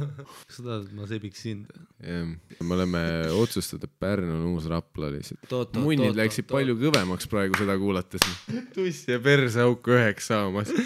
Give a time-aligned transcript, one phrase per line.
[0.46, 1.68] kas sa tahad, et ma sebiks sind?
[2.02, 2.30] jah,
[2.60, 3.02] me oleme
[3.40, 5.80] otsustanud, et Pärnu on uus Rapla lihtsalt.
[5.80, 8.30] Munnid läksid oot, palju kõvemaks praegu seda kuulates.
[8.76, 10.72] tuss ja perseauku üheks saamas.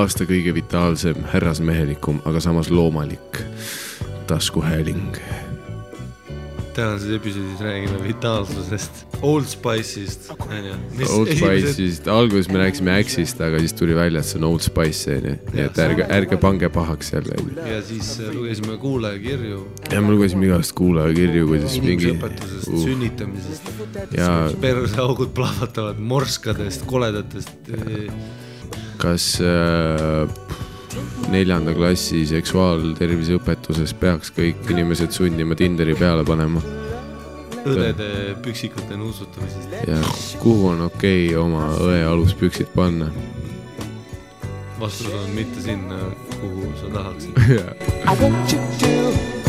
[0.00, 3.42] aasta kõige vitaalsem, härrasmehelikum, aga samas loomalik
[4.30, 5.51] taskuhääling.
[6.76, 10.74] Tänases episoodis räägime vitaalsusest, Old Spice'ist, onju.
[11.08, 15.16] Old Spice'ist, alguses me rääkisime Axist, aga siis tuli välja, et see on Old Spice
[15.18, 19.60] onju, nii et ärge, ärge pange pahaks jälle ja siis äh, lugesime kuulajakirju
[19.92, 23.72] ja ma lugesin igast kuulajakirju, kuidas mingi inimõpetusest uh., sünnitamisest,
[24.16, 27.72] ja perseaugud plahvatavad morskadest, koledatest.
[29.02, 30.28] kas äh,
[31.32, 36.62] neljanda klassi seksuaalterviseõpetuses peaks kõik inimesed sundima Tinderi peale panema
[37.62, 39.76] õdede püksikute nuusutamisest.
[39.86, 40.00] ja
[40.42, 43.10] kuhu on okei okay oma õe aluspüksid panna?
[44.80, 45.98] vastus on mitte sinna,
[46.40, 47.32] kuhu sa tahaksid.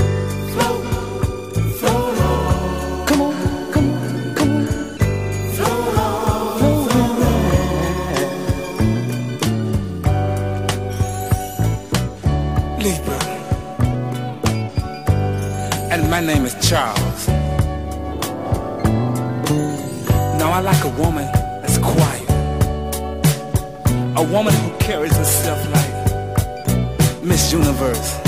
[16.26, 17.28] name is Charles.
[20.38, 21.26] Now I like a woman
[21.62, 22.30] that's quiet.
[24.18, 28.23] A woman who carries herself like Miss Universe.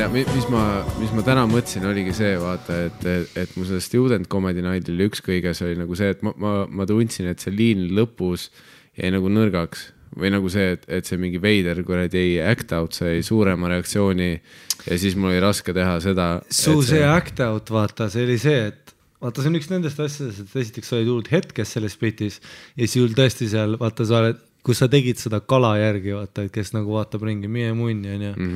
[0.00, 0.62] jah, mis ma,
[0.96, 5.00] mis ma täna mõtlesin, oligi see, vaata, et, et, et mu selle Student Comedy Night'il
[5.04, 8.48] üks kõige, see oli nagu see, et ma, ma, ma tundsin, et see liin lõpus
[8.96, 13.20] jäi nagu nõrgaks või nagu see, et, et see mingi veider kuradi act out sai
[13.26, 16.30] suurema reaktsiooni ja siis mul oli raske teha seda.
[16.48, 20.46] su see act out, vaata, see oli see, et vaata, see on üks nendest asjadest,
[20.46, 24.24] et esiteks sa olid hullult hetkes selles splitis ja siis sul tõesti seal, vaata, sa
[24.24, 28.16] oled, kus sa tegid seda kala järgi, vaata, et kes nagu vaatab ringi, mine munni,
[28.16, 28.54] onju.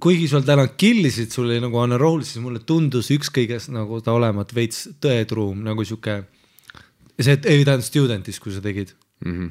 [0.00, 3.72] Kuigi sul täna killisid, sul oli nagu on a roll, siis mulle tundus üks kõigest
[3.74, 6.22] nagu ta olevat veits tõetruum nagu sihuke.
[7.20, 8.94] see, tähendab student'is, kui sa tegid
[9.24, 9.32] mm.
[9.32, 9.50] -hmm.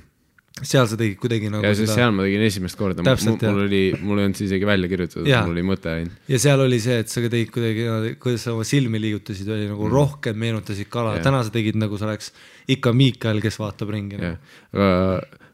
[0.65, 3.83] seal sa tegid kuidagi nagu ja sest seal ma tegin esimest korda, mul, mul oli,
[4.01, 6.17] mul ei olnud see isegi välja kirjutatud, mul oli mõte ainult.
[6.27, 9.85] ja seal oli see, et sa tegid kuidagi, kuidas sa oma silmi liigutasid, oli nagu
[9.85, 9.93] mm.
[9.93, 12.33] rohkem meenutasid kala täna sa tegid nagu sa oleks
[12.67, 14.39] ikka Miikael, kes vaatab ringi jah,
[14.73, 14.89] aga,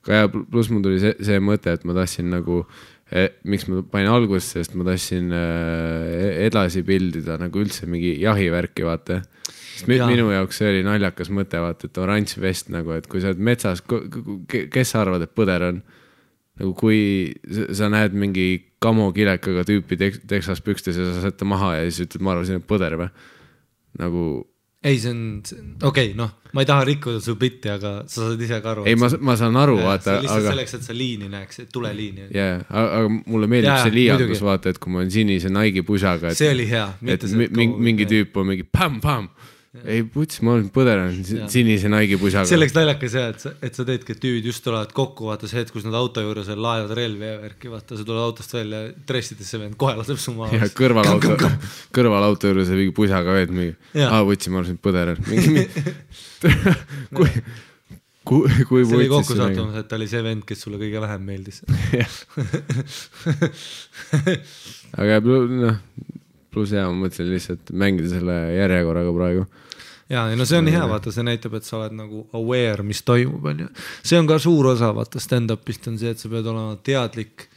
[0.08, 2.97] aga ja pluss mul tuli see, see mõte, et ma tahtsin nagu eh,
[3.48, 9.22] miks ma panin algusesse, sest ma tahtsin äh, edasi pildida nagu üldse mingi jahivärki, vaata.
[9.48, 10.10] sest Jaa.
[10.10, 13.40] minu jaoks see oli naljakas mõte, vaata, et oranž vest nagu, et kui sa oled
[13.40, 13.84] metsas,
[14.52, 15.82] kes sa arvad, et põder on?
[16.58, 17.00] nagu kui
[17.46, 18.48] sa, näed mingi
[18.82, 22.64] kamokilekaga tüüpi tek, Texas pükstes ja sa saad ta maha ja siis ütled, ma arvasin,
[22.64, 23.12] et põder või?
[24.02, 24.24] nagu
[24.84, 25.22] ei, see on,
[25.82, 28.86] okei okay,, noh, ma ei taha rikkuda su bitti, aga sa saad ise ka aru.
[28.90, 32.30] ei, ma, ma saan aru, vaata, lihtsalt aga selleks, et sa liini näeks, tuleliini.
[32.36, 36.32] jaa, aga mulle meeldib Jaa, see liialdus, vaata, et kui ma olen sinise Nike'i pusaga,
[36.32, 39.32] et see oli hea, et mingi, mingi tüüp on mingi pämm-pämm.
[39.86, 41.48] ei, puts, ma olen põderanud Jaa.
[41.52, 42.48] sinise Nike'i pusaga.
[42.50, 45.50] see oleks naljakas jah, et sa, et sa teedki, et tüübid just tulevad kokku, vaata
[45.50, 48.56] see hetk, kus nad auto juures veel laevad relvi ja värki, vaata sa tuled autost
[48.58, 50.58] välja, dressидesse vend kohe laseb su maha.
[50.58, 51.52] ja kõrvalauto,
[51.96, 53.78] kõrvalauto juures mingi pusaga veel mingi,
[54.08, 55.24] aa võtsin, ma põder on.
[55.30, 55.68] mingi,
[57.18, 57.30] kui,
[58.28, 59.56] kui, kui see oli vutsis kokku see nägi.
[59.56, 61.58] sattumus, et ta oli see vend, kes sulle kõige vähem meeldis.
[65.02, 65.78] aga noh,
[66.54, 69.46] pluss jaa, ma mõtlesin lihtsalt mängida selle järjekorraga praegu.
[70.10, 73.04] ja, ja no see on hea, vaata, see näitab, et sa oled nagu aware, mis
[73.08, 73.68] toimub, on ju.
[74.04, 77.48] see on ka suur osa, vaata stand-up'ist on see, et sa pead olema teadlik,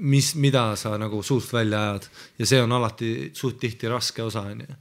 [0.00, 2.06] mis, mida sa nagu suust välja ajad
[2.40, 4.78] ja see on alati suht tihti raske osa, on ju.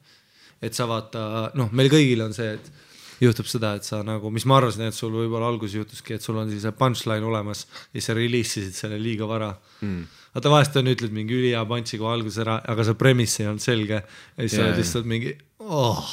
[0.67, 1.25] et sa vaata,
[1.59, 2.71] noh, meil kõigil on see, et
[3.19, 6.39] juhtub seda, et sa nagu, mis ma arvasin, et sul võib-olla alguses juhtuski, et sul
[6.39, 7.65] on siis see punchline olemas
[7.95, 9.49] ja sa release isid selle liiga vara
[9.83, 10.05] mm..
[10.35, 13.63] vaata vahest on, ütled mingi ülihea punch'i kohe alguses ära, aga see premise ei olnud
[13.63, 15.35] selge ja siis sa Jaa, oled lihtsalt mingi
[15.67, 16.07] oh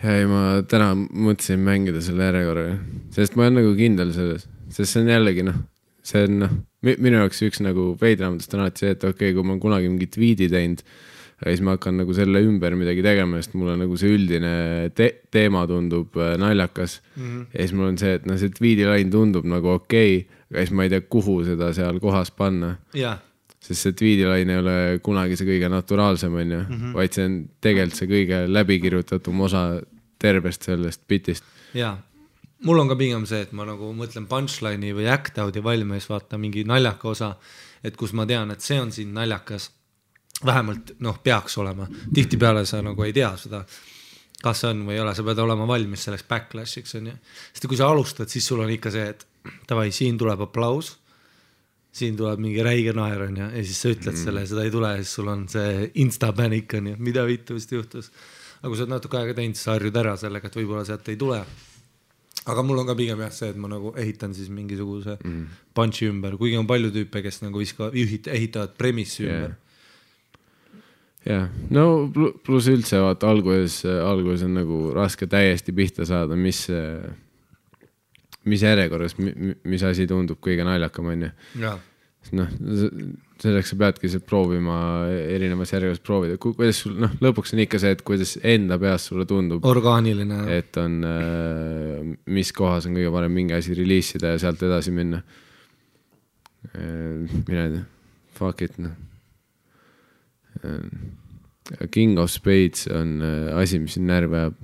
[0.00, 2.78] ei, ma täna mõtlesin mängida selle järjekorraga,
[3.14, 5.60] sest ma olen nagu kindel selles, sest see on jällegi noh,
[6.06, 6.58] see on noh,
[6.88, 9.90] minu jaoks üks nagu veidramatest on alati see, et okei okay,, kui ma olen kunagi
[9.92, 10.82] mingi tweet'i teinud,
[11.40, 14.52] siis ma hakkan nagu selle ümber midagi tegema, sest mulle nagu see üldine
[14.96, 17.22] te teema tundub äh, naljakas mm.
[17.22, 17.46] -hmm.
[17.54, 20.64] ja siis mul on see, et noh, see tweet'i lain tundub nagu okei okay,, aga
[20.64, 23.20] siis ma ei tea, kuhu seda seal kohas panna jah,
[23.60, 26.60] sest see tweet'i-lain ei ole kunagi see kõige naturaalsem, onju,
[26.96, 29.64] vaid see on tegelikult see kõige läbikirjutatum osa
[30.20, 31.44] tervest sellest bitist.
[31.76, 31.96] ja
[32.64, 36.38] mul on ka pigem see, et ma nagu mõtlen punchline'i või act out'i valmis, vaata
[36.40, 37.34] mingi naljaka osa,
[37.84, 39.70] et kus ma tean, et see on siin naljakas.
[40.44, 43.64] vähemalt noh, peaks olema, tihtipeale sa nagu ei tea seda,
[44.42, 47.12] kas on või ei ole, sa pead olema valmis selleks backlash'iks onju.
[47.52, 49.26] sest kui sa alustad, siis sul on ikka see, et
[49.68, 50.99] davai, siin tuleb aplaus
[51.90, 54.20] siin tuleb mingi räige naer onju ja siis sa ütled mm.
[54.24, 58.12] selle, seda ei tule ja siis sul on see instapanik onju, mida vittu vist juhtus.
[58.60, 61.08] aga kui sa oled natuke aega teinud, siis sa harjud ära sellega, et võib-olla sealt
[61.10, 61.40] ei tule.
[62.46, 65.64] aga mul on ka pigem jah see, et ma nagu ehitan siis mingisuguse mm.
[65.74, 69.34] punch'i ümber, kuigi on palju tüüpe, kes nagu viskavad, ehitavad premissi Jah.
[69.34, 69.56] ümber.
[71.26, 76.68] jah, no plu- pluss üldse vaata alguses, alguses on nagu raske täiesti pihta saada, mis,
[78.48, 81.30] mis järjekorras, mis asi tundub kõige naljakam, onju.
[81.60, 81.76] jaa,
[82.36, 82.48] noh,
[83.40, 84.78] selleks sa peadki lihtsalt proovima
[85.08, 89.26] erinevas järjekorras proovida, kuidas sul noh, lõpuks on ikka see, et kuidas enda peas sulle
[89.28, 90.42] tundub, orgaaniline.
[90.56, 90.98] et on,
[92.32, 95.22] mis kohas on kõige parem mingi asi reliisida ja sealt edasi minna.
[96.74, 97.86] mine tea,
[98.36, 98.96] fuck it noh.
[101.90, 104.54] King of Spades on äh, asi, mis närvi ajab.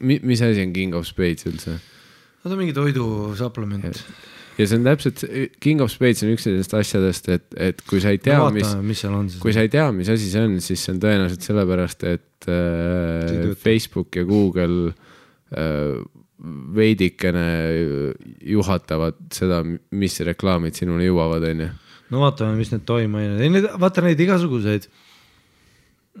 [0.00, 1.78] mis, mis asi on King of Spades üldse?
[2.40, 4.04] Nad on mingi toidusupplement.
[4.60, 5.24] ja see on täpselt,
[5.60, 9.04] King of Spades on üks nendest asjadest, et, et kui sa ei tea, mis, mis
[9.08, 9.40] on siis.
[9.42, 13.52] kui sa ei tea, mis asi see on, siis see on tõenäoliselt sellepärast, et äh.
[13.60, 14.92] Facebook ja Google
[15.52, 16.00] äh,
[16.74, 17.46] veidikene
[18.48, 21.68] juhatavad seda, mis reklaamid sinuni jõuavad, onju.
[22.12, 24.88] no vaatame, mis need toimeained, ei need, vaata neid igasuguseid.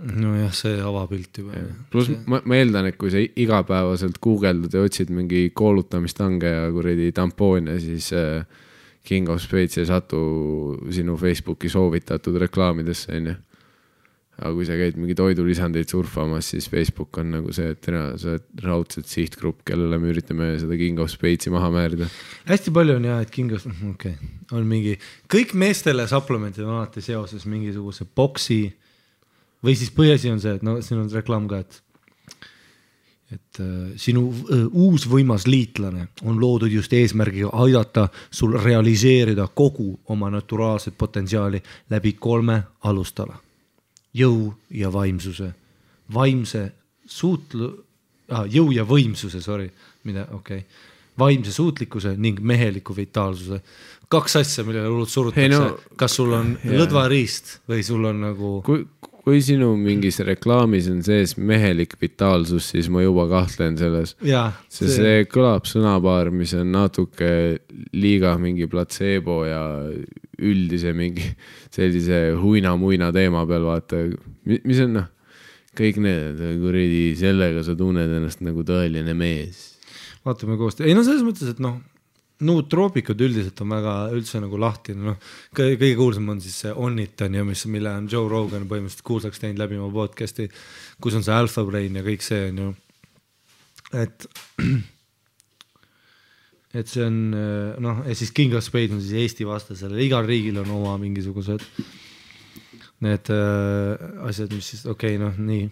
[0.00, 1.60] nojah, see avapilt juba.
[1.92, 7.10] pluss ma, ma eeldan, et kui sa igapäevaselt guugeldad ja otsid mingi koolutamistange ja kuradi
[7.16, 8.42] tampoone, siis äh,
[9.04, 10.18] King of Spades ei satu
[10.92, 13.36] sinu Facebooki soovitatud reklaamidesse, onju.
[14.40, 18.34] aga kui sa käid mingi toidulisandeid surfamas, siis Facebook on nagu see, et tere, sa
[18.38, 22.08] oled raudselt sihtgrupp, kellele me üritame seda King of Spades'i maha määrida.
[22.48, 24.96] hästi palju on ja, et Kingos, okei okay., on mingi,
[25.28, 28.62] kõik meestele supplementid on alati seoses mingisuguse boksi
[29.64, 31.82] või siis põhiasi on see, et no siin on reklaam ka, et
[33.30, 39.92] et äh, sinu äh, uus võimas liitlane on loodud just eesmärgiga aidata sul realiseerida kogu
[40.10, 43.38] oma naturaalset potentsiaali läbi kolme alustala.
[44.14, 45.52] jõu ja vaimsuse,
[46.14, 46.72] vaimse
[47.06, 47.84] suutlu-
[48.30, 49.70] ah,, jõu ja võimsuse, sorry,
[50.04, 50.66] mida, okei okay.,
[51.18, 53.60] vaimse suutlikkuse ning meheliku vitaalsuse.
[54.08, 56.80] kaks asja, millele hullult surutakse Ei no, kas sul on jaa.
[56.80, 58.82] lõdvariist või sul on nagu kui,
[59.30, 64.16] kui sinu mingis reklaamis on sees mehelik vitaalsus, siis ma juba kahtlen selles.
[64.72, 67.30] See, see kõlab sõnapaar, mis on natuke
[67.94, 69.62] liiga mingi platseebo ja
[70.40, 71.28] üldise mingi
[71.70, 74.02] sellise huina-muina teema peal, vaata,
[74.50, 75.08] mis on noh,
[75.78, 79.68] kõik need kuradi, sellega sa tunned ennast nagu tõeline mees.
[80.26, 81.78] vaatame koos, ei no selles mõttes, et noh,
[82.46, 87.20] nuutroopikud üldiselt on väga üldse nagu lahtine, noh, kõige kuulsam on siis see On It
[87.26, 90.48] on ju, mis, mille on Joe Rogan põhimõtteliselt kuulsaks teinud läbi oma podcast'i,
[91.02, 92.70] kus on see Alpha Brain ja kõik see on ju,
[94.00, 94.28] et
[96.80, 97.16] et see on
[97.82, 101.66] noh, ja siis King of Spades on siis Eesti vastasele, igal riigil on oma mingisugused
[103.00, 103.96] need äh,
[104.28, 105.68] asjad, mis siis okei okay,, noh nii,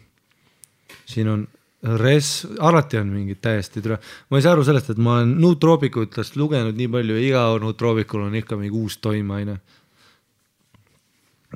[1.08, 1.46] siin on
[1.82, 3.98] res, alati on mingid täiesti tule,
[4.30, 8.26] ma ei saa aru sellest, et ma olen nuutroopikutest lugenud nii palju ja iga nuutroopikul
[8.26, 9.58] on ikka mingi uus toimeaine.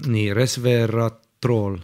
[0.06, 1.76] nii, resveratrool,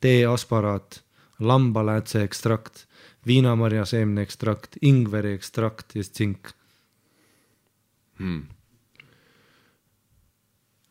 [0.00, 1.02] teeasparaat,
[1.40, 2.86] lambaläätse ekstrakt,
[3.26, 6.52] viinamarja seemne ekstrakt, ingveri ekstrakt ja tsink.
[8.18, 8.46] Hmm.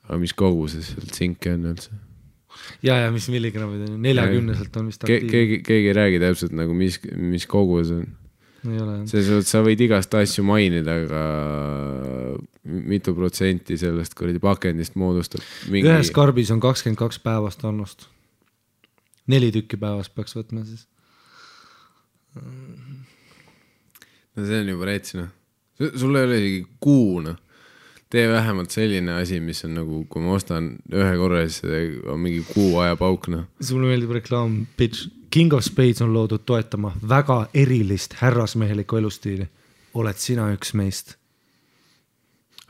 [0.03, 1.93] aga mis koguses seal tsinki on üldse
[2.85, 5.29] ja, ja mis milligrammid on ju, neljakümneselt on vist aktiivne.
[5.31, 8.05] keegi, keegi ei räägi täpselt nagu, mis, mis kogus on.
[9.09, 11.21] selles suhtes sa võid igast asju mainida, aga
[12.63, 15.41] mitu protsenti sellest kuradi pakendist moodustab
[15.73, 18.05] mingi ühes karbis on kakskümmend kaks päevast annust.
[19.31, 20.85] neli tükki päevas peaks võtma siis.
[24.35, 25.31] no see on juba rets noh,
[25.89, 27.40] sul ei ole isegi kuu noh.
[28.11, 31.63] Tee vähemalt selline asi, mis on nagu, kui ma ostan ühe korra, siis
[32.11, 33.47] on mingi kuu aja pauk noh.
[33.63, 35.09] sulle meeldib reklaam, bitch.
[35.31, 39.47] King of Spades on loodud toetama väga erilist härrasmehelikku elustiili.
[39.93, 41.15] oled sina üks meist?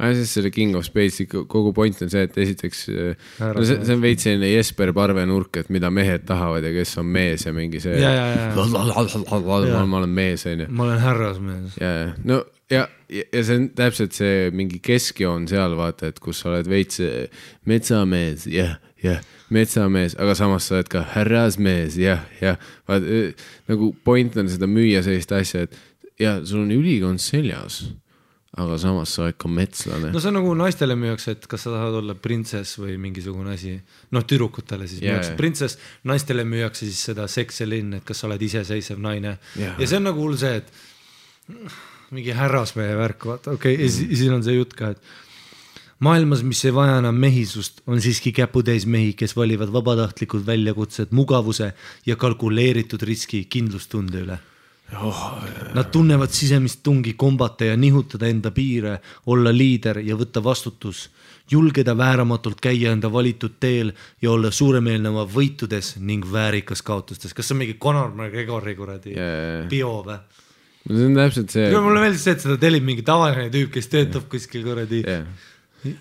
[0.01, 3.81] aga siis selle King of Spades kogu point on see, et esiteks no Härra see,
[3.85, 7.45] see on veits selline Jesper Parve nurk, et mida mehed tahavad ja kes on mees
[7.45, 7.97] ja mingi see.
[9.91, 10.69] Ma olen mees onju.
[10.69, 11.77] ma olen härrasmees.
[11.81, 12.41] ja, ja no
[12.71, 17.01] ja, ja see on täpselt see mingi keskjoon seal vaata, et kus sa oled veits
[17.03, 19.21] eh, metsamees, jah, jah,
[19.53, 22.61] metsamees, aga samas sa oled ka härrasmees, jah, jah.
[22.89, 23.23] vaata
[23.71, 27.83] nagu point on seda müüa sellist asja, et ja sul on ülikond seljas,
[28.61, 31.75] aga samas sa oled ka metslane no see on nagu naistele müüakse, et kas sa
[31.75, 33.77] tahad olla printsess või mingisugune asi.
[34.15, 38.23] noh, tüdrukutele siis Jaa, müüakse printsess, naistele müüakse siis seda seks ja linn, et kas
[38.23, 39.37] sa oled iseseisev naine.
[39.59, 39.77] Jaa.
[39.79, 41.71] ja see on nagu hull see, et
[42.11, 45.01] mingi härrasmehe värk, vaata, okei okay,, ja siis- siin on see jutt ka, et
[45.99, 51.73] maailmas, mis ei vaja enam mehisust, on siiski käputäis mehi, kes valivad vabatahtlikud väljakutsed mugavuse
[52.05, 54.39] ja kalkuleeritud riski kindlustunde üle
[55.73, 61.05] Nad tunnevad sisemist tungi kombata ja nihutada enda piire, olla liider ja võtta vastutus,
[61.51, 67.33] julgeda vääramatult käia enda valitud teel ja olla suuremeelne oma võitudes ning väärikas kaotustes.
[67.33, 69.67] kas see on mingi Conor McGregori kuradi Jaa.
[69.69, 70.19] bio või?
[70.87, 71.69] See on täpselt see.
[71.77, 75.03] mulle meeldis see, et seda tellib mingi tavaline tüüp, kes töötab kuskil kuradi.
[75.05, 75.27] jah,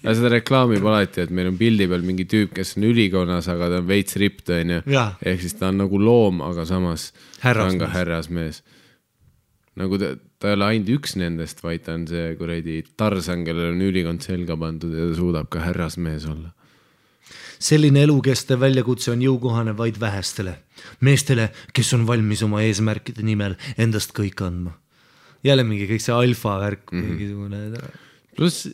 [0.01, 3.71] aga seda reklaamib alati, et meil on pildi peal mingi tüüp, kes on ülikonnas, aga
[3.73, 4.83] ta on veits ript, onju.
[4.89, 7.11] Ehk siis ta on nagu loom, aga samas
[7.41, 8.63] ta on ka härrasmees.
[9.81, 13.75] nagu ta, ta ei ole ainult üks nendest, vaid ta on see kuradi Tarzan, kellel
[13.75, 16.53] on ülikond selga pandud ja ta suudab ka härrasmees olla.
[17.61, 20.57] Selline elukestev väljakutse on jõukohane vaid vähestele,
[21.05, 24.77] meestele, kes on valmis oma eesmärkide nimel endast kõik andma.
[25.45, 27.07] jälle mingi kõik see alfa värk mm, -hmm.
[27.09, 27.81] mingisugune.
[28.37, 28.69] pluss.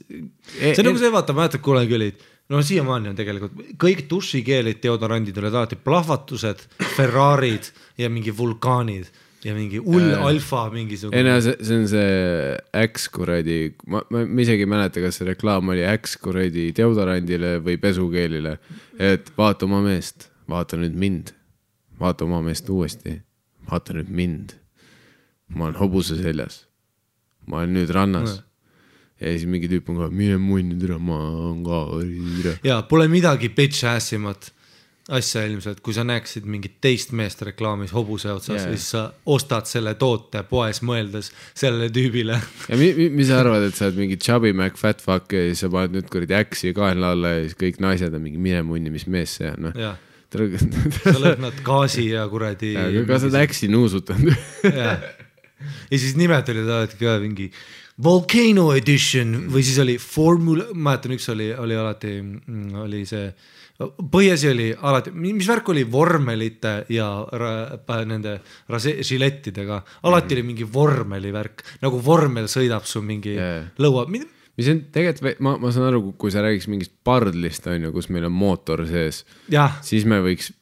[0.59, 5.39] see on nagu see, vaata, mäletad, kunagi olid, no siiamaani on tegelikult kõik dušikeelid, deodorandid
[5.39, 6.67] olid alati plahvatused,
[6.97, 9.11] Ferrarid ja mingi vulkaanid
[9.47, 11.23] ja mingi hull alfa ei mingisugune.
[11.27, 15.29] no see, see on see X kuradi, ma, ma, ma isegi ei mäleta, kas see
[15.29, 18.57] reklaam oli X kuradi deodorandile või pesukeelile.
[18.99, 21.35] et vaata oma meest, vaata nüüd mind,
[22.01, 23.21] vaata oma meest uuesti,
[23.71, 24.57] vaata nüüd mind.
[25.55, 26.65] ma olen hobuse seljas.
[27.47, 28.41] ma olen nüüd rannas.
[29.21, 33.53] ja siis mingi tüüp on ka, mine munni, tere, ma olen ka, ja pole midagi
[33.55, 34.51] bitch ass imat
[35.07, 39.69] asja ilmselt, kui sa näeksid mingit teist meest reklaamis hobuse otsas yeah., siis sa ostad
[39.71, 42.41] selle toote poes mõeldes sellele tüübile.
[42.67, 45.45] ja mi, mi, mis sa arvad, et sa oled mingi chubby Mac fat fuck ja
[45.47, 48.65] siis sa paned nüüd kuradi X-i kaenla alla ja siis kõik naised on mingi mine
[48.67, 49.95] munni, mis mees see on, noh.
[50.99, 52.75] sa lõhnad gaasi ja kuradi.
[53.07, 54.35] kas sa oled X-i nuusutanud?
[54.67, 54.97] ja
[55.95, 57.53] siis nimed olid alati ka mingi
[58.03, 62.19] Volcano edition või siis oli Formula, ma mäletan, üks oli, oli alati,
[62.83, 63.31] oli see,
[63.85, 67.53] põhiasi oli alati, mis värk oli vormelite ja ra,
[68.09, 68.39] nende
[68.73, 73.65] rase-, žilettidega, alati oli mingi vormeli värk, nagu vormel sõidab su mingi Jaa.
[73.83, 77.93] lõua, mis on tegelikult, ma, ma saan aru, kui sa räägiks mingist pardlist on ju,
[77.97, 79.25] kus meil on mootor sees,
[79.85, 80.53] siis me võiks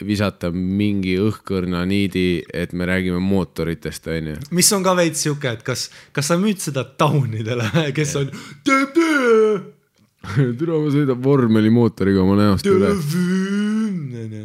[0.00, 4.38] visata mingi õhkõrna niidi, et me räägime mootoritest, on ju.
[4.56, 8.32] mis on ka veits sihuke, et kas, kas sa müüd seda taunidele, kes on
[8.64, 9.60] teeb töö
[10.58, 12.90] türa, ma sõidan vormelimootoriga oma näost üle.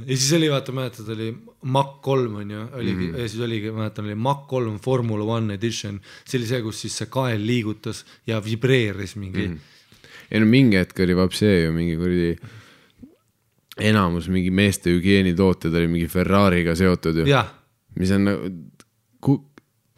[0.05, 1.31] ja siis oli, vaata, mäletad, oli
[1.75, 3.19] Mach kolm on ju, oligi mm -hmm.
[3.19, 6.97] ja siis oligi, mäletan, oli Mach kolm Formula One edition, see oli see, kus siis
[6.97, 9.53] see kael liigutas ja vibreeris mingi mm.
[9.53, 9.97] -hmm.
[10.31, 12.37] ei no mingi hetk oli vapsee ju mingi kuradi,
[13.77, 17.43] enamus mingi meeste hügieenitooted oli mingi Ferrari'ga seotud ju.
[17.99, 18.51] mis on nagu
[19.19, 19.43] ku,,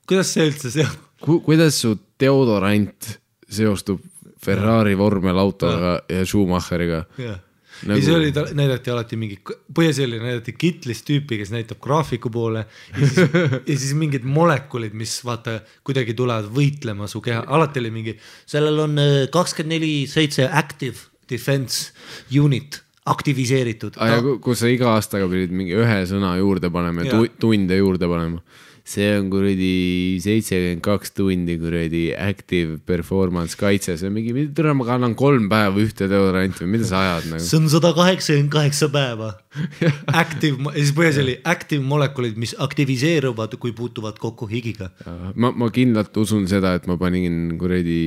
[0.08, 0.88] kuidas see üldse see,
[1.22, 3.20] ku, kuidas su deodorant
[3.50, 4.02] seostub
[4.44, 7.06] Ferrari vormelautoga ja Schumacheriga.
[7.18, 7.40] Jah.
[7.86, 9.36] Nagu- ja siis oli, näidati alati mingi,
[9.78, 13.20] põhiasi oli, näidati kitlis tüüpi, kes näitab graafiku poole ja siis,
[13.70, 18.16] ja siis mingid molekulid, mis vaata kuidagi tulevad võitlema su keha, alati oli mingi,
[18.50, 20.98] sellel on äh, kakskümmend neli seitse active
[21.30, 21.92] defense
[22.34, 23.96] unit aktiviseeritud.
[24.02, 27.78] Ja, ku- kus sa iga aastaga pidid mingi ühe sõna juurde panema ja tu, tunde
[27.78, 28.42] juurde panema.
[28.88, 34.88] See on kuradi seitsekümmend kaks tundi kuradi active performance kaitse, see on mingi, tule ma
[34.88, 37.44] kannan kolm päeva ühte deodoranti või mida sa ajad nagu.
[37.44, 39.34] see on sada kaheksakümmend kaheksa päeva.
[40.24, 44.92] Active, siis põhjas oli active molekulid, mis aktiviseeruvad, kui puutuvad kokku higiga.
[45.36, 48.00] ma, ma kindlalt usun seda, et ma panin kuradi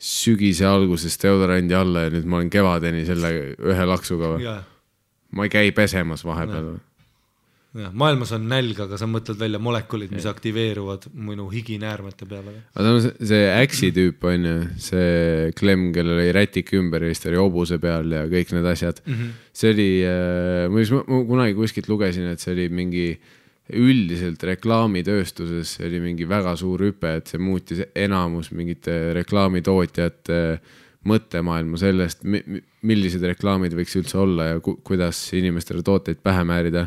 [0.00, 4.56] sügise alguses deodorandi alla ja nüüd ma olen kevadeni selle ühe laksuga või?
[5.34, 6.82] ma ei käi pesemas vahepeal või?
[7.74, 12.54] Ja maailmas on nälg, aga sa mõtled välja molekulid, mis aktiveeruvad minu higinäärmete peale.
[12.74, 17.10] aga samas see, see Äksi tüüp on ju, see Clem, kellel oli rätik ümber ja
[17.10, 19.14] siis ta oli hobuse peal ja kõik need asjad mm.
[19.14, 19.32] -hmm.
[19.52, 23.08] see oli äh,, ma just, ma kunagi kuskilt lugesin, et see oli mingi
[23.72, 30.40] üldiselt reklaamitööstuses oli mingi väga suur hüpe, et see muutis enamus mingite reklaamitootjate
[31.08, 36.86] mõttemaailma sellest, millised reklaamid võiks üldse olla ja ku kuidas inimestele tooteid pähe määrida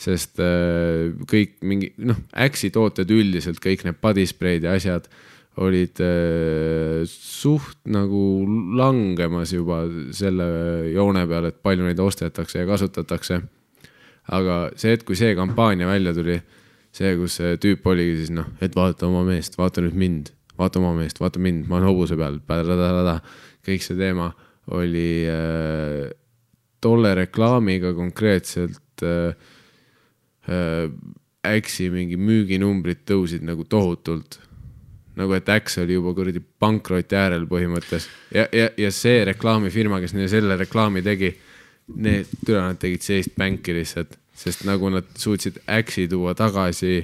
[0.00, 5.08] sest äh, kõik mingi noh, Äksi tooted üldiselt kõik need bodyspray'd ja asjad
[5.64, 8.20] olid äh, suht nagu
[8.76, 9.84] langemas juba
[10.16, 10.46] selle
[10.92, 13.40] joone peal, et palju neid ostetakse ja kasutatakse.
[14.26, 16.40] aga see hetk, kui see kampaania välja tuli,
[16.92, 20.80] see, kus see tüüp oligi siis noh, et vaata oma meest, vaata nüüd mind, vaata
[20.82, 22.40] oma meest, vaata mind, ma olen hobuse peal,
[23.66, 24.28] kõik see teema
[24.74, 26.10] oli äh,
[26.82, 29.32] tolle reklaamiga konkreetselt äh,
[31.46, 34.40] Äksi mingi müüginumbrid tõusid nagu tohutult.
[35.16, 40.12] nagu et Äks oli juba kuradi pankroti äärel põhimõttes ja, ja, ja see reklaamifirma, kes
[40.12, 41.30] neile selle reklaami tegi,
[41.96, 47.00] need, tule nad tegid sellist bänki lihtsalt, sest nagu nad suutsid Äksi tuua tagasi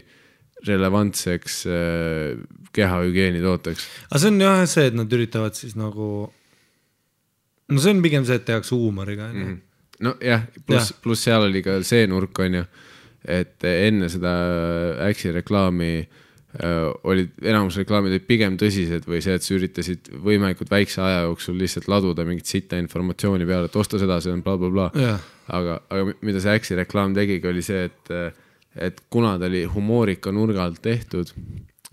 [0.67, 2.39] relevantseks äh,
[2.73, 3.89] kehahügieeni tooteks.
[4.11, 6.09] aga see on jah see, et nad üritavad siis nagu,
[7.69, 9.47] no see on pigem see, et tehakse huumoriga onju.
[9.47, 9.61] Mhm.
[10.03, 12.65] nojah, pluss pluss seal oli ka see nurk, on ju,
[13.25, 14.33] et enne seda
[15.09, 20.73] Äksi reklaami äh, olid, enamus reklaamid olid pigem tõsised või see, et sa üritasid võimalikult
[20.73, 24.89] väikse aja jooksul lihtsalt laduda mingit sita informatsiooni peale, et osta seda, see on blablabla
[24.93, 25.07] bla,.
[25.07, 28.13] jah, aga, aga mi- mida see Äksi reklaam tegigi, oli see, et,
[28.75, 31.31] et kuna ta oli humoorika nurga alt tehtud,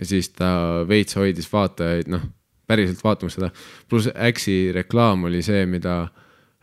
[0.01, 2.21] siis ta veits hoidis vaatajaid, noh,
[2.69, 3.49] päriselt vaatamas seda.
[3.89, 5.95] pluss Äksi reklaam oli see, mida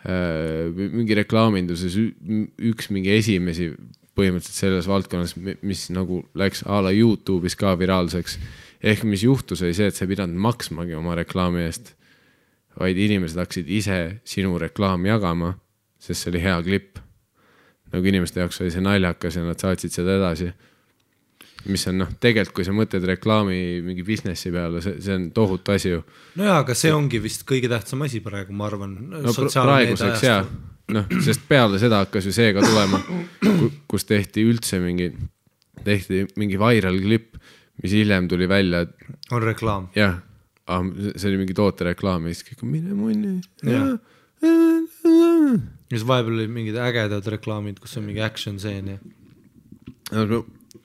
[0.06, 3.70] äh, mingi reklaaminduses üks mingi esimesi
[4.16, 8.38] põhimõtteliselt selles valdkonnas, mis nagu läks a la Youtube'is ka viraalseks.
[8.82, 11.94] ehk mis juhtus, oli see, et sa ei pidanud maksmagi oma reklaami eest,
[12.78, 15.54] vaid inimesed hakkasid ise sinu reklaami jagama,
[15.98, 17.02] sest see oli hea klipp.
[17.92, 20.52] nagu inimeste jaoks oli see naljakas ja nad saatsid seda edasi.
[21.66, 25.72] mis on noh, tegelikult kui sa mõtled reklaami mingi business'i peale, see, see on tohutu
[25.74, 26.04] asi ju
[26.38, 28.94] nojaa, aga see ongi vist kõige tähtsam asi praegu, ma arvan.
[29.10, 30.44] no pr- praeguseks jaa,
[30.94, 33.00] noh, sest peale seda hakkas ju see ka tulema,
[33.90, 35.10] kus tehti üldse mingi,
[35.86, 37.36] tehti mingi viral klipp,
[37.82, 38.92] mis hiljem tuli välja, et
[39.34, 39.88] on reklaam.
[39.96, 40.20] jah,
[40.66, 43.40] see oli mingi tootereklaam ja siis kõik, mine munni.
[43.66, 43.96] Jah.
[45.90, 48.98] siis vahepeal olid mingid ägedad reklaamid, kus on mingi action stseen ja.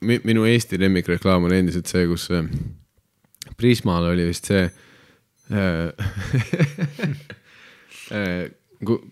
[0.02, 2.48] minu Eesti lemmikreklaam on endiselt see, kus äh,
[3.58, 4.64] Prismal oli vist see
[5.52, 5.92] äh,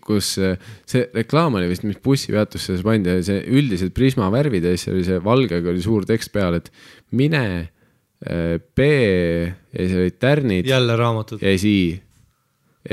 [0.04, 0.56] kus äh,
[0.88, 5.20] see reklaam oli vist, mis bussipeatusse siis pandi ja see üldiselt Prisma värvides oli see
[5.24, 6.70] valgega oli suur tekst peal, et
[7.16, 11.42] mine äh, B ja siis olid tärnid jälle raamatud.
[11.42, 12.02] ja siis I.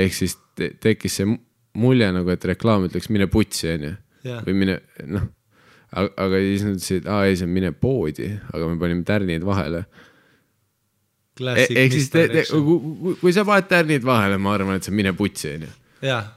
[0.05, 1.41] ehk siis te tekkis see mu-
[1.77, 3.93] mulje nagu, et reklaam ütleks mine putsi, onju.
[4.47, 5.27] Või mine, noh,
[5.93, 9.83] aga, siis nad ütlesid, aa ei, see on mine poodi, aga me panime tärnid vahele.
[11.37, 12.09] ehk siis
[12.49, 15.69] kui, kui sa paned tärnid vahele, ma arvan, et see on mine putsi, onju.
[16.09, 16.31] jah,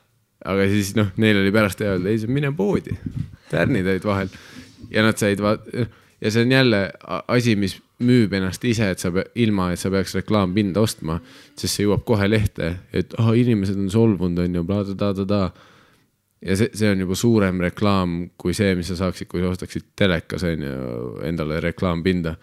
[0.44, 2.96] aga siis noh, neil oli pärast öelda, ei mine poodi,
[3.50, 4.30] tärnid olid vahel
[4.90, 5.68] ja nad said vaat-
[6.20, 6.90] ja see on jälle
[7.28, 11.18] asi, mis müüb ennast ise, et sa pe-, ilma, et sa peaks reklaampinda ostma,
[11.54, 15.50] sest see jõuab kohe lehte, et ah, inimesed on solvunud, on ju, bla-bla-bla-bla.
[16.40, 19.92] ja see, see on juba suurem reklaam kui see, mis sa saaksid, kui sa ostaksid
[19.96, 20.78] telekas, on ju,
[21.28, 22.36] endale reklaampinda.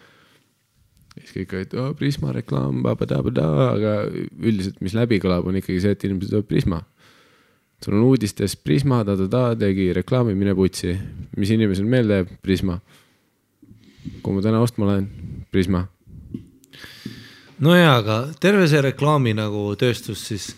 [1.18, 3.96] siis kõik olid, Prisma reklaam, aga
[4.38, 6.84] üldiselt, mis läbi kõlab, on ikkagi see, et inimesed ütlevad Prisma
[7.84, 10.98] sul on uudistes Prisma ta-ta-ta tegi reklaami, mine putsi.
[11.38, 12.32] mis inimesel meelde jääb?
[12.42, 12.80] Prisma.
[14.22, 15.10] kuhu ma täna ostma lähen?
[15.52, 15.88] Prisma.
[17.60, 20.56] nojaa, aga terve see reklaami nagu tööstus siis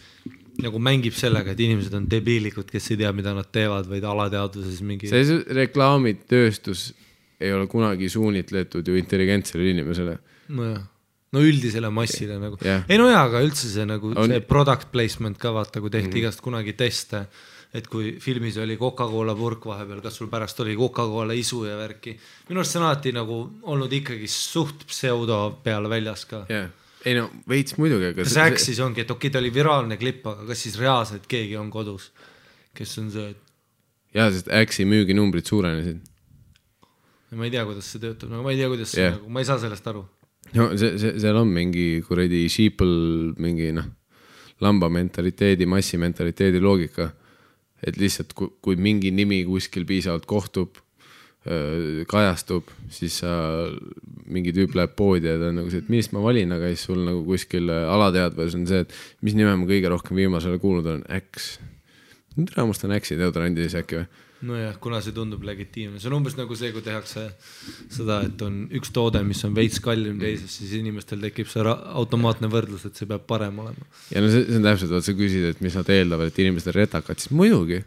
[0.60, 4.82] nagu mängib sellega, et inimesed on debiilikud, kes ei tea, mida nad teevad, vaid alateadvuses
[4.84, 5.12] mingi.
[5.12, 6.90] see reklaamitööstus
[7.40, 10.18] ei ole kunagi suunitletud ju intelligentsele inimesele.
[10.56, 10.84] nojah,
[11.36, 12.84] no üldisele massile nagu Jah.
[12.90, 16.14] ei nojaa, aga üldse see nagu On- see product placement ka vaata, kui tehti mm
[16.14, 16.24] -hmm.
[16.24, 17.26] igast kunagi teste,
[17.74, 22.18] et kui filmis oli Coca-Cola purk vahepeal, kas sul pärast oli Coca-Cola isu ja värki.
[22.50, 26.70] minu arust see on alati nagu olnud ikkagi suht pseudo peale väljas ka yeah.,
[27.06, 29.54] ei no veits muidugi, aga kas see äkk siis ongi, et okei okay,, ta oli
[29.54, 32.12] viraalne klipp, aga kas siis reaalselt keegi on kodus,
[32.76, 33.50] kes on see, et
[34.18, 36.02] jaa, sest Äksi müüginumbrid suurenesid.
[37.32, 39.14] ma ei tea, kuidas see töötab, no ma ei tea, kuidas see Jah.
[39.16, 40.04] nagu, ma ei saa sellest aru.
[40.58, 43.88] No see, see, seal on mingi kuradi sheeple mingi noh,
[44.64, 47.12] lamba mentaliteedi, massi mentaliteedi loogika.
[47.80, 50.82] et lihtsalt, kui, kui mingi nimi kuskil piisavalt kohtub,
[52.12, 53.32] kajastub, siis sa,
[54.28, 56.84] mingi tüüp läheb poodi ja ta on nagu see, et millist ma valin, aga siis
[56.90, 60.90] sul nagu kuskil alateadvuses on see, et mis nime ma kõige rohkem viimasel ajal kuulnud
[60.92, 61.54] olen, X.
[62.36, 64.10] tere, must on X-i deodorandis äkki või?
[64.46, 67.26] Nojah, kuna see tundub legitiimne, see on umbes nagu see, kui tehakse
[67.92, 72.50] seda, et on üks toode, mis on veits kallim teisest, siis inimestel tekib see automaatne
[72.52, 73.88] võrdlus, et see peab parem olema.
[74.14, 76.72] ja no see, see on täpselt, vaat sa küsid, et mis nad eeldavad, et inimesed
[76.72, 77.82] on retakad, siis muidugi.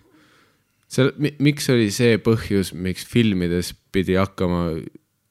[0.92, 1.08] see,
[1.40, 4.66] miks oli see põhjus, miks filmides pidi hakkama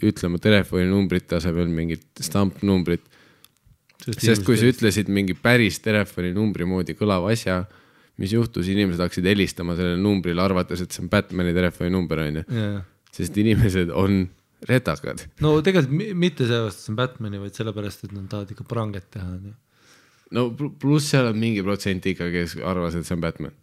[0.01, 3.03] ütlema telefoninumbrit asemel mingit stampnumbrit.
[4.17, 7.61] sest kui sa ütlesid mingi päris telefoninumbri moodi kõlava asja,
[8.21, 12.45] mis juhtus, inimesed hakkasid helistama sellele numbrile, arvates, et see on Batman'i telefoninumber, onju.
[12.47, 12.83] yeah.
[13.15, 14.23] sest inimesed on
[14.69, 15.25] retakad.
[15.41, 18.67] no tegelikult mi- mitte sellepärast, et see on Batman'i, vaid sellepärast, et nad tahavad ikka
[18.69, 19.55] pranget teha, onju.
[20.37, 23.57] no pl- pluss seal on mingi protsent ikka, kes arvas, et see on Batman.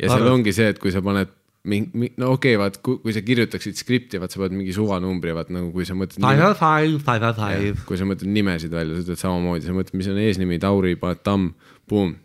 [0.00, 0.40] ja seal Arvad?
[0.40, 1.30] ongi see, et kui sa paned
[1.68, 5.34] mingi, no okei okay,, vaat kui, kui sa kirjutaksid skripti, vaat sa paned mingi suvanumbri,
[5.36, 6.18] vaat nagu kui sa mõtled.
[6.18, 7.86] Five, five, five, five.
[7.86, 11.22] kui sa mõtled nimesid välja, sa ütled samamoodi, sa mõtled, mis on eesnimi, Tauri, paned
[11.26, 11.52] Tamm,
[11.90, 12.16] boom.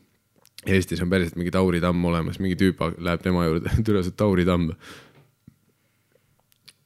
[0.67, 4.45] Eestis on päriselt mingi Tauri Tamm olemas, mingi tüüp läheb tema juurde, tule sa Tauri
[4.47, 4.71] Tamm.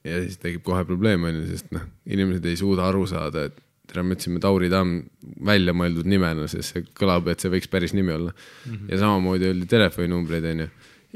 [0.06, 3.58] ja siis tekib kohe probleem, on ju, sest noh, inimesed ei suuda aru saada, et
[3.90, 5.02] tere, me ütlesime Tauri Tamm
[5.46, 8.72] välja mõeldud nimena, sest see kõlab, et see võiks päris nimi olla mm.
[8.72, 8.90] -hmm.
[8.92, 10.68] ja samamoodi öeldi telefoninumbreid, on ju.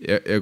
[0.09, 0.41] ja, ja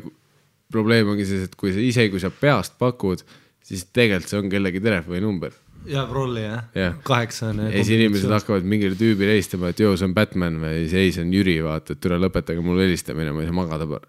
[0.73, 3.25] probleem ongi selles, et kui sa ise, kui sa peast pakud,
[3.65, 5.53] siis tegelikult see on kellegi telefoninumber
[5.88, 6.94] jääb rolli jah Jah.
[7.05, 7.66] kaheksane.
[7.70, 11.23] ja siis inimesed hakkavad mingile tüübile helistama, et joo, see on Batman või ei, see
[11.25, 14.01] on Jüri, vaata, et tule lõpetage mul helistamine, ma ei saa magada.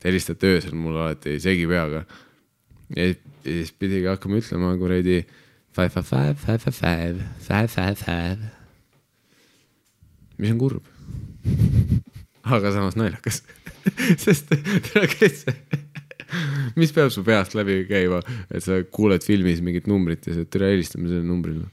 [0.00, 2.04] Te helistate öösel mulle alati segi peaga.
[2.96, 3.10] ja
[3.44, 5.24] siis- ja pidigi hakkama ütlema kuradi
[5.72, 8.50] five, five, five, five, five, five, five, five, five.
[10.38, 10.82] mis on kurb
[12.56, 13.42] aga samas naljakas
[14.24, 14.50] sest
[15.18, 15.54] kes see
[16.80, 20.52] mis peab su peast läbi käima, et sa kuuled filmis mingit numbrit ja sa ütled,
[20.54, 21.66] tere, helistame sellele numbrile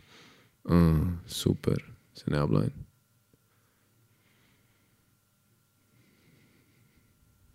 [0.72, 1.06] oh,.
[1.30, 1.80] super,
[2.18, 2.76] see on hea plaan.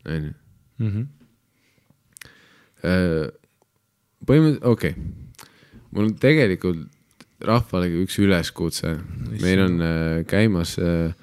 [0.03, 0.33] onju.
[0.83, 1.03] Mhm.
[4.27, 5.51] põhimõtteliselt, okei okay.
[5.95, 6.89] mul on tegelikult
[7.43, 8.97] rahvalegi üks üleskutse,
[9.43, 11.15] meil on äh, käimas äh,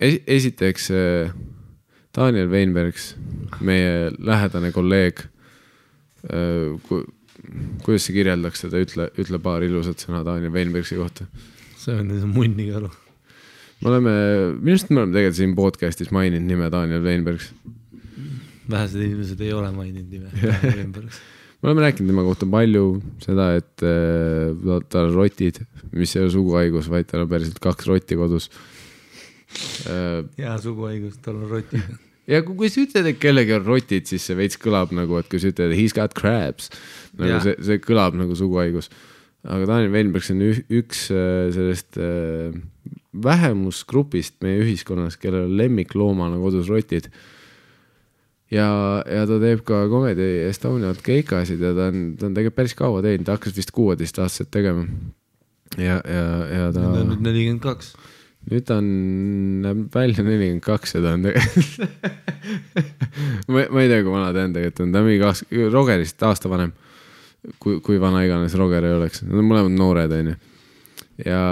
[0.00, 1.32] es, esiteks äh,
[2.16, 3.14] Daniel Weinbergs,
[3.62, 5.24] meie lähedane kolleeg
[6.26, 6.76] äh,.
[6.88, 7.04] Ku,
[7.80, 11.24] kuidas sa kirjeldaks teda, ütle, ütle paar ilusat sõna Daniel Weinbergsi kohta.
[11.80, 12.90] see on see munnikalu.
[13.80, 14.12] me oleme,
[14.58, 17.48] minu arust me oleme tegelikult siin podcast'is maininud nime Daniel Weinbergs.
[18.70, 20.28] vähesed inimesed ei ole maininud nime
[21.62, 22.84] me oleme rääkinud tema kohta palju,
[23.24, 27.88] seda, et äh, tal on rotid, mis ei ole suguhaigus, vaid tal on päriselt kaks
[27.88, 28.50] rotti kodus
[30.38, 31.94] hea suguhaigus, tal on rotid.
[32.30, 35.30] ja kui, kui sa ütled, et kellelgi on rotid, siis see veits kõlab nagu, et
[35.30, 36.70] kui sa ütled he's got crabs,
[37.18, 37.46] nagu Jah.
[37.46, 38.90] see, see kõlab nagu suguhaigus.
[39.44, 42.52] aga Daniel Weinbergs on üks äh, sellest äh,
[43.10, 47.10] vähemusgrupist meie ühiskonnas, kellel on lemmikloomana kodus rotid.
[48.50, 48.68] ja,
[49.06, 53.02] ja ta teeb ka Comedy Estoniat keikasid ja ta on, ta on tegelikult päris kaua
[53.02, 54.86] teinud, ta hakkas vist kuueteistaastaselt tegema.
[55.76, 57.94] ja, ja, ja ta ta on nüüd nelikümmend kaks.
[58.48, 58.86] Nüüd ta on,
[59.64, 61.80] näeb välja nelikümmend kaks ja ta on tegelikult
[63.52, 66.52] ma, ma ei tea, kui vana ta on tegelikult ta on mingi aasta, Rogerist aasta
[66.52, 66.72] vanem.
[67.60, 70.36] kui, kui vana iganes Roger ei oleks, nad on mõlemad noored, onju.
[71.26, 71.42] ja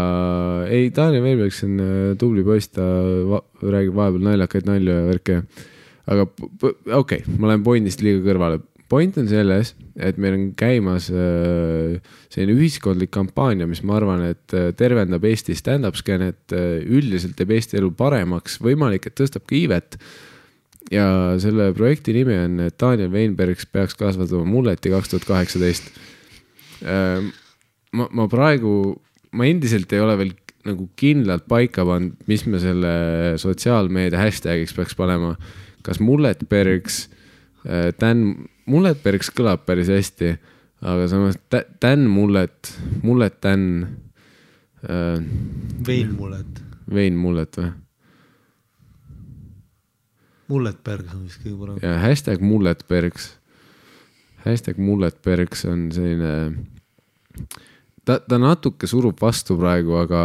[0.68, 2.86] ei, Daniel Veilbergs on äh, tubli poiss, ta
[3.28, 5.38] va räägib vahepeal naljakaid nalju ja värke.
[6.08, 8.64] aga okei okay,, ma lähen pointist liiga kõrvale.
[8.88, 11.98] Point on selles, et meil on käimas äh,
[12.32, 16.54] selline ühiskondlik kampaania, mis ma arvan, et äh, tervendab Eesti stand-up skeenet,
[16.88, 19.98] üldiselt teeb Eesti elu paremaks, võimalik, et tõstab ka iivet
[20.92, 21.08] ja
[21.42, 25.90] selle projekti nimi on, Daniel Weinbergs peaks kasvatama mulleti kaks tuhat kaheksateist.
[26.80, 28.72] ma, ma praegu,
[29.36, 30.32] ma endiselt ei ole veel
[30.68, 32.92] nagu kindlalt paika pannud, mis me selle
[33.40, 35.36] sotsiaalmeedia hashtag'iks peaks panema.
[35.84, 37.06] kas mulletbergs,
[38.00, 40.34] Dan, mullet päriks kõlab päris hästi,
[40.84, 41.38] aga samas
[41.80, 43.64] tän mullet, mullet tän
[44.84, 45.20] äh,.
[45.86, 46.64] vein mullet.
[46.94, 47.72] vein mullet või?
[50.48, 51.80] mullet perks on vist kõige parem.
[51.82, 53.30] ja hashtag mullet perks,
[54.44, 56.32] hashtag mullet perks on selline
[58.08, 60.22] ta, ta natuke surub vastu praegu, aga,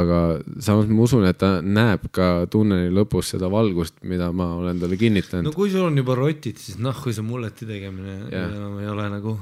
[0.00, 0.20] aga
[0.62, 4.98] samas ma usun, et ta näeb ka tunneli lõpus seda valgust, mida ma olen talle
[5.00, 8.52] kinnitanud no kui sul on juba rotid, siis noh, kui see mulleti tegemine Jah.
[8.52, 9.36] enam ei ole nagu,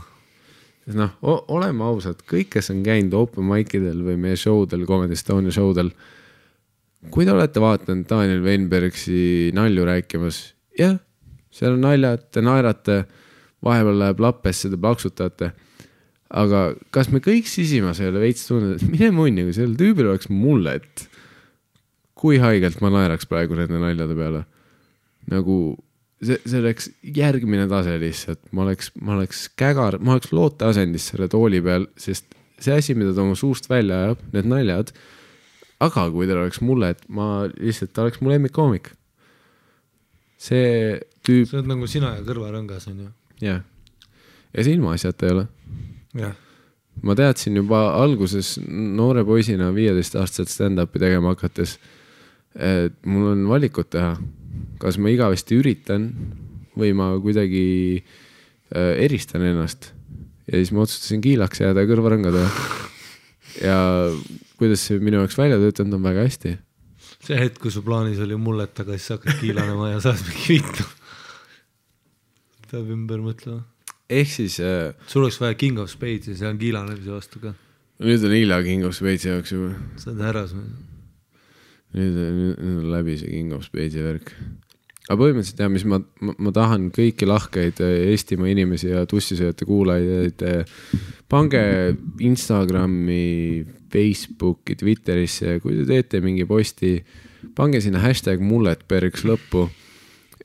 [1.03, 1.15] noh,
[1.57, 5.55] oleme ausad, kõik, kes on käinud open mic idel või meie show del, Comedy Estonia
[5.55, 5.91] show del.
[7.11, 10.45] kui te olete vaadanud Daniel Weinbergsi nalju rääkimas,
[10.79, 11.01] jah,
[11.53, 13.03] seal on naljad, te naerate,
[13.63, 15.53] vahepeal läheb lappesse, te plaksutate.
[16.33, 16.63] Aga
[16.95, 20.31] kas me kõik sisimas ei ole veits tundnud, et mine munni, kui sellel tüübil oleks
[20.33, 21.09] mullet.
[22.23, 24.45] kui haigelt ma naeraks praegu nende naljade peale.
[25.31, 25.57] nagu
[26.23, 31.29] see, see oleks järgmine tase lihtsalt, ma oleks, ma oleks kägar, ma oleks looteasendis selle
[31.31, 32.31] tooli peal, sest
[32.63, 34.95] see asi, mida ta oma suust välja ajab, need naljad.
[35.83, 38.93] aga kui tal oleks mullet, ma lihtsalt, ta oleks mu lemmikkoomik.
[40.43, 43.11] see tüüp, see on nagu sina ja kõrvarõngas on ju.
[43.43, 43.63] jah.
[44.55, 45.47] ja see ilmaasjata ei ole.
[47.01, 51.79] Ma teadsin juba alguses noore poisina viieteistaastaselt stand-up'i tegema hakates,
[52.55, 54.13] et mul on valikut teha,
[54.83, 56.11] kas ma igavesti üritan
[56.77, 57.65] või ma kuidagi
[58.03, 59.93] äh, eristan ennast.
[60.51, 62.69] ja siis ma otsustasin kiilaks jääda ja kõrvarõnga teha.
[63.63, 63.79] ja
[64.61, 66.57] kuidas see minu jaoks välja töötanud on väga hästi.
[67.23, 70.89] see hetk, kui su plaanis oli mullet, aga siis hakkad kiilanema ja saad mingi vittu.
[72.71, 73.72] peab ümber mõtlema.
[74.13, 77.55] Ehk siis äh, sul oleks vaja King of Spades'i, see on kiilanemise vastu ka.
[78.03, 80.75] nüüd on Ila King of Spade'i jaoks juba, sa oled härrasmees.
[81.97, 82.19] nüüd,
[82.57, 84.33] on läbi see King of Spade'i värk.
[85.09, 89.69] aga põhimõtteliselt jah, mis ma, ma, ma tahan kõiki lahkeid äh, Eestimaa inimesi ja tussisööjate
[89.69, 90.47] kuulajaid,
[91.33, 91.63] pange
[92.23, 96.97] Instagrami, Facebooki, Twitterisse, kui te teete mingi posti,
[97.57, 99.69] pange sinna hashtag mulletbergs lõppu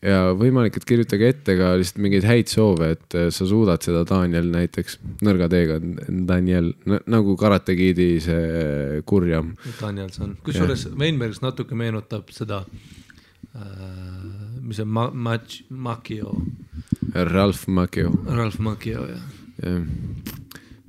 [0.04, 4.04] ja võimalik, et kirjutage ette ka lihtsalt mingeid häid soove, et äh, sa suudad seda,
[4.08, 6.72] Daniel näiteks, nõrga teega, Daniel,
[7.10, 9.56] nagu Karate Kidi see kurjam.
[9.80, 12.64] Danielson, kusjuures Weinbergs natuke meenutab seda
[13.56, 13.66] äh,,
[14.62, 16.36] mis on Ma-, Mach-, Macchio,
[17.18, 19.28] Ralf Macchio, Ralph Macchio jah.
[19.64, 19.84] jah.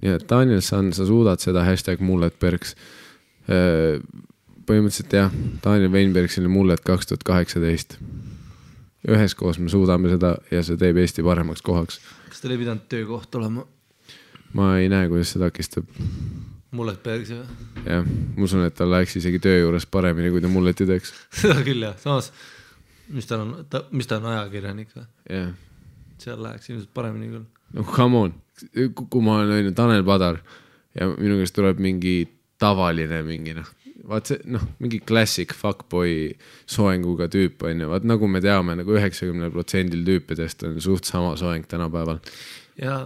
[0.03, 2.77] nii et Daniel San, sa suudad seda hashtag mulletbergs.
[4.69, 5.33] põhimõtteliselt jah,
[5.65, 7.97] Daniel Weinbergsil on mullet kaks tuhat kaheksateist.
[9.07, 12.01] Üheskoos me suudame seda ja see teeb Eesti paremaks kohaks.
[12.29, 13.67] kas teil ei pidanud töökoht olema
[14.59, 15.89] ma ei näe, kuidas see takistab.
[16.71, 17.59] mullet Bergsi või?
[17.87, 18.07] jah,
[18.37, 21.15] ma usun, et tal läheks isegi töö juures paremini, kui ta mulleti teeks.
[21.43, 22.33] seda küll jah, samas
[23.09, 25.07] mis tal on, ta, mis ta on ajakirjanik või?
[25.33, 25.53] jah,
[26.21, 27.47] seal läheks ilmselt paremini küll.
[27.77, 28.35] no come on,
[28.99, 30.41] kui ma olen on ju Tanel Padar
[30.97, 32.21] ja minu käest tuleb mingi
[32.61, 33.69] tavaline mingi noh,
[34.07, 36.33] vaat see noh, mingi classic fuckboy
[36.71, 41.35] soenguga tüüp on ju, vaat nagu me teame nagu üheksakümnel protsendil tüüpidest on suht sama
[41.41, 42.21] soeng tänapäeval.
[42.79, 43.01] ja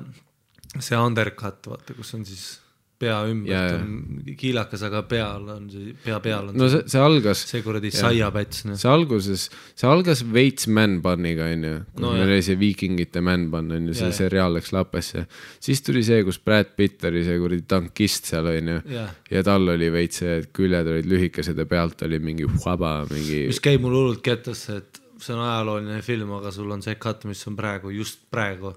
[0.79, 2.62] see undercut, vaata, kus on siis
[3.03, 3.81] pea ümbert jaa.
[3.81, 7.91] on kiilakas, aga peal on see, pea peal on no see, see algas, see kuradi
[7.95, 8.79] saiapäts, noh.
[8.79, 12.33] see alguses, see algas veits man-bun'iga onju, kui No meil jah.
[12.37, 14.19] oli see viikingite man-bun onju, see jaa.
[14.23, 15.27] seriaal läks lapesse.
[15.63, 19.75] siis tuli see, kus Brad Pitt oli see kuradi tankist seal onju jah, ja tal
[19.75, 23.83] oli veits see, et küljed olid lühikesed ja pealt oli mingi huaba, mingi mis käib
[23.85, 27.59] mul hullult kettasse, et see on ajalooline film, aga sul on see cut, mis on
[27.59, 28.73] praegu, just praegu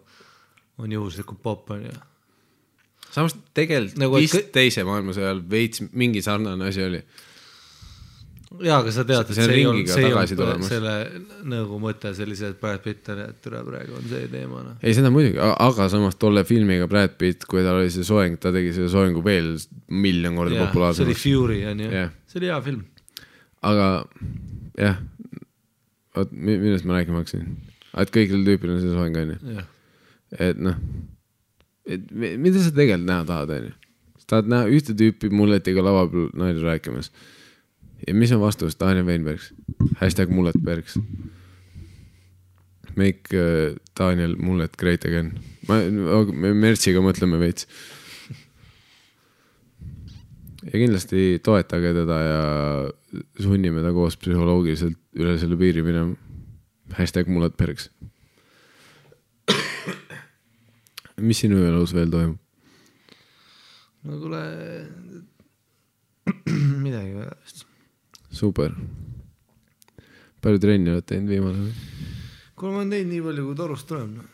[0.82, 1.94] on juhuslikult popp onju.
[3.16, 7.00] Samas tegelikult Nagu, nagu, et vist kõ- teise maailmasõja ajal veits mingi sarnane asi oli.
[8.64, 10.94] jaa, aga sa tead, et See on ei olnud, see ei olnud selle
[11.52, 14.78] nõukogu mõte, see, et Brad Pitt on, et üle praegu on see teema noh.
[14.82, 18.54] ei, seda muidugi, aga samas tolle filmiga Brad Pitt, kui tal oli see soeng, ta
[18.56, 19.54] tegi selle soengu veel
[19.92, 21.24] miljon korda see oli populaarsemaks.
[21.26, 22.86] Fury onju Jah., see oli hea film.
[23.66, 23.90] aga
[24.80, 25.02] jah,
[26.16, 27.50] oot, millest ma rääkima hakkasin?
[27.96, 29.68] et kõigil tüüpil on see soeng onju, jah,
[30.48, 30.80] et noh,
[31.86, 33.74] et mi- mida sa tegelikult näha tahad onju.
[34.18, 37.12] sa tahad näha ühte tüüpi mulletiga lava peal nalja rääkimas.
[38.08, 39.54] ja mis on vastus, Daniel Weinbergs,
[40.02, 40.98] hashtag mulletbergs.
[42.96, 45.34] Make uh, Daniel mullet great again.
[45.68, 45.82] ma,
[46.32, 47.68] me Mertsiga mõtleme veits.
[50.66, 52.40] ja kindlasti toetage teda ja
[53.44, 56.16] sunnime ta koos psühholoogiliselt üle selle piiri minema.
[56.98, 57.90] hashtag mulletbergs.
[61.22, 62.40] Mis sinu elus veel toimub?
[64.06, 64.42] no kuule,
[66.86, 67.66] midagi väga vist.
[68.32, 68.76] super.
[70.46, 72.16] palju trenni oled teinud viimasel ajal?
[72.56, 74.32] kuule, ma olen teinud nii palju, kui torust tuleb noh.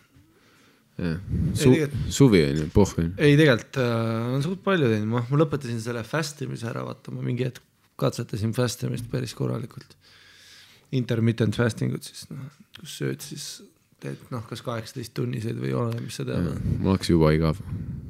[1.01, 1.73] jah, Ei, Su
[2.21, 3.11] suvi on ju, pohh on ju.
[3.17, 3.97] ei, tegelikult äh,
[4.29, 7.63] olen suht palju teinud, ma, ma lõpetasin selle fast imise ära, vaata, ma mingi hetk
[8.01, 9.97] katsetasin fast imist päris korralikult.
[10.91, 13.45] intermittent fasting ut siis noh, kus sööd siis
[14.01, 16.49] teed noh, kas kaheksateist tunniseid või oleneb, mis sa tead.
[16.79, 17.61] mul hakkas juba igav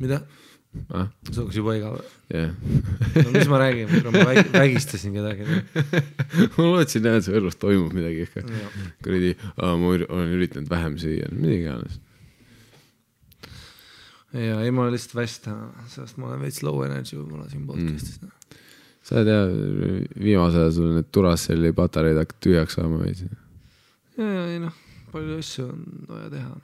[0.02, 0.22] mida?
[0.90, 1.08] ah,.
[1.32, 1.98] sul hakkas juba igav.
[2.32, 2.52] jah,
[3.18, 5.48] no mis ma räägin, ma väg- vägistasin kedagi.
[6.58, 8.44] ma lootsin et su elus toimub midagi ikka.
[9.04, 12.00] kuradi, ma olen üritanud vähem süüa, mida iganes.
[14.34, 17.66] ja ei, ma olen lihtsalt väst täna, sest ma olen veits low energy võib-olla siin
[17.68, 18.32] podcast'is mm..
[19.04, 19.52] sa oled jah,
[20.16, 23.26] viimasel ajal sul need Duracelli patareid hakkavad tühjaks saama veits.
[24.22, 24.80] ei noh,
[25.12, 26.56] palju asju on vaja teha.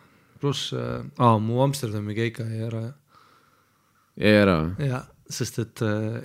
[0.42, 2.84] pluss äh,, aa, mu Amsterdami keika jäi ära
[4.18, 4.60] jäi ära?
[4.80, 6.22] ja sest et äh,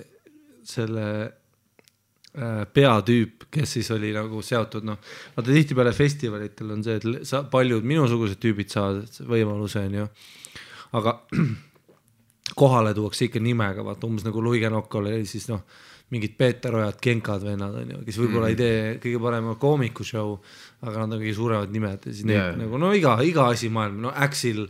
[0.63, 4.99] selle äh, peatüüp, kes siis oli nagu seotud noh,
[5.35, 10.07] vaata tihtipeale festivalitel on see, et sa paljud minusugused tüübid saavad võimaluse onju,
[10.99, 11.17] aga
[12.59, 15.65] kohale tuuakse ikka nimega, vaata umbes nagu Luige Nokol oli siis noh,
[16.13, 18.53] mingid Peeter Ojad, Genkad vennad onju, kes võib-olla mm.
[18.53, 20.35] ei tee kõige parema koomikushow,
[20.85, 22.51] aga nad on kõige suuremad nimed ja siis yeah.
[22.59, 24.65] nagu no iga, iga asi maailm, no Axil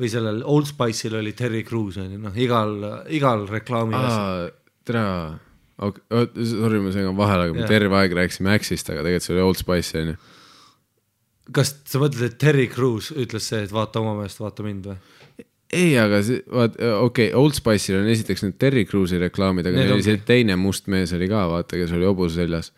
[0.00, 2.76] või sellel Old Spice'il oli Terry Crews onju, noh igal,
[3.14, 4.48] igal reklaami asjal.
[4.84, 5.04] tere,
[5.78, 7.74] sorry, ma segan vahele, aga me Jah.
[7.76, 10.16] terve aeg rääkisime Axist, aga tegelikult see oli Old Spice onju.
[11.54, 14.98] kas sa mõtled, et Terry Crews ütles see, et vaata oma meest, vaata mind või?
[15.74, 19.82] ei, aga see, vaat okei okay,, Old Spice'il on esiteks need Terry Crews'i reklaamid, aga
[19.82, 22.72] neil oli see teine must mees oli ka, vaata, kes oli hobuse seljas.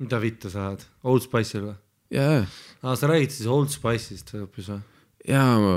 [0.00, 1.76] mida vittu sa ajad, Old Spice'il või?
[2.16, 2.42] jaa,
[2.82, 4.82] aa, sa räägid siis Old Spice'ist hoopis või?
[5.28, 5.76] jaa, ma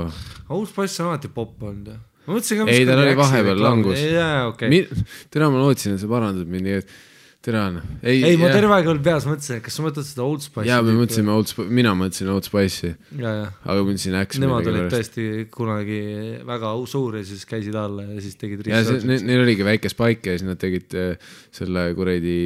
[0.54, 1.98] Old Spice on alati popp olnud ju.
[2.26, 2.68] ma mõtlesin ka.
[2.72, 4.00] Ei, tal oli vahepeal langus.
[4.00, 4.72] jaa, okei.
[4.72, 6.96] Mi-, tere, ma lootsin, et sa parandad mind, nii et
[7.44, 7.82] tere, Anna.
[8.00, 8.56] ei, ei, ma jah.
[8.56, 10.70] terve aeg veel peas mõtlesin, et kas sa mõtled seda Old Spice'i.
[10.70, 13.50] jaa, me mõtlesime Old Sp-, mina mõtlesin Old Spice'i, ja, ja.
[13.66, 14.86] aga mõtlesin Axe Nemad olid.
[14.94, 16.00] tõesti kunagi
[16.48, 19.28] väga suur ja siis käisid alla ja siis tegid ja see, research'i.
[19.28, 22.38] neil oligi väike spike ja siis nad tegid äh, selle kuradi,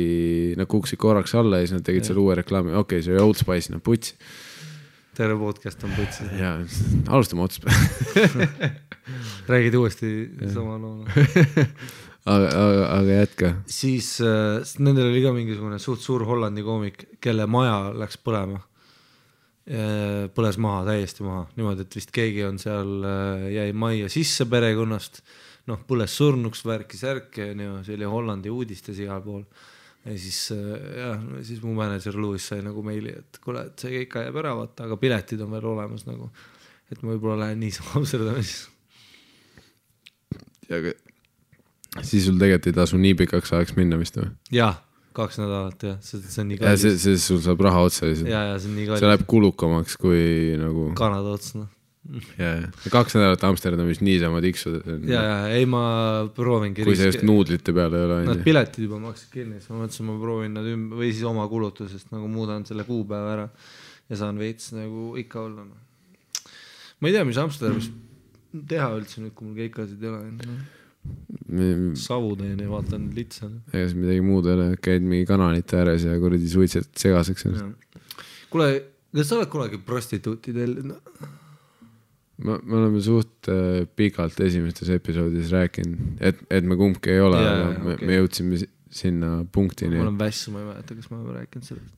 [0.59, 3.23] nad kukkusid korraks alla ja siis nad tegid selle uue reklaami, okei okay,, see oli
[3.23, 4.17] Old Spice, noh puts.
[5.19, 6.27] terve podcast on putsi.
[6.43, 6.57] ja
[7.15, 7.71] alustame otsast
[9.53, 11.05] räägid uuesti sama loo.
[12.29, 13.53] aga, aga, aga jätka.
[13.73, 18.64] siis äh, nendel oli ka mingisugune suht suur Hollandi koomik, kelle maja läks põlema.
[20.33, 23.03] põles maha, täiesti maha, niimoodi, et vist keegi on seal,
[23.53, 25.19] jäi majja sisse perekonnast,
[25.69, 29.43] noh, põles surnuks, värki-särki onju, see oli Hollandi uudistes igal pool.
[30.07, 30.71] ja siis äh,
[31.03, 34.55] jah, siis mu mänedžer Lewis sai nagu meili, et kuule, et see ikka jääb ära
[34.57, 36.31] vaata, aga piletid on veel olemas nagu.
[36.88, 38.64] et ma võib-olla lähen niisama Amsterdami siis.
[40.73, 40.97] aga
[42.07, 44.29] siis sul tegelikult ei tasu nii pikaks ajaks minna vist või?
[44.55, 44.77] jah,
[45.17, 47.03] kaks nädalat jah, sest see on nii ja see, kallis.
[47.07, 48.31] see, sul saab raha otsa lihtsalt.
[48.31, 49.09] ja, ja see on nii see kallis.
[49.13, 50.23] läheb kulukamaks kui
[50.61, 51.67] nagu, Kanada ots noh.
[52.39, 55.83] ja, ja kaks nädalat Amsterdamis niisama tiksuda, ja, ja ei, ma
[56.37, 56.87] proovingi.
[56.87, 60.09] kui see just nuudlite peal ei ole, Nad piletid juba maksid kinni, siis ma mõtlesin,
[60.09, 63.49] ma proovin nad ümber või siis oma kulutusest nagu muudan selle kuupäeva ära
[64.09, 65.79] ja saan veits nagu ikka olla no..
[67.01, 67.91] ma ei tea, mis Amsterdamis
[68.69, 70.59] teha üldse nüüd, kui mul keikasid ei ole no..
[71.99, 76.05] Savu teen ja vaatan litsa ega siin midagi muud ei ole, käid mingi kanalite ääres
[76.05, 78.01] ja kuradi suitsetad segaseks ennast.
[78.53, 78.71] kuule,
[79.17, 81.29] kas sa oled kunagi prostituuti tellinud no.?
[82.45, 87.39] me, me oleme suht äh, pikalt esimestes episoodides rääkinud, et, et me kumbki ei ole,
[87.43, 88.11] aga me, okei.
[88.11, 90.07] me jõudsime si- sinna punktini ma.
[90.07, 91.97] olen vässu, ma ei mäleta, kas ma olen rääkinud sellest.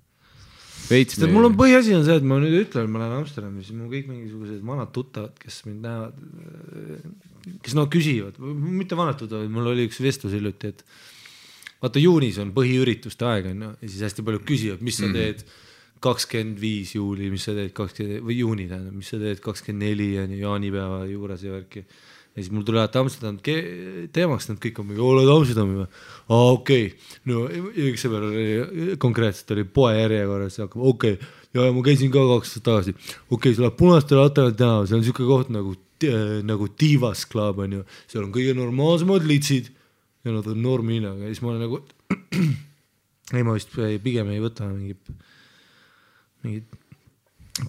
[0.90, 3.92] veits mul on põhiasi on see, et ma nüüd ütlen, ma lähen Amsterdami, siis mul
[3.92, 6.24] kõik mingisugused vanad tuttavad, kes mind näevad,
[7.64, 10.84] kes no küsivad, mitte tuttavad, mul oli üks vestlus hiljuti, et
[11.80, 15.44] vaata juunis on põhiürituste aeg on ju, ja siis hästi paljud küsivad, mis sa teed
[16.04, 20.14] kakskümmend viis juuli, mis sa teed kakskümmend või juuni tähendab, mis sa teed kakskümmend neli
[20.20, 21.84] on ju jaanipäeva juures ja värki.
[22.30, 25.88] ja siis mul alati Amsterdam teemaks, nad kõik on mingi, oled Amsterdami või?
[26.28, 27.44] aa okei okay., no
[27.88, 32.48] üks sõber oli konkreetselt oli poejärjekorras ja hakkab okei okay., ja, ma käisin ka kaks
[32.48, 35.76] aastat tagasi, okei okay,, sa lähed Punaste Laterali tänava, see on siuke koht nagu,
[36.46, 39.70] nagu Divas Club on ju, seal on kõige normaalsemad litsid
[40.24, 41.80] ja nad on normhinnaga ja siis ma olen nagu
[43.36, 45.10] ei, ma vist pigem ei võta mingit,
[46.44, 46.76] mingit,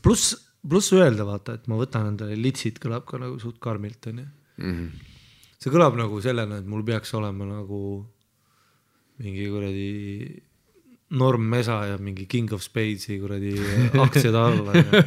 [0.03, 4.27] pluss, pluss öelda vaata, et ma võtan endale litsid, kõlab ka nagu suht karmilt onju.
[5.61, 7.81] see kõlab nagu sellena, et mul peaks olema nagu
[9.21, 9.89] mingi kuradi
[11.11, 13.51] normmesa ja mingi King of Spades'i kuradi
[13.99, 15.01] aktsiad all onju.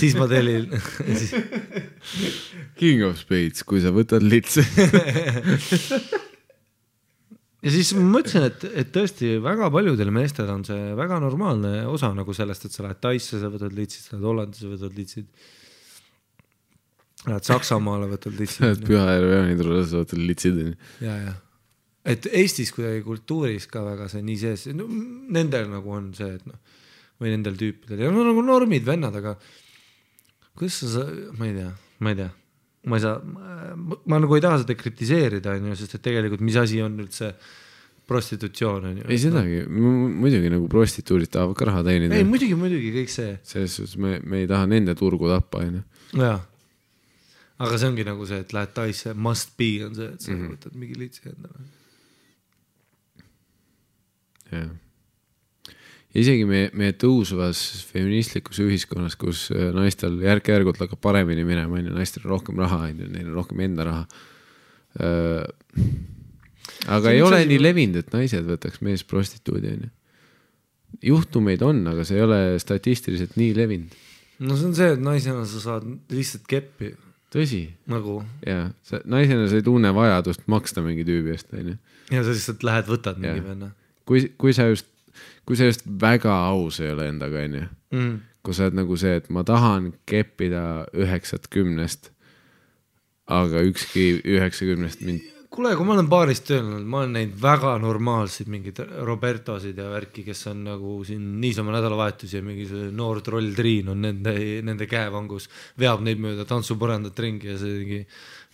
[0.00, 0.70] siis ma tellin
[1.04, 1.34] siis
[2.80, 4.62] King of Spades, kui sa võtad litsi.
[7.64, 12.08] ja siis ma mõtlesin, et, et tõesti väga paljudel meestel on see väga normaalne osa
[12.16, 15.28] nagu sellest, et sa lähed Taisse, sa võtad litsid, sa lähed Hollandisse, võtad litsid.
[17.26, 18.88] Lähed Saksamaale, võtad Lähed litsid.
[18.88, 20.80] Pühajärve jaanitule, sa võtad litsid onju.
[21.04, 21.36] ja, ja,
[22.04, 24.86] et Eestis kuidagi kultuuris ka väga see nii sees no,,
[25.36, 26.58] nendel nagu on see, et noh,
[27.20, 29.34] või nendel tüüpidel ja no nagu normid vennad, aga
[30.56, 31.04] kuidas sa,
[31.38, 32.30] ma ei tea, ma ei tea,
[32.88, 33.18] ma ei saa,
[34.08, 37.34] ma nagu ei taha seda kritiseerida, onju, sest et tegelikult mis asi on üldse
[38.10, 39.04] prostitutsioon, onju.
[39.06, 43.76] ei sedagi, muidugi nagu prostituudid tahavad ka raha teenida ei, muidugi, muidugi kõik see selles
[43.76, 45.82] suhtes me, me ei taha nende turgu tappa, onju.
[46.18, 46.40] jaa.
[47.60, 50.40] aga see ongi nagu see, et lähed Taisse, must be on see, et sa mm
[50.40, 50.46] Mhm.
[50.48, 50.56] -hmm.
[50.56, 51.68] võtad mingi litsi endale.
[54.52, 54.70] jah.
[56.14, 57.60] isegi meie, meie tõusvas
[57.92, 63.08] feministlikus ühiskonnas, kus äh, naistel järk-järgult hakkab paremini minema, onju, naistel on rohkem raha, onju,
[63.14, 64.04] neil on rohkem enda raha.
[66.90, 69.90] aga See on ei ole asi- nii levinud, et naised võtaks meesprostituudi, onju.
[71.06, 73.94] juhtumeid on, aga see ei ole statistiliselt nii levinud.
[74.40, 76.94] no see on see, et naisena sa saad lihtsalt keppi
[77.30, 81.76] tõsi, nagu jaa, sa naisena sa ei tunne vajadust maksta mingi tüübi eest, onju
[82.10, 83.70] ja sa lihtsalt lähed, võtad mingi venna
[84.08, 84.88] kui, kui sa just,
[85.48, 88.14] kui sa just väga aus ei ole endaga, onju mm..
[88.46, 90.64] kui sa oled nagu see, et ma tahan keppida
[90.96, 92.12] üheksat kümnest,
[93.30, 97.72] aga ükski üheksakümnest mind, kuule, kui ma olen baaris tööl olnud, ma olen näinud väga
[97.82, 103.18] normaalseid mingeid Robertosid ja värki, kes on nagu siin niisama nädalavahetusi ja mingi see noor
[103.26, 104.34] troll Triin on nende,
[104.66, 105.48] nende käevangus,
[105.80, 108.00] veab neid mööda tantsupõrandat ringi ja see mingi,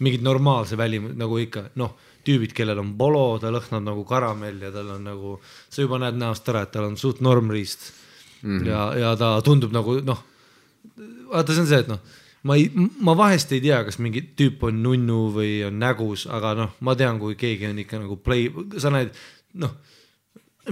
[0.07, 1.93] mingid normaalse välim-, nagu ikka noh,
[2.27, 5.37] tüübid, kellel on polo, ta lõhnab nagu karamell ja tal on nagu,
[5.71, 7.91] sa juba näed näost ära, et tal on suht normriist
[8.43, 8.59] mm.
[8.59, 8.67] -hmm.
[8.67, 10.23] ja, ja ta tundub nagu noh,
[11.33, 12.01] vaata, see on see, et noh,
[12.47, 12.71] ma ei,
[13.03, 16.97] ma vahest ei tea, kas mingi tüüp on nunnu või on nägus, aga noh, ma
[16.99, 18.49] tean, kui keegi on ikka nagu play,
[18.83, 19.15] sa näed,
[19.63, 19.75] noh,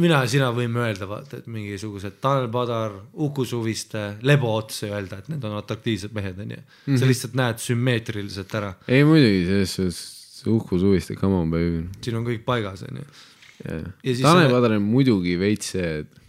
[0.02, 2.96] mina ja sina võime öelda, vaata, et mingisugused Tanel Padar,
[3.26, 6.61] Uku Suviste, Lebo Ots öelda, et need on atraktiivsed mehed, onju.
[6.98, 10.02] sa lihtsalt näed sümmeetriliselt ära, ei muidugi selles suhtes
[10.51, 11.84] Uku Suviste, come on baby.
[12.05, 13.07] siin on kõik paigas, onju.
[13.64, 13.80] Ja
[14.22, 16.20] Tanel sa- Padar on muidugi veits see, et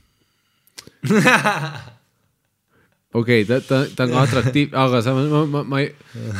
[3.16, 5.90] okei okay,, ta, ta, ta on ka atraktiivne, aga samas ma, ma, ma ei,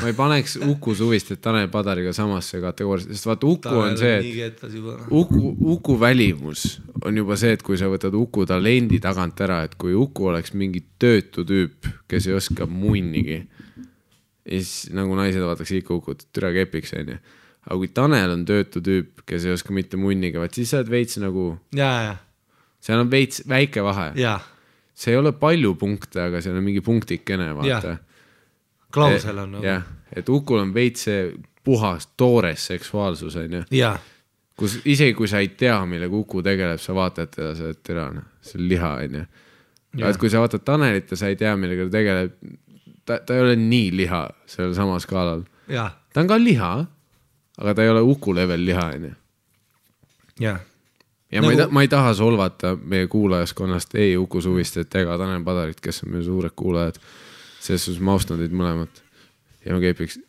[0.02, 4.30] ma ei paneks Uku Suvistet Tanel Padariga samasse kategooriasse, sest vaata Uku on see, et
[4.40, 4.98] kettas juba.
[5.10, 6.66] Uku, Uku välimus
[7.06, 10.56] on juba see, et kui sa võtad Uku talendi tagant ära, et kui Uku oleks
[10.58, 13.42] mingi töötu tüüp, kes ei oska munnigi,
[14.46, 17.18] siis nagu naised vaataks ikka Ukut, türa kepiks onju.
[17.66, 20.92] Aga kui Tanel on töötu tüüp, kes ei oska mitte munnigi, vaat siis sa oled
[20.94, 21.48] veits nagu,
[22.86, 24.12] seal on veits väike vahe.
[24.94, 27.98] see ei ole palju punkte, aga seal on mingi punktikene, vaata.
[28.94, 29.66] klausel on nagu.
[29.66, 29.84] jah,
[30.16, 31.32] et Ukul on veits see
[31.66, 33.96] puhas toores seksuaalsus onju ja,
[34.56, 38.22] kus isegi kui sa ei tea, millega Uku tegeleb, sa vaatad teda, sa oled tirane,
[38.46, 39.26] see on liha, onju.
[39.96, 40.12] Jah.
[40.12, 42.36] et kui sa vaatad Tanelit ja sa ei tea, millega ta tegeleb,
[43.08, 45.46] ta, ta ei ole nii liha sellel samal skaalal.
[46.14, 46.72] ta on ka liha,
[47.58, 49.14] aga ta ei ole Uku level liha, onju.
[50.40, 50.58] ja,
[51.32, 51.46] ja nagu...
[51.46, 55.44] ma ei Nagu- ta-, ma ei taha solvata meie kuulajaskonnast ei Uku Suvistet ega Tanel
[55.44, 57.00] Padarit, kes on meie suured kuulajad.
[57.60, 59.02] selles suhtes ma austan teid mõlemat
[59.66, 60.20] ja ma keepiks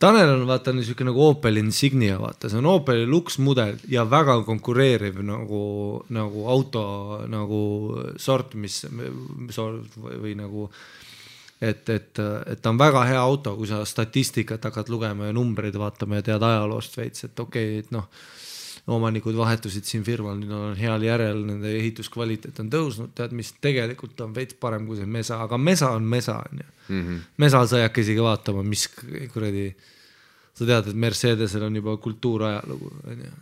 [0.00, 5.22] Tanel on vaata niisugune nagu Opel Insignia, vaata, see on Opeli luksmudel ja väga konkureeriv
[5.24, 5.62] nagu,
[6.12, 6.82] nagu auto
[7.32, 7.60] nagu
[8.20, 8.82] sort, mis
[9.54, 10.68] sort või, või nagu
[11.60, 12.18] et, et,
[12.52, 16.26] et ta on väga hea auto, kui sa statistikat hakkad lugema ja numbreid vaatama ja
[16.30, 18.08] tead ajaloost veits, et okei okay,, et noh,
[18.86, 24.20] omanikud vahetusid siin firmal, nüüd on heal järel, nende ehituskvaliteet on tõusnud, tead mis, tegelikult
[24.22, 27.18] on veits parem kui see mesa, aga mesa on mesa, onju.
[27.42, 28.86] mesal sa ei hakka isegi vaatama, mis
[29.32, 29.66] kuradi,
[30.54, 33.32] sa tead, et Mercedesel on juba kultuurajalugu, onju.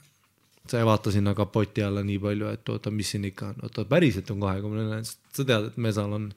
[0.71, 3.85] sa ei vaata sinna kapoti alla nii palju, et oota, mis siin ikka on, oota
[3.91, 6.31] päriselt on kahekümne neljas, sa tead, et mesal on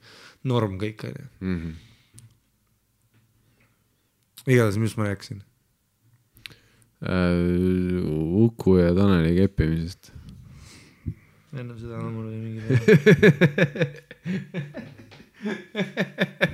[0.44, 1.26] norm kõik, onju.
[1.42, 1.72] Mhm.
[4.48, 5.42] igatahes, mis ma rääkisin?
[7.04, 10.12] äh, Uku ja Taneli keppimisest.
[11.58, 12.62] enne seda mul oli mingi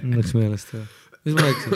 [0.03, 0.85] mul läks meelest ära.
[1.25, 1.73] mis ma rääkisin?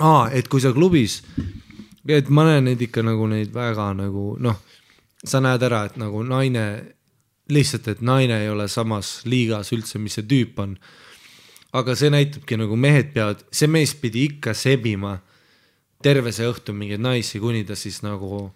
[0.00, 1.20] aa, et kui sa klubis,
[2.08, 4.58] et ma näen neid ikka nagu neid väga nagu noh,
[5.24, 6.64] sa näed ära, et nagu naine,
[7.52, 10.76] lihtsalt, et naine ei ole samas liigas üldse, mis see tüüp on.
[11.72, 15.14] aga see näitabki nagu mehed peavad, see mees pidi ikka sebima
[16.02, 18.50] terve see õhtu mingeid naisi, kuni ta siis nagu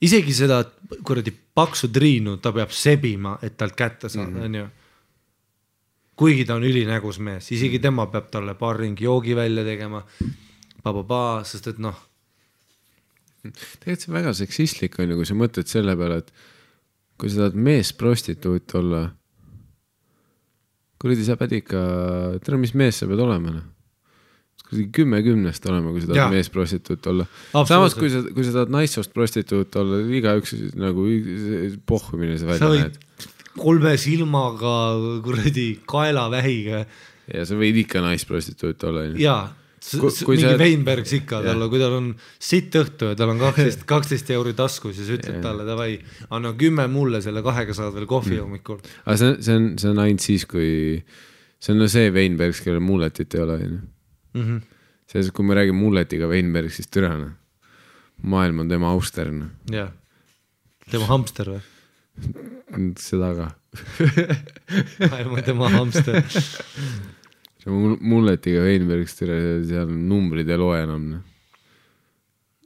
[0.00, 0.60] isegi seda
[1.06, 4.66] kuradi paksu triinu ta peab sebima, et talt kätte saada, onju.
[6.20, 10.02] kuigi ta on ülinägus mees, isegi tema peab talle paar ringi joogi välja tegema,
[11.48, 12.06] sest et noh,
[13.42, 16.32] tegelikult see väga seksistlik on ju, kui sa mõtled selle peale, et
[17.20, 19.02] kui sa tahad meesprostituut olla,
[21.00, 21.82] kuradi, sa pead ikka,
[22.44, 23.68] tere, mis mees sa pead olema noh.
[24.64, 26.16] kuradi kümme kümnest olema, kui sa Jaa.
[26.16, 27.28] tahad meesprostituut olla.
[27.68, 31.06] Samas, kui sa, kui sa tahad naissoost prostituut olla, igaüks nagu
[31.88, 33.28] pohhu, milline see sa välja näeb.
[33.60, 34.74] kolme silmaga
[35.26, 36.84] kuradi kaelavähiga
[37.30, 39.22] ja sa võid ikka naisprostituut olla, onju.
[39.80, 42.08] Mingi Weinbergs ikka talle, kui tal on
[42.38, 45.94] sitt õhtu ja tal on kaksteist, kaksteist euri taskus ja sa ütled talle davai,
[46.30, 48.42] anna kümme mulle, selle kahega saad veel kohvi Mm.
[48.44, 48.80] hommikul.
[49.06, 51.02] aga see on, see on, see on ainult siis, kui,
[51.58, 53.80] see on no see Weinbergs, kellel mulletit ei ole, onju.
[54.34, 54.60] Mhm.
[55.10, 57.32] selles, kui me räägime mulletiga Weinbergsist, türa noh.
[58.22, 59.48] maailm on tema auster, noh.
[59.72, 59.90] jah,
[60.90, 61.62] tema hamster või?
[63.00, 63.48] seda ka.
[65.08, 66.20] maailm on tema hamster.
[67.60, 69.36] see mul- mulletiga Weinbergs, türa,
[69.66, 71.22] seal numbrid ei loe enam, noh.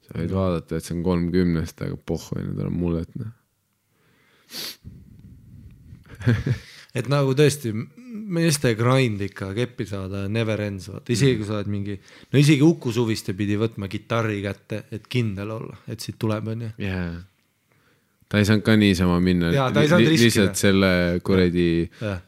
[0.06, 3.32] sa võid vaadata, et see on kolmkümnest, aga pohhu, tal on mullet, noh.
[6.98, 7.74] et nagu tõesti
[8.14, 11.98] meeste grind ikka keppi saada never ends, vaata isegi kui sa oled mingi,
[12.30, 16.70] no isegi Uku Suviste pidi võtma kitarri kätte, et kindel olla, et siit tuleb, onju.
[16.84, 17.08] jaa.
[18.30, 19.50] ta ei saanud ka niisama minna.
[19.50, 20.92] Lihtsalt selle
[21.26, 21.66] kuradi
[22.02, 22.22] äh,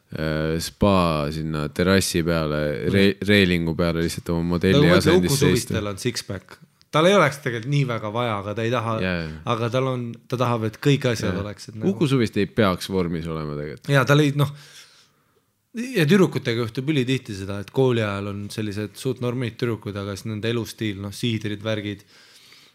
[0.63, 2.61] spa sinna terrassi peale
[2.93, 5.83] re,, reelingu peale lihtsalt oma modelli Uku asendis seista.
[5.83, 6.57] On six-pack,
[6.95, 9.21] tal ei oleks tegelikult nii väga vaja, aga ta ei taha jaa.
[9.55, 13.29] aga tal on, ta tahab, et kõik asjad oleksid nagu Uku Suvist ei peaks vormis
[13.29, 13.93] olema tegelikult.
[13.93, 14.53] ja tal ei noh,
[15.77, 20.31] ja tüdrukutega juhtub ülitihti seda, et kooli ajal on sellised suht normid tüdrukud, aga siis
[20.31, 22.07] nende elustiil, noh, siidrid, värgid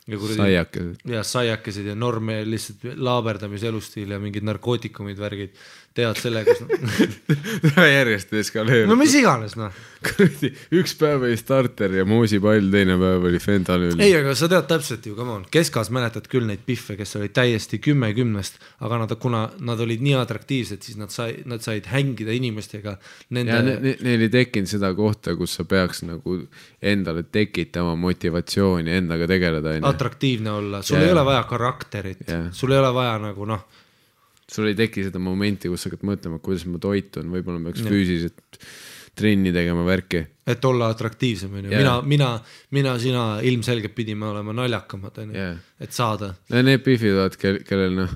[0.09, 1.03] ja kuradi saiakesed.
[1.13, 5.57] ja saiakesed ja norm ja lihtsalt laaberdamise elustiil ja mingid narkootikumid, värgid,
[5.95, 6.61] teevad selle, kus
[7.97, 9.75] järjest eskaleerub no mis iganes noh.
[10.05, 13.97] kuradi, üks päev oli starter ja moosipall, teine päev oli fentanüül.
[13.99, 17.35] ei, aga sa tead täpselt ju, come on, keskas mäletad küll neid pihve, kes olid
[17.35, 21.89] täiesti kümme kümnest, aga nad, kuna nad olid nii atraktiivsed, siis nad sai, nad said
[21.91, 22.95] hängida inimestega.
[22.95, 26.39] ja Nende ne,, ne, neil ei tekkinud seda kohta, kus sa peaks nagu
[26.81, 31.09] endale tekitama motivatsiooni endaga tegeleda, atraktiivne olla, sul Jaa.
[31.09, 33.67] ei ole vaja karakterit sul ei ole vaja nagu noh,
[34.51, 38.59] sul ei teki seda momenti, kus sa hakkad mõtlema, kuidas ma toitun, võib-olla peaks füüsiliselt
[39.15, 40.21] trenni tegema, värki.
[40.47, 41.79] et olla atraktiivsem onju, Jaa.
[41.81, 42.29] mina, mina,
[42.75, 45.55] mina, sina ilmselgelt pidime olema naljakamad onju Jaa.
[45.79, 46.33] et saada.
[46.51, 48.15] need pihvid, vaat, kel, kellel noh,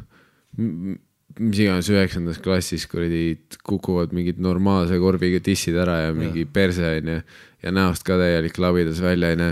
[1.39, 7.19] mis iganes üheksandas klassis kuradi kukuvad mingid normaalse korviga tissid ära ja mingi perse onju
[7.65, 9.49] ja näost ka täielik labidas välja onju.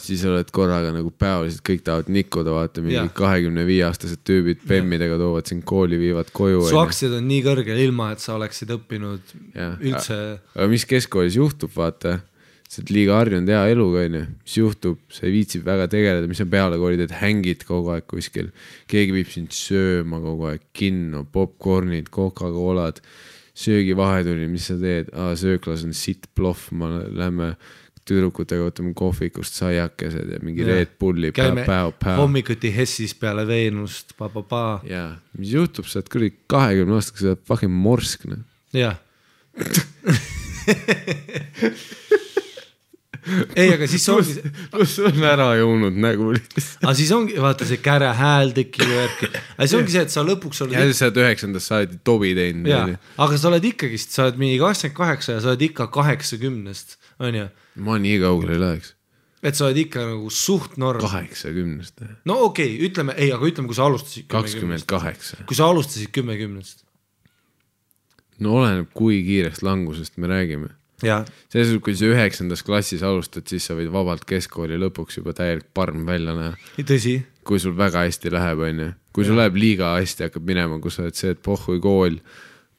[0.00, 3.10] Siis oled korraga nagu päevaselt kõik tahavad nikkuda, vaata mingi Jah.
[3.16, 7.82] kahekümne viie aastased tüübid bemmidega toovad sind kooli, viivad koju su aktsiad on nii kõrgel,
[7.84, 9.76] ilma et sa oleksid õppinud Jah.
[9.76, 10.18] üldse,
[10.56, 12.18] aga mis keskkoolis juhtub, vaata,
[12.70, 16.38] sa oled liiga harjunud hea eluga, onju, mis juhtub, sa ei viitsi väga tegeleda, mis
[16.38, 18.52] sa peale kooli teed, hängid kogu aeg kuskil.
[18.90, 23.02] keegi viib sind sööma kogu aeg, kinno, popkornid, Coca-Colad,
[23.58, 25.10] söögivahetuni, mis sa teed,
[25.40, 27.50] sööklas on sitt plohv, ma lähme
[28.06, 30.78] tüdrukutega võtame kohvikust saiakesed ja mingi Jah.
[30.78, 32.22] Red Bulli, käime päev-päev.
[32.22, 37.46] hommikuti Hessis peale Veenust, pa-pa-pa, jaa, mis juhtub, sa oled kuradi kahekümne aastasega, sa oled
[37.50, 38.46] fucking morsk, noh.
[38.78, 38.94] jah.
[43.56, 44.36] ei, aga siis ongi,
[44.72, 46.82] pluss on ära joonud nägu lihtsalt.
[46.82, 50.14] aga siis ongi, vaata see käre hääl tekib ja värki, aga siis ongi see, et
[50.14, 52.88] sa lõpuks oled ja siis sa oled üheksandast saati tobi teinud, jaa
[53.20, 57.46] aga sa oled ikkagist, sa oled mingi kakskümmend kaheksa ja sa oled ikka kaheksakümnest, onju.
[57.86, 58.94] ma nii kaugele ei läheks.
[59.42, 61.02] et sa oled ikka nagu suht norm.
[61.04, 65.42] kaheksakümnest, no okei okay,, ütleme, ei, aga ütleme, kui sa alustasid kakskümmend kaheksa.
[65.46, 66.84] kui sa alustasid kümnekümnest.
[68.40, 70.74] no oleneb, kui kiirest langusest me räägime.
[71.00, 75.68] Selles suhtes, kui sa üheksandas klassis alustad, siis sa võid vabalt keskkooli lõpuks juba täielik
[75.74, 76.54] parm välja näha.
[76.86, 78.88] tõsi, kui sul väga hästi läheb, onju.
[79.16, 82.18] kui sul läheb liiga hästi, hakkab minema, kui sa oled see, et pohhui kool,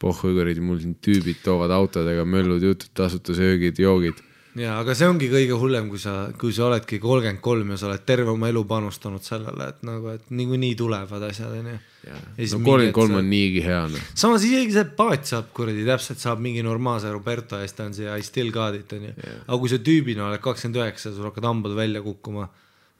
[0.01, 4.21] pohhui kuradi, mul siin tüübid toovad autodega möllud jutud, tasuta söögid, joogid.
[4.59, 7.87] jaa, aga see ongi kõige hullem, kui sa, kui sa oledki kolmkümmend kolm ja sa
[7.89, 11.77] oled terve oma elu panustanud sellele, et nagu, et niikuinii tulevad asjad, onju.
[12.07, 14.09] no kolmkümmend kolm on niigi hea, noh.
[14.17, 18.25] samas isegi see paat saab kuradi täpselt, saab mingi normaalse Roberto ja on see I
[18.25, 19.13] still got it onju.
[19.45, 22.49] aga kui sa tüübina oled kakskümmend üheksa, sul hakkavad hambad välja kukkuma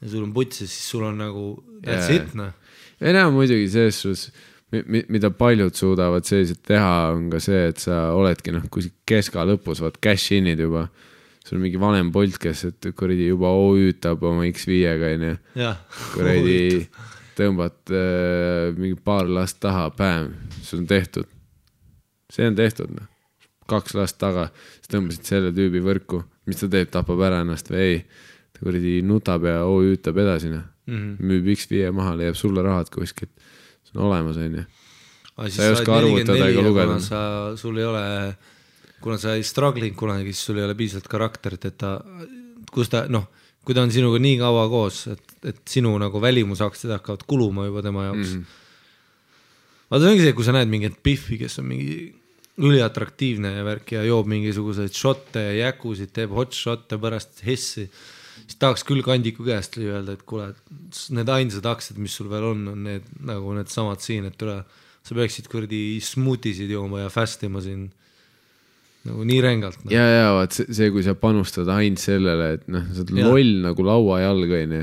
[0.01, 1.45] ja sul on putsis, siis sul on nagu
[1.81, 2.21] that's Jaa.
[2.21, 2.55] it noh.
[3.01, 4.31] ei no muidugi selles suhtes,
[5.11, 9.81] mida paljud suudavad selliselt teha, on ka see, et sa oledki noh, kuskil keska lõpus,
[9.83, 10.87] vaat cash in'id juba.
[11.51, 15.31] Sul on mingi vanem polt, kes, et kuradi juba OÜ-tab oma X5-ga onju,
[16.13, 16.59] kuradi
[17.35, 20.29] tõmbad äh, mingi paar last taha, päev,
[20.63, 21.27] see on tehtud.
[22.31, 23.09] see on tehtud noh,
[23.67, 24.47] kaks last taga,
[24.77, 27.99] siis tõmbasid selle tüübi võrku, mis ta teeb, tapab ära ennast või ei.
[28.55, 30.95] ta kuradi nutab ja OÜ-tab edasi noh mm.
[30.95, 33.35] -hmm., müüb X5 maha, leiab sulle rahad kuskilt,
[33.83, 34.63] see on olemas onju.
[35.35, 36.99] Sa Sa ei oska arvutada ega lugeda.
[36.99, 37.19] sa,
[37.59, 38.07] sul ei ole,
[39.01, 41.97] kuna sa ei struggle inud kunagi, siis sul ei ole piisavalt karakterit, et ta
[42.71, 43.27] kus ta noh,
[43.65, 47.83] kui ta on sinuga nii kaua koos, et, et sinu nagu välimusaktsid hakkavad kuluma juba
[47.85, 48.39] tema jaoks mm.
[48.39, 49.83] -hmm.
[49.89, 51.95] vaata, see ongi see, kui sa näed mingit Biffi, kes on mingi
[52.61, 57.87] üliatraktiivne ja värk ja joob mingisuguseid šotte ja jäkusid, teeb hot shot'e pärast hessi,
[58.41, 60.51] siis tahaks küll kandiku käest öelda, et kuule,
[61.15, 64.59] need ainsad aktsiad, mis sul veel on, on need nagu needsamad siin, et tule,
[65.01, 67.89] sa peaksid kuradi smuutisid jooma ja fast ima siin
[69.07, 69.91] nagu nii rängalt no..
[69.93, 73.53] ja, ja vaat see, see, kui sa panustad ainult sellele, et noh, sa oled loll
[73.65, 74.81] nagu lauajalg onju,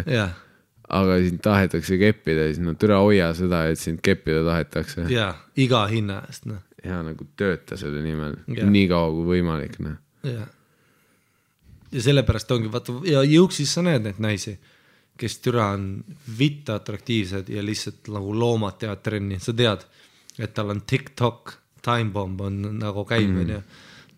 [0.98, 5.06] aga sind tahetakse keppida, siis no türa hoia seda, et sind keppida tahetakse.
[5.12, 10.00] ja iga hinna eest noh, ja nagu tööta selle nimel nii kaua kui võimalik, noh.
[10.26, 10.50] jah.
[11.92, 14.56] ja sellepärast ongi vaata ja juuksis sa näed neid naisi,
[15.18, 15.90] kes türa on
[16.38, 19.86] vitt atraktiivsed ja lihtsalt nagu loomad teevad trenni, sa tead,
[20.38, 23.62] et tal on TikTok, time bomb on nagu käib onju.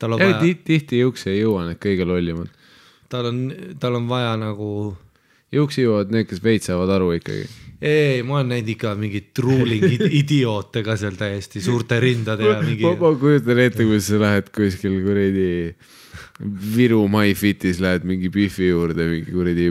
[0.01, 2.51] Tal on ja vaja, tihti, juuksi ei jõua need kõige lollimad.
[3.13, 3.41] tal on,
[3.83, 4.71] tal on vaja nagu
[5.53, 7.47] juuksi jõuavad need, kes veits saavad aru ikkagi.
[7.81, 12.61] ei, ma olen näinud ikka mingeid truuling id- idioote ka seal täiesti suurte rindade ja
[12.65, 15.49] mingi ma kujutan ette, kuidas sa lähed kuskil kuradi
[16.41, 19.67] Viru MyFitis lähed mingi Biffi juurde mingi kuradi,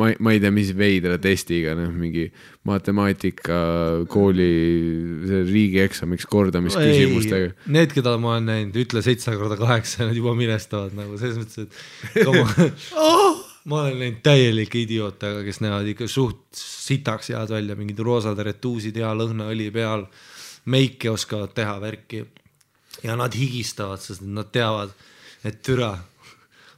[0.00, 2.28] ma, ma ei tea, mis veidra testiga, noh, mingi
[2.68, 3.58] matemaatika
[4.08, 4.48] kooli
[5.50, 7.52] riigieksamiks kordamisküsimustega.
[7.74, 11.68] Need, keda ma olen näinud, ütle seitse korda kaheksa, nad juba minestavad nagu selles mõttes,
[12.14, 12.40] et on.
[13.68, 18.40] ma olen näinud täielikke idioote, aga kes näevad ikka suht sitaks head välja, mingid roosad
[18.48, 20.06] retuusid, hea lõhnaõli peal,
[20.72, 22.24] meiki oskavad teha värki
[23.04, 24.94] ja nad higistavad, sest nad teavad,
[25.44, 25.92] et türa,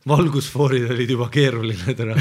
[0.08, 2.16] valgusfoorid olid juba keeruline türa.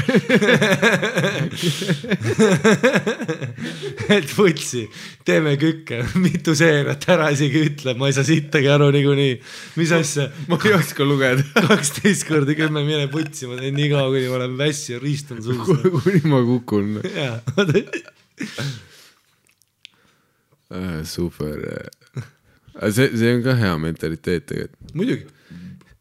[4.16, 4.84] et võtsi,
[5.24, 9.34] teeme kükke, mitu seeriat, ära isegi ütle, ma ei saa sittagi aru niikuinii,
[9.80, 10.28] mis asja.
[10.50, 11.42] ma ei oska lugeda.
[11.70, 15.32] kaksteist korda kümme, mine putsi, ma teen nii kaua, kuni ma olen väsi ja riist
[15.34, 15.66] on suus.
[16.04, 16.86] kuni ma kukun.
[17.16, 17.40] jaa,
[21.04, 21.56] super.
[22.92, 24.94] see, see on ka hea mentaliteet tegelikult.
[24.94, 25.39] muidugi,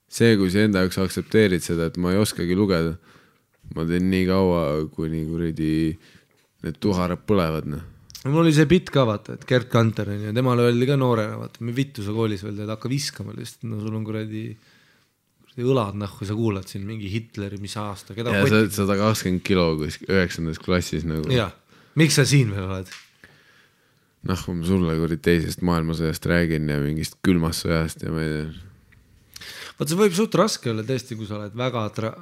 [0.10, 2.96] see, kui sa enda jaoks aktsepteerid seda, et ma ei oskagi lugeda,
[3.76, 4.64] ma teen nii kaua,
[4.96, 5.74] kuni kuradi
[6.66, 7.86] need tuharad põlevad, noh.
[8.26, 11.38] mul oli see bitt ka vaata, et Gerd Kanter on ju, temale öeldi ka noorena,
[11.40, 14.48] vaata, me vittu sa koolis veel teed, hakka viskama lihtsalt, no sul on kuradi,
[15.46, 18.98] kuradi õlad nahku, sa kuulad siin mingi Hitleri, mis aasta, keda ja sa oled sada
[19.00, 21.30] kakskümmend kilo kuskil üheksandas klassis nagu.
[21.32, 21.54] jah,
[22.00, 22.90] miks sa siin veel oled?
[24.28, 28.69] noh, ma sulle kuradi teisest maailmasõjast räägin ja mingist külmast sõjast ja ma ei tea.
[29.80, 32.16] Vaat see võib suht raske olla tõesti, kui sa oled väga atra-,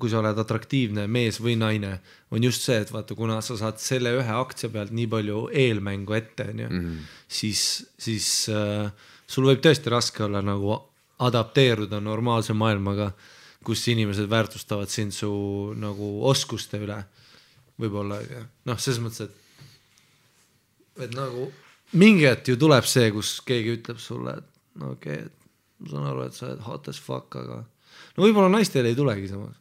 [0.00, 1.98] kui sa oled atraktiivne mees või naine,
[2.34, 6.16] on just see, et vaata, kuna sa saad selle ühe aktsia pealt nii palju eelmängu
[6.16, 6.70] ette, onju,
[7.40, 7.62] siis,
[8.00, 8.90] siis äh,
[9.26, 10.74] sul võib tõesti raske olla nagu
[11.24, 13.12] adapteeruda normaalse maailmaga,
[13.64, 15.30] kus inimesed väärtustavad sind su
[15.80, 16.98] nagu oskuste üle.
[17.80, 18.20] võib-olla
[18.68, 19.40] noh, selles mõttes, et
[21.06, 21.48] et nagu
[21.98, 25.43] mingi hetk ju tuleb see, kus keegi ütleb sulle, et no okei okay,, et
[25.80, 29.28] ma saan aru, et sa oled hot as fuck, aga no võib-olla naistel ei tulegi
[29.30, 29.56] samas.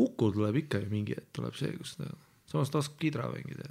[0.00, 2.04] Ukul tuleb ikka ju mingi hetk tuleb see, kus ta,
[2.50, 3.64] samas ta oskab kidra mängida.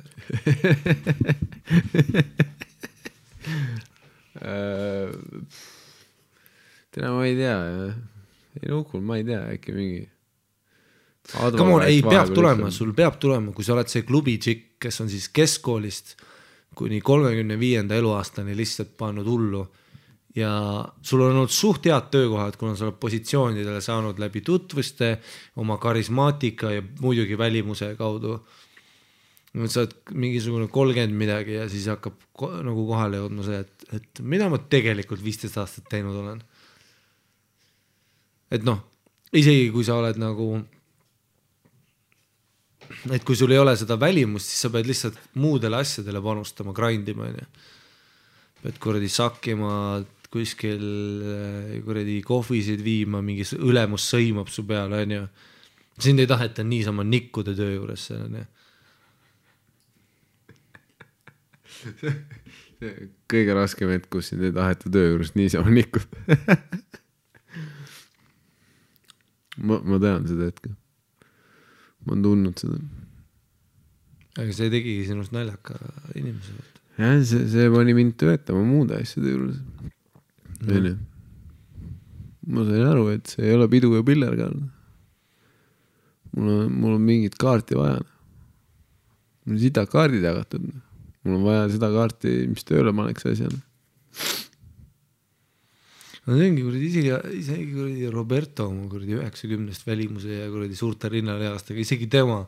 [6.91, 7.57] tere, ma ei tea,
[8.59, 10.03] ei Nukul ma ei tea, äkki mingi.
[11.29, 14.95] Come on, ei peab tulema, sul peab tulema, kui sa oled see klubi tšikk, kes
[15.03, 16.15] on siis keskkoolist
[16.79, 19.61] kuni kolmekümne viienda eluaastani lihtsalt pannud hullu
[20.39, 20.51] ja
[21.01, 25.17] sul on olnud suht head töökohad, kuna sa oled positsioonidele saanud läbi tutvuste,
[25.59, 28.39] oma karismaatika ja muidugi välimuse kaudu.
[29.65, 34.21] sa oled mingisugune kolmkümmend midagi ja siis hakkab ko nagu kohale jõudma see, et, et
[34.21, 36.43] mida ma tegelikult viisteist aastat teinud olen.
[38.51, 38.83] et noh,
[39.33, 40.51] isegi kui sa oled nagu
[43.13, 47.09] et kui sul ei ole seda välimust, siis sa pead lihtsalt muudele asjadele panustama, grind
[47.09, 47.49] ima onju.
[48.63, 49.73] pead kuradi sakkima
[50.33, 50.83] kuskil
[51.25, 55.23] äh, kuradi kohvisid viima, mingi ülemus sõimab su peale onju.
[55.99, 58.45] sind ei taheta niisama nikkuda töö juures seal onju.
[63.31, 66.07] kõige raskem hetk, kus sind ei taheta töö juures niisama nikkuda.
[69.65, 70.69] ma, ma tean seda hetke.
[72.05, 72.77] ma olen tundnud seda.
[74.37, 75.79] aga see tegigi sinust naljaka
[76.13, 76.53] inimese.
[77.01, 79.57] jah, see, see pani mind töötama muude asjade juures.
[80.67, 80.95] onju.
[82.49, 84.49] ma sain aru, et see ei ole pidu ja piller ka.
[86.35, 87.99] mul on, mul on mingit kaarti vaja.
[89.45, 90.69] mul on sitad kaardid jagatud.
[91.23, 93.61] mul on vaja seda kaarti, mis tööle paneks asjana.
[96.25, 101.11] no see ongi kuradi isegi, isegi kuradi Roberto oma kuradi üheksakümnest välimuse ja kuradi suurte
[101.11, 102.43] rinnalihastega, isegi tema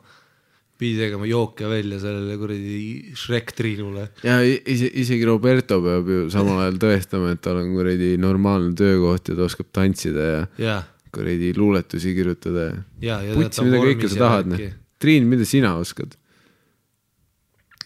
[0.82, 2.78] pidi tegema jooke välja sellele kuradi
[3.18, 4.08] Shrek triinule.
[4.26, 9.30] ja ise, isegi Roberto peab ju samal ajal tõestama, et tal on kuradi normaalne töökoht
[9.30, 10.80] ja ta oskab tantsida ja ja,
[11.14, 12.70] kuradi luuletusi kirjutada
[13.02, 14.66] ja, ja putsi, mida kõike sa tahad, noh.
[15.02, 16.16] Triin, mida sina oskad?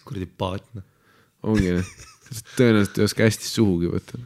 [0.07, 0.86] kuradi paat, noh.
[1.51, 1.94] ongi noh,
[2.57, 4.20] tõenäoliselt ei oska hästi suhugi võtta.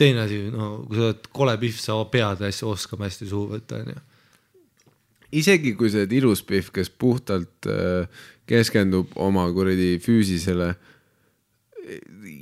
[0.00, 3.80] teine asi, no kui sa oled kole pihv, sa pead hästi oskama hästi suhu võtta,
[3.84, 4.02] onju.
[5.40, 10.74] Isegi kui oled ilus pihv, kes puhtalt äh, keskendub oma kuradi füüsisele.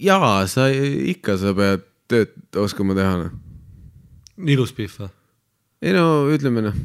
[0.02, 3.34] jaa, sa ikka, sa pead tööd oskama teha, noh.
[4.38, 5.10] ilus pihv või?
[5.82, 6.78] ei no ütleme noh,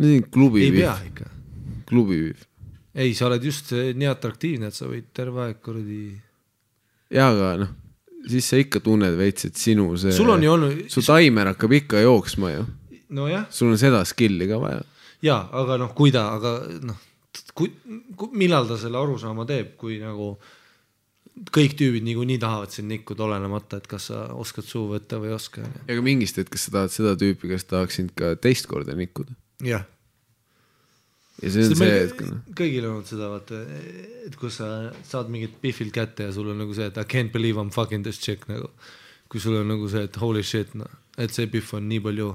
[0.00, 1.30] see klubi ei pea ikka.
[1.86, 2.46] klubi pihv.
[2.96, 6.00] ei, sa oled just nii atraktiivne, et sa võid terve aeg kuradi.
[7.14, 7.74] jaa, aga noh,
[8.26, 10.14] siis sa ikka tunned veits, et sinu see.
[10.16, 12.66] sul on ju olnud, su taimer hakkab ikka jooksma ju,
[13.14, 14.84] nojah, sul on seda skill'i ka vaja.
[15.24, 17.00] ja aga noh, kui ta, aga noh,
[17.56, 17.72] kui,
[18.16, 20.34] kui, millal ta selle arusaama teeb, kui nagu
[21.52, 25.36] kõik tüübid niikuinii tahavad sind nikkuda, olenemata, et kas sa oskad suu võtta või ei
[25.36, 28.96] oska, ja ka mingist hetkest sa tahad seda tüüpi, kes tahaks sind ka teist korda
[28.96, 29.36] nikkuda.
[29.66, 29.84] jah.
[31.42, 32.40] ja see on see hetk, noh.
[32.56, 33.60] kõigil on olnud seda vaata,
[34.24, 34.70] et kus sa
[35.04, 37.74] saad mingit pihvilt kätte ja sul on nagu see, et I can't believe I m
[37.74, 38.72] fucking this chick nagu.
[39.28, 40.88] kui sul on nagu see, et holy shit noh,
[41.18, 42.32] et see pihv on nii palju,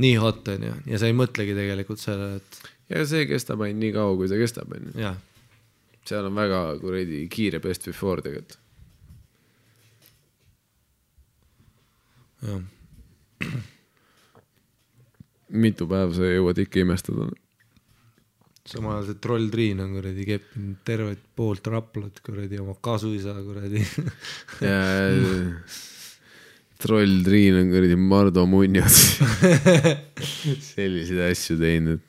[0.00, 3.92] nii hot onju ja sa ei mõtlegi tegelikult sellele, et ja see kestab ainult nii
[3.96, 4.94] kaua, kui ta kestab, onju.
[5.00, 5.18] jah,
[6.08, 8.58] seal on väga kuradi kiire best before tegelikult.
[12.46, 12.64] jah.
[15.50, 17.28] mitu päeva sa jõuad ikka imestada.
[18.70, 23.84] samal ajal see troll Triin on kuradi keppinud tervet poolt Raplat kuradi oma kasuisa kuradi
[26.80, 28.90] troll Triin on kuradi Mardu Munjad
[30.70, 32.02] selliseid asju teinud,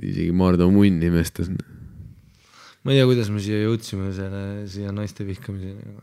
[0.00, 1.50] isegi Mardu Munn imestas.
[1.50, 6.00] ma ei tea, kuidas me siia jõudsime selle, siia naiste vihkamiseni.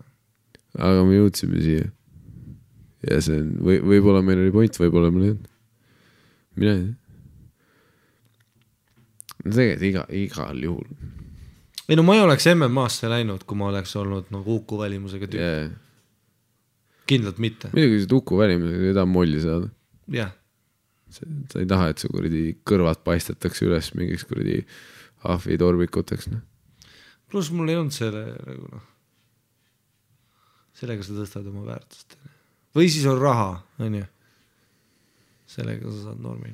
[0.77, 1.89] aga me jõudsime siia.
[3.09, 5.51] ja see on, või võib-olla meil oli point, võib-olla meil ei olnud.
[6.61, 6.95] mina ei tea.
[9.45, 10.89] no tegelikult iga, igal juhul
[11.87, 15.41] ei no ma ei oleks MM-asse läinud, kui ma oleks olnud nagu Uku välimusega tüüp,
[15.41, 15.69] yeah..
[17.09, 19.71] Kindlalt mitte, muidugi see Uku välimusega ei taha molli saada.
[20.13, 20.35] jah.
[21.09, 24.59] sa ei taha, et su kuradi kõrvad paistetakse üles mingiks kuradi
[25.27, 26.43] ahvitorbikuteks, noh.
[27.31, 28.85] pluss mul ei olnud selle nagu noh,
[30.77, 32.17] sellega sa tõstad oma väärtust.
[32.77, 33.51] või siis on raha,
[33.81, 34.05] onju.
[35.49, 36.53] sellega sa saad normi.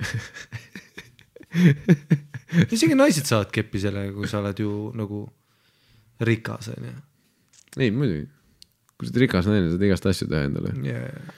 [2.74, 5.18] isegi naised saavad keppi sellega, kui sa oled ju nagu
[6.26, 6.92] rikas, onju.
[7.80, 8.26] ei muidugi,
[9.00, 10.74] kui sa oled rikas naine, saad igast asju teha endale.
[10.84, 11.30] Yeah.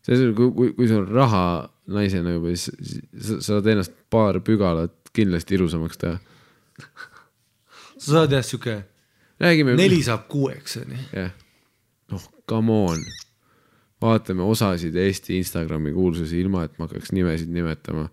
[0.00, 1.44] mõttes, kui, kui, kui sul on raha
[1.92, 6.16] naisena juba, siis sa sa saad ennast paar pügalat kindlasti ilusamaks teha.
[8.00, 8.78] sa saad jah siuke,
[9.40, 9.76] räägime.
[9.76, 11.02] neli saab kuueks, onju.
[11.12, 11.34] jah,
[12.12, 13.04] noh, come on.
[14.00, 18.08] vaatame osasid Eesti Instagrami kuulsusi, ilma et ma hakkaks nimesid nimetama.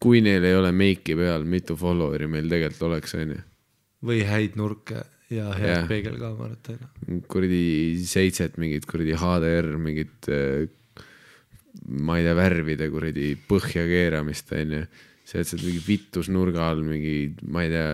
[0.00, 3.42] kui neil ei ole meiki peal, mitu follower'i meil tegelikult oleks, onju.
[4.06, 5.86] või häid nurke ja head yeah.
[5.90, 7.20] peegelkaamerat, onju.
[7.30, 7.62] kuradi
[8.06, 10.68] seitset mingit kuradi HDR mingit äh,
[11.86, 16.82] ma ei tea, värvide kuradi põhja keeramist see, et sa oled mingi vitus nurga all
[16.86, 17.16] mingi,
[17.50, 17.90] ma ei tea,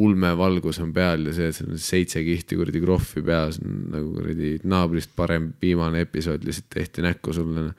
[0.00, 4.48] ulmevalgus on peal ja see, et sul on seitse kihti kuradi krohvi peas, nagu kuradi
[4.70, 7.60] naabrist parem viimane episood lihtsalt tehti näkku sulle.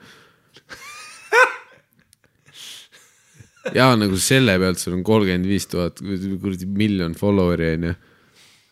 [3.78, 7.94] ja nagu selle pealt sul on kolmkümmend viis tuhat kuradi miljon follower'i onju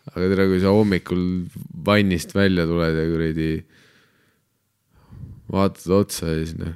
[0.08, 1.24] aga tere, kui sa hommikul
[1.86, 3.50] vannist välja tuled ja kuradi
[5.50, 6.74] vaatad otsa ja siis noh,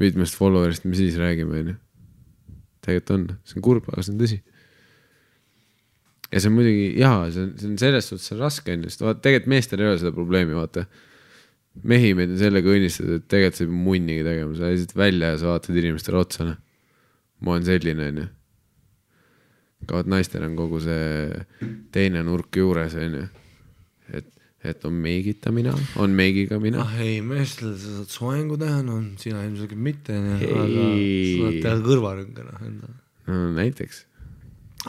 [0.00, 1.76] mitmest follower'ist me siis räägime, onju.
[2.84, 4.40] tegelikult on, see on kurb, aga see on tõsi.
[6.32, 9.24] ja see on muidugi jaa, see on, see on selles suhtes raske onju, sest vaata
[9.26, 10.86] tegelikult meestel ei ole seda probleemi, vaata.
[11.88, 15.32] mehi meid on sellega õnnistatud, et tegelikult sa ei pea munnigi tegema, sa lihtsalt välja
[15.32, 16.62] ja sa vaatad inimestele otsa, noh.
[17.42, 18.28] ma olen selline, onju
[19.90, 23.24] vot naistel on kogu see teine nurk juures, onju.
[24.18, 24.28] et,
[24.62, 26.84] et on meigitamine, on meigiga mina.
[26.84, 31.58] ah ei, meestel sa saad soengu teha, no sina ilmselgelt mitte, onju, aga sa saad
[31.66, 32.94] teha kõrvarõnga, noh, enda.
[33.30, 34.06] no näiteks.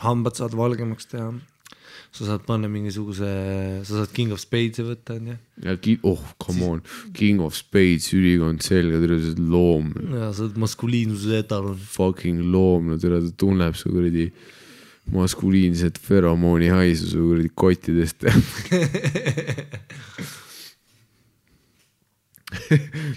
[0.04, 1.32] hambad saad valgemaks teha.
[2.14, 3.28] sa saad panna mingisuguse,
[3.82, 5.38] sa saad King of Spades'i võtta, onju.
[5.66, 6.84] ja ki-, oh come on,
[7.18, 11.80] King of Spades, ülikond selga, tere, sa oled loom, ja sa oled maskuliinsuse etalon.
[11.98, 14.30] fucking loom, no tere, ta tunneb su kuradi
[15.12, 18.24] maskuliinset feromooni haisu su kuradi kottidest.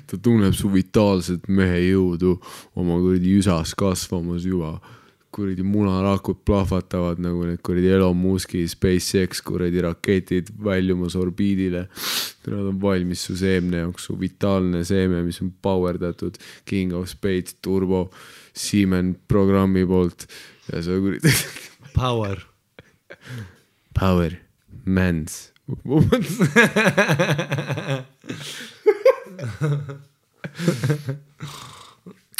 [0.07, 2.37] ta tunneb su vitaalset mehe jõudu
[2.75, 4.79] oma kuradi üsas kasvamas juba
[5.37, 11.85] kuradi munarakud plahvatavad nagu need kuradi Elon Musk'i SpaceX kuradi raketid väljumas orbiidile.
[12.47, 17.09] Nad on valmis su seemne jaoks, su vitaalne seeme, mis on power datud King of
[17.11, 18.07] Spades turbo
[18.57, 20.29] Siemen programmi poolt
[20.71, 21.35] ja sa kuradi
[21.97, 22.37] Power.
[23.93, 24.37] power,
[24.85, 25.51] mens.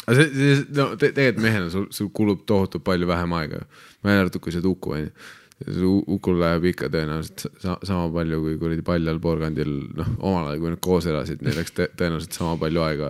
[0.06, 3.64] aga see, see, no te, tegelikult mehena sul, sul kulub tohutult palju vähem aega.
[4.06, 5.10] välja arvatud, kui sa oled Uku onju.
[5.58, 10.70] Ukul läheb ikka tõenäoliselt sa, sama palju kui kuradi paljal porgandil, noh, omal ajal, kui
[10.70, 13.08] nad koos elasid, neil läks tõ- tõenäoliselt sama palju aega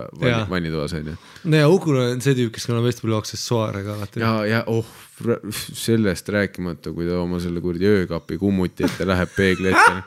[0.49, 1.13] vannitoas onju.
[1.45, 4.23] no ja Ukul on see tüüp, kes kannab hästi palju aksessuaare ka alati.
[4.25, 4.89] ja, ja oh,
[5.53, 9.99] sellest rääkimata, kui ta oma selle kuradi öökapi kummuti ette läheb peegli ette.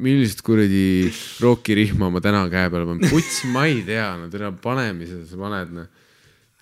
[0.00, 1.12] millist kuradi
[1.44, 5.36] rokirihma ma täna käe peale panen, puts, ma ei tea, no tere, pane, mis sa
[5.44, 6.01] paned, noh.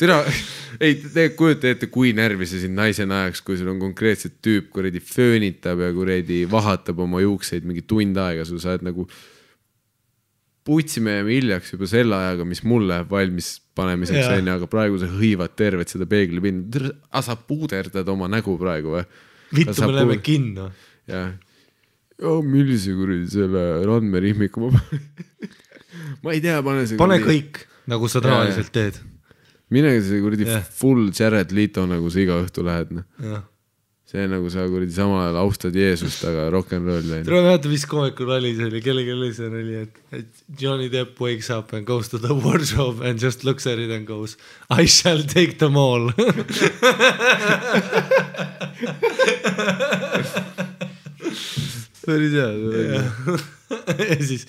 [0.01, 0.17] tere,
[0.81, 4.71] ei, te kujuta ette, kui närvi see sind naisena ajaks, kui sul on konkreetselt tüüp
[4.75, 9.07] kuradi föönitab ja kuradi vahatab oma juukseid mingi tund aega, sul sa oled nagu
[10.67, 15.01] putsi, me jääme hiljaks juba selle ajaga, mis mul läheb valmis panemiseks onju, aga praegu
[15.01, 16.91] sa hõivad tervet seda peeglipinda.
[17.11, 19.05] aga sa puuderdad oma nägu praegu või?
[19.57, 20.71] vittu, me läheme kinno.
[21.11, 21.33] jah.
[22.45, 25.09] millise kuradi selle randmerihmiku ma panen?
[26.25, 27.01] ma ei tea, pane see.
[27.01, 27.21] pane.
[27.25, 29.01] kõik, nagu sa tavaliselt teed.
[29.71, 30.65] Mine see kuradi Jah.
[30.81, 33.07] full Jared Leto nagu sa iga õhtu lähed, noh.
[33.23, 33.43] jah.
[34.11, 37.25] see nagu sa kuradi samal ajal austad Jeesust, aga rock n roll onju.
[37.29, 41.21] tule mäleta, mis koomikul nali see oli, kellelgi oli see nali, et, et Johnny Depp
[41.23, 44.37] wakes up and goes to the wardrobe and just looks at it and goes
[44.69, 46.11] I shall take them all.
[52.11, 53.41] päris hea see oli.
[54.11, 54.47] ja siis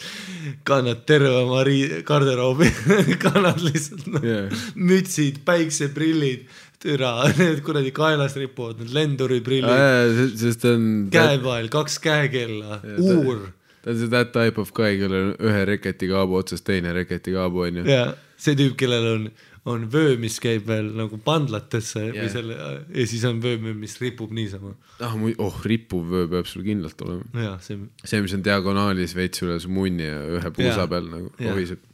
[0.68, 2.70] kannad terve oma rii-, garderoobi,
[3.26, 4.68] kannad lihtsalt noh Jah.
[4.76, 6.46] mütsid, päikseprillid,
[6.82, 10.92] türa, need kuradi kaelas ripuvad, need lenduriprillid, sest ta on.
[11.14, 13.50] käepael, kaks käekella, uur
[13.82, 17.86] ta on see that type of guy, kellel on ühe reketikaabu otsas teine reketikaabu onju.
[17.90, 18.12] ja
[18.42, 19.30] see tüüp, kellel on,
[19.66, 22.16] on vöö, mis käib veel nagu pandlatesse yeah.
[22.16, 22.24] Jah.
[22.24, 22.58] või selle
[22.98, 24.74] ja siis on vöö, mis ripub niisama.
[25.06, 27.46] ah, oh, rippuv vöö peab sul kindlalt olema.
[27.46, 30.92] ja see, see, mis on diagonaalis veits üle su munni ja ühe puusa Jaa.
[30.92, 31.86] peal nagu lohiseb.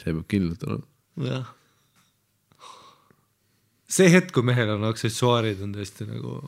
[0.00, 0.88] see peab kindlalt olema.
[1.30, 1.52] jah.
[3.88, 6.40] see hetk, kui mehel on aksessuaarid, on tõesti nagu,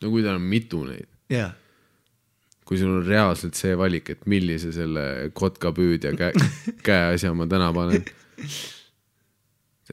[0.00, 1.52] no kui tal on mitu neid, jaa,
[2.64, 5.04] kui sul on reaalselt see valik, et millise selle
[5.36, 6.50] kotkapüüdja käe,
[6.86, 8.06] käeasja ma täna panen.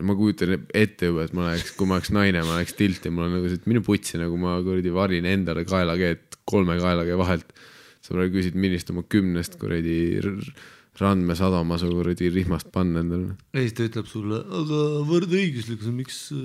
[0.02, 3.28] Ma kujutan ette juba, et ma läheks, kui ma oleks naine, ma läheks tilti, mul
[3.28, 7.54] on nagu see, et mine putsi, nagu ma kuradi varin endale kaelakeed kolme kaelakee vahelt.
[8.08, 10.54] sa praegu küsid, millist oma kümnest kuradi r-
[11.02, 13.36] randme sadama su kuradi rihmast panna endale.
[13.54, 14.80] ja siis ta ütleb sulle, aga
[15.10, 16.40] võrdõiguslikkus, miks äh,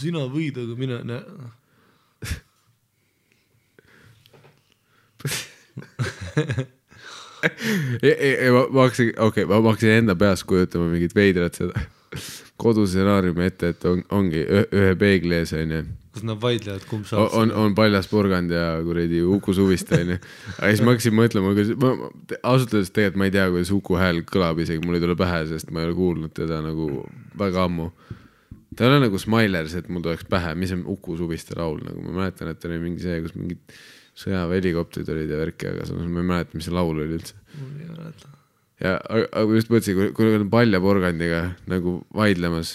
[0.00, 1.22] sina võid, aga mina näe.
[8.02, 11.74] ei, ei, ei ma, hakkasin, okei okay,, ma hakkasin enda peas kujutama mingit veidrat seda
[12.58, 15.82] kodustsenaariumi ette, et on, ongi ühe, peegli ees onju.
[16.14, 17.34] kus nad vaidlevad, kumb saab.
[17.38, 20.18] on, on paljas porgand ja kuradi Uku Suviste onju.
[20.56, 21.92] aga siis ma hakkasin mõtlema, kuidas, ma
[22.42, 25.42] ausalt öeldes tegelikult ma ei tea, kuidas Uku hääl kõlab isegi, mul ei tule pähe,
[25.52, 26.88] sest ma ei ole kuulnud teda nagu
[27.38, 27.90] väga ammu.
[28.74, 32.02] ta ei ole nagu Smilers, et mul tuleks pähe, mis on Uku Suviste laul nagu,
[32.08, 33.78] ma mäletan, et oli mingi see, kus mingid
[34.18, 37.38] sõjaväehelikopterid olid ja värki, aga samas ma ei mäleta, mis see laul oli üldse
[38.82, 42.74] ja aga, aga just mõtlesin, kui, kui nad on palja porgandiga nagu vaidlemas,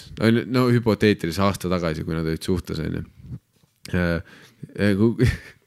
[0.52, 3.04] no hüpoteetiliselt aasta tagasi, kui nad olid suhtes onju.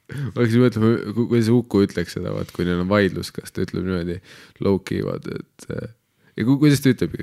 [0.08, 3.84] ma hakkasin mõtlema, kuidas Uku ütleks seda, vaat kui neil on vaidlus, kas ta ütleb
[3.86, 4.18] niimoodi
[4.64, 5.90] low-key vaata, et äh,
[6.38, 7.18] ja ku, kuidas ta ütleb,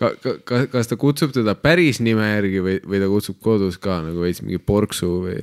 [0.00, 4.00] ka, ka, kas ta kutsub teda päris nime järgi või, või ta kutsub kodus ka
[4.04, 5.40] nagu veits mingi porksu või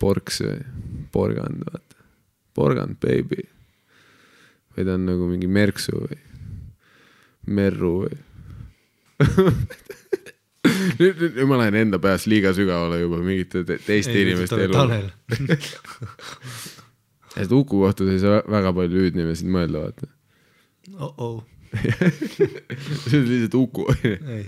[0.00, 0.58] porks või
[1.14, 2.04] porgand, vaata,
[2.56, 3.46] porgand baby
[4.76, 6.18] või ta on nagu mingi Merksu või
[7.50, 8.14] Merru või
[11.00, 14.74] nüüd, nüüd ma lähen enda peas liiga sügavale juba mingite te teiste inimeste elu.
[14.76, 15.08] Tanel,
[17.40, 20.04] et Uku kohta sa ei saa väga palju hüüdnimesid mõelda, vaata.
[20.98, 21.36] oh-oh,
[23.06, 23.82] see on lihtsalt Uku.
[24.04, 24.44] ei,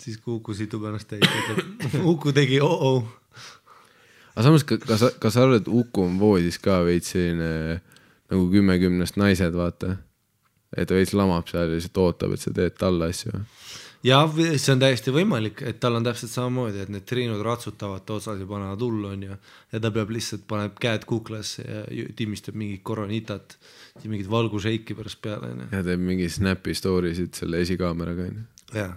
[0.00, 3.00] siis kui Uku situb ennast täis, ütleb Uku tegi oh-oh.
[4.34, 7.50] aga samas, kas, kas sa arvad, et Uku on voodis ka veits selline
[8.32, 9.96] nagu kümme kümnest naised, vaata.
[10.76, 13.42] et ta veits lamab seal ja lihtsalt ootab, et sa teed talle asju.
[14.08, 18.06] ja v- see on täiesti võimalik, et tal on täpselt samamoodi, et need triinud ratsutavad
[18.08, 19.36] ta otsas ja panevad hullu, onju.
[19.72, 21.84] ja ta peab lihtsalt, paneb käed kuklasse ja
[22.16, 23.58] timmistab mingit koronitat,
[24.08, 25.68] mingit valgusheiki pärast peale, onju.
[25.76, 28.46] ja teeb mingi Snapi story sid selle esikaameraga onju.
[28.80, 28.96] jah.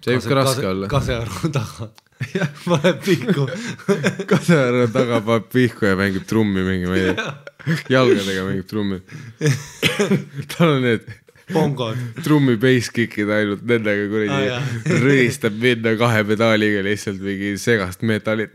[0.00, 0.88] see võib ka raske olla.
[0.94, 1.90] kasearu taga,
[2.70, 3.44] paneb pihku.
[4.30, 7.30] kaseäär taga paneb pihku ja mängib trummi mingi, ma ei tea,
[7.94, 9.00] jalgadega mängib trummi.
[10.54, 11.06] tal on need
[11.50, 11.98] pongod.
[12.24, 14.72] trummi basskick'id ainult nendega kuradi jah.
[15.04, 18.54] rõistab minna kahe pedaaliga lihtsalt mingi segast metalit.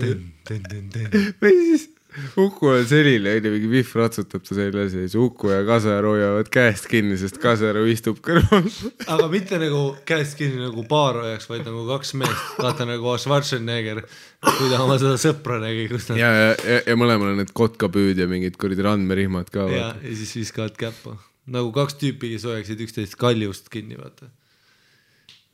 [0.00, 1.88] või siis
[2.36, 6.48] Uku on selline onju, mingi Vihv ratsutab ta seljas ja siis Uku ja Kasaru hoiavad
[6.52, 8.66] käest kinni, sest Kasaru istub kõrval.
[9.14, 14.02] aga mitte nagu käest kinni nagu paar hoiaks, vaid nagu kaks meest, vaata nagu Schwarzenegger,
[14.46, 17.54] kui ta oma seda sõpra nägi, kus nad ja, ja, ja, ja mõlemal on need
[17.56, 19.68] kotkapüüd ja mingid kuradi randmerihmad ka.
[19.70, 21.14] ja, ja siis viskavad käppa.
[21.50, 24.32] nagu kaks tüüpi, kes hoiaksid üksteist kaljust kinni, vaata.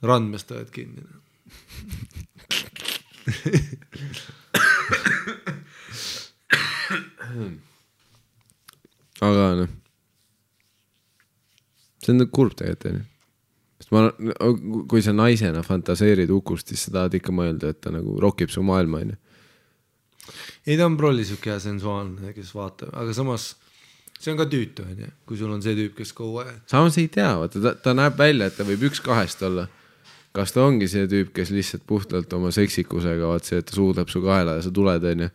[0.07, 1.05] randmest hoiavad kinni.
[9.27, 9.75] aga noh,
[12.05, 13.05] see on kurb tegelikult onju.
[13.81, 14.07] sest ma,
[14.91, 18.65] kui sa naisena fantaseerid Ukust, siis sa tahad ikka mõelda, et ta nagu rokib su
[18.67, 19.21] maailma onju.
[20.67, 23.55] ei, ta on prolli siuke hea sensuaalne, kes vaatab, aga samas
[24.21, 26.63] see on ka tüütu, onju, kui sul on see tüüp, kes kogu aeg.
[26.71, 29.67] samas ei tea, vaata ta, ta näeb välja, et ta võib üks kahest olla.
[30.37, 34.11] kas ta ongi see tüüp, kes lihtsalt puhtalt oma seksikusega, vaat see, et ta suudleb
[34.13, 35.31] su kaela ja sa tuled, onju.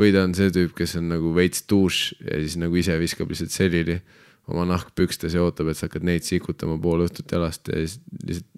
[0.00, 3.32] Või ta on see tüüp, kes on nagu veits dušš ja siis nagu ise viskab
[3.32, 4.00] lihtsalt selili
[4.46, 7.98] oma nahk pükstes ja ootab, et sa hakkad neid sikutama pool õhtut jalast ja siis
[8.22, 8.52] lihtsalt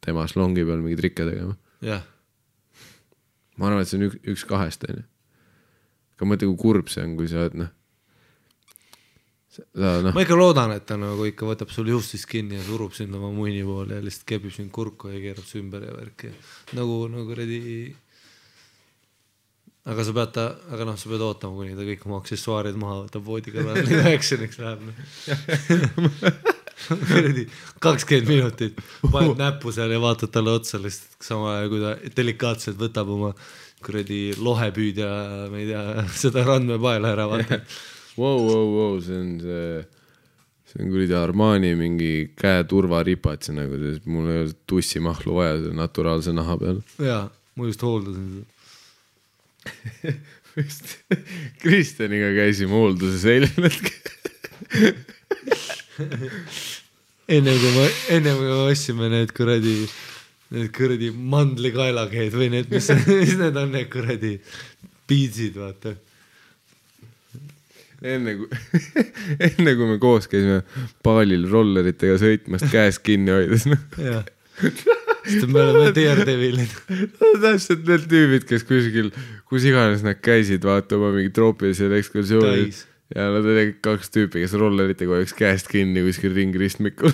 [0.00, 1.56] tema slongi peal mingeid trikke tegema.
[1.84, 2.04] jah,
[3.60, 5.04] ma arvan, et see on üks, üks kahest, onju.
[6.16, 7.70] aga mõtle, kui kurb see on, kui sa oled noh,
[9.76, 13.14] noh, ma ikka loodan, et ta nagu ikka võtab sul juustist kinni ja surub sind
[13.18, 16.32] oma munni poole ja lihtsalt kebib sind kurku ja keerab su ümber ja värki.
[16.78, 17.60] nagu, nagu kuradi.
[19.88, 23.02] Aga sa pead ta, aga noh, sa pead ootama, kuni ta kõik oma aksessuaarid maha
[23.06, 23.80] võtab voodi kõrval,
[24.14, 24.96] action'iks läheb noh.
[26.88, 27.46] kuradi
[27.82, 32.80] kakskümmend minutit, paned näppu seal ja vaatad talle otsa lihtsalt samal ajal, kui ta delikaatselt
[32.80, 33.32] võtab oma
[33.84, 35.08] kuradi lohepüüdja,
[35.52, 37.62] ma ei tea, seda randmepaela ära, vaata.
[38.18, 39.82] Vau, vau, vau, see on see,
[40.68, 46.58] see on kuradi Armani mingi käeturvaripats nagu, mul ei ole tussimahlu vaja selle naturaalse naha
[46.60, 46.82] peal.
[47.00, 47.26] jaa,
[47.56, 48.59] ma just hooldasin seda.
[51.62, 54.94] Kristjaniga käisime hoolduses eile hetkel.
[57.30, 57.86] enne kui me,
[58.16, 59.74] enne kui me ostsime need kuradi,
[60.56, 64.36] need kuradi mandlikaelakeed või need, mis, mis need on, need kuradi
[65.10, 65.94] piitsid, vaata.
[68.00, 68.48] enne kui,
[69.50, 70.62] enne kui me koos käisime
[71.06, 73.82] paalil rolleritega sõitmas käes kinni hoides, noh.
[75.30, 76.76] Sest me oleme Daredevilid.
[77.46, 79.10] täpselt need tüübid, kes kuskil,
[79.50, 82.70] kus iganes nad käisid, vaata oma mingi troopilisel ekskursioonil
[83.14, 87.12] ja nad olid kaks tüüpi, kes rolleritega hoiaks käest kinni kuskil ringristmikul.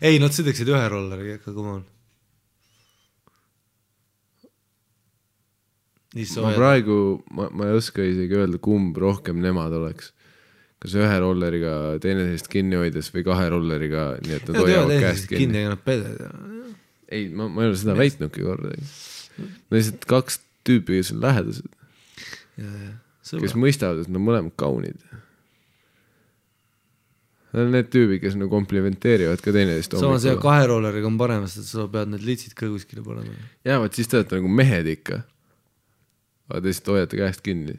[0.00, 1.84] ei, nad sõidaksid ühe rolleriga ikka, come on.
[6.42, 6.96] ma praegu,
[7.30, 10.10] ma, ma ei oska isegi öelda, kumb rohkem nemad oleks.
[10.80, 15.26] Kas ühe rolleriga teineteist kinni hoides või kahe rolleriga, nii et nad Nad hoiavad käest
[15.28, 16.30] kinni, kinni, aga nad peded ja.
[17.16, 18.86] ei, ma, ma ei ole seda väitnudki kordagi.
[19.74, 21.74] lihtsalt kaks tüüpi, kes on lähedased,
[22.60, 22.94] ja, ja.
[23.32, 25.02] kes mõistavad, et nad mõlemad kaunid.
[27.50, 31.48] Need on need tüübid, kes nagu komplimenteerivad ka teineteist samas jah, kahe rolleriga on parem,
[31.50, 33.34] sest sa pead need litsid ka kuskile panema.
[33.66, 35.20] jaa, vot siis te olete nagu mehed ikka.
[36.48, 37.76] aga te lihtsalt hoiate käest kinni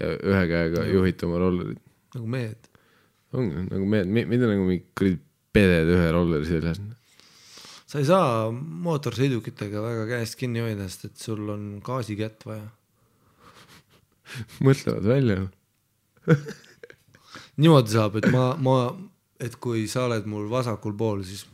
[0.00, 1.82] ja ühe käega juhite oma rollerit.
[2.14, 2.70] Nagu mehed.
[3.32, 5.20] ongi nagu mehed, mida nagu mingi kuradi
[5.54, 6.80] peded ühe rolleri seljas.
[7.90, 8.50] sa ei saa
[8.86, 12.66] mootorsõidukitega väga käest kinni hoida, sest et sul on gaasikätt vaja.
[14.66, 15.38] mõtlevad välja.
[17.60, 18.76] niimoodi saab, et ma, ma,
[19.42, 21.46] et kui sa oled mul vasakul pool, siis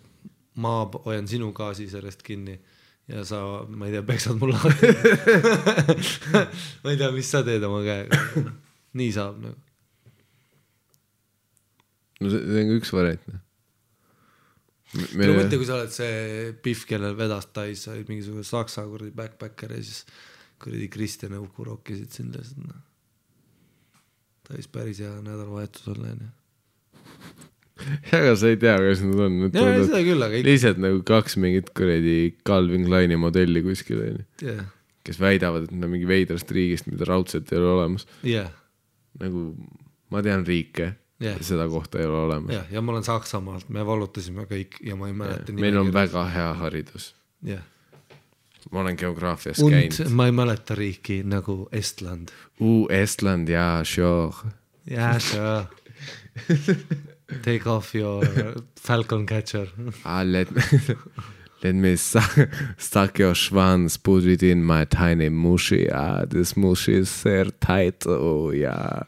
[0.61, 2.57] ma hoian sinu gaasi sellest kinni
[3.09, 4.91] ja sa, ma ei tea, peksad mul lahti.
[6.83, 8.19] ma ei tea, mis sa teed oma käega.
[8.97, 9.66] nii saab nagu.
[12.21, 13.27] No see, see on ka üks variant.
[13.33, 13.43] noh.
[15.21, 19.12] no mõtle, kui sa oled see Pihv, kellel vedas Tais, sa olid mingisugune saksa kuradi
[19.17, 20.05] backpacker ja siis
[20.62, 22.83] kuradi Kristjan ja Uku rokkisid sind lihtsalt noh.
[24.47, 26.29] Tais päris hea nädalavahetus olla onju.
[28.17, 29.41] aga sa ei tea, kas nad on.
[29.51, 34.01] ja, ja seda küll, aga ikka, lihtsalt nagu kaks mingit kuradi Calvin Kleini modelli kuskil
[34.05, 34.62] onju, jah,
[35.07, 38.07] kes väidavad, et nad mingi veidrast riigist, mida raudselt ei ole olemas.
[38.27, 38.49] jah,
[39.21, 39.51] nagu
[40.14, 41.39] ma tean riike Jah.
[41.41, 42.55] seda kohta ei ole olemas.
[42.55, 45.53] jah, ja ma olen Saksamaalt, me vallutasime kõik ja ma ei mäleta.
[45.53, 45.93] meil on.
[45.93, 47.14] väga hea haridus.
[47.43, 47.62] jah,
[48.71, 50.12] ma olen geograafias und käinud.
[50.12, 52.35] ma ei mäleta riiki nagu Estland.
[52.61, 54.53] Uh, Estland ja sure.
[54.91, 55.67] Yeah, sure.
[57.43, 58.23] Take off your
[58.79, 59.67] falcon catcher.
[60.05, 60.49] Ah, let,
[61.62, 62.49] let me suck,
[62.79, 65.91] stuck your schwanz, put it in my tiny mushy.
[65.91, 68.07] Ah, this mushy is sehr tight.
[68.07, 69.03] Oh ja.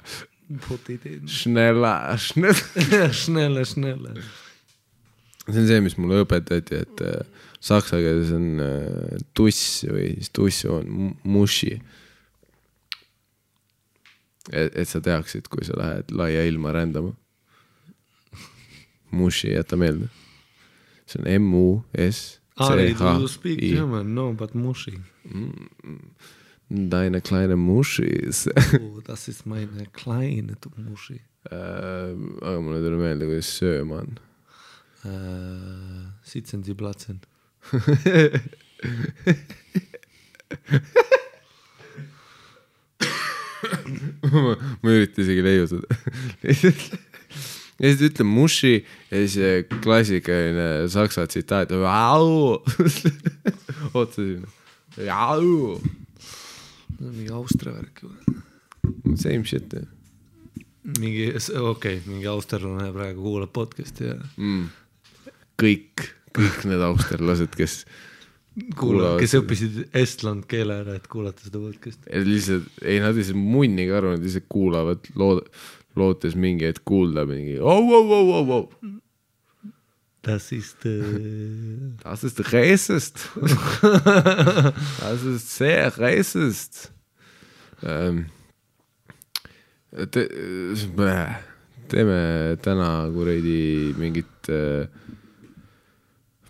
[1.29, 2.55] Schneller, schnell.
[3.13, 4.15] Schnelle, schnelle.
[5.49, 10.29] see on see, mis mulle õpetati, et äh, saksa keeles on äh, tuss või siis
[10.37, 11.79] tuss on mu- mushi.
[14.53, 17.13] et, et sa teaksid, kui sa lähed laia ilma rändama.
[19.11, 20.09] Mushi, jäta meelde.
[21.09, 22.39] see on M-U-S.
[22.61, 24.15] Ari, do you speak German?
[24.15, 24.99] No, but mushi.
[26.71, 32.15] Deine kleine Mushis Oh, das ist meine kleine mushi äh,.
[32.43, 34.19] aga mulle ei tule meelde, kuidas sööma on.
[35.05, 36.13] äh,.
[36.23, 37.21] Sitzen Sie platzen.
[44.83, 45.87] ma ei ürita isegi leiutada.
[46.43, 48.75] ja siis ta ütleb mushi
[49.11, 49.53] ja siis see
[49.85, 51.69] klassikaline saksa tsitaat.
[53.99, 54.49] otsa sinna.
[57.03, 58.11] Mingi Austria värk ju.
[59.17, 59.87] Same shit jah
[60.97, 64.69] mingi, okei okay,, mingi austerlane praegu kuulab podcast'i ja mm..
[65.61, 66.05] kõik,
[66.37, 67.83] kõik need austerlased, kes
[68.75, 72.11] Kuulavad kes õppisid estland keele ära, et kuulata seda podcast'i.
[72.27, 75.45] lihtsalt, ei nad lihtsalt munni ka aru, nad lihtsalt kuulavad, lood-,
[75.99, 78.89] lootes mingi hetk kuulda mingi oh, oh, oh, oh, oh.
[80.29, 83.29] Das ist äh, Das ist racist.
[85.01, 86.93] Das ist sehr racist
[87.83, 88.27] ähm,.
[90.11, 90.29] Te,
[91.89, 94.89] teeme täna kuradi mingit äh,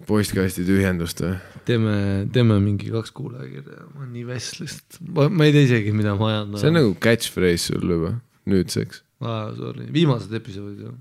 [0.09, 1.37] postkasti tühjendust või?
[1.69, 1.95] teeme,
[2.33, 6.31] teeme mingi kaks kuulajakirja, ma olen nii vestlist, ma, ma ei tea isegi, mida ma
[6.33, 6.57] ajan.
[6.61, 8.15] see on nagu catchphrase sul juba
[8.49, 10.95] nüüdseks, aa, sorry, viimased episoodid ju.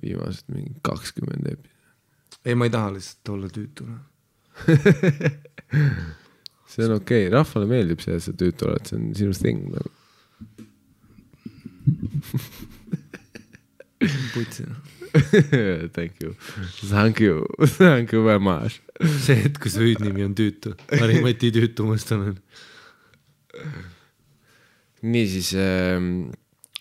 [0.00, 1.72] Viimased mingi kakskümmend epi-.
[2.44, 3.86] ei, ma ei taha lihtsalt olla tüütu.
[3.88, 4.02] noh.
[6.72, 9.60] see on okei okay., rahvale meeldib see, et sa tüütu oled, see on sinu thing
[9.72, 9.90] nagu.
[14.34, 14.64] putsi.
[15.12, 16.34] Thank you,
[16.92, 18.80] thank you, thank you very much.
[19.24, 22.38] see hetk, kui su hüüdnimi on tüütu, Mari-Mati Tüütu Mustonen.
[25.02, 26.30] niisiis ähm,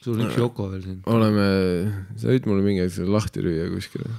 [0.02, 0.99] sul on üks Yoko veel siin.
[1.06, 1.45] oleme,
[2.18, 4.10] sa võid mulle mingi hetk selle lahti lüüa kuskile.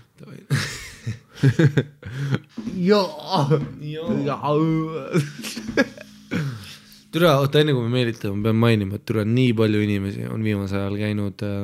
[7.13, 10.41] türa, oota enne kui me meelitame, ma pean mainima, et türa nii palju inimesi on
[10.47, 11.57] viimasel ajal käinud äh,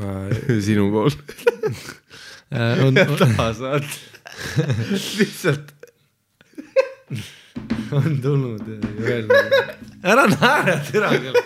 [0.00, 0.28] äh,
[0.66, 1.12] sinu pool.
[2.50, 3.04] äh, on, on,
[3.60, 3.86] saad.
[5.20, 5.68] lihtsalt.
[7.94, 8.76] on tulnud ja
[9.06, 9.46] öelnud,
[10.02, 11.36] ära naera, türa küll.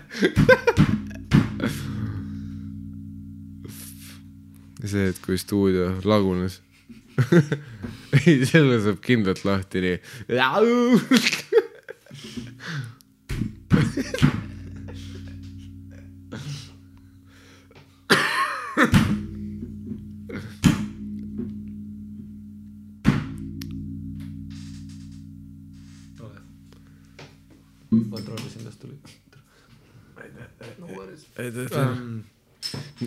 [4.90, 6.60] see, et kui stuudio lagunes.
[8.20, 9.98] ei, selle saab kindlalt lahti nii.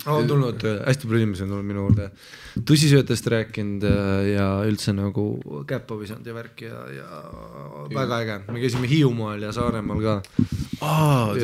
[0.05, 2.07] on tulnud äh, hästi palju inimesi on tulnud minu juurde
[2.69, 5.27] tõsisöötest rääkinud äh, ja üldse nagu
[5.69, 7.21] käppa visanud ja värki ja, ja
[7.93, 10.15] väga äge, me käisime Hiiumaal ja Saaremaal ka.
[10.81, 11.35] aa,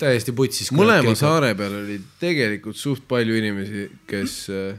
[0.00, 0.72] täiesti putsis.
[0.74, 4.78] mõlema saare peal oli tegelikult suht palju inimesi, kes äh,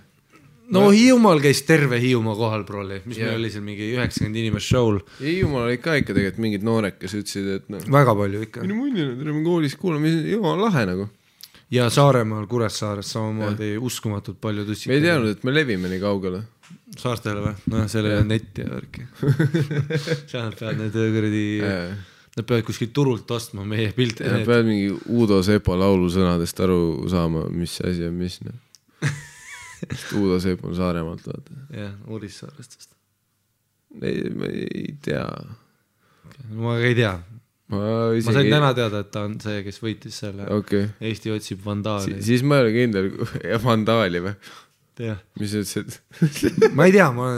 [0.75, 3.29] no Hiiumaal käis terve Hiiumaa kohal, prolli, mis Jah.
[3.29, 7.15] meil oli seal mingi üheksakümmend inimest show'l, Hiiumaal olid ka ikka tegelikult mingid noored, kes
[7.19, 8.63] ütlesid, et noh, väga palju ikka.
[8.65, 11.09] minu munni on, me koolis kuulame, jumala lahe nagu.
[11.71, 14.91] ja Saaremaal, Kuressaares samamoodi uskumatult palju tussi.
[14.91, 16.43] me ei teadnud, et me levime nii kaugele.
[16.97, 17.57] saartele või?
[17.73, 19.05] noh, seal ei ole netti ja värki.
[20.31, 21.45] seal peavad need kuradi,
[22.37, 24.27] nad peavad kuskilt turult ostma meie pilte.
[24.31, 26.81] Nad peavad mingi Uudo Sepa laulusõnadest aru
[27.11, 28.55] saama, mis asi on mis noh.
[30.17, 31.59] Uudo Sepp on Saaremaalt, vaata.
[31.75, 32.95] jah, Urissaarest vist.
[34.01, 35.27] ei, ma ei tea.
[36.55, 37.13] ma ka ei tea,
[37.71, 37.85] ma ma
[38.17, 42.19] isegi sain täna teada, et ta on see, kes võitis selle okay., Eesti otsib vandaali.
[42.25, 43.11] siis ma ei ole kindel,
[43.67, 44.35] vandaali või?
[45.39, 46.69] mis sa ütlesid?
[46.77, 47.31] ma ei tea, ma,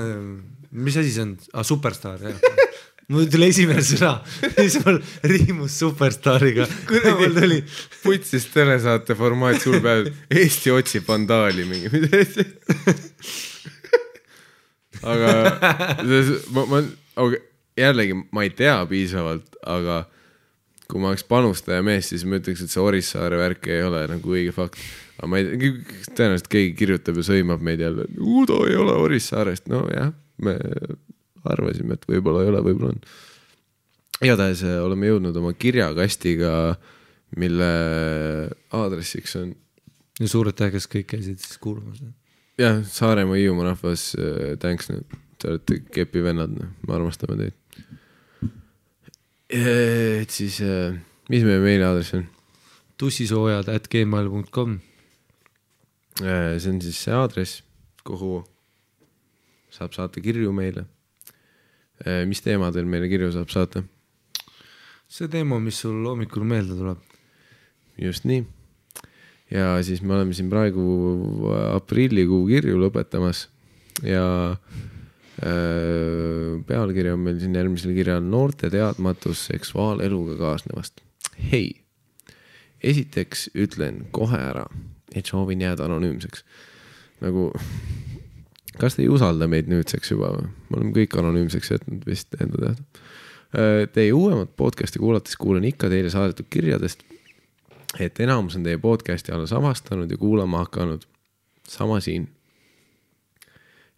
[0.73, 2.37] mis asi see on ah,, superstaar jah.
[3.11, 4.13] mul tuli esimene sõna,
[4.55, 6.67] siis mul riimus superstaariga.
[7.19, 7.59] mul tuli,
[8.03, 12.47] putsis telesaate formaat sul peal, Eesti otsib vandaali mingi midagi.
[15.03, 15.35] aga
[16.55, 16.83] ma, ma,
[17.79, 20.03] jällegi ma ei tea piisavalt, aga
[20.87, 24.35] kui ma oleks panustaja mees, siis ma ütleks, et see Orissaare värk ei ole nagu
[24.35, 24.79] õige fakt.
[25.17, 25.71] aga ma ei,
[26.11, 30.13] tõenäoliselt keegi kirjutab ja sõimab meid jälle, Udo ei ole Orissaarest, nojah,
[30.43, 30.57] me
[31.45, 33.01] arvasime, et võib-olla ei ole, võib-olla on
[34.23, 36.53] igatahes äh, oleme jõudnud oma kirjakastiga,
[37.39, 37.71] mille
[38.73, 39.53] aadressiks on
[40.21, 42.03] suur aitäh, kes kõik käisid siis kuulamas.
[42.61, 44.11] jah, Saaremaa, Hiiumaa rahvas,
[44.61, 44.91] thanks,
[45.41, 46.53] te olete kepivennad,
[46.87, 47.59] me armastame teid.
[49.49, 50.61] et siis,
[51.29, 52.25] mis meie meiliaadress on?
[52.97, 54.79] tussisoojad at gmail.com.
[56.21, 57.63] see on siis see aadress,
[58.05, 58.43] kuhu
[59.73, 60.85] saab saata kirju meile.
[62.27, 63.83] Mis teemadel meile kirju saab saata?
[65.13, 67.01] see teema, mis sul hommikul meelde tuleb.
[68.01, 68.43] just nii.
[69.53, 70.83] ja siis me oleme siin praegu
[71.75, 73.47] aprillikuu kirju lõpetamas
[74.01, 74.57] ja äh,
[76.67, 81.03] pealkiri on meil siin järgmisel kirjal noorte teadmatus seksuaaleluga kaasnevast.
[81.51, 81.83] hei,
[82.81, 84.65] esiteks ütlen kohe ära,
[85.13, 86.43] et soovin jääda anonüümseks.
[87.21, 87.51] nagu,
[88.79, 90.49] kas te ei usalda meid nüüdseks juba või?
[90.69, 93.89] me oleme kõik anonüümseks jätnud vist enda teada.
[93.93, 97.03] Teie uuemat podcast'i kuulates kuulen ikka teile saadetud kirjadest,
[98.01, 101.05] et enamus on teie podcast'i alles avastanud ja kuulama hakanud.
[101.67, 102.27] sama siin.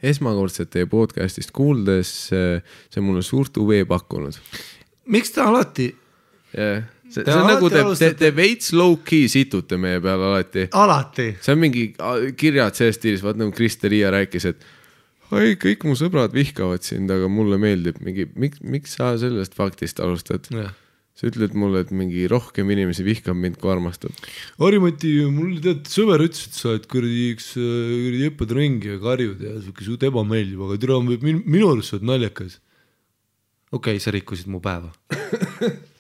[0.04, 4.36] esmakordselt teie podcast'ist kuuldes, see on mulle suurt huvi pakkunud.
[5.06, 5.96] miks te alati,
[6.58, 10.68] jah, see, see on nagu te, te, te veits low-key situte meie peale alati.
[10.76, 11.86] alati, see on mingi
[12.40, 14.66] kirjad selles stiilis, vaat nagu Krista-Liia rääkis, et
[15.36, 20.02] oi, kõik mu sõbrad vihkavad sind, aga mulle meeldib mingi, miks, miks sa sellest faktist
[20.04, 20.50] alustad?
[21.16, 24.12] sa ütled mulle, et mingi rohkem inimesi vihkab mind, kui armastab.
[24.60, 29.00] Harimati, mul tead sõber ütles, et sa oled kuradi üks äh, kuradi jõppad ringi ja
[29.00, 32.60] karjud ja siuke suht ebameeldiv, aga türa min, minu arust sa oled naljakas.
[33.72, 34.92] okei okay,, sa rikkusid mu päeva.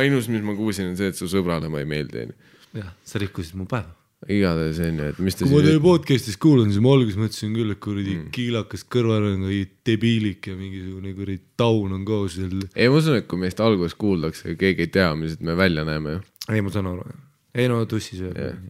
[0.00, 2.56] ainus, mis ma kuulsin, on see, et su sõbrale ma ei meeldi, onju.
[2.80, 3.92] jah, sa rikkusid mu päeva.
[4.30, 7.74] igatahes onju, et mis te kui ma teie podcast'is kuulan, siis ma alguses mõtlesin küll,
[7.74, 8.30] et kuradi mm.
[8.34, 12.62] kiilakas kõrval on mingi debiilik ja mingisugune kuradi taun on koos seal.
[12.72, 16.18] ei, ma usun, et kui meist alguses kuuldakse, keegi ei tea, millised me välja näeme
[16.18, 16.24] ju.
[16.48, 17.04] ei, ma saan aru.
[17.54, 18.62] ei no tussi sööb Jah..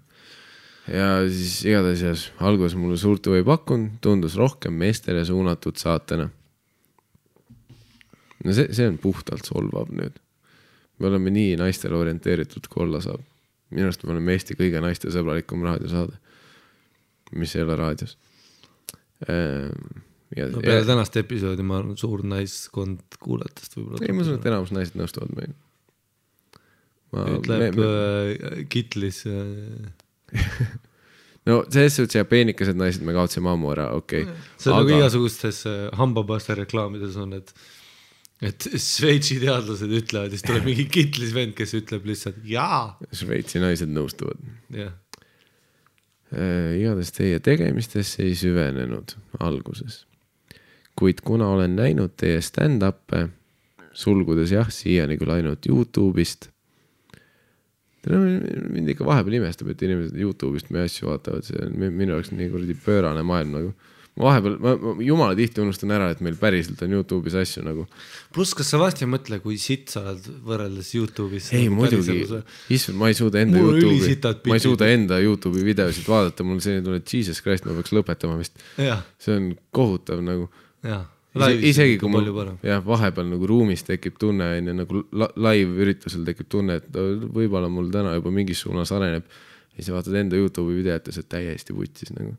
[0.90, 6.28] ja siis igatahes jah, alguses mulle suurt huvi ei pakkunud, tundus rohkem meestele suunatud saatena.
[8.44, 10.18] No see, see on puhtalt solvav nüüd.
[10.98, 13.22] me oleme nii naistele orienteeritud, kui olla saab.
[13.74, 16.18] minu arust me oleme Eesti kõige naistesõbralikum raadiosaade,
[17.34, 18.16] mis ei ole raadios.
[19.24, 24.02] no peale tänast episoodi ma arvan, suur naiskond kuulajatest võib-olla.
[24.06, 25.60] ei, ma usun, et enamus naised nõustuvad meiega.
[27.38, 29.92] ütleb äh, Kitlis äh,
[31.48, 34.44] no selles suhtes ja peenikesed naised me kaotasime ammu ära, okei okay..
[34.58, 34.84] see on Aga...
[34.84, 37.54] nagu igasugustes äh, hambapasta reklaamides on, et,
[38.44, 42.96] et Šveitsi teadlased ütlevad siis tuleb mingi kitlis vend, kes ütleb lihtsalt jaa.
[43.12, 44.40] Šveitsi naised nõustuvad.
[44.74, 44.92] jah,
[46.34, 49.14] igatahes teie tegemistesse ei süvenenud
[49.44, 50.04] alguses.
[50.98, 53.28] kuid kuna olen näinud teie stand-up'e,
[53.94, 56.50] sulgudes jah, siiani küll ainult Youtube'ist.
[58.06, 62.30] mind ikka vahepeal imestab, et inimesed Youtube'ist meie asju vaatavad, see on mi- minu jaoks
[62.36, 63.74] nii kuradi pöörane maailm nagu.
[64.20, 67.86] vahepeal, ma, ma jumala tihti unustan ära, et meil päriselt on Youtube'is asju nagu.
[68.34, 71.48] pluss, kas sa vahest ei mõtle, kui sitt sa oled võrreldes Youtube'is?
[71.58, 72.20] ei muidugi,
[72.76, 76.62] issand, ma ei suuda enda Mul Youtube'i ma ei suuda enda Youtube'i videosid vaadata, mul
[76.62, 78.62] selline tunne, et jesus christ, ma peaks lõpetama vist.
[78.78, 80.46] see on kohutav nagu
[80.86, 81.08] jah.
[81.58, 82.30] isegi kui mul
[82.62, 85.04] jah, vahepeal nagu ruumis tekib tunne on ju nagu
[85.42, 89.26] live üritusel tekib tunne, et võib-olla mul täna juba mingis suunas areneb.
[89.74, 92.36] ja siis vaatad enda Youtube'i videot ja sa oled täiesti vutsis nagu.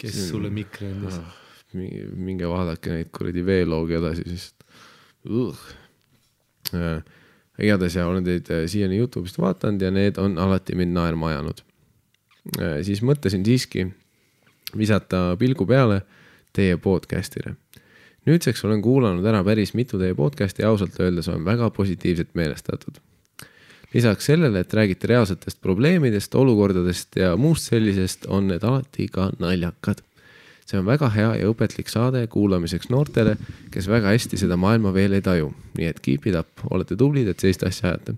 [0.00, 1.20] Kes sulle mikri andis?
[1.70, 4.48] minge vaadake neid kuradi veeloogi edasi, siis
[5.30, 5.60] uh..
[7.60, 11.62] igatahes ja olen teid äh, siiani Youtube'ist vaadanud ja need on alati mind naerma ajanud.
[12.82, 13.86] siis mõtlesin siiski
[14.76, 16.00] visata pilgu peale
[16.56, 17.54] teie podcast'ile
[18.28, 23.00] nüüdseks olen kuulanud ära päris mitu teie podcast'i ja ausalt öeldes olen väga positiivselt meelestatud.
[23.94, 30.04] Lisaks sellele, et räägite reaalsetest probleemidest, olukordadest ja muust sellisest, on need alati ka naljakad.
[30.70, 33.32] see on väga hea ja õpetlik saade kuulamiseks noortele,
[33.74, 35.50] kes väga hästi seda maailma veel ei taju.
[35.78, 38.14] nii et keep it up, olete tublid, et sellist asja ajate.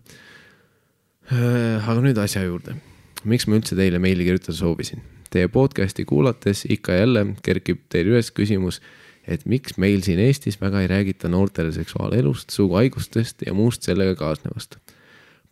[1.86, 2.76] aga nüüd asja juurde.
[3.24, 5.00] miks ma üldse teile meili kirjutada soovisin?
[5.32, 8.82] Teie podcast'i kuulates ikka jälle kerkib teil üles küsimus,
[9.24, 14.76] et miks meil siin Eestis väga ei räägita noortele seksuaalelust, suguhaigustest ja muust sellega kaasnevast.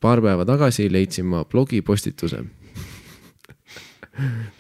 [0.01, 2.45] Paar päeva tagasi leidsin ma blogipostituse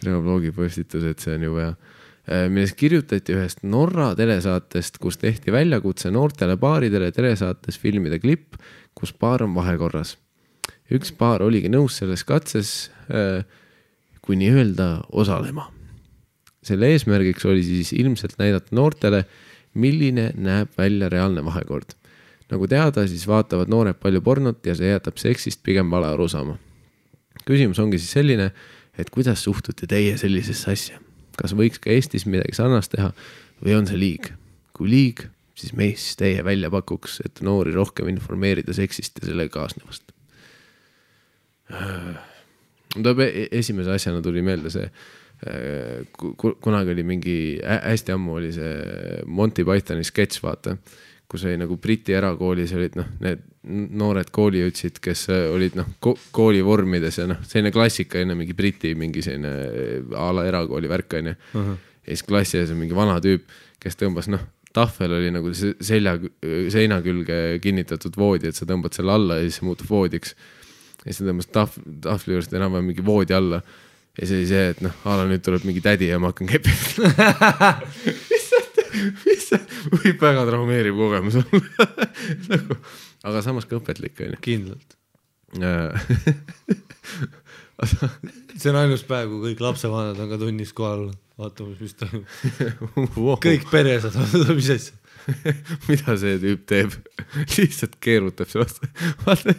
[0.01, 1.75] tema blogipostitused, see on jube hea
[2.31, 8.59] Äh, milles kirjutati ühest Norra telesaatest, kus tehti väljakutse noortele paaridele telesaates filmida klipp,
[8.95, 10.17] kus paar on vahekorras.
[10.91, 13.43] üks paar oligi nõus selles katses äh,
[14.23, 15.71] kui nii-öelda osalema.
[16.63, 19.25] selle eesmärgiks oli siis ilmselt näidata noortele,
[19.75, 21.97] milline näeb välja reaalne vahekord.
[22.51, 26.59] Nagu teada, siis vaatavad noored palju pornot ja see jätab seksist pigem vale arusaama.
[27.47, 28.51] küsimus ongi siis selline,
[28.99, 31.01] et kuidas suhtute teie sellisesse asja
[31.41, 33.11] kas võiks ka Eestis midagi sarnast teha
[33.65, 34.33] või on see liig?
[34.81, 35.27] kui liig,
[35.59, 40.15] siis mis teie välja pakuks, et noori rohkem informeerida seksist ja sellega kaasnevast?
[42.97, 44.89] tuleb e-, esimese asjana tuli meelde see,
[45.47, 46.01] äh,
[46.65, 50.79] kunagi oli mingi, hästi ammu oli see Monty Pythoni sketš, vaata,
[51.31, 53.47] kus oli nagu Briti erakoolis olid noh, need
[54.01, 59.23] noored kooliõtsid, kes olid noh ko, koolivormides ja noh, selline klassika enne mingi Briti mingi
[59.25, 59.51] selline
[60.17, 61.61] a la erakooli värk onju uh.
[61.61, 61.77] -huh.
[62.03, 63.45] ja siis klassi ees on mingi vana tüüp,
[63.81, 64.43] kes tõmbas noh,
[64.73, 66.17] tahvel oli nagu selja,
[66.71, 70.35] seina külge kinnitatud voodi, et sa tõmbad selle alla ja siis see muutub voodiks.
[71.05, 73.63] ja siis ta tõmbas tahv, tahvli juurest enam-vähem mingi voodi alla.
[74.19, 76.49] ja see oli see, et noh, a la nüüd tuleb mingi tädi ja ma hakkan
[76.51, 77.13] kepima
[79.27, 79.61] mis see,
[79.95, 81.87] võib väga traumeeriv kogemus olla
[82.53, 82.73] nagu
[83.31, 84.39] aga samas ka õpetlik on ju.
[84.45, 84.91] kindlalt
[88.61, 91.03] see on ainus päev, kui kõik lapsevanemad on ka tunnis kohal
[91.41, 92.25] vaatamas, mis toimub
[93.17, 93.37] wow..
[93.43, 94.95] kõik peresed vaatavad, mis asja
[95.89, 96.95] mida see tüüp teeb
[97.57, 98.89] lihtsalt keerutab seal vastu.
[99.25, 99.55] vaata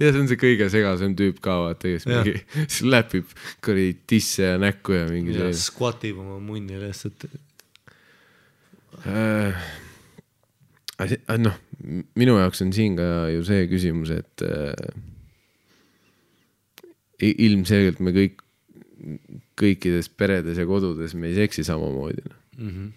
[0.00, 2.20] ja see on see kõige segasem tüüp ka vaata, kes ja.
[2.20, 3.32] mingi slapib
[3.64, 5.36] kuradi tisse ja näkku ja mingi.
[5.56, 7.28] squatib oma munni lihtsalt
[11.38, 11.56] noh,
[12.16, 14.74] minu jaoks on siin ka ju see küsimus, et äh,
[17.20, 18.42] ilmselgelt me kõik,
[19.60, 22.70] kõikides peredes ja kodudes me ei seksi samamoodi mm.
[22.70, 22.88] -hmm.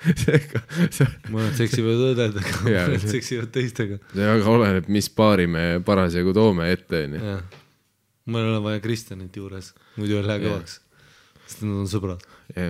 [0.24, 0.62] seega
[0.94, 1.08] see....
[1.30, 3.98] mõned seksivad õdedega, mõned seksivad teistega.
[4.14, 7.34] see väga oleneb, mis paari me parasjagu toome ette, onju.
[8.30, 10.78] meil on vaja Kristjanit juures, muidu ei lähe kõvaks,
[11.46, 12.24] sest nad on sõbrad.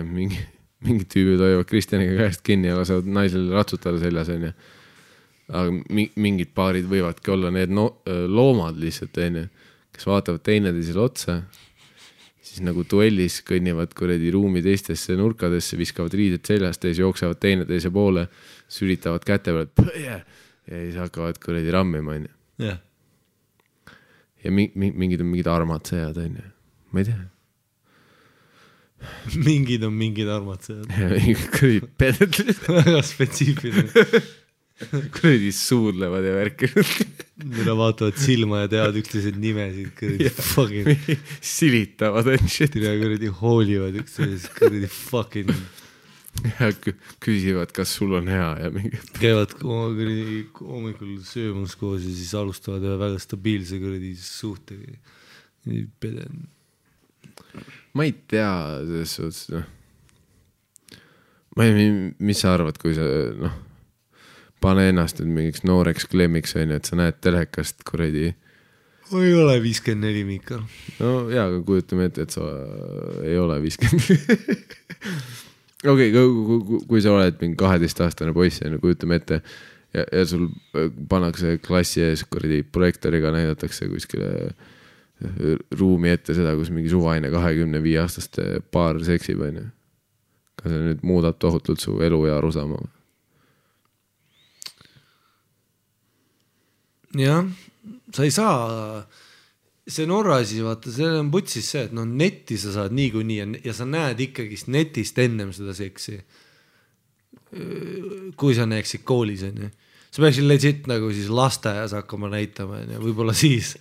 [0.09, 0.41] mingi
[0.85, 4.51] mingid tüübid hoiavad Kristjaniga käest kinni ja lasevad naisel ratsutada seljas, onju.
[5.51, 9.47] aga mingid paarid võivadki olla need no loomad lihtsalt, onju,
[9.91, 11.41] kes vaatavad teineteisele otsa,
[12.41, 17.91] siis nagu duellis kõnnivad kuradi ruumi teistesse nurkadesse, viskavad riided seljast ja siis jooksevad teineteise
[17.93, 18.25] poole,
[18.71, 20.21] sülitavad käte peale ja
[20.71, 22.71] siis hakkavad kuradi rammima, onju.
[24.41, 26.49] ja mingid on mingid armatsejad, onju,
[26.91, 27.21] ma ei tea
[29.47, 30.85] mingid on mingid armatsejad.
[31.55, 32.61] kuradi pedetrid.
[32.67, 34.21] väga spetsiifiline.
[35.15, 36.69] kuradi suudlevad ja värki.
[37.43, 41.19] mida vaatavad silma ja teavad üksteise nimesid, kuradi fucking.
[41.41, 42.73] silitavad and shit.
[42.77, 45.53] kuradi hoolivad üksteisest, kuradi fucking.
[46.59, 46.71] ja
[47.21, 49.01] küsivad, kas sul on hea ja mingi.
[49.19, 54.97] käivad kuradi hommikul söömas koos ja siis alustavad ühe väga stabiilse kuradi suhtega.
[56.01, 56.47] peden
[57.93, 58.51] ma ei tea,
[58.85, 59.65] selles suhtes noh.
[61.57, 61.89] ma ei,
[62.23, 63.05] mis sa arvad, kui sa
[63.37, 63.57] noh,
[64.63, 68.31] pane ennast nüüd mingiks nooreks klemmiks onju, et sa näed telekast kuradi.
[69.11, 70.63] ma ei ole viiskümmend neli, Miikal.
[71.01, 72.47] no jaa, aga kujutame ette, et sa
[73.25, 74.07] ei ole viiskümmend
[75.91, 79.41] okei okay,, kui sa oled mingi kaheteistaastane poiss onju, kujutame ette
[79.91, 80.47] ja, ja sul
[81.11, 84.69] pannakse klassi ees kuradi projektooriga näidatakse kuskile äh,
[85.77, 89.67] ruumi ette seda, kus mingi suvaline kahekümne viie aastaste paar seksib, onju.
[90.61, 92.81] kas see nüüd muudab tohutult su elu ja arusaama?
[97.17, 97.47] jah,
[98.15, 99.01] sa ei saa,
[99.87, 103.47] see Norra asi, vaata, see on putsis see, et noh, netti sa saad niikuinii ja,
[103.67, 106.21] ja sa näed ikkagist netist ennem seda seksi.
[108.39, 109.67] kui sa näeksid koolis, onju.
[110.07, 113.75] sa peaksid legit nagu siis lasteaias hakkama näitama, onju, võib-olla siis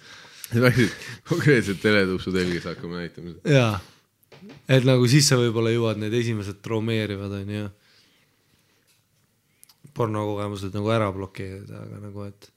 [0.58, 0.94] läksid
[1.28, 3.74] konkreetselt teletupsu telgis hakkama näitama jaa,
[4.68, 7.68] et nagu siis sa võib-olla jõuad need esimesed traumeerivad onju.
[9.94, 12.50] pornokogemused nagu ära blokeerida, aga nagu, et.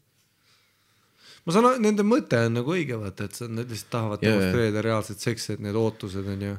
[1.45, 5.19] ma saan, nende mõte on nagu õige, vaata, et nad lihtsalt tahavad yeah, demonstreerida reaalset
[5.19, 6.57] seksi, et need ootused onju.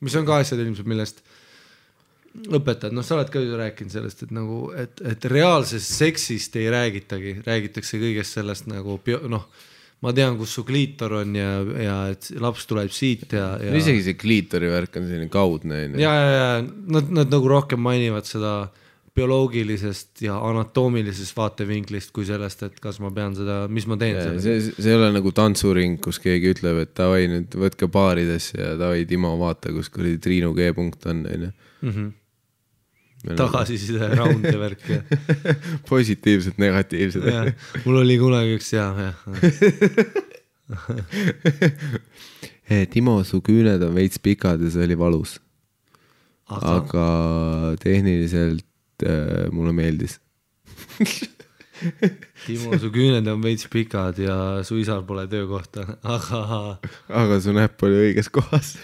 [0.00, 1.24] mis on ka asjad ilmselt, millest
[2.32, 6.70] õpetajad, noh, sa oled ka ju rääkinud sellest, et nagu, et, et reaalsest seksist ei
[6.72, 8.96] räägitagi, räägitakse kõigest sellest nagu
[9.28, 9.50] noh
[10.02, 14.04] ma tean, kus su kliitor on ja, ja et laps tuleb siit ja, ja isegi
[14.08, 16.02] see kliitori värk on selline kaudne onju.
[16.02, 18.54] ja, ja, ja nad, nad nagu rohkem mainivad seda
[19.14, 24.56] bioloogilisest ja anatoomilisest vaatevinklist kui sellest, et kas ma pean seda, mis ma teen see,
[24.70, 29.04] see ei ole nagu tantsuring, kus keegi ütleb, et davai nüüd võtke paaridesse ja davai
[29.08, 31.52] Timo, vaata, kus kuradi Triinu G-punkt on onju.
[33.22, 35.00] Tagasiside round ja värk ja,
[35.90, 37.26] positiivsed, negatiivsed.
[37.26, 37.44] ja
[37.84, 39.16] mul oli kunagi üks hea, jah.
[42.92, 45.36] Timo, su küüned on veits pikad ja see oli valus,
[46.48, 47.06] aga aga
[47.82, 48.64] tehniliselt
[49.04, 50.18] äh, mulle meeldis.
[52.46, 54.36] Timo, su küüned on veits pikad ja
[54.66, 56.40] su isal pole töökohta, aga
[57.22, 58.76] aga su näpp oli õiges kohas.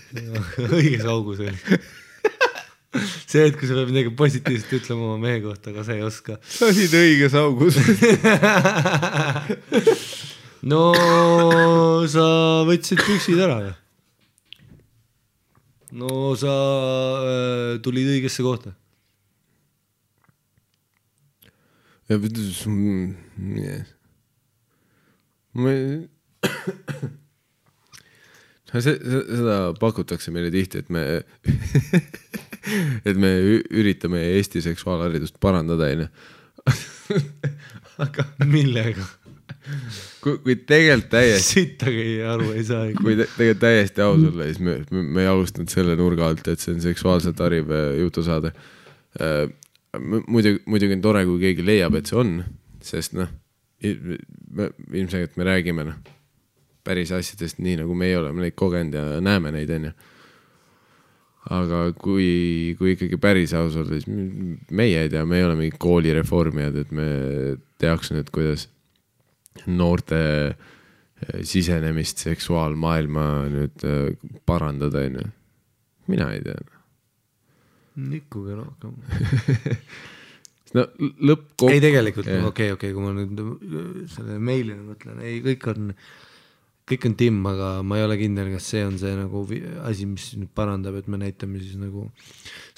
[0.68, 1.56] õiges augus oli.
[3.28, 6.38] see hetk, kui sa pead midagi positiivset ütlema oma mehe kohta, aga sa ei oska.
[6.40, 7.76] sa olid õiges augus.
[10.70, 10.82] no
[12.08, 12.24] sa
[12.68, 13.74] võtsid püksid ära või?
[15.98, 16.54] no sa
[17.28, 18.70] äh, tulid õigesse kohta.
[25.58, 26.08] ma ei,
[28.72, 31.02] seda pakutakse meile tihti, et me,
[33.08, 33.32] et me
[33.70, 36.08] üritame Eesti seksuaalharidust parandada, onju.
[38.04, 39.06] aga millega?
[40.22, 42.86] kui, kui tegelikult täiesti, sittagi aru ei saa.
[42.98, 46.46] kui te, tegelikult täiesti aus olla, siis me, me, me ei alustanud selle nurga alt,
[46.48, 48.52] et see on seksuaalselt hariv äh, jutusaade.
[49.98, 52.38] muidugi, muidugi on tore, kui keegi leiab, et see on,
[52.84, 53.30] sest noh,
[53.82, 55.98] ilmselgelt me räägime noh,
[56.84, 59.92] päris asjadest nii nagu meie oleme neid kogenud ja näeme neid, onju.
[61.48, 64.08] Aga kui, kui ikkagi päris aus olla, siis
[64.74, 67.08] meie ei tea, me ei ole mingid koolireformijad, et me
[67.80, 68.66] teaks nüüd, kuidas
[69.66, 75.26] noorte eh, sisenemist seksuaalmaailma nüüd eh, parandada, onju.
[76.12, 76.60] mina ei tea.
[77.98, 78.94] nikkuge rohkem.
[80.76, 81.72] no lõppkokku.
[81.72, 85.92] ei, tegelikult okei, okei, kui ma nüüd äh, selle meilile mõtlen, ei, kõik on,
[86.88, 89.42] kõik on timm, aga ma ei ole kindel, kas see on see nagu
[89.88, 92.06] asi, mis nüüd parandab, et me näitame siis nagu.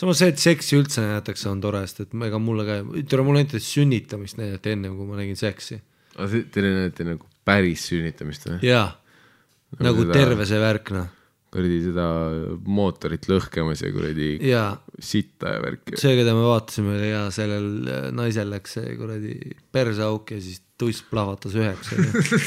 [0.01, 2.81] samas see, et seksi üldse näidatakse, on tore, sest et ega mulle ka,
[3.11, 5.81] tere, mulle näiteks sünnitamist näidati ennem, kui ma nägin seksi.
[6.16, 8.61] Teile näidati nagu päris sünnitamist või?
[8.66, 8.89] jaa,
[9.81, 11.11] nagu seda- terve see värk, noh.
[11.51, 12.07] kuradi seda
[12.66, 15.99] mootorit lõhkemas ja kuradi jaa, sitta ja värki.
[15.99, 19.39] see, keda me vaatasime ja sellel äh, naisel läks see kuradi
[19.74, 22.40] perseauk ja siis tuss plahvatas üheks, onju.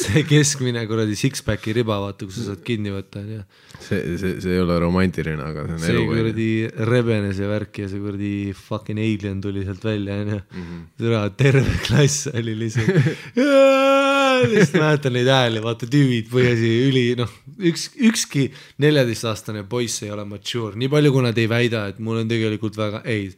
[0.00, 3.44] see keskmine kuradi six-pack'i riba, vaata, kus sa saad kinni võtta, onju.
[3.78, 6.04] see, see, see ei ole romantiline, aga see on see elu.
[6.12, 6.50] kuradi
[6.92, 10.40] rebenes ja värk ja see kuradi fucking alien tuli sealt välja, onju.
[10.52, 10.84] Mhm.
[11.00, 13.12] türa, terve klass oli lihtsalt.
[14.46, 17.30] lihtsalt mäletan neid hääli, vaata tüübid põhjasi üli, noh,
[17.70, 18.48] üks, ükski
[18.82, 22.78] neljateistaastane poiss ei ole mature, nii palju, kui nad ei väida, et mul on tegelikult
[22.78, 23.30] väga, ei.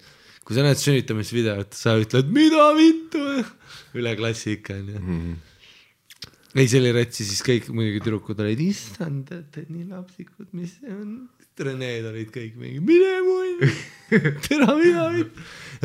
[0.44, 3.22] kui sa näed sünnitamisvideot, sa ütled, mida vittu,
[3.98, 5.00] üle klassi ikka, onju.
[5.00, 5.34] Mhm.
[6.54, 10.48] ei, see oli rets ja siis kõik muidugi tüdrukud olid, issand, te olete nii lapsikud,
[10.56, 11.20] mis see on.
[11.60, 13.66] Reneed olid kõik mingi, mine munni,
[14.46, 15.02] tere, mina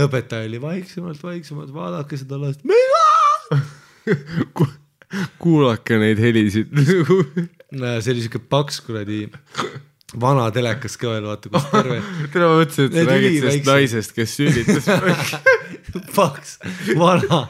[0.05, 3.01] õpetaja oli vaiksemalt, vaiksemalt, vaadake seda last, mida.
[5.43, 6.71] kuulake neid helisid.
[7.75, 9.25] see oli siuke paks kuradi
[10.21, 11.99] vana telekas ka veel, vaata, kus terve
[12.33, 14.89] täna ma mõtlesin, et sa räägid sellest naisest, kes sünnitas.
[16.17, 16.57] paks,
[16.99, 17.41] vana.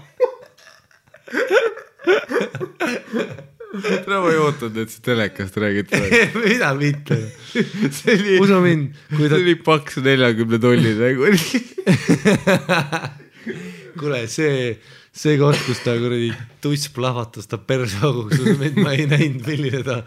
[4.05, 6.43] Täna ma ei ootanud, et sa telekast räägid praegu.
[6.45, 7.17] mida mitte.
[7.51, 11.31] see oli, usu mind, see ta, oli paks neljakümne tolline nagu.
[13.99, 14.75] kuule, see,
[15.15, 16.31] see koht, kus ta kuradi
[16.65, 20.01] tuss plahvatas ta perseauguks, usu mind, ma ei näinud, milline ta,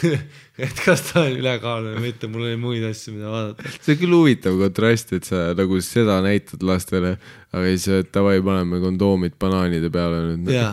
[0.66, 3.74] et kas ta on ülekaalune või mitte, mul oli muid asju, mida vaadata.
[3.76, 7.16] see on küll huvitav kontrast, et sa nagu seda näitad lastele,
[7.50, 10.54] aga siis davai, paneme kondoomid banaanide peale nüüd.
[10.54, 10.72] ja,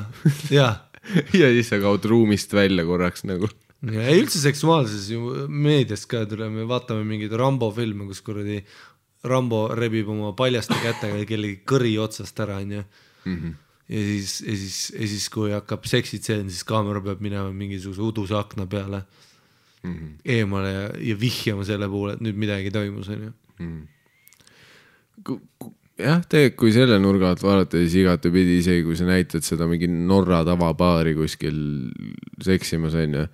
[0.53, 0.71] ja
[1.35, 3.49] ja siis sa kaod ruumist välja korraks nagu.
[3.83, 8.61] ja üldse seksuaalses ju meedias ka tuleme, vaatame mingeid Rambo filme, kus kuradi
[9.27, 12.83] Rambo rebib oma paljaste kätega kellegi kõri otsast ära, onju.
[13.93, 18.35] Ja siis, ja siis, ja siis, kui hakkab seksitseen, siis kaamera peab minema mingisuguse uduse
[18.39, 19.03] akna peale
[20.25, 23.31] eemale ja, ja vihjama selle poole, et nüüd midagi toimus, onju.
[25.99, 29.89] jah, tegelikult kui selle nurga alt vaadata, siis igatepidi, isegi kui sa näitad seda mingi
[29.91, 31.57] Norra tavapaari kuskil
[32.43, 33.25] seksimas onju.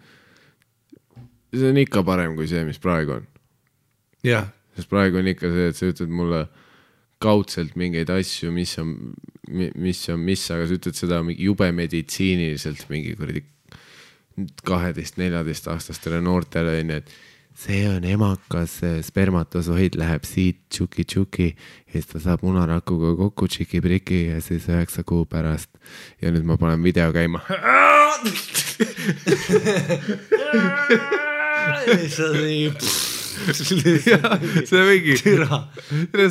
[1.53, 3.29] see on ikka parem kui see, mis praegu on,
[4.25, 6.47] jah, sest praegu on ikka see, et sa ütled mulle
[7.19, 8.89] kaudselt mingeid asju, mis on,
[9.49, 13.41] mis on, mis, aga sa ütled seda mingi jube meditsiiniliselt mingi kuradi
[14.67, 17.07] kaheteist-neljateistaastastele noortele onju, et
[17.59, 24.37] see on emakas spermatosoid läheb siit tšuki-tšuki ja siis ta saab munarakuga kokku tšiki-priki ja
[24.43, 25.67] siis üheksa kuu pärast
[26.23, 27.43] ja nüüd ma panen video käima.
[34.69, 35.61] see mingi, türa,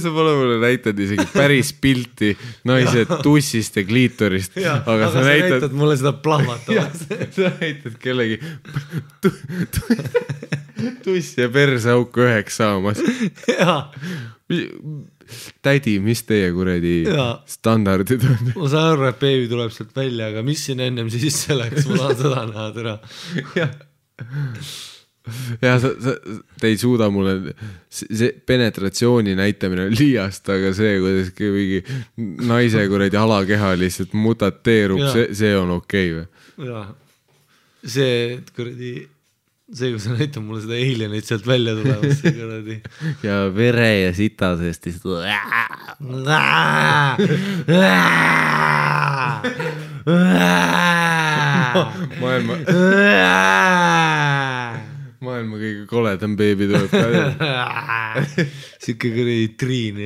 [0.03, 2.33] sa pole mulle näidanud isegi päris pilti
[2.69, 7.05] naise tussist ja kliitorist, aga sa näitad mulle seda plahvatavat.
[7.37, 8.41] sa näitad kellegi
[9.23, 9.33] tu,
[9.75, 9.99] tu,
[11.05, 13.01] tuss ja perseauku üheks saamas.
[15.65, 16.95] tädi, mis teie kuradi
[17.49, 18.53] standardid on?
[18.55, 21.99] ma saan aru, et beebi tuleb sealt välja, aga mis siin ennem sisse läks, ma
[22.05, 22.95] tahan seda näha, türa.
[25.65, 26.15] ja sa, sa,
[26.61, 27.55] te ei suuda mulle,
[27.91, 31.81] see penetratsiooni näitamine on liiast, aga see, kuidas mingi
[32.49, 36.27] naise kuradi alakeha lihtsalt mutateerub, see, see on okei okay, või?
[36.73, 36.87] jaa,
[37.85, 38.17] see
[38.57, 38.93] kuradi,
[39.73, 42.77] see, kui sa näitad mulle seda alienit sealt välja tulemas, see kuradi.
[43.27, 45.23] ja vere ja sita seest lihtsalt.
[52.21, 52.55] maailma,
[55.25, 57.05] maailma kõige koledam beebi tuleb ka.
[58.85, 59.99] siuke kuradi triin.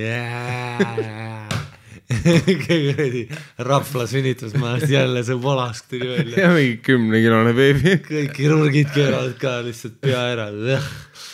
[2.67, 3.23] kuradi
[3.65, 6.45] Rapla sünnitusmajast jälle see valask tuli välja.
[6.45, 7.97] ja mingi kümnekilone beebi.
[8.09, 10.49] kõik kirurgid keeravad ka lihtsalt pea ära.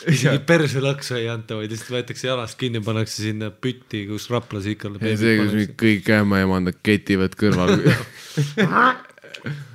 [0.06, 4.94] isegi perselõksu ei anta, vaid lihtsalt võetakse jalast kinni, pannakse sinna pütti, kus Raplas ikka.
[5.14, 7.78] see, kus kõik ämmaemandad ketivad kõrval.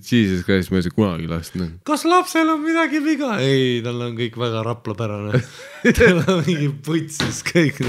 [0.00, 1.78] Jesus Christ, ma ei saa kunagi last näha.
[1.86, 3.34] kas lapsel on midagi viga?
[3.42, 5.42] ei, tal on kõik väga raplapärane.
[5.98, 7.82] tal on mingi putsis kõik.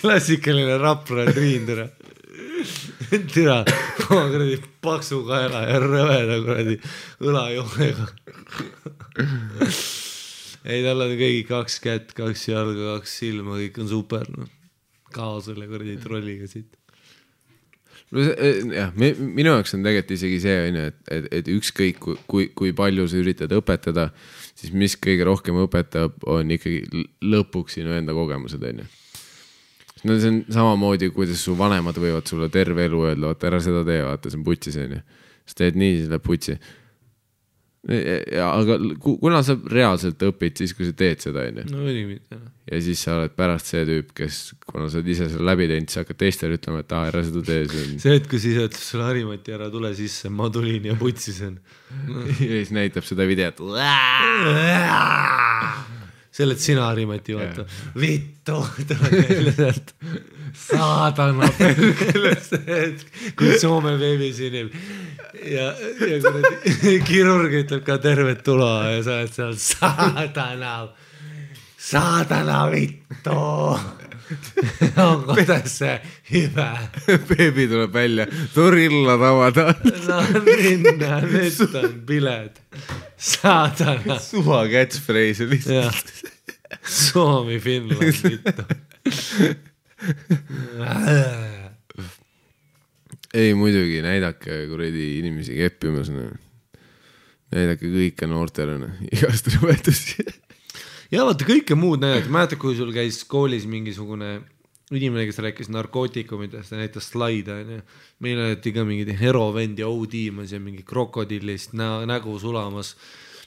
[0.00, 1.90] klassikaline Rapla triin, tere.
[3.10, 3.56] tere,
[4.08, 6.76] oma kuradi paksu kaela ja rõveda kuradi
[7.24, 8.08] õlajoonega.
[10.64, 14.50] ei, tal on kõik kaks kätt, kaks jalga, kaks silma, kõik on super, noh.
[15.14, 16.79] kao selle kuradi trolliga siit.
[18.10, 22.16] see, jah, minu jaoks on tegelikult isegi see on ju, et, et, et ükskõik kui,
[22.30, 24.08] kui, kui palju sa üritad õpetada,
[24.58, 28.88] siis mis kõige rohkem õpetab, on ikkagi lõpuks sinu enda kogemused on ju.
[30.08, 33.84] no see on samamoodi, kuidas su vanemad võivad sulle terve elu öelda, vaata ära seda
[33.86, 35.02] tee, vaata see on putsis on ju.
[35.44, 36.58] siis teed nii, siis läheb putsi.
[37.88, 41.78] Ja aga ku- kuna sa reaalselt õpid siis, kui sa teed seda on ju no
[41.88, 42.36] oli mitte.
[42.68, 45.88] ja siis sa oled pärast see tüüp, kes, kuna sa oled ise selle läbi teinud,
[45.88, 47.62] sa hakkad teistele ütlema, et aa, ära seda tee,
[47.96, 51.56] see hetk, kui siis ütles sulle Harimati ära tule sisse, ma tulin ja putsisin.
[52.28, 53.64] ja siis näitab seda videot.
[56.40, 57.66] see oled sina, Harimati, vaata.
[58.00, 59.94] vittu, tule välja sealt.
[60.56, 61.46] saadana
[62.48, 64.72] see hetk, kui Soome beebi sünnib.
[65.46, 65.68] ja,
[66.08, 70.74] ja kuradi kirurg ütleb ka tervet tula ja sa oled seal saadana,
[71.90, 73.38] saadana vittu.
[75.04, 75.94] on kuidas see
[76.30, 76.66] hüve
[77.28, 79.74] beebi tuleb välja, Torilla tabada.
[80.06, 82.60] no minna, nüüd on piled.
[83.16, 84.18] saadana.
[84.22, 86.12] suva catchphrase lihtsalt.
[86.70, 88.62] jah, Suomi, Finland, vittu.
[93.34, 96.12] ei muidugi, näidake kuradi inimesi keppimas,
[97.50, 100.26] näidake kõike noortele, noh, igast rõvedusi.
[101.10, 104.38] Ja vaata kõike muud näidati, mäletad, kui sul käis koolis mingisugune
[104.90, 107.80] inimene, kes rääkis narkootikumidest ja näitas slaide onju.
[108.18, 112.96] meil näidati ka mingit herovend ja O-tiimas ja mingi krokodillist nä nägu sulamas.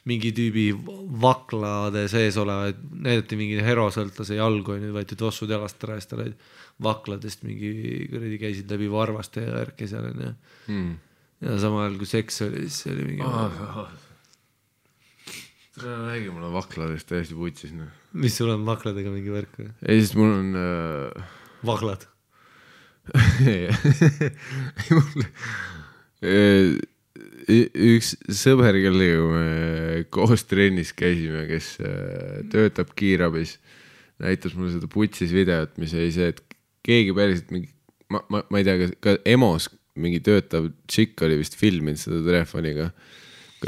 [0.05, 0.75] mingi tüübi
[1.21, 6.25] vaklade sees olevaid, näidati mingi herosõltlase jalgu onju, võeti tossud jalast ära ja siis tal
[6.25, 6.33] olid
[6.83, 10.33] vakladest mingi kuradi käisid läbi varvaste ja värki seal onju.
[11.43, 13.87] ja samal ajal kui seks oli, siis oli mingi oh.,
[15.81, 17.89] räägi mulle vakladest täiesti putsis, noh.
[18.13, 19.69] mis sul on vakladega mingi värk või?
[19.87, 21.29] ei, sest mul on äh,
[21.65, 22.05] vaklad.
[23.49, 23.67] ei
[24.93, 25.25] mul
[26.23, 26.75] äh,
[27.49, 33.57] üks sõber, kellega me koos trennis käisime, kes äh, töötab kiirabis,
[34.23, 36.43] näitas mulle seda putsis videot, mis oli see, et
[36.85, 37.73] keegi päriselt mingi,
[38.13, 42.21] ma, ma, ma ei tea, kas ka EMO-s mingi töötav tšikk oli vist filminud seda
[42.25, 42.89] telefoniga.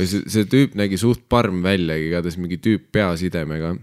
[0.03, 3.75] see, see tüüp nägi suht parm välja, igatahes mingi tüüp peasidemega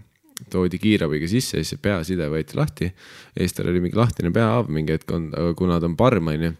[0.51, 4.69] toodi kiirabiga sisse, siis see peaside võeti lahti ja siis tal oli mingi lahtine peahaav
[4.73, 6.53] mingi hetk olnud, aga kuna ta on parm, onju,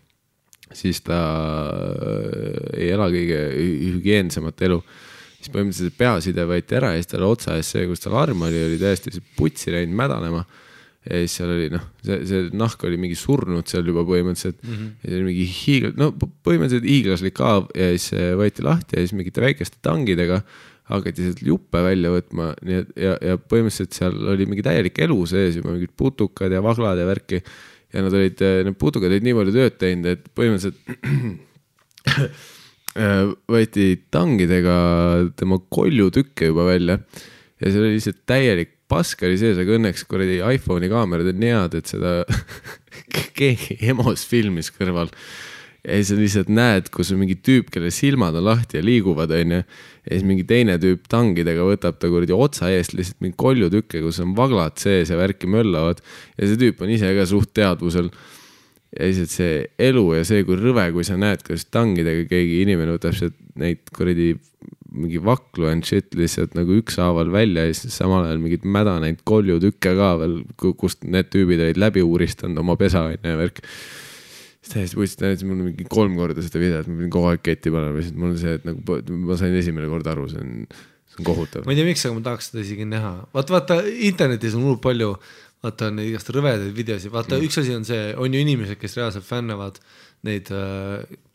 [0.77, 1.19] siis ta
[1.69, 4.80] äh, ei ela kõige hü- hügieensemat elu.
[5.38, 8.61] siis põhimõtteliselt peaside võeti ära ja siis tal otsa ees see, kus tal arm oli,
[8.69, 10.45] oli täiesti putsi läinud mädanema.
[11.03, 14.75] Ja siis seal oli noh, see, see nahk oli mingi surnud seal juba põhimõtteliselt mm.
[14.75, 14.91] -hmm.
[15.01, 19.03] ja see oli mingi hiigla-, no põhimõtteliselt hiiglaslik haav ja siis see võeti lahti ja
[19.03, 20.41] siis mingite väikeste tangidega
[20.91, 25.19] hakati sealt juppe välja võtma, nii et ja, ja põhimõtteliselt seal oli mingi täielik elu
[25.31, 27.43] sees juba mingid putukad ja vaglad ja värki.
[27.93, 30.80] ja nad olid, need putukad olid nii palju tööd teinud, et põhimõtteliselt
[33.03, 33.21] äh,
[33.51, 34.75] võeti tangidega
[35.39, 36.99] tema koljutükke juba välja
[37.63, 41.80] ja seal oli lihtsalt täielik pask oli sees, aga õnneks kuradi iPhone'i kaamerad on head,
[41.80, 42.20] et seda
[43.40, 45.10] keegi EMO-s filmis kõrval
[45.84, 49.32] ja siis sa lihtsalt näed, kus on mingi tüüp, kelle silmad on lahti ja liiguvad,
[49.36, 49.64] onju.
[50.03, 54.22] ja siis mingi teine tüüp tangidega võtab ta kuradi otsa eest lihtsalt mingi koljutükke, kus
[54.24, 55.99] on vaglad sees ja värki möllavad.
[56.38, 58.11] ja see tüüp on ise ka suht teadvusel.
[58.94, 59.60] ja lihtsalt see
[59.90, 63.84] elu ja see, kui rõve, kui sa näed, kuidas tangidega keegi inimene võtab sealt neid
[63.91, 64.38] kuradi
[64.94, 69.95] mingi vaklu and shit lihtsalt nagu ükshaaval välja ja siis samal ajal mingid mädaneid koljutükke
[69.98, 70.40] ka veel,
[70.80, 73.64] kust need tüübid olid läbi uuristanud oma pesa onju ja värk
[74.64, 77.44] siis täiesti võttis, ta näitas mulle mingi kolm korda seda videot, ma pidin kogu aeg
[77.44, 80.53] ketti panema, lihtsalt mul on see, et nagu ma sain esimene kord aru, see on,
[81.11, 81.74] see on kohutav ma.
[81.74, 83.14] ei tea, miks, aga ma tahaks seda isegi näha.
[83.36, 85.11] vaata, vaata internetis on hullult palju,
[85.64, 87.49] vaata on igast rõvedaid videosid, vaata mm.
[87.49, 89.82] üks asi on see, on ju inimesed, kes reaalselt fännavad
[90.28, 90.52] neid,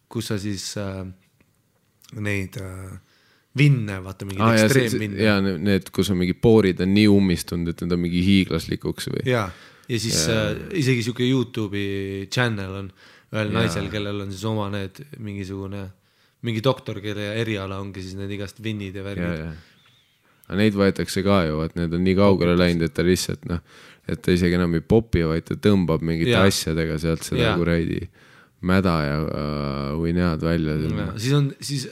[0.09, 1.02] kus sa siis äh,
[2.16, 2.97] neid äh,
[3.56, 7.08] vinne, vaata mingeid Ah, ja, ekstreemvinne ja ne- need, kus on mingi poorid on nii
[7.10, 9.24] ummistunud, et need on mingi hiiglaslikuks või?
[9.30, 9.46] ja,
[9.88, 12.90] ja siis äh, isegi sihuke Youtube'i channel on
[13.32, 13.56] ühel Jaa.
[13.62, 15.86] naisel, kellel on siis oma need mingisugune,
[16.46, 19.40] mingi doktor, kelle eriala ongi siis need igast vinnid ja ja, värgid.
[19.42, 19.50] ja.
[20.48, 23.60] aga neid võetakse ka ju, et need on nii kaugele läinud, et ta lihtsalt noh,
[24.08, 26.46] et ta isegi enam ei popi, vaid ta tõmbab mingite Jaa.
[26.48, 28.04] asjadega sealt seda kuradi
[28.68, 30.78] mäda ja äh, uinead välja.
[31.16, 31.88] siis on, siis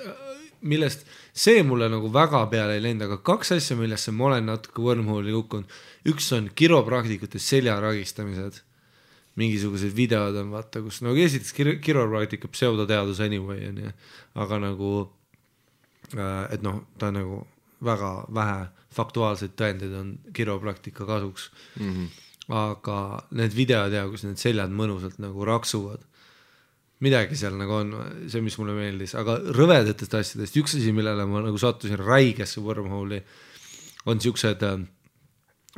[0.66, 1.06] millest
[1.36, 5.34] see mulle nagu väga peale ei läinud, aga kaks asja, millesse ma olen natuke wormhole'i
[5.36, 5.74] kukkunud.
[6.10, 8.62] üks on kiropraktikute selja ragistamised.
[9.36, 13.90] mingisugused videod on vaata, kus nagu esiteks kir- kiropraktika pseudoteadus anyway on ju,
[14.34, 14.92] aga nagu
[16.16, 17.42] äh, et noh, ta nagu
[17.84, 18.60] väga vähe
[18.96, 21.92] faktuaalseid tõendeid on kiropraktika kasuks mm.
[21.92, 22.08] -hmm.
[22.48, 26.00] aga need videod ja kus need seljad mõnusalt nagu raksuvad
[27.04, 27.94] midagi seal nagu on,
[28.30, 33.20] see, mis mulle meeldis, aga rõvedatest asjadest üks asi, millele ma nagu sattusin räigesse wormhole'i,
[34.08, 34.78] on siuksed äh,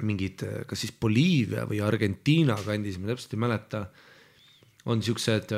[0.06, 3.82] mingid, kas siis Boliivia või Argentiina kandis, ma täpselt ei mäleta,
[4.88, 5.52] on siuksed,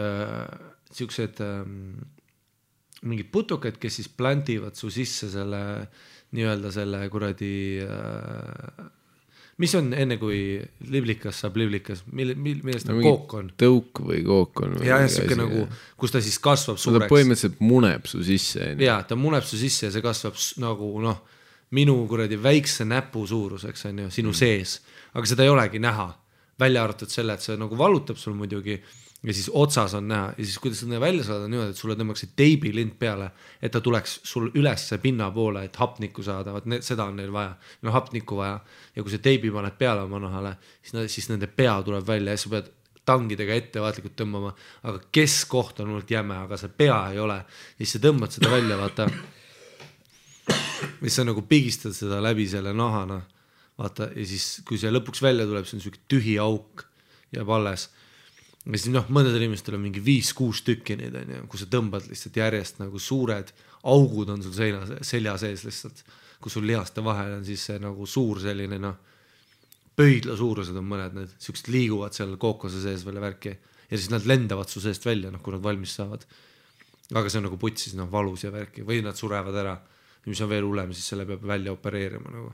[0.96, 1.74] siuksed ähm,
[3.06, 5.60] mingid putukad, kes siis plantivad su sisse selle
[6.36, 7.52] nii-öelda selle kuradi
[7.84, 8.88] äh,
[9.60, 10.38] mis on enne, kui
[10.92, 13.50] liblikas saab liblikas, mille, millest ta no, kook on?
[13.60, 14.78] tõuk või kook on.
[14.86, 15.66] ja, ja siuke nagu,
[16.00, 17.12] kus ta siis kasvab no ta suureks.
[17.12, 21.20] põhimõtteliselt muneb su sisse, ja ta muneb su sisse ja see kasvab nagu noh,
[21.76, 24.40] minu kuradi väikse näpu suuruseks on ju sinu mm.
[24.40, 24.78] sees,
[25.14, 26.08] aga seda ei olegi näha,
[26.60, 28.80] välja arvatud selle, et see nagu valutab sul muidugi
[29.22, 30.32] ja siis otsas on näha.
[30.38, 33.30] Ja siis kuidas seda välja saada niimoodi, et sulle tõmmaks teibilind peale,
[33.62, 37.54] et ta tuleks sul ülesse pinna poole, et hapnikku saada, vot seda on neil vaja,
[37.84, 38.60] no hapnikku vaja.
[38.96, 42.40] Ja kui sa teibi paned peale oma nahale, siis, siis nende pea tuleb välja ja
[42.40, 42.70] sa pead
[43.10, 44.54] tangidega ettevaatlikult tõmbama,
[44.86, 47.40] aga keskkoht on hullult jäme, aga see pea ei ole.
[47.76, 49.08] Ja siis sa tõmbad seda välja, vaata.
[51.00, 53.20] Siis sa nagu pigistad seda läbi selle nahana,
[53.80, 54.10] vaata.
[54.16, 56.86] Ja siis, kui see lõpuks välja tuleb, see on siuke tühi auk
[57.34, 57.88] jääb alles.
[58.66, 62.36] Ja siis noh, mõnedel inimestel on mingi viis-kuus tükki neid onju, kus sa tõmbad lihtsalt
[62.40, 63.52] järjest nagu suured
[63.88, 66.02] augud on sul seina, selja sees lihtsalt,
[66.40, 68.98] kus sul lihaste vahel on siis see nagu suur selline noh,
[69.96, 73.54] pöidla suurused on mõned need, siuksed liiguvad seal kookose sees veel ja värki
[73.90, 76.24] ja siis nad lendavad su seest välja, noh kui nad valmis saavad.
[77.10, 79.78] aga see on nagu putsis noh valus ja värki või nad surevad ära
[80.26, 82.52] mis on veel hullem, siis selle peab välja opereerima nagu.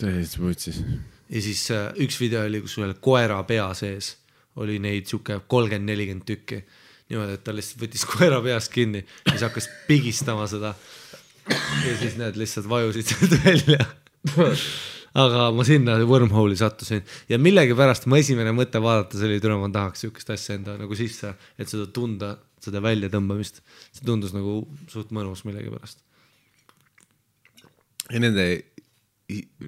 [0.00, 0.82] täiesti putsis.
[1.28, 4.16] ja siis äh, üks video oli, kus ühel koera pea sees
[4.62, 6.62] oli neid sihuke kolmkümmend, nelikümmend tükki.
[7.10, 10.74] niimoodi, et ta lihtsalt võttis koera peast kinni siis hakkas pigistama seda.
[11.48, 13.86] ja siis need lihtsalt vajusid sealt välja.
[15.16, 20.04] aga ma sinna wormhole'i sattusin ja millegipärast mu esimene mõte vaadates oli, tule ma tahaks
[20.04, 23.62] sihukest asja enda nagu sisse, et seda tunda, seda väljatõmbamist.
[23.94, 24.60] see tundus nagu
[24.92, 26.02] suht mõnus millegipärast.
[28.10, 28.46] ja nende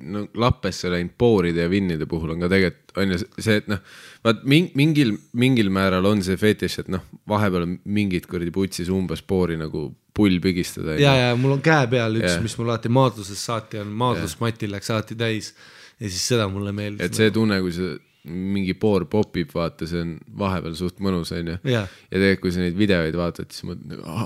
[0.06, 3.80] no lappesse läinud pooride ja vinnide puhul on ka tegelikult on ju see, et noh,
[4.26, 8.90] vaat ming- mingil, mingil määral on see fetiš, et noh, vahepeal on mingit kuradi putsis
[8.94, 10.96] umbes poori nagu pull pigistada.
[10.98, 14.90] ja, ja mul on käe peal üks mis mul alati maadlusest saati on, maadlusmatil läks
[14.94, 15.52] alati täis
[15.98, 17.06] ja siis seda mulle meeldis.
[17.06, 17.94] et see tunne, kui sa
[18.28, 21.58] mingi poor popib, vaata, see on vahepeal suht mõnus, onju.
[21.64, 24.16] Ja tegelikult, kui sa neid videoid vaatad, siis mõtled nagu,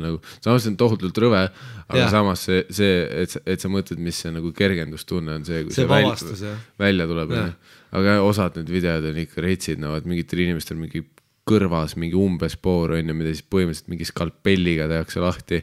[0.00, 1.42] nagu, samas see on tohutult rõve,
[1.88, 2.10] aga ja.
[2.12, 5.88] samas see, see, et, et sa mõtled, mis see nagu kergendustunne on see, kui See
[5.90, 6.62] väl- vabastus, jah.
[6.80, 7.74] välja tuleb, onju.
[8.00, 11.04] aga osad need videod on ikka retsid, no et mingitel inimestel mingi
[11.44, 15.58] kõrvas mingi umbespoor on ju, mida siis põhimõtteliselt mingi skalpelliga tehakse lahti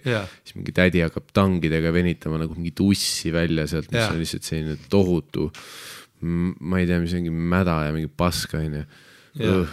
[0.45, 4.13] siis mingi tädi hakkab tangidega venitama nagu mingit ussi välja sealt, mis Jah.
[4.13, 5.47] on lihtsalt selline tohutu,
[6.21, 8.83] ma ei tea, mis mingi mäda ja mingi pask on ju.
[9.41, 9.69] Jah.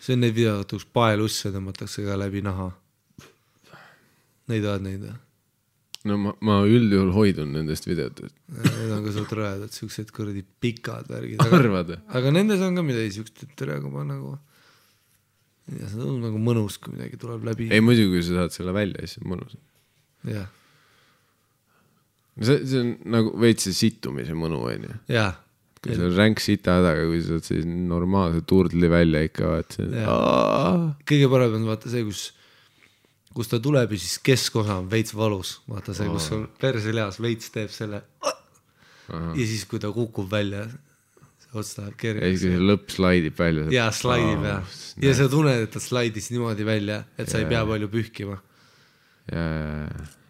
[0.00, 2.70] see on need videod, kus paelusse tõmmatakse ka läbi naha.
[4.50, 5.18] Neid oled neid või?
[6.08, 11.10] no ma, ma üldjuhul hoidun nendest videotest, Need on ka suht rõvedad, siuksed kuradi pikad
[11.10, 11.44] värgid.
[11.46, 11.94] arvad?
[12.08, 14.34] aga nendes on ka midagi siukest, et tere, kui ma nagu.
[15.70, 17.70] ja see on nagu mõnus, kui midagi tuleb läbi.
[17.70, 19.54] ei muidugi, kui sa saad selle välja, siis on mõnus.
[20.26, 20.50] jah,
[22.40, 24.98] see, see on nagu veits see sittumise mõnu on ju.
[25.12, 25.40] jah.
[25.82, 30.04] kui sa ränk sita hädaga, kui sa saad sellise normaalse turdli välja ikka, vaat see
[30.06, 30.86] on.
[31.08, 32.28] kõige parem on vaata see, kus,
[33.34, 37.52] kus ta tuleb ja siis keskosa on veits valus, vaata see, kus sul perselihas veits
[37.54, 38.04] teeb selle.
[39.10, 40.64] ja siis, kui ta kukub välja,
[41.42, 42.46] see ots läheb ja siis, kui kergeks.
[42.46, 43.68] see lõpp slaidib välja.
[43.74, 44.56] ja slaidib ja,
[45.04, 48.40] ja sa tunned, et ta slaidis niimoodi välja, et sa ei pea palju pühkima.
[49.28, 49.86] ja, ja, ja.
[49.90, 50.21] aga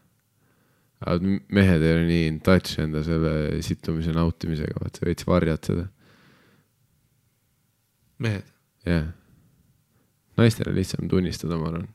[1.52, 5.86] mehed ei ole nii in touch enda selle sittumise nautimisega, vaat sa veits varjad seda,
[8.22, 8.46] mehed,
[8.88, 9.08] jah.
[10.38, 11.88] naistel on lihtsam tunnistada, ma arvan,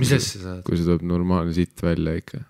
[0.00, 0.64] mis asja sa oled?
[0.66, 2.40] kui see tuleb normaalne sitt välja ikka,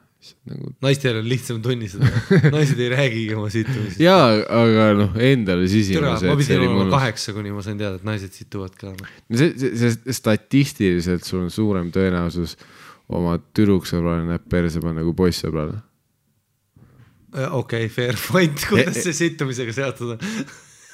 [0.50, 0.74] nagu.
[0.84, 2.10] naistel on lihtsam tunnistada,
[2.54, 4.02] naised ei räägigi oma sittumisest.
[4.02, 4.28] jaa,
[4.60, 6.94] aga noh, endale sisima see, ma pidin olema mõnus.
[6.94, 8.94] kaheksa, kuni ma sain teada, et naised situvad ka.
[8.94, 12.56] no see, see, see statistiliselt sul on suurem tõenäosus
[13.16, 15.76] oma tüdruksõbrale näeb perse panna kui poissõbrale.
[17.32, 20.20] okei okay,, fair point, kuidas see sittumisega seotud on?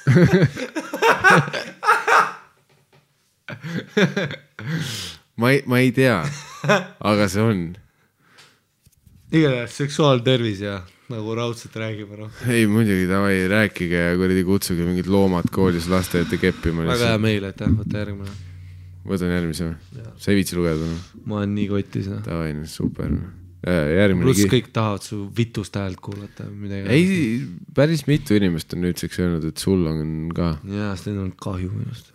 [5.39, 6.23] ma ei, ma ei tea,
[6.99, 7.75] aga see on.
[9.31, 12.31] igatahes seksuaaltervis ja nagu raudselt räägime noh.
[12.49, 17.21] ei muidugi, davai, rääkige ja kuradi kutsuge mingid loomad koolis laste ette keppima väga hea
[17.21, 18.31] meil, aitäh, võta järgmine.
[19.07, 21.03] Võtan järgmise või sa ei viitsi lugeda noh?
[21.25, 23.13] ma olen nii kotis davai, super.
[23.65, 26.95] järgmine pluss kõik tahavad su vitust häält kuulata või midagi.
[26.95, 27.43] ei,
[27.75, 30.55] päris mitu inimest on nüüdseks öelnud, et sul on ka.
[30.67, 32.11] jaa, sest neil on kahju minust.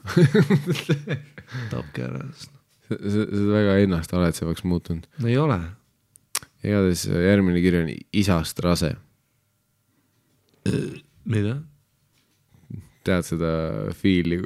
[1.74, 2.24] tapke ära.
[2.34, 2.52] sa
[2.88, 5.08] sa oled väga ennast haletsevaks muutunud.
[5.18, 5.60] no ei ole.
[6.64, 7.94] igatahes järgmine kiri on
[8.24, 8.94] isast rase.
[11.24, 11.62] mida?
[13.04, 13.50] Tead seda
[13.98, 14.38] fiili?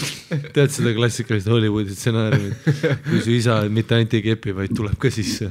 [0.56, 2.68] tead seda klassikalist Hollywoodi stsenaariumit,
[3.06, 5.48] kui su isa mitte ainult ei kepi, vaid tuleb ka sisse.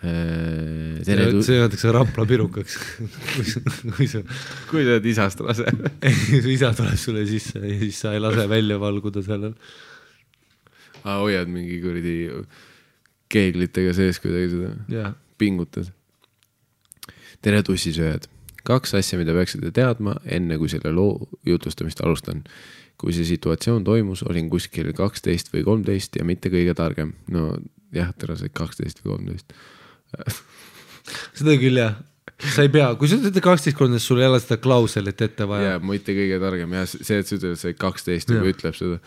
[0.00, 2.78] tere, see öeldakse Rapla pirukaks.
[3.34, 3.60] kui sa,
[3.98, 4.22] kui sa,
[4.70, 5.68] kui sa oled isast rase.
[6.30, 9.54] su isa tuleb sulle sisse ja siis sa ei lase välja valguda sellel.
[11.04, 12.16] aa, hoiad mingi kuradi
[13.30, 15.92] keeglitega sees kuidagi seda, pingutad.
[17.44, 18.28] tere, tussisööjad.
[18.66, 22.44] Kaks asja, mida peaksite teadma, enne kui selle loo jutustamist alustan.
[23.00, 27.14] kui see situatsioon toimus, olin kuskil kaksteist või kolmteist ja mitte kõige targem.
[27.32, 27.54] no
[27.96, 29.54] jah, olid kaksteist või kolmteist.
[31.38, 31.96] seda küll jah.
[32.40, 35.74] sa ei pea, kui sa ütled kaksteist siis sul ei ole seda klauslit ette vaja
[35.74, 35.80] ja.
[35.80, 38.54] mitte kõige targem jah, see, et sa ütled, et sa olid kaksteist juba Jah.
[38.54, 39.00] ütleb seda.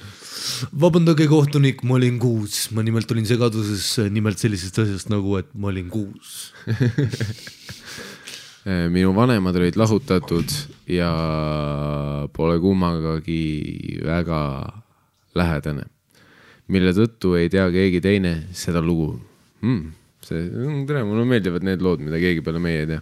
[0.86, 5.70] vabandage, kohtunik, ma olin kuus, ma nimelt olin segaduses nimelt sellisest asjast nagu, et ma
[5.74, 6.52] olin kuus.
[8.64, 10.54] Äh, minu vanemad olid lahutatud
[10.88, 11.10] ja
[12.32, 14.40] pole kummagagi väga
[15.36, 15.84] lähedane,
[16.72, 19.18] mille tõttu ei tea keegi teine seda lugu
[19.66, 19.92] hmm,.
[20.24, 20.46] see,
[20.88, 23.02] tere, mulle meeldivad need lood, mida keegi peale meie ei tea.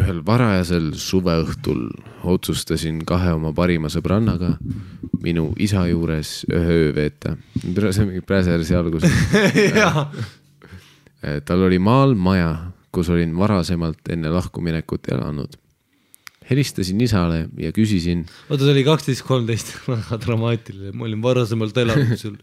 [0.00, 1.84] ühel varajasel suveõhtul
[2.24, 4.54] otsustasin kahe oma parima sõbrannaga
[5.20, 7.36] minu isa juures ühe öö veeta.
[7.52, 9.04] see on mingi Präsersi algus.
[11.20, 15.58] Eh, tal oli maal maja, kus olin varasemalt enne lahkuminekut elanud.
[16.50, 22.16] helistasin isale ja küsisin, oota, see oli kaksteist, kolmteist, väga dramaatiline, ma olin varasemalt elanud
[22.18, 22.38] sul,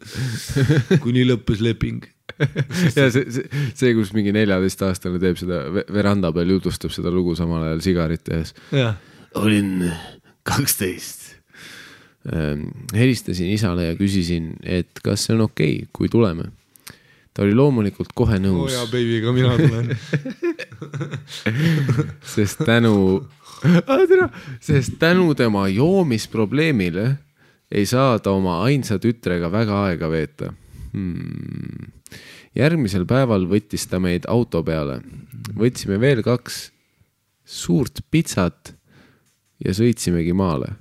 [1.03, 2.06] kuni lõppes leping.
[2.98, 7.36] ja see, see, see, kus mingi neljateistaastane teeb seda ve- veranda peal, jutustab seda lugu
[7.36, 8.53] samal ajal sigarit tehes.
[9.36, 9.90] olin
[10.48, 11.26] kaksteist.
[12.95, 16.52] helistasin isale ja küsisin, et kas see on okei okay,, kui tuleme.
[17.38, 19.91] Ta oli loomulikult kohe oo nõus jaa, baby, ka mina tulen.
[22.34, 22.95] sest tänu,
[24.64, 27.05] sest tänu tema joomisprobleemile
[27.69, 30.49] ei saa ta oma ainsa tütrega väga aega veeta
[30.95, 31.93] hmm..
[32.57, 35.03] järgmisel päeval võttis ta meid auto peale,
[35.53, 36.72] võtsime veel kaks
[37.45, 38.73] suurt pitsat
[39.61, 40.73] ja sõitsimegi maale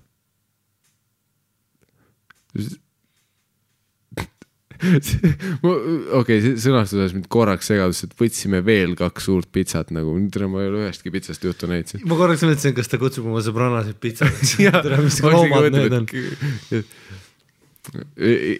[5.66, 10.62] okei okay,, sõnastuses mind korraks segadus, et võtsime veel kaks suurt pitsat nagu, tere, ma
[10.62, 12.05] ei ole ühestki pitsast juttu näinud siin.
[12.09, 16.09] ma korraks mõtlesin, kas ta kutsub oma sõbrannasid pitsaks tere, mis loomad need on?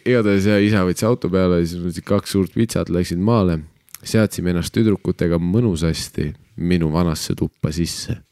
[0.07, 3.61] igatahes ja isa võttis auto peale, siis võtsid kaks suurt pitsat, läksid maale,
[4.07, 8.23] seadsime ennast tüdrukutega mõnusasti minu vanasse tuppa sisse.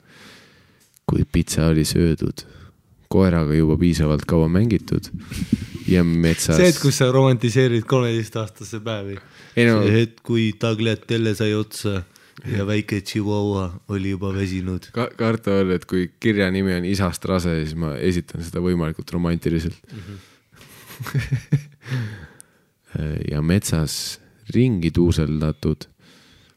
[1.05, 2.47] kui pitsa oli söödud,
[3.12, 5.11] koeraga juba piisavalt kaua mängitud
[5.89, 6.56] ja metsas.
[6.56, 9.15] see hetk, kus sa romantiseerid kolmeteistaastase päevi.
[9.19, 12.02] No- see hetk, kui tagliatelle sai otsa
[12.56, 14.90] ja väike Chihuahua oli juba väsinud.
[14.93, 19.11] ka karta oli, et kui kirja nimi on isast rase, siis ma esitan seda võimalikult
[19.15, 20.01] romantiliselt mm.
[20.01, 20.19] -hmm.
[23.31, 24.20] ja metsas
[24.55, 25.89] ringi tuuseldatud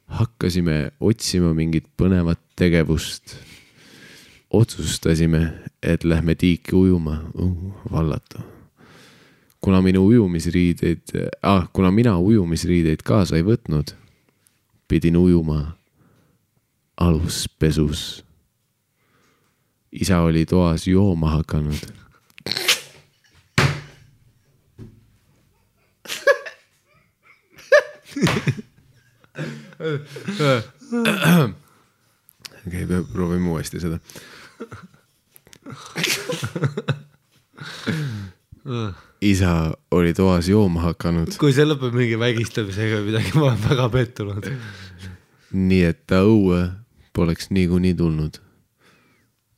[0.08, 3.38] hakkasime otsima mingit põnevat tegevust.
[4.50, 8.40] otsustasime, et lähme tiiki ujuma uh,, vallata.
[9.68, 11.00] Kuna minu ujumisriideid
[11.44, 13.92] ah,, kuna mina ujumisriideid kaasa ei võtnud,
[14.88, 15.76] pidin ujuma
[16.98, 18.24] aluspesus.
[19.92, 21.84] isa oli toas jooma hakanud.
[32.68, 34.00] okei okay,, proovime uuesti seda.
[39.24, 39.54] Isa
[39.92, 44.50] oli toas jooma hakanud, kui see lõpeb mingi vägistamisega või midagi, ma olen väga pettunud.
[45.58, 46.66] nii et ta õue
[47.18, 48.42] poleks niikuinii tulnud.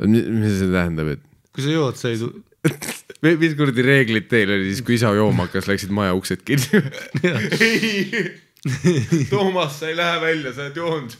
[0.08, 2.36] mis see tähendab, et kui sa jood, sa ei tu-,
[3.24, 6.80] Mi- mis kuradi reeglid teil oli siis, kui isa jooma hakkas, läksid maja uksed kinni?
[7.60, 8.30] ei,
[9.32, 11.16] Toomas, sa ei lähe välja, sa oled joonud.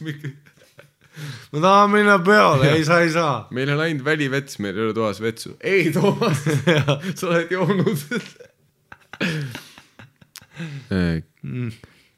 [1.52, 3.46] Ma tahan minna peole, ei sa ei saa.
[3.50, 5.56] meil on ainult välivets, meil ei ole toas vetsu.
[5.60, 6.44] ei, Toomas,
[7.18, 7.98] sa oled joonud.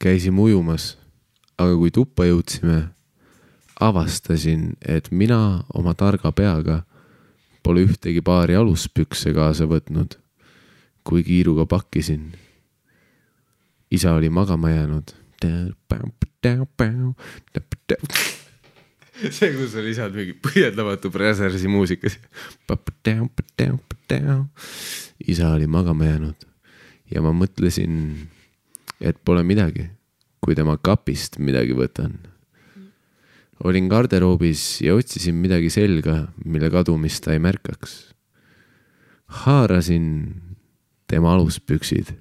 [0.03, 0.97] käisime ujumas,
[1.59, 2.83] aga kui tuppa jõudsime,
[3.81, 6.83] avastasin, et mina oma targa peaga
[7.63, 10.19] pole ühtegi paari aluspükse kaasa võtnud,
[11.07, 12.33] kui kiiruga pakkisin.
[13.91, 15.15] isa oli magama jäänud.
[19.31, 22.19] see, kus sa lisad mingi põhjendamatu Brazersi muusikas.
[25.27, 26.47] isa oli magama jäänud
[27.13, 28.27] ja ma mõtlesin,
[29.01, 29.87] et pole midagi,
[30.43, 32.19] kui tema kapist midagi võtan.
[33.63, 38.15] olin garderoobis ja otsisin midagi selga, mille kadumist ta ei märkaks.
[39.45, 40.43] haarasin
[41.07, 42.17] tema aluspüksid,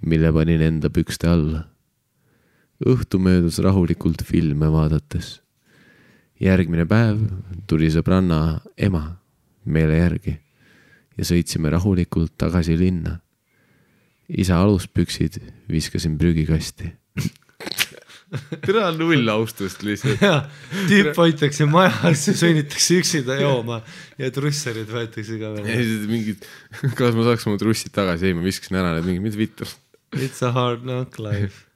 [0.00, 1.68] mille panin enda pükste alla.
[2.86, 5.42] õhtu möödus rahulikult filme vaadates
[6.42, 7.22] järgmine päev
[7.70, 9.02] tuli sõbranna ema
[9.68, 10.34] meile järgi
[11.18, 13.18] ja sõitsime rahulikult tagasi linna.
[14.28, 15.38] isa aluspüksid
[15.72, 16.90] viskasin prügikasti.
[18.66, 20.20] tere null austust lihtsalt.
[20.20, 20.44] ja
[20.88, 23.80] tüüp hoitakse majas ja sunnitakse üksinda jooma
[24.18, 26.06] ja trusserid võetakse ka veel.
[26.10, 26.44] mingid,
[26.94, 29.68] kas ma saaks oma trussid tagasi, ei ma viskasin ära need mingid, mis vittu.
[30.16, 31.66] It's a hard knock life.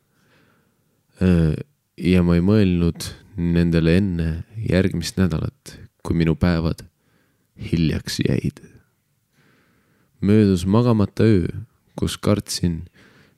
[1.99, 4.29] Ja ma ei mõelnud nendele enne
[4.69, 6.85] järgmist nädalat, kui minu päevad
[7.71, 8.61] hiljaks jäid.
[10.23, 11.49] möödus magamata öö,
[11.97, 12.85] kus kartsin,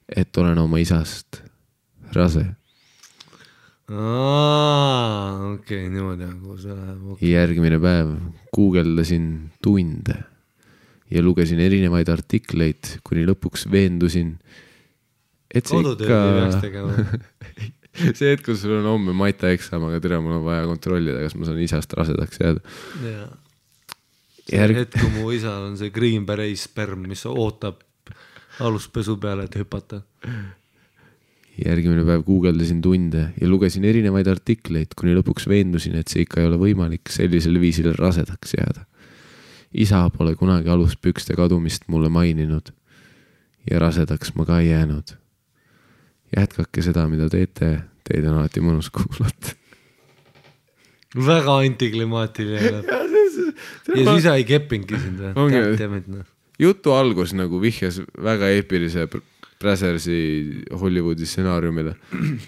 [0.09, 1.43] et olen oma isast
[2.13, 2.45] rase.
[5.55, 7.29] okei, niimoodi on, kuhu see läheb okay..
[7.29, 8.15] järgmine päev
[8.55, 10.23] guugeldasin tunde
[11.11, 14.39] ja lugesin erinevaid artikleid, kuni lõpuks veendusin,
[15.53, 16.85] et see kodutööd ikka.
[18.19, 21.37] see hetk, kus sul on homme Maita eksam, aga tere, mul on vaja kontrollida, kas
[21.39, 22.77] ma saan isast rasedaks jääda.
[23.07, 23.31] jaa.
[24.53, 27.81] Järg- hetk, kui mu isal on see Green Beret sperm, mis ootab
[28.61, 30.03] aluspesu peale, et hüpata.
[31.55, 36.49] järgmine päev guugeldasin tunde ja lugesin erinevaid artikleid, kuni lõpuks veendusin, et see ikka ei
[36.49, 38.87] ole võimalik sellisel viisil rasedaks jääda.
[39.75, 42.71] isa pole kunagi aluspükste kadumist mulle maininud
[43.71, 45.15] ja rasedaks ma ka ei jäänud.
[46.35, 47.71] Jätkake seda, mida teete,
[48.07, 49.55] teid on alati mõnus kuulata.
[51.15, 52.83] väga antiklimaatiline.
[53.97, 56.01] ja siis isa ei keppinudki sind või?
[56.11, 56.25] noh.
[56.61, 59.07] jutu algus nagu vihjas väga eepilise
[59.63, 60.17] Brazersi
[60.75, 61.95] Hollywoodi stsenaariumile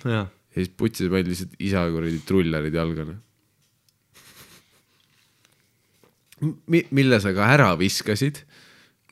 [0.04, 0.26] ja
[0.56, 3.06] siis putsis meil lihtsalt isa kuradi trullarid jalga.
[6.40, 6.86] Mi-.
[6.90, 8.42] mille sa ka ära viskasid,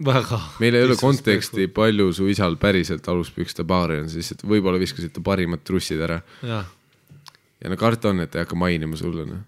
[0.03, 0.41] väga.
[0.61, 5.23] meil ei ole konteksti, palju su isal päriselt aluspükste paari on, siis võib-olla viskasid ta
[5.25, 9.43] parimad trussid ära ja no karta on, et ei hakka mainima sulle noh.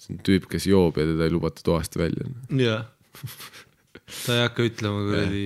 [0.00, 2.26] see on tüüp, kes joob ja teda ei lubata toast välja.
[2.58, 2.88] jah.
[4.24, 5.44] ta ei hakka ütlema kuradi,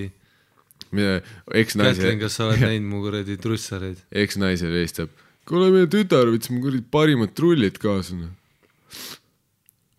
[1.60, 4.00] eksnaise Kätlin, kas sa oled näinud mu kuradi trussareid?
[4.24, 5.12] eksnaisele helistab,
[5.48, 8.16] kuule meie tütar võttis mu kuradi parimad trullid kaasa.
[8.16, 8.34] noh."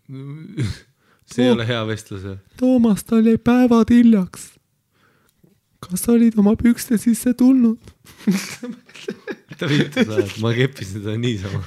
[1.28, 2.36] see ei ole hea vestlus ju.
[2.60, 4.54] Toomas, tal jäi päevad hiljaks.
[5.78, 7.78] kas sa olid oma pükste sisse tulnud?
[9.58, 11.62] ta viitas ajad, ma keppisin teda niisama.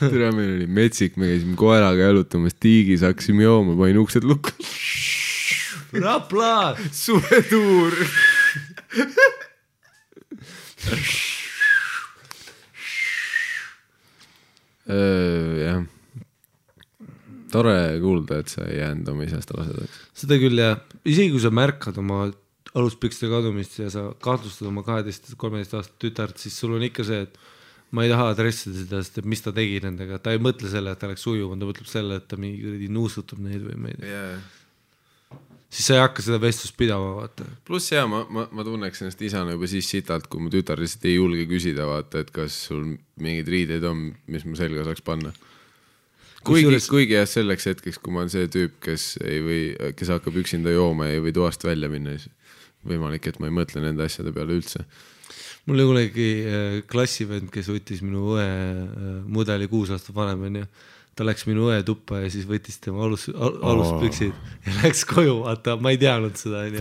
[0.00, 4.54] tere, meil oli metsik, me käisime koeraga jalutamas tiigis, hakkasime jooma, panin uksed lukku.
[5.98, 7.94] Rapla, suvetuur.
[14.88, 15.84] jah,
[17.52, 20.02] tore kuulda, et sa ei jäänud oma isast rasedaks.
[20.22, 22.26] seda küll jah, isegi kui sa märkad oma
[22.76, 27.22] aluspükste kadumist ja sa kahtlustad oma kaheteist, kolmeteist aastat tütart, siis sul on ikka see,
[27.26, 27.38] et
[27.94, 30.92] ma ei taha adressida seda, sest et mis ta tegi nendega, ta ei mõtle selle,
[30.92, 33.92] et ta läks ujuma, ta mõtleb selle, et ta mingi kuradi nuusutab neid või ma
[33.92, 34.22] ei tea.
[35.72, 37.48] siis sa ei hakka seda vestlust pidama, vaata.
[37.68, 41.08] pluss ja ma, ma, ma tunneks ennast isana juba siis sitalt, kui mu tütar lihtsalt
[41.08, 42.84] ei julge küsida, vaata, et kas sul
[43.16, 45.32] mingeid riideid on, mis ma selga saaks panna.
[46.44, 49.62] Kuigi Kusjuures-, kuigi jah, selleks hetkeks, kui ma olen see tüüp, kes ei või,
[49.98, 52.30] kes hakkab üksinda jooma ja ei või toast välja minna, siis
[52.86, 54.84] võimalik, et ma ei mõtle nende asjade peale üldse.
[55.66, 60.68] mul oli kunagi äh, klassivend, kes võttis minu õe äh, mudeli kuus aastat vanem onju.
[61.18, 64.32] ta läks minu õe tuppa ja siis võttis tema alus al,, aluspüksid
[64.68, 66.78] ja läks koju, vaata, ma ei teadnud seda onju.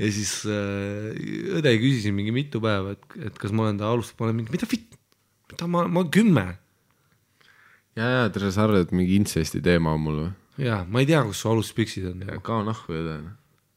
[0.00, 1.12] Ja siis äh,
[1.60, 4.56] õde küsis mingi mitu päeva, et, et kas ma olen ta alust, ma olen mingi,
[4.56, 4.96] mida vitt,
[5.52, 6.48] mida ma, ma olen kümme.
[7.98, 10.32] ja, ja tere, sa arvad, et mingi intsesti teema on mul või?
[10.66, 12.26] ja ma ei tea, kus su aluspüksid on.
[12.44, 13.20] kao nahku õde.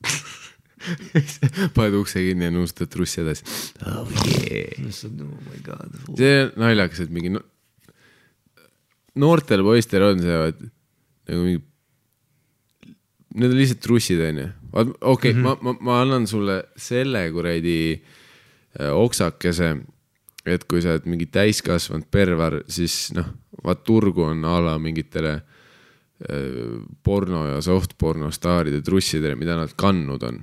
[1.75, 3.45] paned ukse kinni ja nuustad trussi edasi
[3.87, 4.09] oh,.
[4.45, 4.83] Yeah.
[4.85, 7.41] oh see on naljakas, et mingi no...
[9.21, 10.61] noortel poistel on see, et
[11.31, 11.63] nagu mingi,
[13.35, 14.47] need on lihtsalt trussid, onju.
[14.75, 15.43] okei okay, mm, -hmm.
[15.43, 19.75] ma, ma, ma annan sulle selle kuradi äh, oksakese,
[20.45, 23.31] et kui sa oled mingi täiskasvanud pervar, siis noh,
[23.65, 25.39] vaat turgu on a la mingitele
[27.03, 30.38] porno ja softporno staaride trussidele, mida nad kandnud on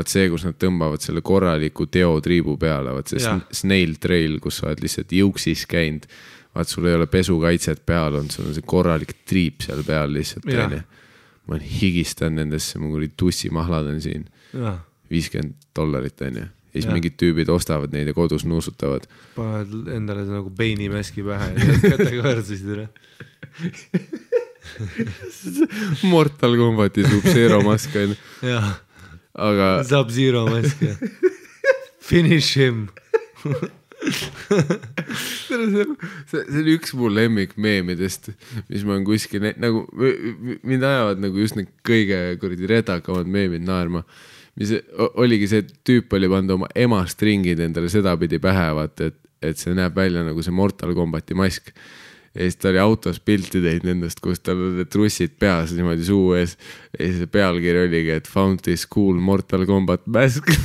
[0.00, 4.60] vaat see, kus nad tõmbavad selle korraliku teotriibu peale, vaat see sn- snail trail, kus
[4.60, 6.06] sa oled lihtsalt juuksis käinud.
[6.54, 10.48] vaat sul ei ole pesukaitset peal olnud, sul on see korralik triip seal peal lihtsalt
[10.66, 10.80] onju.
[11.46, 14.24] ma higistan nendesse, mu kuradi tussimahlad on siin,
[15.10, 16.46] viiskümmend dollarit onju.
[16.70, 16.94] Ja siis Jah.
[16.94, 19.06] mingid tüübid ostavad neid ja kodus nuusutavad.
[19.36, 22.86] paned endale nagu peinimäski pähe ja kätega väärtusid üle.
[26.06, 28.16] Mortal Combati Sub-Zero mask onju,
[28.46, 28.70] jah,
[29.34, 30.94] aga Sub-Zero mask ja
[32.10, 32.88] finish him.
[35.48, 35.84] see, see
[36.30, 38.30] see oli üks mu lemmikmeemidest,
[38.70, 39.84] mis ma olen kuskil nagu,
[40.64, 44.04] mind ajavad nagu just need kõige kuradi redakamad meemid naerma.
[44.60, 44.74] Mis
[45.20, 49.18] oligi see, tüüp oli pannud oma ema stringid endale sedapidi pähe, vaata, et,
[49.50, 51.72] et see näeb välja nagu see Mortal Combati mask.
[52.34, 56.34] ja siis ta oli autos pilti teinud nendest, kus tal olid trussid peas niimoodi suu
[56.38, 56.58] ees.
[56.98, 60.52] ja siis see pealkiri oligi, et found this cool Mortal Combat mask.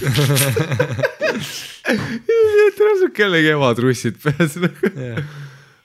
[2.76, 4.92] tule sul kellegi ema trussid peas nagu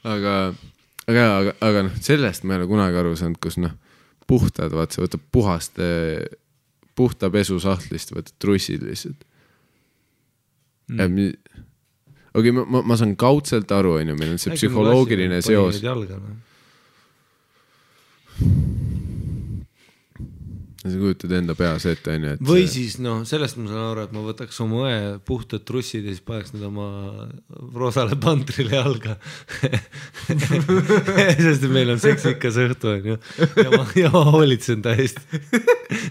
[0.03, 0.35] aga,
[1.07, 3.75] aga, aga, aga noh, sellest ma ei ole kunagi aru saanud, kus noh,
[4.31, 5.81] puhtad, vaat sa võtad puhast,
[7.01, 9.25] puhta pesusahtlist võtad trussid lihtsalt
[10.91, 11.33] mm..
[12.35, 15.81] okei okay,, ma, ma, saan kaudselt aru, onju, meil on see psühholoogiline seos.
[20.81, 24.13] Sa kujutad enda peas ette, onju, et või siis noh, sellest ma saan aru, et
[24.17, 26.87] ma võtaks oma õe puhtad trussid ja siis paneks need oma
[27.77, 29.19] roosale pantrile jalga.
[31.45, 33.19] sest meil on seksikas õhtu onju
[33.61, 35.21] ja ma, ja ma hoolitsen ta eest.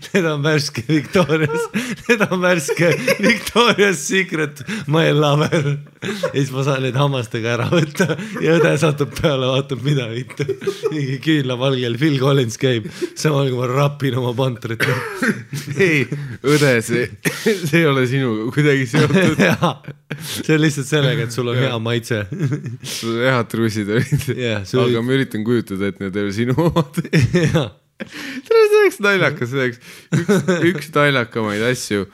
[0.10, 1.66] Need on värske Victoria's,
[2.06, 2.92] need on värske
[3.24, 5.80] Victoria's Secret my lover.
[6.04, 8.12] ja siis ma saan need hammastega ära võtta
[8.44, 10.46] ja õde satub peale, vaatab, mida vittu.
[10.94, 12.86] mingi küünlavalgel Phil Collins käib,
[13.18, 14.84] samal kui ma rapin oma pantrit.
[15.84, 16.06] ei,
[16.44, 17.08] õde, see,
[17.44, 19.44] see ei ole sinuga kuidagi seotud.
[20.44, 22.24] see on lihtsalt sellega, et sul on hea maitse.
[22.84, 24.26] sul head trussid olid
[24.68, 27.00] sul aga olid- ma üritan kujutada, et need ei ole sinu omad.
[28.50, 29.80] see oleks naljakas, see oleks
[30.16, 32.10] üks, üks naljakamaid asju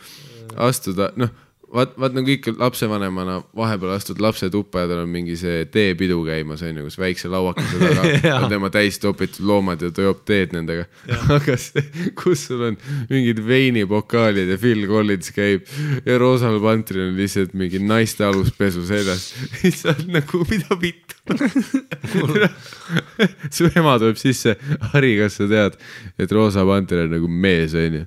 [0.56, 1.34] astuda, noh,
[1.76, 6.22] vaat, vaat nagu ikka lapsevanemana vahepeal astud lapse tuppa ja tal on mingi see teepidu
[6.28, 8.06] käimas onju, kus väikse lauakese taga
[8.40, 10.88] on tema täis topitud loomad ja ta joob teed nendega.
[11.38, 11.84] aga see,
[12.20, 12.80] kus sul on
[13.12, 15.68] mingid veinipokaalid ja Phil Collins käib
[16.06, 19.32] ja Roosal Pantril on lihtsalt mingi naiste aluspesu seljas,
[19.86, 21.15] oled nagu, mida vittu.
[23.56, 24.56] su ema tuleb sisse,
[24.92, 25.78] Harri, kas sa tead,
[26.22, 28.06] et Roosa Panter on nagu mees, onju.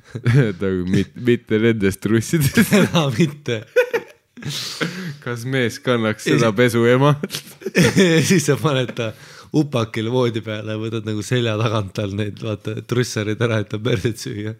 [0.62, 2.72] nagu mitte, mitte nendest trussidest.
[2.80, 3.56] enam mitte.
[5.24, 7.14] kas mees kannaks seda pesu ema?
[7.96, 9.12] ja siis sa paned ta
[9.54, 13.78] upakile voodi peale ja võtad nagu selja tagant tal neid vaata trussarid ära, et ta
[13.80, 14.54] perset süüa.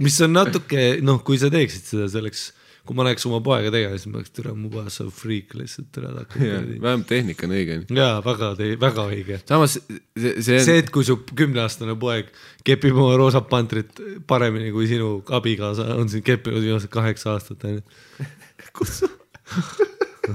[0.00, 2.42] mis on natuke noh, kui sa teeksid seda, see oleks,
[2.86, 5.90] kui ma näeks oma poega tegemas, siis ma oleks türa mu poeg saab friik lihtsalt
[5.94, 7.78] türa ta hakkab vähemalt tehnika on õige.
[7.96, 8.52] jaa, väga,
[8.86, 9.40] väga õige.
[9.48, 12.32] samas see, see on see, et kui su kümneaastane poeg
[12.66, 17.84] kepib oma roosat pantrit paremini kui sinu abikaasa on siin keppinud viimased kaheksa aastat onju.
[18.76, 19.10] kus su,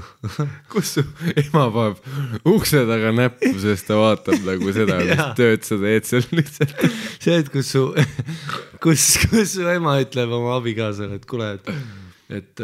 [0.72, 1.04] kus su
[1.42, 6.26] ema paneb ukse taga näppu, sest ta vaatab nagu seda, mis tööd sa teed seal
[6.30, 6.88] lihtsalt.
[7.18, 7.86] see, et kus su,
[8.82, 12.58] kus, kus su ema ütleb oma abikaasale, et kuule, et et,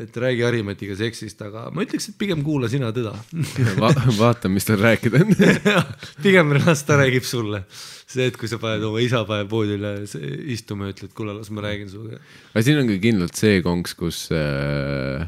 [0.00, 3.12] et räägi Harimatiga seksist, aga ma ütleks, et pigem kuula sina teda
[3.82, 5.34] Va, vaata, mis tal rääkida on.
[6.24, 7.64] pigem las ta räägib sulle.
[8.12, 10.20] see, et kui sa paned oma isa paneb voodile se-
[10.52, 12.18] istuma ja ütled, kuule, las ma räägin sinuga.
[12.52, 15.24] aga siin on ka kindlalt see konks, kus äh,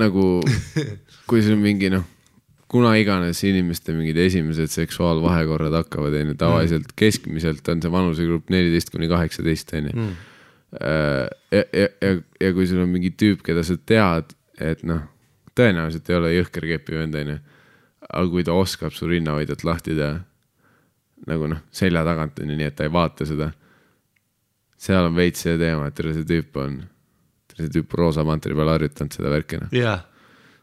[0.00, 0.24] nagu,
[1.30, 2.04] kui sul mingi noh,
[2.70, 9.08] kuna iganes inimeste mingid esimesed seksuaalvahekorrad hakkavad, onju, tavaliselt keskmiselt on see vanusegrupp neliteist kuni
[9.10, 10.10] kaheksateist, onju.
[10.78, 12.10] ja, ja, ja,
[12.40, 15.06] ja kui sul on mingi tüüp, keda sa tead, et noh,
[15.58, 17.38] tõenäoliselt ei ole jõhker kepivend, onju.
[18.10, 20.20] aga kui ta oskab su rinnahoidjat lahti teha,
[21.30, 23.50] nagu noh, selja tagant onju, nii et ta ei vaata seda
[24.80, 26.78] seal on veits see teema, et terve see tüüp on,
[27.56, 29.74] see tüüp roosa mantri peal harjutanud seda värki, noh.
[29.76, 30.06] jah,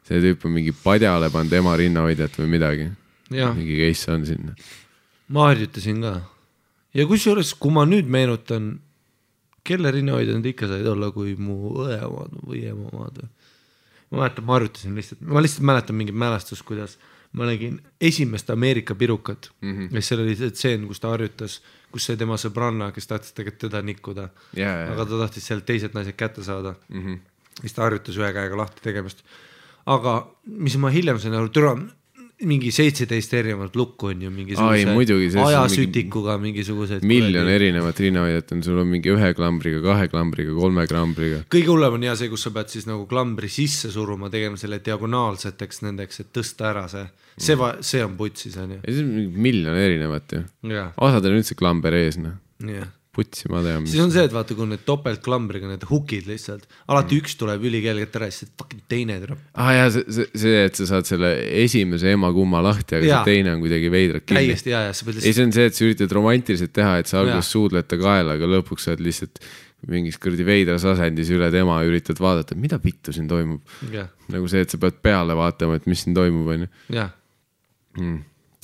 [0.08, 2.90] see tüüp on mingi padjale pannud ema rinnahoidjat või midagi.
[3.34, 4.56] jah, mingi case on sinna.
[5.34, 6.16] ma harjutasin ka.
[6.98, 8.78] ja kusjuures, kui ma nüüd meenutan,
[9.68, 13.30] kelle rinnahoidjad need ikka said olla, kui mu õe omad või ema omad või?
[14.08, 16.96] ma mäletan, ma harjutasin lihtsalt, ma lihtsalt mäletan mingit mälestust, kuidas
[17.36, 19.96] ma nägin esimest Ameerika pirukat mm -hmm.
[19.96, 21.62] ja seal oli see tseen, kus ta harjutas,
[21.92, 25.66] kus see tema sõbranna, kes tahtis tegelikult teda nikkuda, ja, ja, aga ta tahtis sealt
[25.66, 27.04] teised naised kätte saada mm.
[27.04, 27.20] -hmm.
[27.62, 29.24] siis ta harjutas ühe käega lahti tegemist.
[29.86, 31.76] aga mis ma hiljem sain aru, türa
[32.46, 37.06] mingi seitseteist erinevat lukku on ju mingisuguse ajasütikuga mingisugused.
[37.08, 37.48] miljon.
[37.50, 41.42] erinevat rinnahoidjat on, sul on mingi ühe klambriga, kahe klambriga, kolme klambriga.
[41.50, 44.78] kõige hullem on ja see, kus sa pead siis nagu klambri sisse suruma, tegema selle
[44.86, 48.84] diagonaalseteks nendeks, et tõsta ära see, see mm., see on putsis on ju.
[48.84, 50.44] ja siis on mingi miljon erinevat ju.
[50.94, 52.38] osadel on üldse klamber ees, noh.
[52.62, 52.94] jah.
[53.18, 53.88] Putsi ma tean.
[53.90, 57.24] siis on see, et vaata, kui need topeltklambriga need hukid lihtsalt, alati mm.
[57.24, 60.66] üks tuleb ülikelgelt ära ja siis fucking teine tuleb aa ah, jaa, see, see, see,
[60.70, 61.34] et sa saad selle
[61.66, 63.22] esimese ema kumma lahti, aga Jaa.
[63.22, 64.44] see teine on kuidagi veidralt kinni.
[64.46, 66.98] täiesti ja, ja sa pead ei, lihtsalt, see on see, et sa üritad romantiliselt teha,
[67.02, 67.26] et sa Jaa.
[67.28, 69.42] alguses suudled ta kaela, aga lõpuks sa oled lihtsalt
[69.86, 73.62] mingis kuradi veidras asendis üle tema ja üritad vaadata, mida vittu siin toimub.
[74.34, 76.70] nagu see, et sa pead peale vaatama, et mis siin toimub, onju.
[77.98, 78.18] Mm.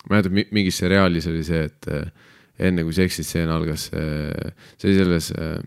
[0.10, 5.58] mäletan, mingis seriaalis oli see, et äh, enne kui seksistseen algas, see oli selles äh,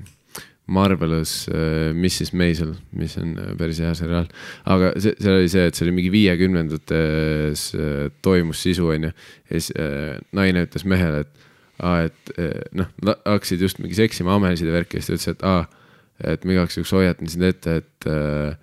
[0.67, 4.27] Marvelous äh, Mrs Maisel, mis on äh, päris hea seriaal.
[4.67, 9.13] aga see, seal oli see, et see oli mingi viiekümnendates äh, toimus sisu, onju.
[9.13, 11.47] ja siis äh, naine ütles mehele, et
[11.87, 12.91] aa, et äh, noh,
[13.23, 16.57] hakkasid just mingi seksima amesid ja värki ja siis ta ütles, et aa, et ma
[16.57, 18.57] igaks juhuks hoiatan sind ette, et äh,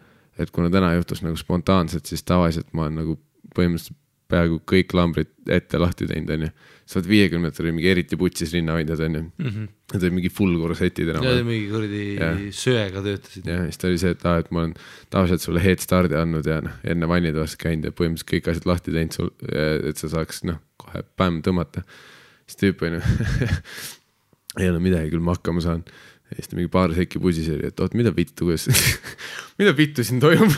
[0.43, 3.19] et kuna täna juhtus nagu spontaanselt, siis tavaliselt ma olen nagu
[3.55, 3.99] põhimõtteliselt
[4.33, 6.51] peaaegu kõik lambrid ette lahti teinud, onju.
[6.85, 9.23] Sa oled viiekümnendatel mingi eriti putsis rinnahoidjad, onju.
[9.39, 11.47] Need olid mingi full korsetid ja enam-vähem.
[11.47, 13.47] mingi kuradi söega töötasid.
[13.47, 14.75] ja siis ta oli see, et aa, et ma olen
[15.13, 18.95] tavaliselt sulle head start'i andnud ja noh, enne vannitoas käinud ja põhimõtteliselt kõik asjad lahti
[18.95, 21.85] teinud sul, et sa saaks noh, kohe pämm tõmmata.
[22.47, 23.03] siis tüüp onju,
[24.61, 25.85] ei no midagi küll ma hakkama saan.
[26.33, 28.65] Ja siis ta mingi paar sekki pusis oli, et oot, mida vittu, kuidas,
[29.61, 30.53] mida vittu siin toimub.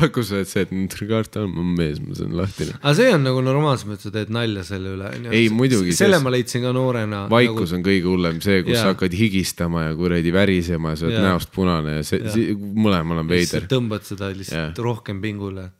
[0.00, 2.66] hakkas see, et see, et kaart on, olen mees, ma saan lahti.
[2.72, 5.10] aga see on nagu normaalses mõttes, sa teed nalja selle üle.
[5.30, 7.22] Ei, muidugi, selle ma leidsin ka noorena.
[7.32, 8.88] vaikus on kõige hullem, see, kus Jaa.
[8.88, 11.28] sa hakkad higistama ja kuradi värisema ja sa oled Jaa.
[11.28, 14.84] näost punane ja see, see, mõlemal on veider tõmbad seda lihtsalt Jah.
[14.90, 15.70] rohkem pingule.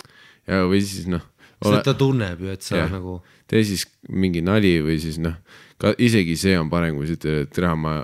[0.46, 1.24] ja, või siis noh,
[1.58, 2.92] sest ta tunneb ju, et sa Jah.
[2.92, 3.18] nagu,
[3.50, 5.36] tee siis mingi nali või siis noh,
[5.80, 8.02] ka isegi see on parem, kui sa ütled, et tere, ma.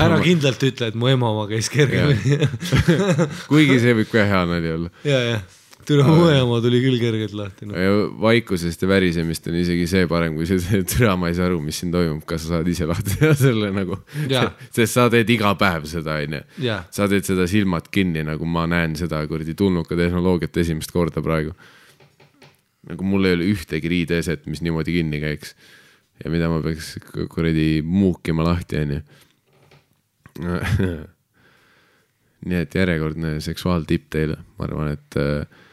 [0.00, 2.40] ära kindlalt ütle, et mu ema oma käis kergemini.
[3.50, 4.92] kuigi see võib ka hea nali olla.
[5.04, 5.38] ja, ja,
[5.88, 7.76] tule mu ema tuli küll kergelt lahti no..
[8.24, 11.50] vaikusest ja värisemist on isegi see parem, kui sa ütled, et tere, ma ei saa
[11.50, 14.00] aru, mis siin toimub, kas sa saad ise lahti teha selle nagu.
[14.76, 16.44] Sest sa teed iga päev seda, onju.
[16.94, 21.52] Sa teed seda silmad kinni, nagu ma näen seda kuradi tulnuka tehnoloogiat esimest korda praegu.
[22.88, 25.52] nagu mul ei ole ühtegi riideeset, mis niimoodi kinni käiks
[26.22, 26.96] ja mida ma peaks
[27.30, 29.00] kuradi muukima lahti, onju.
[32.48, 35.64] nii et järjekordne seksuaaltipp teile, ma arvan, et äh,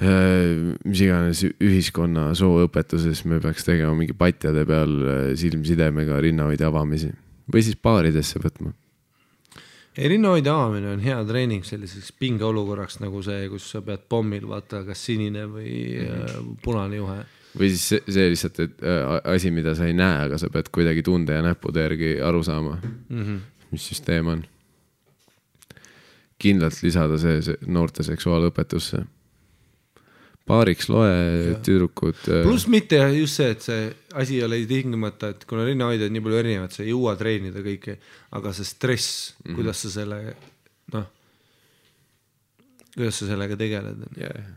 [0.00, 7.12] äh, mis iganes ühiskonna sooõpetuses me peaks tegema mingi patjade peal äh, silmsidemega rinnahoidja avamisi
[7.52, 8.72] või siis baaridesse võtma
[9.96, 14.82] ei, rinnahoidja avamine on hea treening selliseks pingeolukorraks nagu see, kus sa pead pommil vaata,
[14.86, 16.56] kas sinine või mm -hmm.
[16.62, 17.18] punane juhe.
[17.56, 20.70] Või siis see, see lihtsalt, et äh, asi, mida sa ei näe, aga sa pead
[20.74, 23.40] kuidagi tunde ja näppude järgi aru saama mm, -hmm.
[23.72, 24.44] mis süsteem on.
[26.38, 29.06] kindlalt lisada see, see noorte seksuaalõpetusse
[30.46, 32.18] baariks loe tüdrukud.
[32.30, 36.22] Äh, pluss mitte just see, et see asi ei ole tingimata, et kuna rinnahoidjaid nii
[36.22, 37.96] palju erinevaid, sa ei jõua treenida kõike,
[38.38, 39.56] aga see stress mm, -hmm.
[39.58, 40.20] kuidas sa selle,
[40.94, 41.08] noh,
[42.94, 44.54] kuidas sa sellega tegeled yeah.?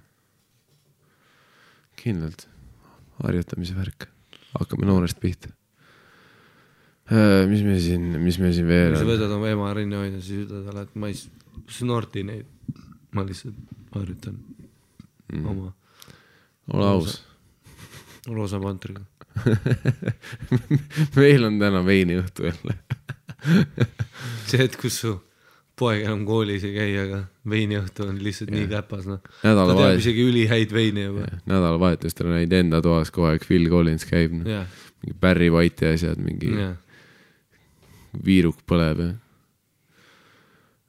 [1.99, 2.45] kindlalt,
[3.23, 4.07] harjutamise värk,
[4.55, 5.51] hakkame noorest pihta
[7.09, 7.45] äh,.
[7.49, 8.97] mis me siin, mis me siin veel.
[8.97, 11.17] sa võtad oma ema rinnahoidja, siis ütled talle, et ma ei
[11.79, 12.49] snorti neid,
[13.15, 13.57] ma lihtsalt
[13.95, 14.37] harjutan
[15.33, 15.45] mm.
[15.45, 15.73] oma
[16.73, 17.21] ole aus.
[18.27, 19.05] roosa pantriga
[21.19, 22.77] meil on täna veiniõhtu jälle
[24.49, 25.15] see hetk, kus su
[25.79, 28.57] poeg enam koolis ei käi, aga veiniõhtu on lihtsalt ja.
[28.57, 29.21] nii käpas, noh.
[29.41, 31.29] ta teab isegi ülihäid veine juba.
[31.49, 34.63] nädalavahetustel näid enda toas kogu aeg Phil Collins käib no.,
[34.99, 36.73] mingi Barry White'i asjad, mingi ja.
[38.25, 39.11] viiruk põleb ja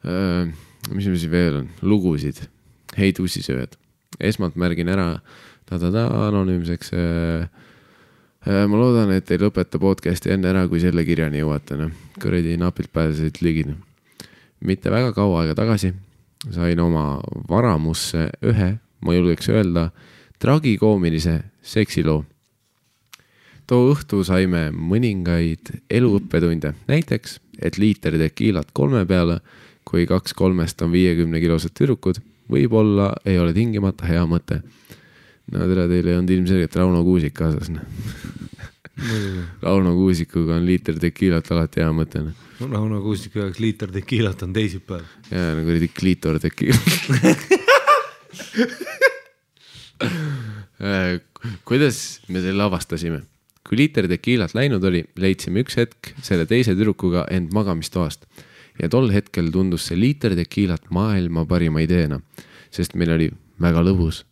[0.05, 0.51] äh,.
[0.91, 2.43] mis meil siin veel on, lugusid,
[2.99, 3.77] Hei tussisööjad.
[4.19, 5.21] esmalt märgin ära
[5.71, 6.91] ta-ta-ta anonüümseks.
[6.99, 11.93] Äh, ma loodan, et ei lõpeta podcast'i enne ära, kui selle kirjani jõuate, noh.
[12.23, 13.69] kuradi napilt pääsesid ligi.
[13.69, 13.79] Noh.
[14.65, 15.93] Mitte väga kaua aega tagasi
[16.55, 18.71] sain oma varamusse ühe,
[19.05, 19.91] ma julgeks öelda,
[20.41, 22.25] tragikoomilise seksiloo.
[23.67, 29.39] too õhtu saime mõningaid eluõppetunde, näiteks, et liiter tekiilat kolme peale,
[29.85, 32.19] kui kaks kolmest on viiekümne kilosed tüdrukud,
[32.51, 34.63] võib-olla ei ole tingimata hea mõte
[35.51, 37.85] no tere, teil ei olnud ilmselgelt Rauno Kuusik kaasas, noh.
[39.63, 42.35] Rauno Kuusikuga on liiter tekiilat alati hea mõte, noh.
[42.61, 45.05] Rauno Kuusiku jaoks liiter tekiilat on teisipäev.
[45.31, 46.91] jaa, no kuradi kliitor tekiilat
[50.85, 51.21] äh,
[51.65, 53.23] kuidas me selle avastasime?
[53.65, 58.27] kui liiter tekiilat läinud oli, leidsime üks hetk selle teise tüdrukuga end magamistoast
[58.81, 62.21] ja tol hetkel tundus see liiter tekiilat maailma parima ideena,
[62.73, 64.25] sest meil oli väga lõbus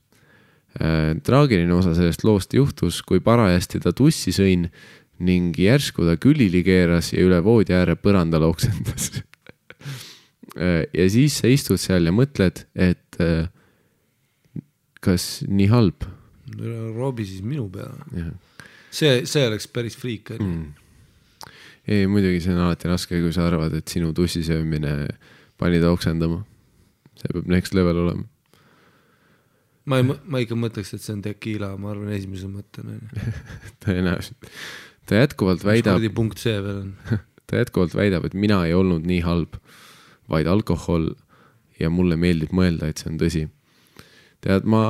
[0.79, 4.69] traagiline osa sellest loost juhtus, kui parajasti ta tussi sõin
[5.19, 9.11] ning järsku ta külili keeras ja üle voodi ääre põrandale oksendas
[10.55, 13.49] äh, ja siis sa istud seal ja mõtled, et äh,
[15.03, 16.07] kas nii halb?
[16.97, 18.31] roobi siis minu peale.
[18.95, 21.51] see, see oleks päris friik onju mm..
[21.91, 24.95] ei, muidugi see on alati raske, kui sa arvad, et sinu tussi söömine
[25.59, 26.45] pani ta oksendama.
[27.19, 28.38] see peab next level olema
[29.89, 32.99] ma ei, ma ikka mõtleks, et see on tekiila, ma arvan, esimese mõttena
[33.85, 34.51] tõenäoliselt.
[35.09, 36.05] ta jätkuvalt väidab.
[36.15, 36.95] punkt C veel on
[37.49, 39.57] ta jätkuvalt väidab, et mina ei olnud nii halb,
[40.29, 41.15] vaid alkohol
[41.81, 43.47] ja mulle meeldib mõelda, et see on tõsi.
[44.45, 44.83] tead, ma,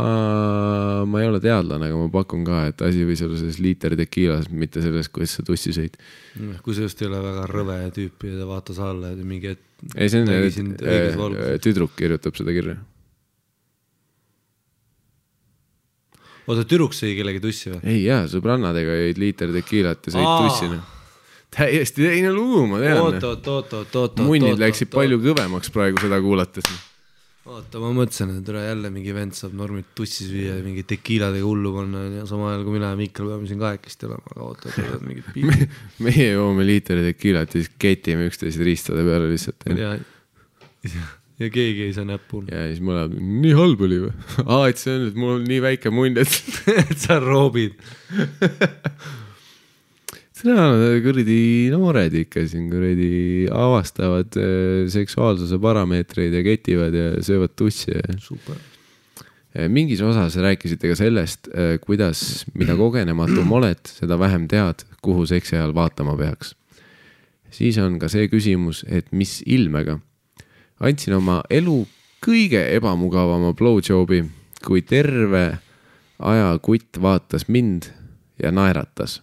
[1.09, 4.51] ma ei ole teadlane, aga ma pakun ka, et asi võis olla selles liiter tekiilas,
[4.51, 5.97] mitte selles, kuidas sa tussi sõid.
[6.65, 9.65] kui sa just ei ole väga rõve tüüp ja ta vaatas alla ja mingi hetk.
[9.95, 12.81] ei, see on, tüdruk kirjutab seda kirja
[16.49, 17.81] oota, tüdruk sõi kellegi tussi või?
[17.93, 20.93] ei jaa, sõbrannadega jõid liiter tekiilat ja sõid tussi noh.
[21.55, 23.01] täiesti teine lugu, ma tean.
[23.05, 24.23] oot, oot, oot, oot, oot.
[24.27, 26.71] munnid läksid palju kõvemaks praegu seda kuulates.
[27.49, 31.45] oota, ma mõtlesin, et üle jälle mingi vend saab normid tussi süüa ja mingi tekiiladega
[31.45, 34.75] hullu panna ja samal ajal kui mina ja Mikkel peame siin kahekesti olema, aga oota,
[34.75, 39.69] tulevad mingid piibid meie joome liiteri tekiilat ja siis ketime üksteise riistade peale lihtsalt.
[41.39, 42.43] Ja, keegi ei saa näppu.
[42.51, 44.13] ja siis mõlemad, nii halb oli või?
[44.45, 46.39] aa, et see on, et mul on nii väike munn, et
[46.91, 47.79] et sa roobid
[50.39, 50.65] seda
[51.03, 51.41] kuradi
[51.73, 53.11] noored ikka siin kuradi
[53.51, 58.59] avastavad äh, seksuaalsuse parameetreid ja ketivad ja söövad tussi super.
[59.69, 65.57] mingis osas rääkisite ka sellest, äh, kuidas, mida kogenematum oled, seda vähem tead, kuhu seksi
[65.57, 66.55] ajal vaatama peaks.
[67.51, 69.99] siis on ka see küsimus, et mis ilmega
[70.81, 71.81] andsin oma elu
[72.25, 74.25] kõige ebamugavama blowjob'i,
[74.65, 75.47] kui terve
[76.19, 77.91] aja kutt vaatas mind
[78.43, 79.23] ja naeratas.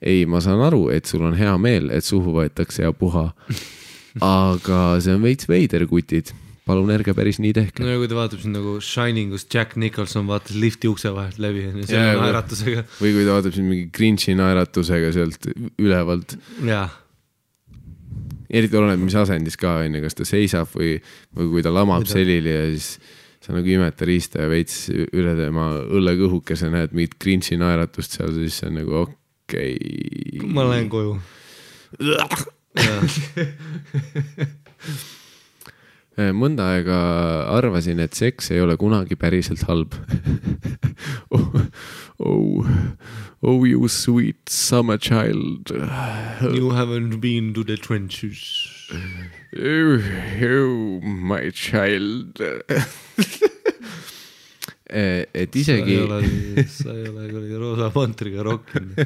[0.00, 3.30] ei, ma saan aru, et sul on hea meel, et suhu võetakse ja puha.
[4.24, 6.32] aga see on veits veider, kutid
[6.70, 7.82] palun ärge päris nii tehke.
[7.84, 11.38] no ja kui ta vaatab sind nagu Shining, kus Jack Nicholson vaatas lifti ukse vahelt
[11.42, 12.86] läbi onju, selle naeratusega.
[13.00, 16.36] või kui ta vaatab sind mingi cringe'i naeratusega sealt ülevalt.
[16.66, 16.96] jah
[18.50, 20.96] eriti oleneb, mis asendis ka on ju, kas ta seisab või,
[21.36, 22.98] või kui ta lamab selili ja siis
[23.40, 28.34] sa nagu imed ta riista ja veits üle tema õllekõhukese näed mingit cringe'i naeratust seal,
[28.36, 30.50] siis see on nagu okei okay..
[30.50, 31.18] ma lähen koju.
[36.20, 36.96] Äh, mõnda aega
[37.54, 39.94] arvasin, et seks ei ole kunagi päriselt halb
[42.20, 42.66] oh,
[43.42, 45.70] oh, you sweet summer child
[46.42, 48.40] You haven't been to the trenches.
[49.56, 50.02] oh,
[50.42, 52.40] oh my child
[54.90, 55.94] Eh, et isegi
[56.66, 58.96] sa ei ole kuradi roosa pantriga rokkinud.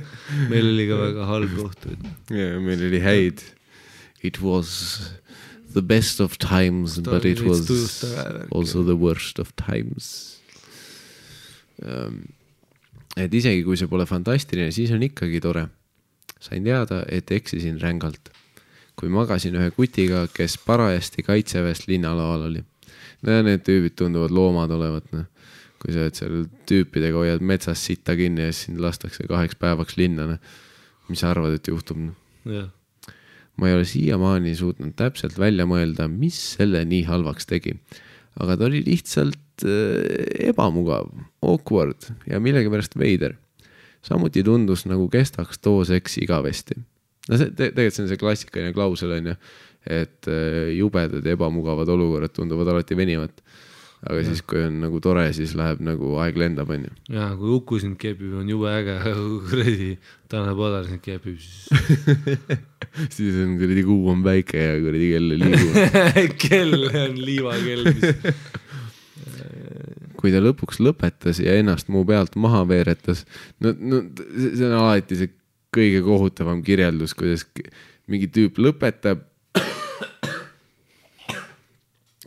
[0.49, 2.07] meil oli ka väga halb kohtuid.
[2.33, 3.43] ja meil oli häid
[4.25, 5.11] it was
[5.75, 8.49] the best of times but it was tujusta ka värki.
[8.57, 10.41] also the worst of times
[11.85, 12.33] um,.
[13.17, 15.69] Et isegi kui see pole fantastiline, siis on ikkagi tore.
[16.45, 18.29] sain teada, et eksisin rängalt,
[19.01, 22.65] kui magasin ühe kutiga, kes parajasti kaitseväest linnalaval oli.
[23.23, 25.25] no ja need tüübid tunduvad loomad olevat, noh.
[25.81, 29.97] kui sa oled seal tüüpidega hoiad metsas sitta kinni ja siis sind lastakse kaheks päevaks
[29.97, 30.57] linna, noh.
[31.09, 32.19] mis sa arvad, et juhtub, noh?
[32.51, 32.69] jah,
[33.57, 37.79] ma ei ole siiamaani suutnud täpselt välja mõelda, mis selle nii halvaks tegi.
[38.41, 41.11] aga ta oli lihtsalt ebamugav,
[41.45, 43.37] awkward ja millegipärast veider.
[44.05, 46.77] samuti tundus nagu kestaks too seks igavesti.
[47.29, 49.37] no see te, tegelikult see on see klassikaline klausel on ju,
[49.87, 53.41] et äh, jubedad ja ebamugavad olukorrad tunduvad alati venivat.
[54.05, 54.25] aga ja.
[54.27, 56.93] siis, kui on nagu tore, siis läheb nagu aeg lendab, on ju.
[57.15, 58.99] ja kui Uku sind keepib, on jube äge,
[59.49, 59.95] kuradi
[60.29, 61.71] Tanel Padar sind keepib, siis
[63.17, 65.89] siis on kuradi kuu on päike ja kuradi kell ei liigu
[66.49, 68.61] kell on liivakell, mis
[70.25, 73.27] kui ta lõpuks lõpetas ja ennast mu pealt maha veeretas,
[73.61, 74.01] no, no
[74.33, 75.33] see on alati see
[75.75, 77.45] kõige kohutavam kirjeldus, kuidas
[78.09, 79.27] mingi tüüp lõpetab.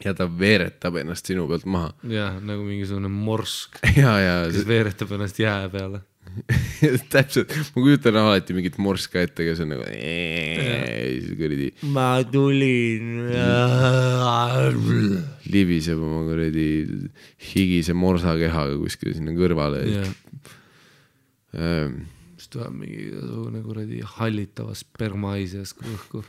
[0.05, 5.65] ja ta veeretab ennast sinu pealt maha jah, nagu mingisugune morsk, kes veeretab ennast jää
[5.73, 6.03] peale.
[7.13, 9.87] täpselt, ma kujutan alati mingit morska ette, kes on nagu
[11.39, 13.25] kuradi ma tulin.
[15.51, 16.67] libiseb oma kuradi
[17.53, 19.83] higise morsakehaga kuskile sinna kõrvale
[22.37, 26.23] siis tuleb mingisugune kuradi hallitava spermais ja siis õhku.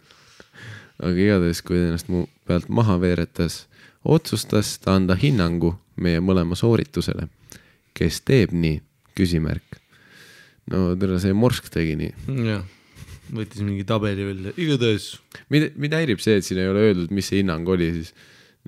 [0.99, 3.67] aga igatahes, kui ennast mu pealt maha veeretas,
[4.05, 7.29] otsustas ta anda hinnangu meie mõlema sooritusele.
[7.95, 8.83] kes teeb nii?
[9.15, 9.78] küsimärk.
[10.73, 12.13] No tere, see morsk tegi nii.
[12.49, 12.65] jah,
[13.35, 15.05] võttis mingi tabeli välja, igatahes
[15.53, 18.11] mind, mind häirib see, et siin ei ole öeldud, mis see hinnang oli siis.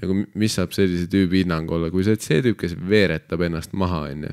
[0.00, 3.42] nagu mi- mis saab sellise tüübi hinnang olla, kui sa oled see tüüp, kes veeretab
[3.48, 4.30] ennast maha, onju.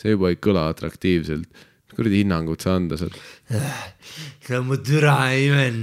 [0.00, 1.48] see juba ei kõla atraktiivselt.
[1.96, 3.16] kuradi hinnangut sa anda saad?
[3.50, 5.82] see on mu türa imen.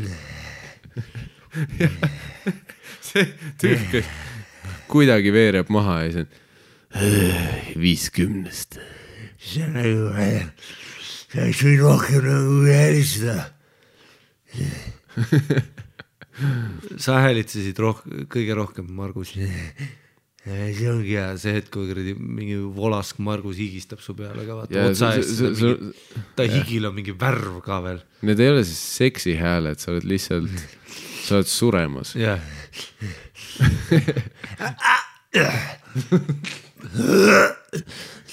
[3.07, 3.25] see
[3.61, 4.07] tüüp, kes
[4.91, 6.27] kuidagi veereb maha ja siis
[6.97, 8.71] on viiskümnest.
[9.37, 10.05] see on nagu,
[11.31, 13.43] sa oleks võinud rohkem nagu helistada.
[17.03, 19.29] sa häälitsesid roh-, kõige rohkem, Margus.
[20.47, 24.85] see ongi hea, see hetk, kui kuradi mingi volask Margus higistab su peale ka, vaata
[24.87, 25.71] otsa eest mingi,
[26.37, 27.99] ta higil on mingi värv ka veel.
[28.27, 30.55] Need ei ole siis seksi hääled, sa oled lihtsalt,
[31.27, 32.09] sa oled suremas.
[32.15, 32.39] jah.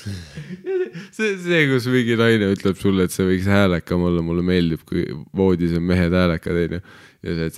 [1.17, 5.07] see, see, kus mingi naine ütleb sulle, et see võiks häälekam olla, mulle meeldib, kui
[5.37, 6.81] voodis on mehed häälekad, onju.
[7.25, 7.57] ja sa oled,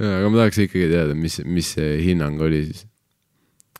[0.00, 2.86] aga ma tahaks ikkagi teada, mis, mis see hinnang oli siis.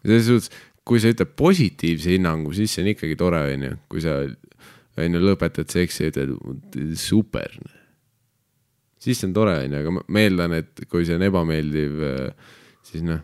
[0.05, 0.49] selles suhtes,
[0.87, 4.13] kui sa ütled positiivse hinnangu, siis see on ikkagi tore, onju, kui sa
[5.01, 7.51] onju lõpetad seksi ja ütled super.
[9.01, 12.03] Siis see on tore, onju, aga ma- ma eeldan, et kui see on ebameeldiv,
[12.87, 13.23] siis noh,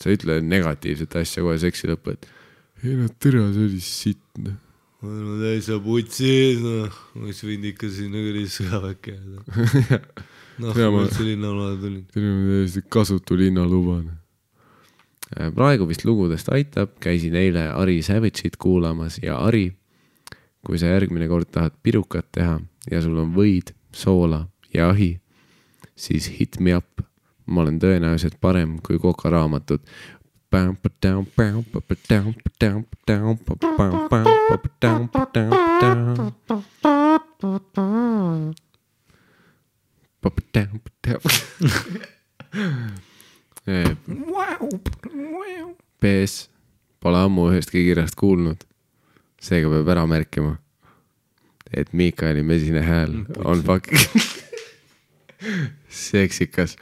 [0.00, 2.28] sa ei ütle negatiivset asja kohe seksi lõppu, et
[2.84, 4.56] ei no tere, see oli sitt, noh.
[5.04, 10.00] no täitsa putsi ees, noh, oleks võinud ikka sinna kuradi sõjaväkke jääda.
[10.64, 12.02] noh, ma- ma üldse linnamaale tulin.
[12.20, 14.02] on täiesti kasutu linnaluba.
[15.56, 19.70] praegu vist lugudest aitab, käisin eile Ari Savage'it kuulamas ja Ari,
[20.64, 22.58] kui sa järgmine kord tahad pirukat teha
[22.90, 24.44] ja sul on võid, soola
[24.74, 25.20] ja ahi,
[25.96, 27.00] siis hit me up.
[27.46, 29.80] ma olen tõenäoliselt parem kui kokaraamatud.
[46.00, 46.48] PS,
[47.00, 48.64] Pole ammu ühestki kirjast kuulnud.
[49.44, 50.56] seega peab ära märkima,
[51.68, 54.24] et Miikaeli mesine hääl on fucking
[55.88, 56.76] seksikas.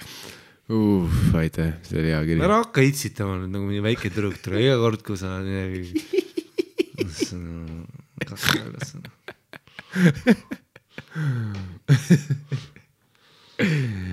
[1.36, 2.40] aitäh, see oli hea kiri.
[2.46, 5.82] ära hakka itsitama nüüd nagu mingi väike tüdruk tule iga kord, kui sa midagi.
[8.22, 9.04] kaks väljas on.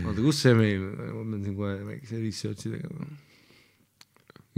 [0.08, 3.08] oota, kus see meil, ma pean siin kohe väikese research'i tegema.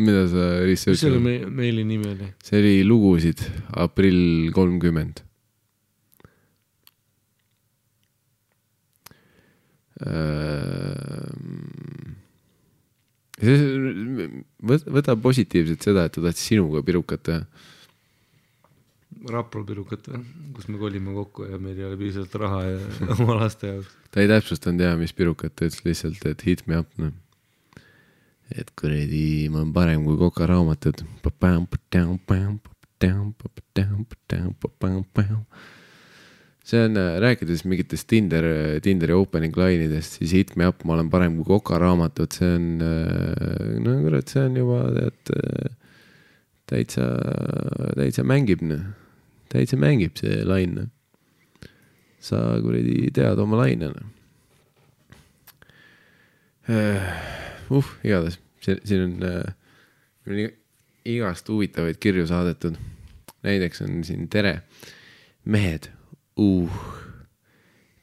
[0.01, 1.19] mida sa mis selle
[1.49, 2.31] meili nimi oli?
[2.45, 3.43] see oli lugusid
[3.85, 5.21] aprill kolmkümmend.
[14.61, 17.45] Võta positiivselt seda, et ta tahtis sinuga pirukat teha.
[19.31, 20.21] Rapro pirukat või,
[20.55, 22.77] kus me kolime kokku ja meil ei ole piisavalt raha ja
[23.19, 23.91] oma laste jaoks.
[24.09, 27.13] ta ei täpsustanud ja mis pirukat, ta ütles lihtsalt, et hit me up noh.
[28.55, 31.05] et kuradi, ma olen parem kui kokaraamatud.
[36.71, 38.45] See on, rääkides mingitest Tinder,
[38.83, 42.69] Tinderi opening line idest, siis hit me up, ma olen parem kui kokaraamatud, see on,
[43.83, 45.35] no kurat, see on juba tead
[46.71, 47.09] täitsa,
[47.99, 48.87] täitsa mängib noh,
[49.51, 50.89] täitsa mängib see line noh
[52.21, 54.09] sa kuradi tead oma laine noh.
[56.69, 60.43] uh, igatahes siin, on uh,
[61.05, 62.77] igast huvitavaid kirju saadetud.
[63.41, 64.61] näiteks on siin tere,
[65.45, 65.89] mehed
[66.41, 66.81] uh,.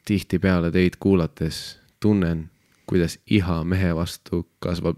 [0.09, 2.51] tihtipeale teid kuulates tunnen,
[2.87, 4.97] kuidas iha mehe vastu kasvab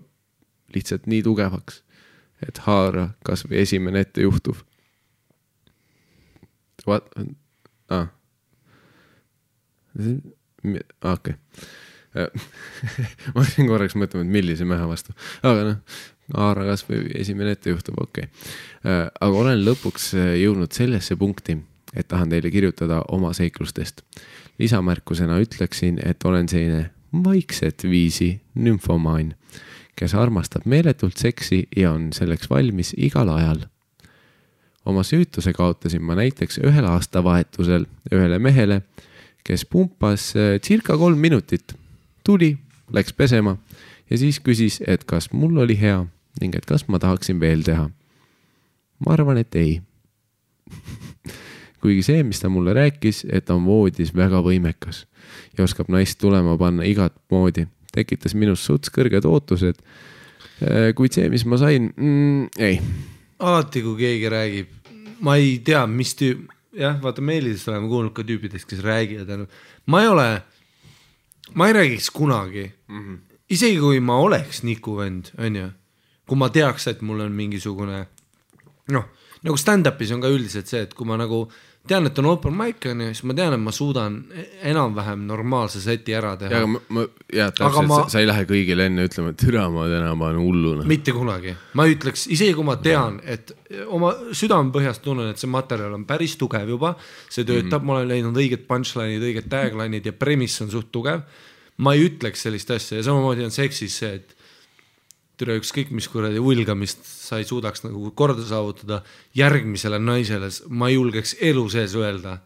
[0.75, 1.83] lihtsalt nii tugevaks,
[2.47, 4.63] et haara kasvõi esimene ettejuhtuv.
[6.87, 7.11] vaat-,
[7.91, 8.07] aa
[11.13, 11.35] okei.
[13.35, 15.15] ma hakkasin korraks mõtlema, et millise mehe vastu,
[15.47, 16.01] aga noh,
[16.35, 19.11] haara kasvõi esimene ette juhtub, okei okay..
[19.21, 21.57] aga olen lõpuks jõudnud sellesse punkti,
[21.97, 24.03] et tahan teile kirjutada oma seiklustest.
[24.59, 26.91] lisamärkusena ütleksin, et olen selline
[27.25, 29.35] vaikset viisi nümfomaan,
[29.97, 33.67] kes armastab meeletult seksi ja on selleks valmis igal ajal
[34.85, 38.83] oma süütuse kaotasin ma näiteks ühel aastavahetusel ühele mehele,
[39.45, 41.75] kes pumpas äh, circa kolm minutit,
[42.25, 42.57] tuli,
[42.93, 43.57] läks pesema
[44.11, 46.05] ja siis küsis, et kas mul oli hea
[46.41, 47.91] ning et kas ma tahaksin veel teha.
[49.01, 49.81] ma arvan, et ei.
[51.81, 55.07] kuigi see, mis ta mulle rääkis, et ta on voodis väga võimekas
[55.57, 59.81] ja oskab naist tulema panna igat moodi, tekitas minus suts kõrged ootused.
[60.95, 62.81] kuid see, mis ma sain mm,, ei
[63.41, 64.73] alati, kui keegi räägib,
[65.25, 69.47] ma ei tea, mis tüüp, jah, vaata meilidest oleme kuulnud ka tüüpidest, kes räägivad,
[69.91, 70.29] ma ei ole,
[71.55, 73.19] ma ei räägiks kunagi mm, -hmm.
[73.51, 75.71] isegi kui ma oleks Niku vend, onju,
[76.29, 78.07] kui ma teaks, et mul on mingisugune
[78.89, 79.05] noh,
[79.43, 81.49] nagu stand-up'is on ka üldiselt see, et kui ma nagu
[81.89, 84.17] tean, et on open mic onju, siis ma tean, et ma suudan
[84.69, 89.07] enam-vähem normaalse seti ära teha ja, ma, Aga täpselt, ma- sa ei lähe kõigile enne
[89.09, 90.87] ütlema, et türa, ma täna panen hulluna.
[90.91, 93.55] mitte kunagi, ma ei ütleks, isegi kui ma tean, et
[93.89, 96.95] oma südamepõhjast tunnen, et see materjal on päris tugev juba,
[97.29, 97.87] see töötab mm, -hmm.
[97.87, 101.25] ma olen leidnud õiged punchline'id, õiged tagline'id ja premiss on suht tugev.
[101.81, 104.37] ma ei ütleks sellist asja ja samamoodi on seksis see, et
[105.41, 109.01] türa ükskõik mis kuradi vulgamist sa ei suudaks nagu korda saavutada
[109.37, 112.41] järgmisele naisele, ma ei julgeks elu sees öelda.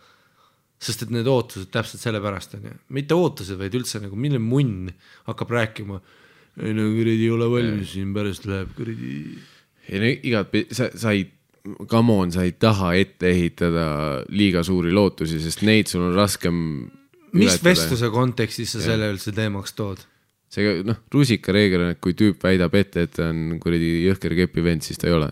[0.85, 4.91] sest et need ootused täpselt sellepärast on ju, mitte ootused, vaid üldse nagu milline munn
[5.31, 6.01] hakkab rääkima.
[6.61, 9.39] ei no kuradi ei ole valmis siin, pärast läheb kuradi.
[9.89, 11.27] ei no igatpidi, sa, sa ei,
[11.89, 13.87] come on, sa ei taha ette ehitada
[14.29, 16.59] liiga suuri lootusi, sest neid sul on raskem.
[17.33, 20.05] mis vestluse kontekstis sa selle üldse teemaks tood?
[20.55, 24.85] See noh, rusikareegel on, et kui tüüp väidab ette, et ta on kuradi jõhker kepivend,
[24.87, 25.31] siis ta ei ole.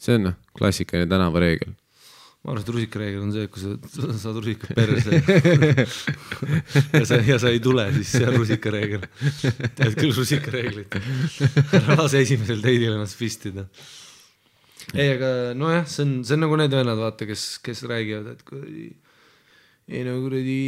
[0.00, 1.74] see on noh, klassikaline tänavareegel.
[2.44, 5.20] ma arvan, et rusikareegel on see, et kui sa sa saad rusikat perse
[6.98, 9.06] ja sa, ja sa ei tule, siis see on rusikareegel.
[9.76, 10.98] tead küll rusikareeglit.
[11.80, 13.68] ära lase esimesel teidil ennast pistida.
[14.92, 18.46] ei, aga nojah, see on, see on nagu need vennad, vaata, kes, kes räägivad, et
[18.48, 18.92] kuradi
[19.88, 20.58] ei no kuradi,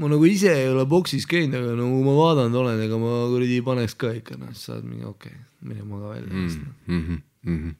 [0.00, 3.12] ma nagu ise ei ole boksis käinud, aga no kui ma vaadanud olen, ega ma
[3.32, 6.32] kuradi paneks ka ikka, noh, siis sa oled mingi okei okay,, mine maga välja.
[6.32, 7.74] Mm -hmm, mm -hmm.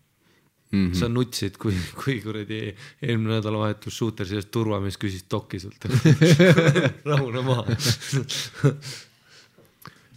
[0.73, 0.95] Mm -hmm.
[0.97, 1.75] sa nutsid, kui,
[2.05, 5.85] kui kuradi eelmine nädalavahetus shooter sellest turvamees küsis dokki sult.
[7.11, 7.65] rahune maha.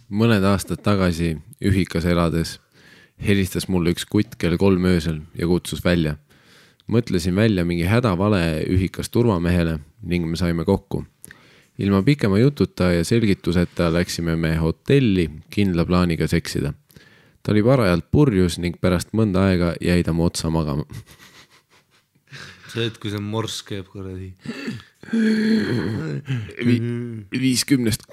[0.08, 2.60] mõned aastad tagasi ühikas elades
[3.22, 6.16] helistas mulle üks kutt kell kolm öösel ja kutsus välja.
[6.86, 11.04] Mõtlesin välja mingi hädavale ühikas turvamehele ning me saime kokku.
[11.78, 16.72] ilma pikema jututa ja selgituseta läksime me hotelli kindla plaaniga seksida.
[17.42, 20.84] ta oli parajalt purjus ning pärast mõnda aega jäi ta mu otsa magama.
[22.68, 24.34] see hetk, kui see morss käib kuradi.
[27.32, 28.06] viiskümnest.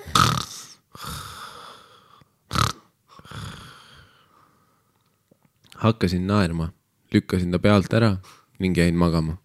[5.84, 6.72] hakkasin naerma,
[7.14, 8.18] lükkasin ta pealt ära
[8.64, 9.38] ning jäin magama.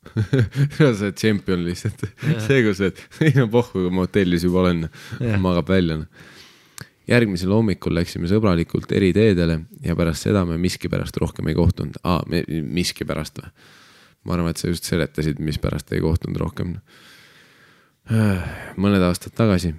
[0.76, 2.06] see on see tšempion lihtsalt,
[2.46, 4.86] see, kus, et ei no pohhu, ma hotellis juba olen,
[5.20, 5.40] Jah.
[5.42, 5.98] magab välja.
[7.10, 12.22] järgmisel hommikul läksime sõbralikult eri teedele ja pärast seda me miskipärast rohkem ei kohtunud ah,.
[12.48, 13.52] miskipärast või?
[14.24, 16.74] ma arvan, et sa just seletasid, mispärast ei kohtunud rohkem.
[18.80, 19.74] mõned aastad tagasi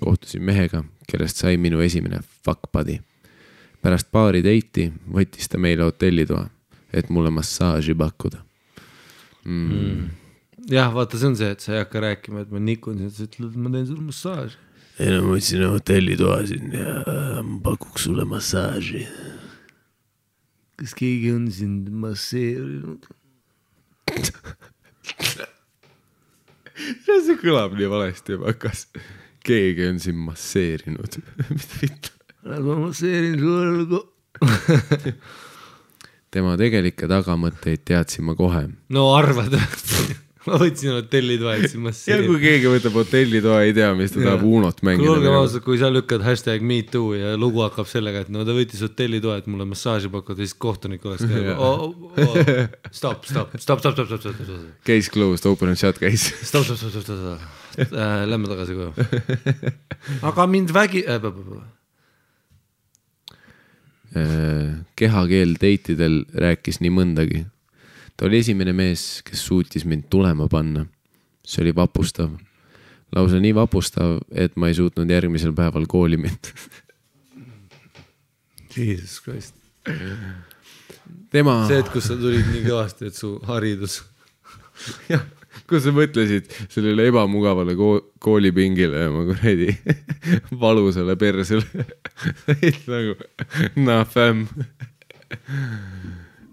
[0.00, 2.98] kohtusin mehega, kellest sai minu esimene fuck buddy.
[3.80, 6.42] pärast paari date'i võttis ta meile hotellitoa,
[6.92, 8.42] et mulle massaaži pakkuda
[9.44, 10.08] mm..
[10.70, 13.28] jah, vaata, see on see, et sa ei hakka rääkima, et ma nikun sind, sa
[13.28, 14.58] ütled, et ma teen sulle massaaži.
[15.00, 16.96] ei no ma võtsin hotellitoa siin ja
[17.46, 19.04] ma pakuks sulle massaaži.
[20.80, 23.08] kas keegi on sind masseerinud?
[26.80, 28.86] see kõlab nii valesti juba, kas
[29.46, 31.20] keegi on sind masseerinud?
[31.56, 32.16] mida vittu?
[32.40, 34.00] ma masseerin sulle õlgu.
[36.30, 39.56] tema tegelikke tagamõtteid teadsin ma kohe no arvad
[40.46, 44.80] ma võtsin hotellitoa, jätsin ja kui keegi võtab hotellitoa, ei tea, mis ta tahab Unot
[44.86, 45.12] mängida.
[45.12, 48.54] olgem ausad, kui sa lükkad hashtag me too ja lugu hakkab sellega, et no ta
[48.56, 51.56] võttis hotellitoa, et mulle massaaži pakkuda, siis kohtunik oleks ka Jaa.
[51.60, 52.38] oh, oh,
[52.90, 56.32] stopp, stopp, stopp, stopp, stopp, stopp, stopp, stopp, Case closed, open and shut case.
[56.40, 58.92] stopp, stopp, stopp, stopp, stopp, Äh, lähme tagasi koju.
[60.26, 61.20] aga mind vägi Äh,
[64.98, 67.44] kehakeel date idel rääkis nii mõndagi.
[68.16, 70.86] ta oli esimene mees, kes suutis mind tulema panna.
[71.46, 72.30] see oli vapustav,
[73.16, 76.54] lausa nii vapustav, et ma ei suutnud järgmisel päeval kooli minna.
[78.76, 79.54] Jesus Christ.
[81.30, 84.00] tema, see hetk, kus sa tulid nii kõvasti, et su haridus.
[85.12, 85.24] jah,
[85.70, 87.90] kus sa mõtlesid sellele ebamugavale ko
[88.22, 89.70] koolipingile oma kuradi
[90.62, 91.86] valusale persele.
[92.92, 93.14] nagu,
[93.78, 94.46] nah fam.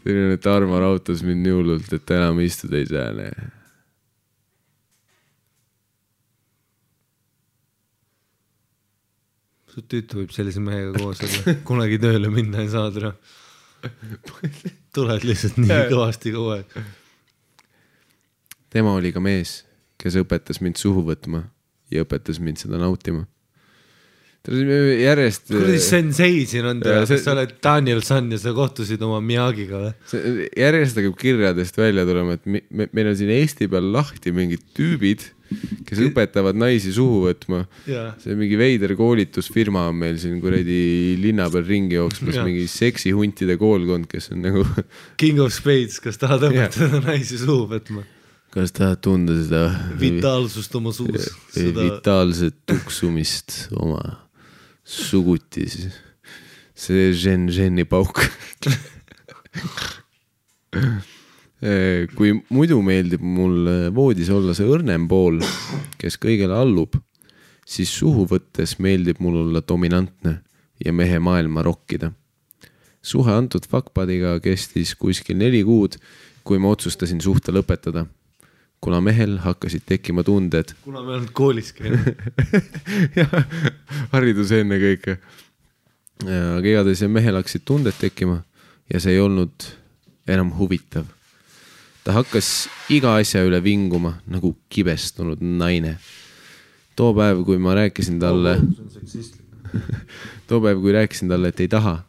[0.05, 3.29] selline, Tarmo rautas mind nii hullult, et enam istuda ei saa.
[9.77, 13.11] su tütar võib sellise mehega koos olla, kunagi tööle minna ei saa täna.
[14.95, 16.79] tuled lihtsalt nii kõvasti kogu aeg.
[18.73, 19.61] Tema oli ka mees,
[20.01, 21.45] kes õpetas mind suhu võtma
[21.93, 23.25] ja õpetas mind seda nautima.
[24.47, 25.49] järjest.
[25.49, 29.81] kuradi sensei siin on see- kas sa oled Daniel San ja sa kohtusid oma Miyagiga
[29.81, 30.47] või?
[30.55, 34.63] järjest hakkab kirjadest välja tulema, et me, me, meil on siin Eesti peal lahti mingid
[34.77, 35.25] tüübid,
[35.87, 37.65] kes õpetavad naisi suhu võtma.
[38.23, 44.07] see mingi veider koolitusfirma on meil siin kuradi linna peal ringi jooksmas, mingi seksihuntide koolkond,
[44.07, 44.63] kes on nagu,
[45.19, 48.07] King of Spades, kas tahad õpetada naisi suhu võtma?
[48.57, 49.67] Kas tahad tunda seda
[50.01, 54.01] vitaalsust oma suus, seda vitaalset tuksumist oma
[54.81, 55.75] sugutis,
[56.73, 58.23] see žen-ženi pauk.
[62.17, 65.37] kui muidu meeldib mul voodis olla see õrnem pool,
[66.01, 66.97] kes kõigele allub,
[67.61, 70.39] siis suhu võttes meeldib mul olla dominantne
[70.81, 72.11] ja mehe maailma rokkida.
[73.01, 76.01] suhe antud fuckbuddy'ga kestis kuskil neli kuud,
[76.43, 78.07] kui ma otsustasin suhte lõpetada,
[78.81, 82.13] kuna mehel hakkasid tekkima tunded kuna me oleme koolis käinud.
[83.19, 83.33] jah,
[84.13, 85.17] haridus ennekõike.
[86.27, 88.41] aga igatahes mehel hakkasid tunded tekkima
[88.93, 89.67] ja see ei olnud
[90.27, 91.05] enam huvitav.
[92.03, 95.97] ta hakkas iga asja üle vinguma nagu kibestunud naine.
[96.95, 98.59] too päev, kui ma rääkisin talle,
[100.47, 101.99] too päev, kui rääkisin talle, et ei taha,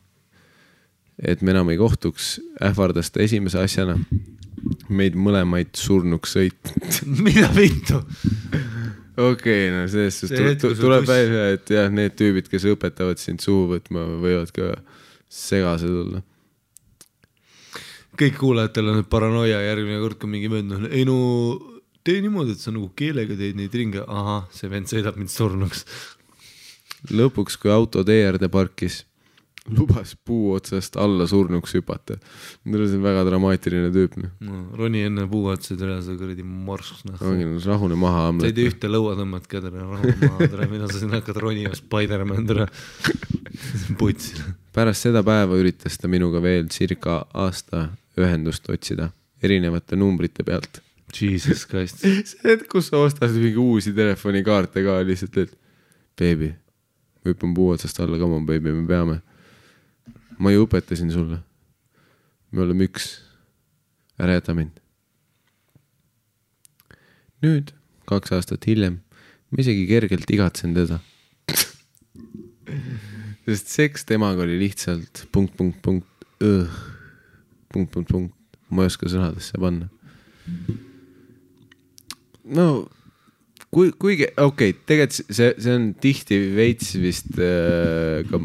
[1.18, 3.98] et me enam ei kohtuks, ähvardas ta esimese asjana
[4.88, 6.74] meid mõlemaid surnuks sõita
[7.24, 8.00] mida vittu?
[9.18, 13.66] okei okay,, no selles suhtes tuleb välja, et jah, need tüübid, kes õpetavad sind suhu
[13.74, 14.74] võtma, võivad ka
[15.28, 16.22] segased olla.
[18.18, 21.18] kõik kuulajatel on paranoia järgmine kord, kui mingi vend on, ei no
[22.06, 25.84] tee niimoodi, et sa nagu keelega teed neid ringe, ahah, see vend sõidab mind surnuks.
[27.14, 29.02] lõpuks, kui auto tee äärde parkis,
[29.76, 32.18] lubas puu otsast alla surnuks hüpata.
[32.64, 34.30] see on väga dramaatiline tüüp, noh.
[34.40, 37.20] no roni enne puu otsa, tere sa kuradi morss, noh.
[37.20, 40.90] ongi, no rahune maha sa ei tee ühte lõuatõmmet ka, tere, rahu maha, tere, mida
[40.90, 42.68] sa siin hakkad ronima, Spider-man, tere.
[44.00, 44.34] puts.
[44.74, 47.88] pärast seda päeva üritas ta minuga veel circa aasta
[48.18, 49.12] ühendust otsida
[49.42, 50.80] erinevate numbrite pealt.
[51.20, 52.02] Jesus Christ.
[52.28, 55.54] see hetk, kus sa ostad mingi uusi telefonikaarte ka lihtsalt, et
[56.18, 56.50] beebi,
[57.22, 59.20] ma hüppan puu otsast alla, come on baby, me peame.
[60.38, 61.42] Ma ju õpetasin sulle.
[62.50, 63.18] me oleme üks.
[64.18, 64.78] ära jäta mind.
[67.44, 67.72] nüüd,
[68.08, 69.00] kaks aastat hiljem,
[69.50, 71.00] ma isegi kergelt igatsen teda.
[73.46, 76.26] sest seks temaga oli lihtsalt punkt, punkt, punkt,
[77.72, 78.34] punkt, punkt, punkt,
[78.70, 79.90] ma ei oska sõnadesse panna.
[82.48, 82.68] no
[83.74, 88.40] kui, kuigi okei okay,, tegelikult see, see on tihti veits vist äh, ka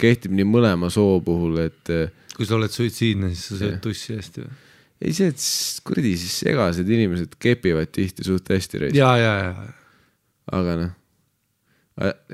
[0.00, 4.16] kehtib nii mõlema soo puhul, et äh, kui sa oled suitsiidne, siis sa sööd tussi
[4.16, 4.56] hästi või?
[5.02, 5.42] ei see, et
[5.86, 9.66] kuradi siis segased inimesed kepivad tihti suht hästi reis, ja, ja, ja,
[10.58, 10.94] aga noh.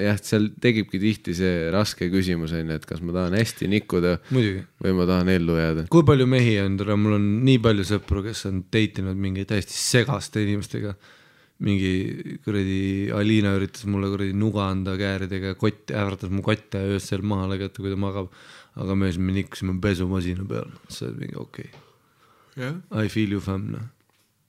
[0.01, 4.17] jah, seal tekibki tihti see raske küsimus on ju, et kas ma tahan hästi nikkuda
[4.31, 4.65] muidugi.
[4.85, 5.87] või ma tahan ellu jääda.
[5.93, 9.77] kui palju mehi on, mul on nii palju sõpru, kes on date inud mingi täiesti
[9.77, 10.97] segaste inimestega.
[11.63, 17.47] Mingi kuradi Alina üritas mulle kuradi nuga anda kääridega kott, ähvardas mu kotte öösel maha
[17.53, 18.31] lõigata, kui ta magab.
[18.75, 23.41] aga me siis me nikkusime pesumasina peal, see oli mingi okei okay., I feel you
[23.43, 23.87] fam noh.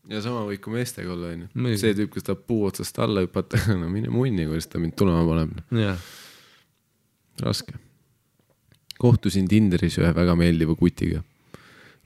[0.10, 1.52] ja sama võib ka meestega olla, onju.
[1.54, 1.82] Muidugi.
[1.84, 5.22] see tüüp, kes tahab puu otsast alla hüpata, no mine munni, kuidas ta mind tulema
[5.30, 5.62] paneb.
[5.78, 6.02] jah,
[7.46, 7.78] raske.
[8.98, 11.22] kohtusin Tinderis ühe väga meeldiva kutiga.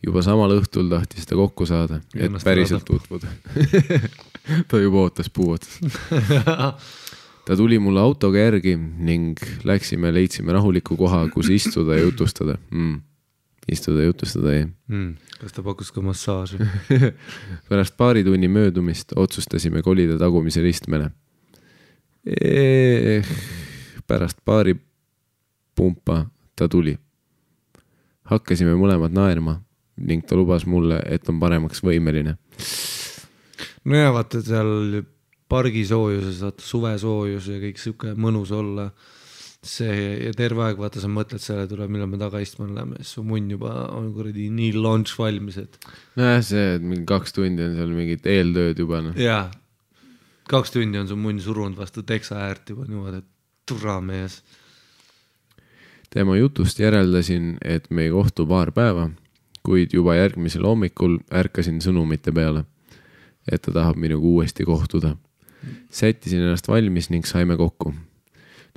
[0.04, 3.32] juba samal õhtul tahtis ta kokku saada, et päriselt tutvuda.
[4.70, 5.80] ta juba ootas puu otsas.
[7.48, 13.00] ta tuli mulle autoga järgi ning läksime, leidsime rahuliku koha, kus istuda ja jutustada mm..
[13.72, 14.68] istuda ja jutustada, ei.
[14.88, 15.16] mm..
[15.42, 16.60] kas ta pakkus ka massaaži?
[17.70, 21.12] pärast paari tunni möödumist otsustasime kolida tagumisele istmele.
[24.08, 24.76] pärast paari
[25.76, 26.98] pumpa ta tuli.
[28.30, 29.62] hakkasime mõlemad naerma
[30.00, 32.38] ning ta lubas mulle, et on paremaks võimeline.
[33.88, 35.02] nojah, vaata seal
[35.50, 38.92] pargi soojuses, vaata suvesoojus ja kõik sihuke mõnus olla.
[39.60, 43.26] see ja terve aeg vaata, sa mõtled selle tuleb, millal me tagaistmele läheme, siis su
[43.28, 45.76] munn juba on kuradi nii launch valmis, et
[46.16, 49.20] nojah, see, et mingi kaks tundi on seal mingit eeltööd juba noh.
[49.20, 49.50] jaa.
[50.48, 53.28] kaks tundi on su munn surunud vastu teksa äärt juba niimoodi, et
[53.68, 54.40] turra mees.
[56.10, 59.10] tema jutust järeldasin, et me ei kohtu paar päeva,
[59.60, 62.64] kuid juba järgmisel hommikul ärkasin sõnumite peale,
[63.52, 65.16] et ta tahab minuga uuesti kohtuda.
[65.92, 67.94] sättisin ennast valmis ning saime kokku.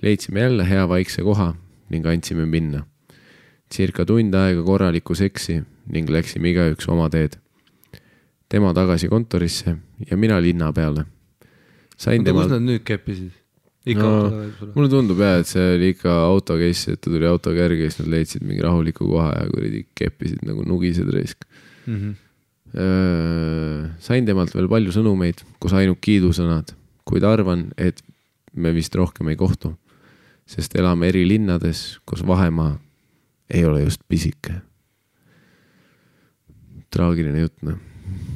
[0.02, 1.54] leidsime jälle hea vaikse koha
[1.90, 2.86] ning andsime minna.
[3.74, 5.62] circa tund aega korralikku seksi
[5.92, 7.36] ning läksime igaüks oma teed.
[8.48, 9.76] tema tagasi kontorisse
[10.10, 11.04] ja mina linna peale.
[11.96, 13.30] sain oota, kus temalt nad nüüd keppisid?
[13.86, 14.72] ikka No, auto tagasi sulle?
[14.74, 17.90] mulle tundub jah, et see oli ikka auto case, et ta tuli autoga järgi ja
[17.90, 21.46] siis nad leidsid mingi rahuliku koha ja kuradi keppisid nagu nugised raisk.
[21.86, 22.12] Mhm.
[22.72, 26.72] Sain temalt veel palju sõnumeid, kus ainult kiidusõnad,
[27.04, 28.00] kuid arvan, et
[28.52, 29.76] me vist rohkem ei kohtu.
[30.52, 32.74] sest elame eri linnades, kus vahemaa
[33.52, 34.60] ei ole just pisike.
[36.92, 37.78] traagiline jutt noh,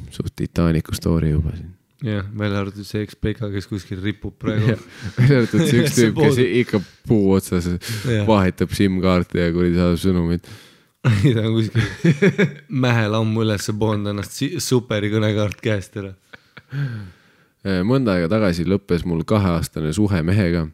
[0.09, 1.73] suht Titanicu story juba siin.
[2.05, 4.77] jah, välja arvatud see eks-Peka, kes kuskil ripub praegu.
[5.17, 7.69] välja arvatud see üks tüüp, kes ikka puu otsas
[8.27, 10.49] vahetab SIM-kaarte ja kuradi saadab sõnumeid.
[11.35, 11.83] ta on kuskil
[12.85, 16.13] mähel ammu ülesse poonud ennast superi kõnekaart käest ära.
[17.65, 20.67] Äh, mõnda aega tagasi lõppes mul kaheaastane suhe mehega,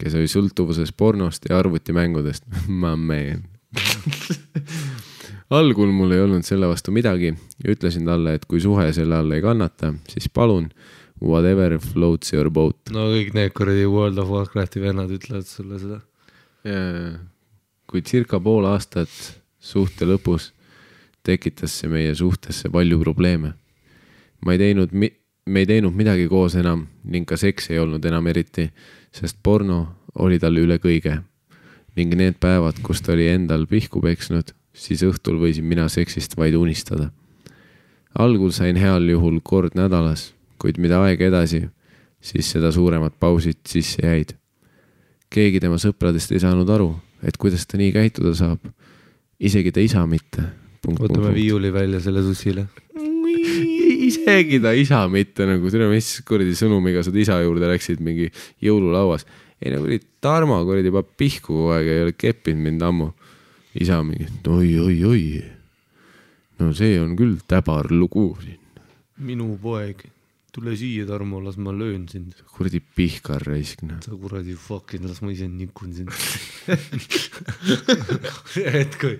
[0.00, 2.46] kes oli sõltuvuses pornost ja arvutimängudest.
[2.82, 3.46] Ma man.
[5.50, 9.34] algul mul ei olnud selle vastu midagi ja ütlesin talle, et kui suhe selle all
[9.34, 10.70] ei kannata, siis palun,
[11.22, 12.78] whatever floats your boat.
[12.94, 16.00] no kõik need kuradi World of Warcrafti vennad ütlevad sulle seda.
[17.90, 20.50] kuid circa pool aastat suhte lõpus
[21.22, 23.52] tekitas see meie suhtesse palju probleeme.
[24.44, 28.26] ma ei teinud, me ei teinud midagi koos enam ning ka seks ei olnud enam
[28.26, 28.70] eriti,
[29.12, 31.20] sest porno oli talle üle kõige.
[31.96, 36.54] ning need päevad, kus ta oli endal pihku peksnud, siis õhtul võisin mina seksist vaid
[36.54, 37.10] unistada.
[38.18, 41.68] algul sain heal juhul kord nädalas, kuid mida aeg edasi,
[42.20, 44.40] siis seda suuremad pausid sisse jäid
[45.30, 46.90] keegi tema sõpradest ei saanud aru,
[47.22, 48.64] et kuidas ta nii käituda saab.
[49.40, 50.44] Isegi ta isa mitte.
[50.84, 52.66] võtame viiuli välja selle sussile.
[54.10, 58.30] isegi ta isa mitte nagu, tere, mis kuradi sõnumiga sa isa juurde läksid mingi
[58.62, 59.26] jõululauas.
[59.60, 63.10] ei no kuradi Tarmo kuradi juba pihku kogu aeg ei ole keppinud mind ammu.
[63.74, 65.44] isa mingi oi-oi-oi.
[66.60, 68.60] no see on küll täbar lugu siin.
[69.20, 70.04] minu poeg,
[70.52, 72.34] tule siia, Tarmo, las ma löön sind.
[72.56, 74.00] kuradi pihkar raisk noh.
[74.04, 76.10] sa kuradi fucking, las ma ise nikun sind.
[78.80, 79.18] et kui,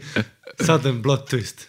[0.60, 1.68] sudden plot twist.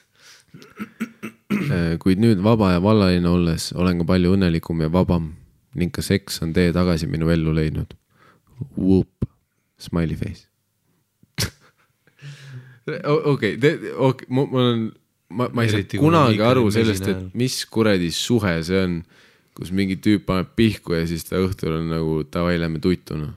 [1.52, 5.32] Äh, kuid nüüd vaba ja vallaline olles olen ka palju õnnelikum ja vabam
[5.76, 7.94] ning ka seks on tee tagasi minu ellu leidnud.
[8.76, 9.28] Whoop,
[9.80, 10.48] smiley face.
[13.32, 13.56] okei,
[13.96, 14.86] okei, ma, ma olen,
[15.30, 19.00] ma, ma ei saa kunagi aru sellest, et mis kuradi suhe see on,
[19.58, 23.34] kus mingi tüüp paneb pihku ja siis ta õhtul on nagu davai, lähme tuttu noh.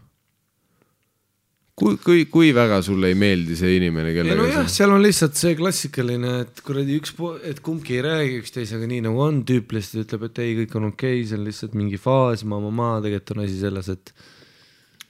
[1.79, 5.41] kui, kui, kui väga sulle ei meeldi see inimene, kellega nojah, sa, seal on lihtsalt
[5.41, 7.17] see klassikaline, et kuradi üks,
[7.51, 10.93] et kumbki ei räägi üksteisega nii nagu on, tüüp lihtsalt ütleb, et ei, kõik on
[10.93, 14.15] okei okay,, see on lihtsalt mingi faas, ma-ma-ma, tegelikult on asi selles, et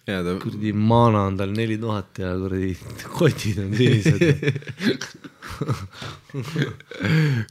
[0.07, 2.75] ja ta, kuradi maana on tal neli tuhat ja kuradi
[3.17, 4.21] kotid on sinised.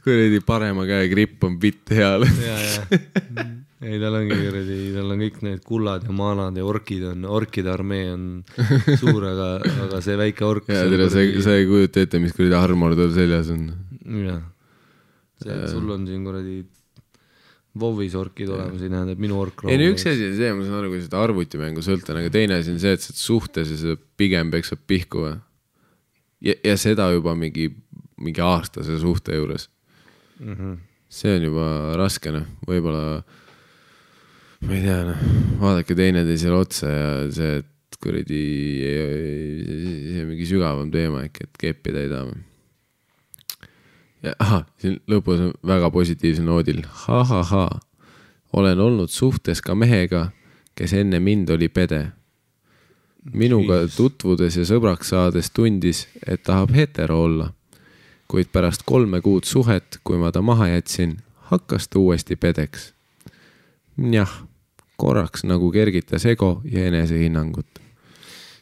[0.04, 2.26] kuradi parema käe gripp on bitt heal.
[2.44, 2.56] ja,
[3.84, 7.70] ei tal ongi kuradi, tal on kõik need kullad ja maanad ja orkid on, orkide
[7.74, 8.28] armee on
[9.00, 9.48] suur, aga,
[9.88, 10.70] aga see väike ork.
[10.70, 13.62] ja tere, sa, sa ei kujuta ette, mis kuradi armor tal seljas on.
[14.28, 14.40] jah,
[15.42, 16.62] see, et sul on siin kuradi
[17.74, 20.62] WoW-is orkid olemas, ei tähenda, et minu ork ei no üks asi on see, ma
[20.66, 23.72] saan aru, kui seda arvutimängu sõltun, aga teine asi on see, et sa oled suhtes
[23.74, 25.34] ja sa pigem peksad pihku või.
[26.46, 27.72] ja, ja seda juba mingi,
[28.22, 29.68] mingi aastase suhte juures.
[30.38, 30.54] mm.
[30.54, 30.78] -hmm.
[31.08, 33.24] see on juba raske noh, võib-olla
[34.64, 35.28] ma ei tea noh,
[35.60, 38.44] vaadake teineteisele otsa ja see, et kuradi,
[39.66, 42.26] see on mingi sügavam teema äkki, et taha.
[42.30, 42.53] ja
[44.38, 47.80] ahah, siin lõpus on väga positiivsel noodil ha,, ha-ha-ha,
[48.52, 50.30] olen olnud suhtes ka mehega,
[50.74, 52.06] kes enne mind oli pede.
[53.32, 53.96] minuga Jesus.
[53.96, 57.52] tutvudes ja sõbraks saades tundis, et tahab hetero olla
[58.28, 61.18] kuid pärast kolme kuud suhet, kui ma ta maha jätsin,
[61.50, 62.92] hakkas ta uuesti pedeks.
[64.10, 64.32] jah,
[64.96, 67.66] korraks nagu kergitas ego ja enesehinnangut.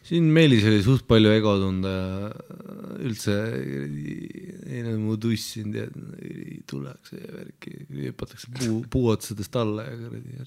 [0.06, 2.30] Siin Meelis oli suht palju ego tunda ja
[3.02, 3.34] üldse
[4.72, 5.86] ei no mu tussinud ja
[6.22, 7.74] ei tuleks ja värki,
[8.08, 10.38] hüpatakse puu, puuotsadest alla ja kuradi.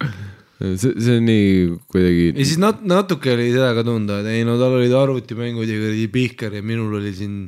[0.79, 1.53] see, see on nii
[1.91, 5.71] kuidagi ja siis nat-, natuke oli seda ka tunda, et ei no tal olid arvutimängud
[5.71, 7.39] ja kuradi pihkar ja minul oli siin,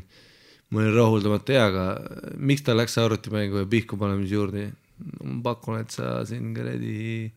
[0.71, 1.87] ma olin rahuldamata ja, aga
[2.39, 4.69] miks ta läks arvutimängu ja pihku panemise juurde?
[5.21, 7.27] ma pakun, et sa siin kuradi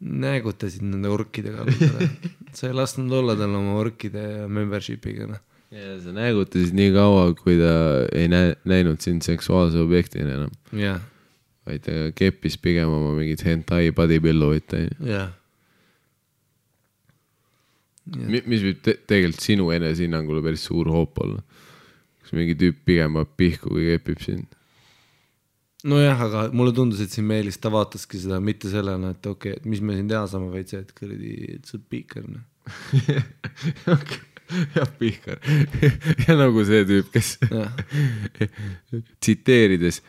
[0.00, 1.64] näägutasid nende orkidega,
[2.56, 5.42] sa ei lasknud olla tal oma orkide membership'iga noh.
[5.72, 7.72] ja sa näägutasid nii kaua, kui ta
[8.12, 11.00] ei näe, näinud sind seksuaalse objektina enam, jah,
[11.66, 15.08] vaid ta keppis pigem oma mingit hentai bodybuild'it onju.
[15.10, 15.32] jah.
[18.28, 21.40] mis võib te tegelikult sinu enesehinnangul päris suur hoop olla.
[22.20, 24.52] kas mingi tüüp pigem paneb pihku, kui kepib sind?
[25.88, 29.60] nojah, aga mulle tundus, et siin Meelis ta vaataski seda mitte sellena, et okei okay,,
[29.60, 32.44] et mis me siin teha saame, vaid see, et kuradi, et sa oled piiker noh.
[34.76, 35.38] jah, Pihkar.
[36.26, 37.36] ja nagu see tüüp, kes
[39.22, 40.02] tsiteerides,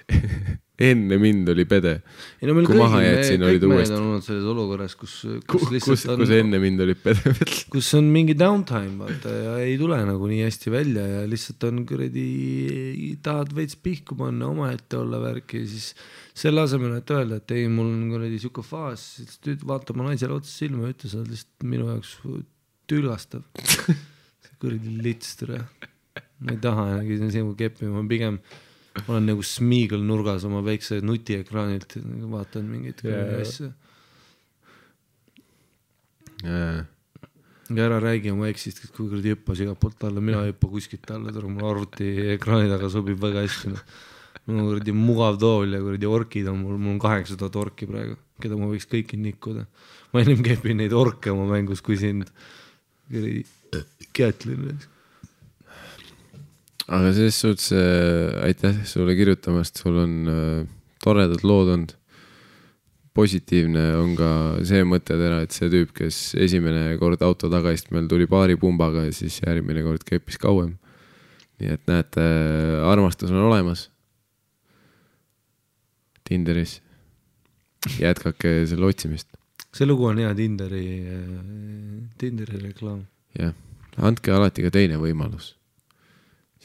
[0.77, 1.93] enne mind oli pede.
[2.37, 5.63] ei no meil Kui kõigil, me kõik mehed on olnud selles olukorras, kus, kus kus,
[5.63, 7.33] kus, lihtsalt on kus, enne mind olid pede.
[7.73, 11.81] kus on mingi downtime vaata ja ei tule nagu nii hästi välja ja lihtsalt on
[11.89, 12.27] kuradi,
[13.25, 15.89] tahad veits pihku panna, omaette olla värki ja siis
[16.37, 20.11] selle asemel, et öelda, et ei, mul on kuradi sihuke faas, siis tüüd vaatab oma
[20.11, 22.13] naisele otsa silma ja ütle, sa oled lihtsalt minu jaoks
[22.87, 23.41] tülgastav.
[24.61, 25.63] kuradi lits tere.
[26.37, 28.37] ma ei taha enam sinuga keppima, ma pigem
[29.05, 31.97] olen nagu Smeagol nurgas oma väikse nutiekraanilt,
[32.31, 33.41] vaatan mingeid jaa.
[33.41, 33.71] asju.
[36.43, 41.09] ja ära räägi oma eksist, kui kuradi hüppas igalt poolt alla, mina ei hüppa kuskilt
[41.13, 43.83] alla, tule mul arvuti ekraani taga sobib väga hästi noh.
[44.47, 47.89] mul on kuradi mugav tool ja kuradi orkid on mul, mul on kaheksa tuhat orki
[47.89, 49.65] praegu, keda ma võiks kõiki nikkuda.
[50.13, 52.31] ma ennem kepin neid orke oma mängus kui sind.
[53.11, 53.45] kuradi
[54.15, 54.79] Kätlin.
[56.87, 60.67] Aga selles suhtes äh, aitäh sulle kirjutamast, sul on äh,
[61.03, 61.95] toredad lood olnud.
[63.17, 64.27] positiivne on ka
[64.61, 69.81] see mõttetera, et see tüüp, kes esimene kord auto tagaistmel tuli baaripumbaga ja siis järgmine
[69.81, 70.75] kord keppis kauem.
[71.57, 72.27] nii et näete,
[72.85, 73.89] armastus on olemas.
[76.27, 76.81] Tinderis.
[77.97, 79.29] jätkake selle otsimist,
[79.73, 80.85] see lugu on hea Tinderi,
[82.17, 83.05] Tinderi reklaam.
[83.33, 83.53] jah.
[83.97, 85.56] andke alati ka teine võimalus.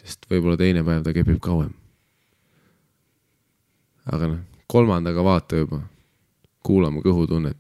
[0.02, 1.72] Sest võib-olla teine päev ta kepib kauem.
[4.12, 4.40] aga noh,
[4.70, 5.82] kolmandaga vaata juba,
[6.64, 7.58] kuula oma kõhutunnet.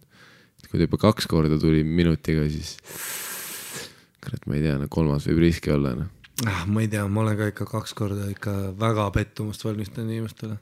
[0.70, 2.78] kui ta juba kaks korda tuli minutiga, siis
[4.22, 6.10] kurat, ma ei tea, no kolmas võib riski olla, noh.
[6.46, 6.64] ah,.
[6.66, 10.58] ma ei tea, ma olen ka ikka kaks korda ikka väga pettumust valmistanud inimestele.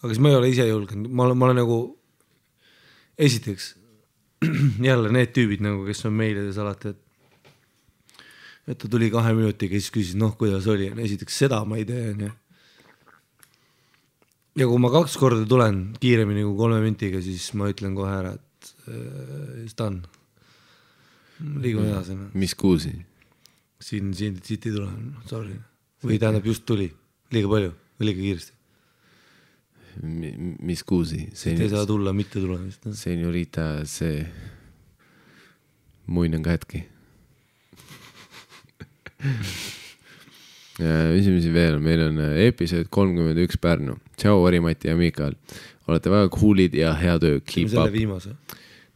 [0.00, 1.80] aga siis ma ei ole ise julgenud, ma olen, ma olen nagu,
[3.16, 3.74] esiteks
[4.88, 7.05] jälle need tüübid nagu, kes on meilides alati, et
[8.66, 12.10] et ta tuli kahe minutiga siis küsis, noh, kuidas oli, esiteks seda ma ei tee,
[12.14, 12.32] onju.
[14.62, 18.34] ja kui ma kaks korda tulen kiiremini kui kolme minutiga, siis ma ütlen kohe ära,
[18.34, 20.02] et äh, done.
[21.62, 22.34] liigume edasi, noh.
[22.34, 22.96] mis kuulsi?
[23.80, 24.90] siin, siin, siit ei tule,
[25.30, 25.56] sorry.
[26.02, 26.90] või tähendab just tuli
[27.34, 28.56] liiga palju või liiga kiiresti?
[29.96, 32.84] mis kuusi, Te ei saa tulla mitte tulemist.
[32.92, 34.26] seniorita, see
[36.06, 36.84] muin on katki.
[41.40, 43.96] Siin veel, meil on äh, episood kolmkümmend üks Pärnu.
[44.20, 45.36] tšau, Mari-Mati ja Miikal.
[45.88, 47.92] olete väga cool'id ja hea töö, selle up.
[47.94, 48.34] viimase.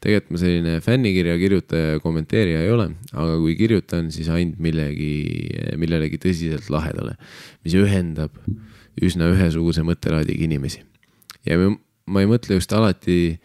[0.01, 5.13] tegelikult ma selline fännikirja kirjutaja ja kommenteerija ei ole, aga kui kirjutan, siis ainult millegi,
[5.77, 7.17] millelegi tõsiselt lahedale,
[7.65, 8.37] mis ühendab
[9.01, 10.83] üsna ühesuguse mõttelaadiga inimesi.
[11.47, 13.39] ja ma, ei mõtle just alati,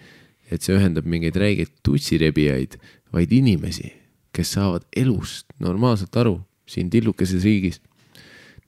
[0.52, 2.80] et see ühendab mingeid räigeid tutsirebijaid,
[3.16, 3.94] vaid inimesi,
[4.36, 7.82] kes saavad elust normaalselt aru siin tillukeses riigis.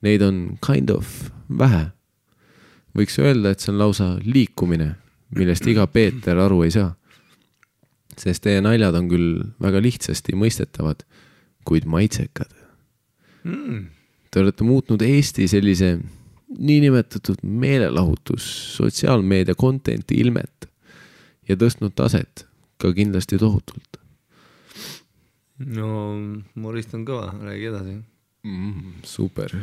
[0.01, 1.87] Neid on kind of vähe.
[2.97, 4.95] võiks öelda, et see on lausa liikumine,
[5.37, 6.95] millest iga Peeter aru ei saa
[8.21, 11.03] sest teie naljad on küll väga lihtsasti mõistetavad,
[11.67, 12.51] kuid maitsekad
[13.45, 13.85] mm..
[14.27, 15.93] Te olete muutnud Eesti sellise
[16.57, 18.43] niinimetatud meelelahutus,
[18.75, 20.67] sotsiaalmeedia content'i ilmet
[21.47, 22.43] ja tõstnud taset
[22.81, 24.01] ka kindlasti tohutult
[25.63, 25.89] no
[26.59, 27.95] Morist on kõva, räägi edasi.
[28.45, 28.99] mm,.
[29.07, 29.53] super,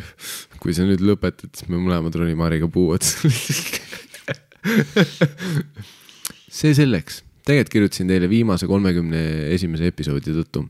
[0.62, 3.30] kui sa nüüd lõpetad, siis me mõlemad ronime Mariga puu otsa.
[6.54, 9.22] see selleks, tegelikult kirjutasin teile viimase kolmekümne
[9.54, 10.66] esimese episoodi tõttu,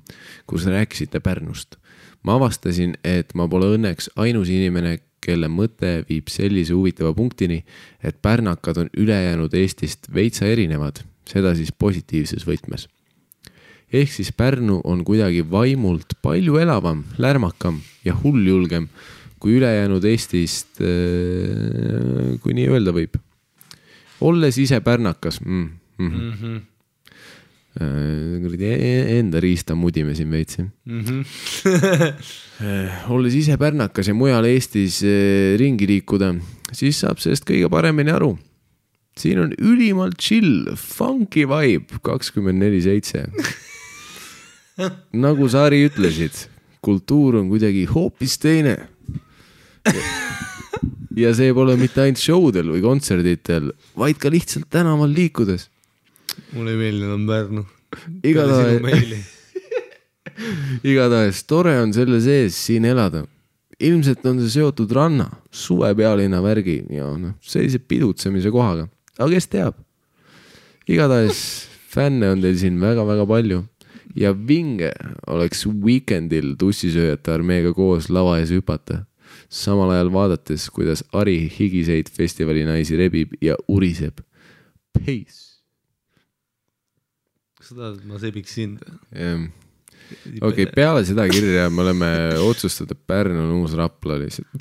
[0.50, 1.78] kus rääkisite Pärnust.
[2.24, 7.62] ma avastasin, et ma pole õnneks ainus inimene, kelle mõte viib sellise huvitava punktini,
[8.04, 12.84] et pärnakad on ülejäänud Eestist veitsa erinevad, seda siis positiivses võtmes
[13.94, 18.88] ehk siis Pärnu on kuidagi vaimult palju elavam, lärmakam ja hulljulgem
[19.44, 20.78] kui ülejäänud Eestist,
[22.40, 23.18] kui nii öelda võib.
[24.24, 25.66] olles ise pärnakas mm,,
[25.98, 26.22] mm -hmm.
[26.24, 26.60] Mm -hmm.
[28.42, 30.58] kuradi e- enda riista mudime siin veits.
[30.58, 31.24] Mm -hmm.
[33.14, 35.02] olles ise pärnakas ja mujal Eestis
[35.56, 36.34] ringi liikuda,
[36.72, 38.38] siis saab sellest kõige paremini aru.
[39.18, 43.24] siin on ülimalt chill, funky vibe kakskümmend neli seitse.
[45.24, 46.46] nagu sa, Ari, ütlesid,
[46.84, 48.76] kultuur on kuidagi hoopis teine.
[51.14, 55.68] ja see pole mitte ainult show del või kontserditel, vaid ka lihtsalt tänaval liikudes.
[56.56, 57.66] mulle ei meeldi enam Pärnu.
[58.26, 59.14] igatahes,
[60.92, 63.24] igatahes tore on selle sees siin elada.
[63.78, 68.88] ilmselt on see seotud ranna, suvepealinna värgi ja noh, sellise pidutsemise kohaga,
[69.18, 69.78] aga kes teab.
[70.88, 73.62] igatahes fänne on teil siin väga-väga palju
[74.16, 74.92] ja vinge
[75.30, 79.04] oleks Weekendil tussisööjate armeega koos lava ees hüpata.
[79.48, 84.20] samal ajal vaadates, kuidas Ari higiseid festivalinaisi rebib ja uriseb.
[84.94, 85.60] Peace.
[87.58, 88.78] kas sa tahad, et ma sebiks sind?
[90.42, 92.10] okei, peale seda kirja me oleme
[92.50, 94.48] otsustanud, et Pärnu on uus Rapla lihtsalt.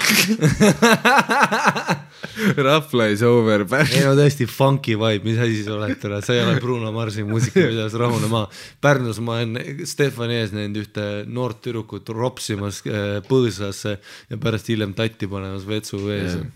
[2.58, 6.42] Rapla is over, ei no tõesti funky vibe, mis asi sa oled, tere, sa ei
[6.44, 8.48] ole Bruno Marsi muusikavideos rahune maha.
[8.84, 13.92] Pärnus ma olen Stefani ees näinud ühte noort tüdrukut ropsimas äh, põõsasse
[14.32, 16.48] ja pärast hiljem tatti panemas vetsu vees Jah..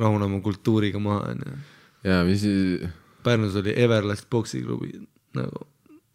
[0.00, 1.50] rahunema kultuuriga maha onju.
[2.06, 2.58] ja mis siis,
[3.24, 4.90] Pärnus oli Everlast poksiklubi
[5.36, 5.58] nagu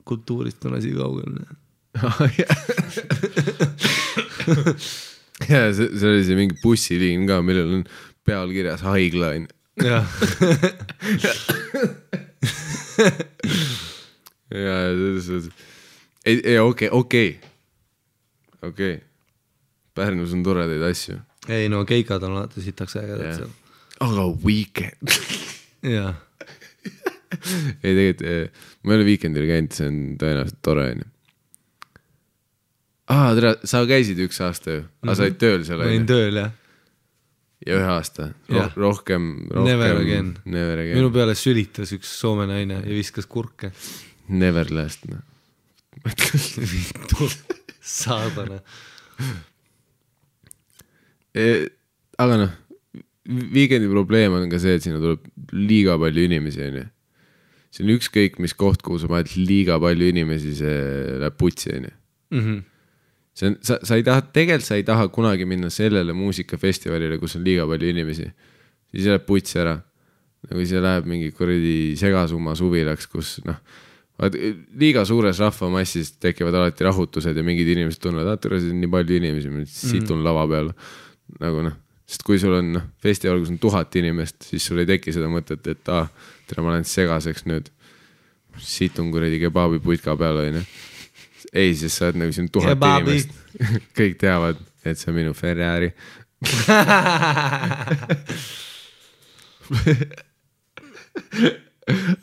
[0.06, 1.32] kultuurist on asi kaugel.
[5.50, 7.84] ja see, see oli see mingi bussiliin ka, millel on
[8.26, 9.52] peal kirjas haigla onju.
[9.84, 10.08] jah,
[14.56, 15.50] ja selles suhtes,
[16.26, 17.40] ei, ei okei, okei,
[18.64, 18.96] okei.
[19.96, 21.18] Pärnus on toredaid asju,
[21.52, 23.38] ei no keikad on alati sitaks ägedad Jah.
[23.40, 23.52] seal.
[24.04, 25.14] aga Weekend
[25.96, 26.16] jah,
[27.84, 31.08] ei tegelikult, ma ei ole Weekendil käinud, see on tõenäoliselt tore onju.
[33.12, 36.40] aa, tere, sa käisid üks aasta ju, aga sa olid tööl seal ma olin tööl
[36.42, 36.52] jah.
[37.66, 38.72] ja ühe aasta Jah.
[38.76, 40.34] Ro, rohkem, rohkem, Never again.
[40.46, 43.72] Never again minu, peale sülitas üks Soome naine ja viskas kurke.
[44.30, 45.24] never last noh.
[47.86, 48.60] saadane.
[51.36, 51.46] E,
[52.22, 52.54] aga noh,
[53.26, 55.24] Weekendi probleem on ka see, et sinna tuleb
[55.56, 56.84] liiga palju inimesi onju.
[57.74, 60.76] see on ükskõik mis koht, kuhu sa paned liiga palju inimesi, see
[61.24, 61.92] läheb putsi onju.
[62.36, 62.62] Mhm.
[63.36, 67.36] See on, sa, sa ei taha, tegelikult sa ei taha kunagi minna sellele muusikafestivalile, kus
[67.40, 68.30] on liiga palju inimesi.
[68.92, 69.76] siis läheb puts ära.
[70.50, 73.58] nagu see läheb mingi kuradi segasumma suvilaks, kus noh,
[74.80, 79.18] liiga suures rahvamassis tekivad alati rahutused ja mingid inimesed tunnevad, et siin on nii palju
[79.20, 80.72] inimesi, ma situn lava peal.
[81.42, 81.76] nagu noh,
[82.08, 85.28] sest kui sul on noh, festival, kus on tuhat inimest, siis sul ei teki seda
[85.32, 86.06] mõtet, et aa,
[86.48, 87.72] tere, ma lähen segaseks nüüd.
[88.56, 90.62] situn kuradi kebaabiputka peale onju.
[91.56, 93.16] ei, sest sa oled nagu siin tuhat Kebabi.
[93.16, 93.30] inimest,
[94.00, 95.90] kõik teavad, et see on minu Ferrari.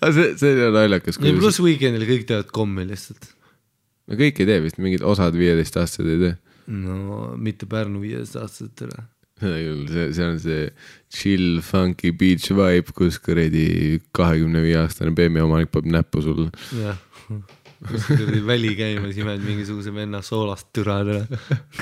[0.03, 3.25] aga see, see on naljakas, ja kuidas pluss Weekendil kõik teevad kommi lihtsalt.
[4.11, 6.35] no kõik ei tee vist, mingid osad viieteistaastased ei tee.
[6.77, 8.99] no mitte Pärnu viieteistaastasetele.
[9.43, 10.71] see, see on see
[11.11, 16.51] chill funky beach vibe, kus kuradi kahekümne viie aastane BMW omanik paneb näppu sulle.
[16.79, 16.99] jah,
[17.83, 21.01] kuradi väli käimas imed mingisuguse venna soolast türa,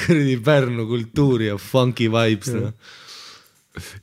[0.00, 2.72] kuradi Pärnu kultuuri ja funky vibes, noh.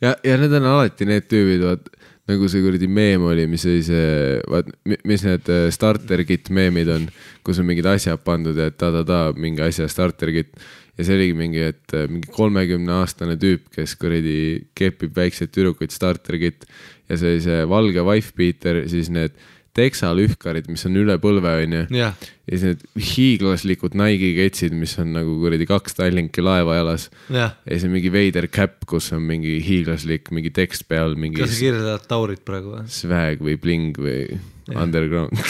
[0.01, 1.89] ja, ja need on alati need tüübid, vaat
[2.27, 6.51] nagu see kuradi meem oli, mis oli see, vaat mi- mis need äh, starter kit
[6.53, 7.05] meemid on,
[7.45, 10.51] kus on mingid asjad pandud ja ta-ta-ta mingi asja starter kit.
[10.97, 15.93] ja see oligi mingi, et äh, mingi kolmekümne aastane tüüp, kes kuradi kepib väikseid tüdrukuid
[15.93, 16.65] starter kit
[17.07, 19.37] ja see oli see valge wife beater, siis need
[19.77, 21.83] teksalühkarid, mis on üle põlve, onju.
[21.93, 22.11] ja
[22.47, 27.55] siis need hiiglaslikud Nike'i ketsid, mis on nagu kuradi kaks Tallinki laeva jalas jah.
[27.61, 31.53] ja siis on mingi veider käpp, kus on mingi hiiglaslik mingi tekst peal, mingi kas
[31.53, 32.85] sa kirjeldad Taurit praegu või?
[32.91, 34.39] swag või bling või
[34.75, 35.35] underground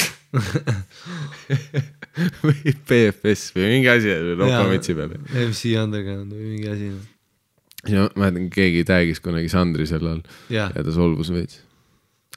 [2.43, 5.13] või BFS või mingi asi rokamütsi peal.
[5.45, 6.89] MC Underground või mingi asi.
[7.87, 10.21] ja ma mäletan, keegi tag'is kunagi Sandri sel ajal
[10.53, 11.61] jah, ja ta solvus veits.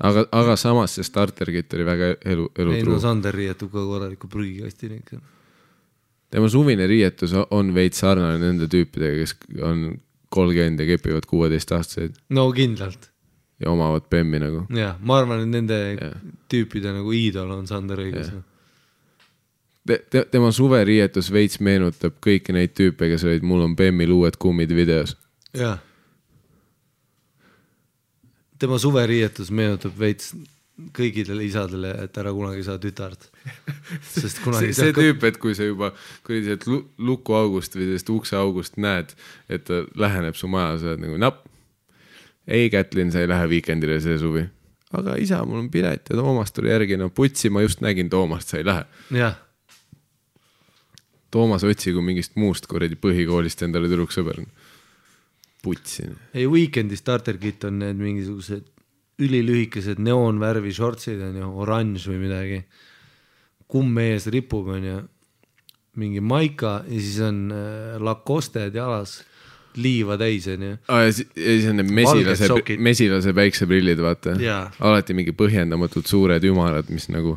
[0.01, 3.01] aga, aga samas see starter kit oli väga elu, ei no elutruu.
[3.03, 5.21] Sander riietub ka korraliku prügikastini ikka.
[6.31, 9.89] tema suvine riietus on veits sarnane nende tüüpidega, kes on
[10.31, 13.11] kolmkümmend ja kepivad kuueteistaastaseid no kindlalt,
[13.61, 14.65] ja omavad bemmi nagu.
[14.75, 16.15] jah, ma arvan, et nende Jah.
[16.51, 18.47] tüüpide nagu iidol on Sander õigus Jah..
[19.87, 24.37] Te, te, tema suveriietus veits meenutab kõiki neid tüüpe, kes olid Mul on bemmil uued
[24.39, 25.17] kummid videos.
[25.57, 25.81] jah.
[28.61, 30.35] Tema suveriietus meenutab veits
[30.97, 33.27] kõigidele isadele, et ära kunagi saa tütart.
[34.15, 35.91] sest kunagi see, see tüüp, et kui sa juba
[36.27, 39.13] kuradi sealt lu- lukuaugust või sellest ukseaugust näed,
[39.53, 41.45] et ta läheneb su maja, sa oled nagu napp.
[42.49, 44.47] ei, Kätlin, sa ei lähe viikendile see suvi.
[44.97, 48.49] aga isa, mul on pilet ja Toomas tuli järgi, no putsi, ma just nägin Toomast,
[48.49, 48.85] sa ei lähe.
[49.21, 49.37] jah,
[51.31, 54.41] Toomas otsigu mingist muust kuradi põhikoolist endale tüdruksõber.
[55.63, 56.09] putsi.
[56.35, 58.69] ei Weekend'i starter kit on need mingisugused
[59.21, 62.63] ülilühikesed neoonvärvi shortsid on ju, oranž või midagi.
[63.71, 65.01] kumm ees ripub on ju,
[66.01, 69.19] mingi maika ja siis on äh, Lacosted jalas,
[69.77, 70.73] liiva täis on ju.
[70.89, 72.49] aa ja si- ja siis on need mesilase
[72.79, 74.35] mesilase päikseprillid, vaata
[74.81, 77.37] alati mingi põhjendamatult suured ümarad, mis nagu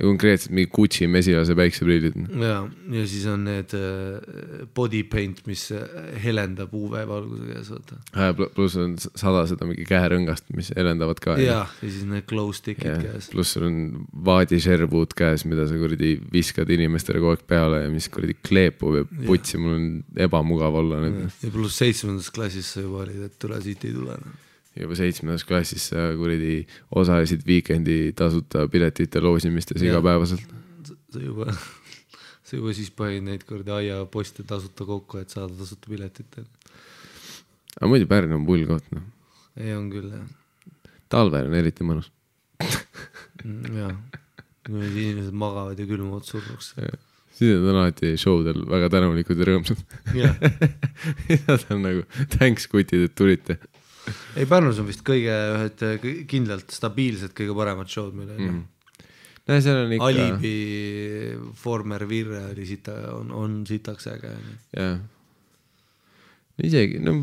[0.00, 2.16] konkreetselt mingi Gucci mesilase päikseprillid.
[2.40, 2.56] ja,
[2.96, 5.82] ja siis on need äh, body paint, mis äh,
[6.22, 8.46] helendab UV valguse käes, vaata.
[8.54, 11.36] pluss on sada seda mingi käerõngast, mis helendavad ka.
[11.40, 13.28] ja, ja siis need glow stick'id käes.
[13.32, 13.80] pluss sul on
[14.24, 18.96] vaadi Sherwood käes, mida sa kuradi viskad inimestele kogu aeg peale ja mis kuradi kleepub
[19.00, 19.90] ja putsi, mul on
[20.28, 21.28] ebamugav olla nüüd.
[21.44, 24.16] ja pluss seitsmendas klassis sa juba olid, et tule siit ei tule.
[24.78, 30.44] Juba seitsmendas klassis sa kuradi osalesid Weekend'i tasuta piletite loosimistes igapäevaselt.
[31.12, 31.52] sa juba,
[32.46, 36.38] sa juba siis panid neid kuradi aiaposte tasuta kokku, et saada tasuta piletit.
[37.78, 39.04] aga muidu Pärnu on pull koht, noh.
[39.56, 40.30] ei, on küll jah
[41.12, 42.10] talvel on eriti mõnus.
[43.42, 43.94] Mm, jah,
[44.70, 46.68] nüüd inimesed magavad ja külmuvad surnuks.
[47.34, 49.80] siis nad on alati show del väga tänulikud ja rõõmsad.
[50.14, 50.36] jah,
[51.48, 52.04] Nad on nagu
[52.36, 53.56] thanks kutid, et tulite
[54.36, 55.86] ei Pärnus on vist kõige ühed
[56.30, 58.60] kindlalt stabiilsed kõige paremad show'd meil on mm..
[59.48, 60.54] no seal on ikka, Alibi,
[61.62, 64.32] Former Virre oli sita, on, on sitaks äge
[64.74, 65.02] jah.
[66.62, 67.14] isegi, no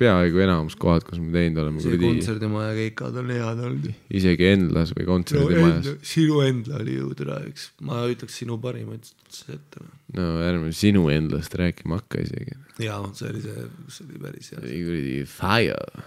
[0.00, 3.88] peaaegu enamus kohad, kus me teinud oleme, see kuradi kontserdimaja keikad on head olnud.
[4.20, 5.90] isegi Endlas või kontserdimajas.
[6.12, 9.82] sinu Endla oli ju täna üks, ma ütleks sinu parimaid sette.
[10.18, 12.60] no ärme sinu endast rääkima hakka isegi.
[12.84, 14.62] jaa, see oli see, see oli päris hea.
[14.62, 16.06] kuradi fire.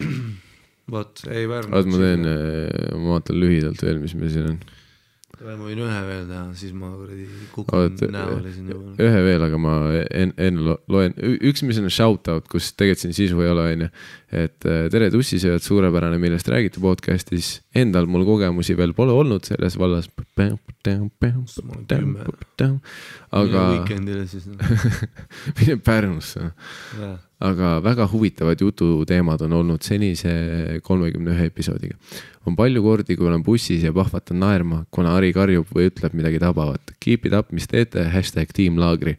[0.94, 1.76] vot, ei Pärnu.
[1.76, 2.28] oot, ma teen,
[2.96, 4.60] ma vaatan lühidalt veel, mis meil siin on.
[5.40, 8.94] ma võin ühe veel teha, siis ma kuradi kukun oot, näole siin juba.
[9.06, 9.76] ühe veel, aga ma
[10.10, 13.90] enne en, loen, üks, mis on shout out, kus tegelikult siin sisu ei ole, onju.
[14.30, 17.60] Et äh, tere, tussisööjad, suurepärane, millest räägite podcast'is.
[17.74, 20.10] Endal mul kogemusi veel pole olnud selles vallas.
[23.30, 24.46] aga Weekendile siis.
[25.58, 26.52] mine Pärnusse
[27.40, 30.32] aga väga huvitavad jututeemad on olnud senise
[30.84, 31.96] kolmekümne ühe episoodiga.
[32.46, 36.38] on palju kordi, kui olen bussis ja pahvatan naerma, kuna Ari karjub või ütleb midagi
[36.40, 36.92] tabavat.
[37.00, 39.16] Keep it up, mis teete, hashtag tiim Laagri.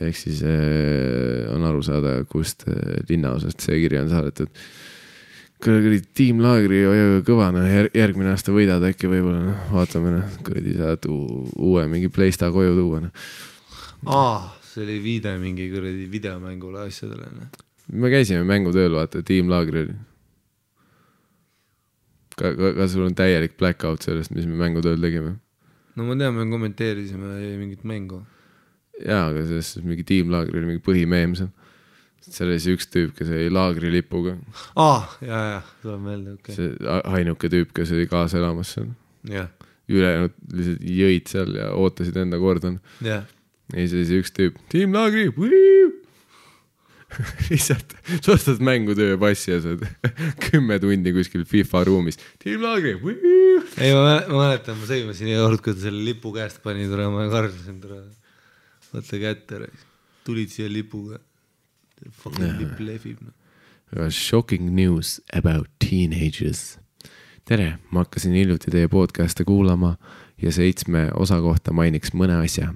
[0.00, 4.48] Ehk siis äh, on aru saada, kust äh, linnaosast see kiri on saadetud.
[5.62, 10.74] kuradi Team Laagri hoia kõva, noh järgmine aasta võidad äkki võib-olla, noh vaatame noh, kuradi
[10.78, 13.28] saad uu- uue mingi Playsta koju tuua, noh.
[14.08, 17.62] aa, see oli viide mingi kuradi videomängule asjadele, noh.
[17.92, 19.94] me käisime mängutööl, vaata, Team Laagri oli.
[22.40, 25.36] ka, ka, ka sul on täielik blackout sellest, mis me mängutööl tegime?
[25.94, 28.24] no ma tean, me kommenteerisime mingit mängu.
[29.06, 31.50] jaa, aga selles suhtes mingi Team Laagri oli mingi põhimeem seal.
[32.22, 34.36] seal oli see üks tüüp, kes oli laagrilipuga,
[34.78, 38.92] aa, ja, ja, tuleb meelde, okei see a- ainuke tüüp, kes oli kaasa elamas seal.
[39.24, 39.36] okay..
[39.40, 39.50] jah,
[39.92, 42.76] ülejäänud lihtsalt jõid seal ja ootasid enda korda.
[43.04, 43.26] jah,
[43.72, 45.28] ja siis oli see üks tüüp, Team Laagri,
[47.50, 47.92] lihtsalt
[48.24, 49.84] sa ostad mängutöö passi ja sa oled
[50.46, 52.18] kümme tundi kuskil FIFA ruumis.
[52.42, 52.94] Team Laagri,
[53.82, 57.26] ei ma mäletan, ma sõimasin iga kord, kui ta selle lipu käest pani, tule ma
[57.32, 58.00] karjusin, tule
[58.92, 59.66] võta kätte,
[60.26, 61.20] tulid siia lipuga.
[62.10, 64.08] Fucking lipp lehvib, noh.
[64.10, 66.78] Shocking news about teenagers.
[67.44, 69.96] tere, ma hakkasin hiljuti teie podcast'e kuulama
[70.42, 72.74] ja seitsme osa kohta mainiks mõne asja.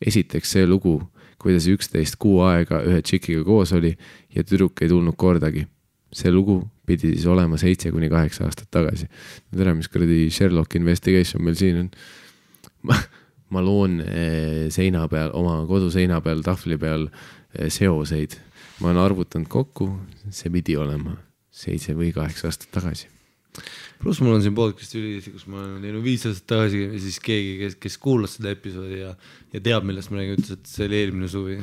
[0.00, 1.02] esiteks see lugu,
[1.38, 3.96] kuidas üksteist kuu aega ühe tšikiga koos oli
[4.34, 5.66] ja tüdruk ei tulnud kordagi.
[6.12, 9.06] see lugu pidi siis olema seitse kuni kaheksa aastat tagasi.
[9.56, 11.90] tere, mis kuradi Sherlock Investigation meil siin on?
[13.54, 18.32] ma, loon eh, seina peal, oma koduseina peal, tahvli peal eh, seoseid.
[18.78, 19.86] ma olen arvutanud kokku,
[20.30, 21.12] see pidi olema
[21.50, 23.06] seitse või kaheksa aastat tagasi.
[23.98, 27.18] pluss mul on siin podcast'i üliisi, kus ma olen teinud viis aastat tagasi ja siis
[27.24, 29.10] keegi, kes, kes kuulas seda episoodi ja,
[29.54, 31.54] ja teab, millest ma räägin, ütles, et see oli eelmine suvi.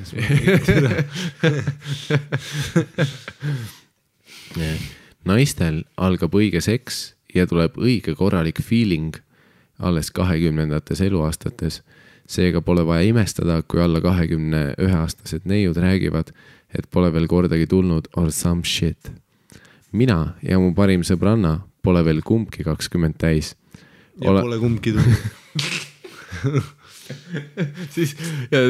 [5.25, 9.17] naistel algab õige seks ja tuleb õige korralik feeling
[9.79, 11.83] alles kahekümnendates eluaastates.
[12.27, 16.31] seega pole vaja imestada, kui alla kahekümne ühe aastased neiud räägivad,
[16.73, 19.11] et pole veel kordagi tulnud or some shit.
[19.91, 23.55] mina ja mu parim sõbranna pole veel kumbki kakskümmend täis.
[24.21, 26.63] ja Ole- pole kumbki tulnud.
[27.95, 28.15] siis
[28.51, 28.61] ja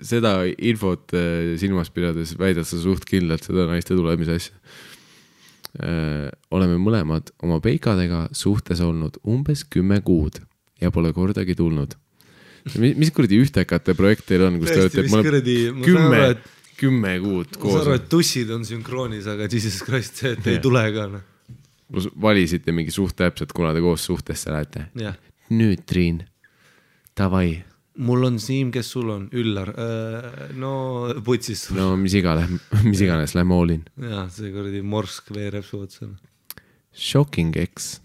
[0.00, 4.54] seda infot äh, silmas pidades väidad sa suht kindlalt seda naiste tulemise asja.
[5.78, 10.40] Oleme mõlemad oma peikadega suhtes olnud umbes kümme kuud
[10.80, 11.94] ja pole kordagi tulnud.
[12.74, 16.22] mis kuradi ühtekate projekt teil on, kus te olete, mis et ma olen ma kümme
[16.78, 20.50] kümme kuud ma koos saan aru, et tussid on sünkroonis, aga jesus christ, see, et
[20.52, 21.26] ei tule ka, noh.
[21.88, 24.84] Plus valisite mingi suht täpselt, kuna te koos suhtesse lähete.
[25.48, 26.20] nüüd, Triin,
[27.16, 27.62] davai,
[27.98, 29.72] mul on Siim, kes sul on, Üllar,
[30.58, 30.72] no
[31.26, 31.92] putsis no..
[32.04, 32.52] mis iganes,
[32.86, 33.86] mis iganes, lähme all in.
[34.02, 36.10] jah, see kuradi morsk veereb su otsa.
[36.94, 37.98] Shocking, eks.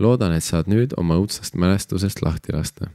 [0.00, 2.92] loodan, et saad nüüd oma õudsast mälestusest lahti lasta.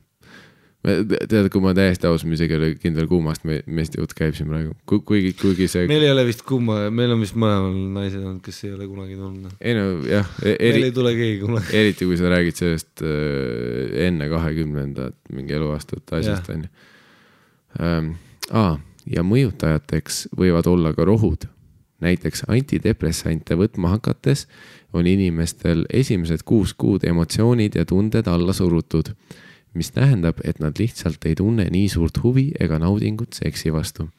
[0.83, 4.35] tead, kui ma täiesti aus, ma isegi ei ole kindel, kummast me- meeste jutt käib
[4.35, 4.73] siin praegu,
[5.07, 5.85] kuigi, kuigi see.
[5.87, 9.15] meil ei ole vist kumma, meil on vist mõlemal naised olnud, kes ei ole kunagi
[9.15, 9.53] tulnud.
[9.61, 11.71] ei no jah, meil eri, ei tule keegi kunagi.
[11.79, 16.57] eriti kui sa räägid sellest äh, enne kahekümnendat mingi eluaastat asjast Jah.
[16.57, 16.67] onju
[17.79, 18.11] ähm,.
[18.51, 18.75] aa,
[19.07, 21.47] ja mõjutajateks võivad olla ka rohud.
[22.03, 24.47] näiteks antidepressante võtma hakates
[24.93, 29.13] on inimestel esimesed kuus kuud emotsioonid ja tunded alla surutud,
[29.77, 34.09] mis tähendab, et nad lihtsalt ei tunne nii suurt huvi ega naudingut seksi vastu.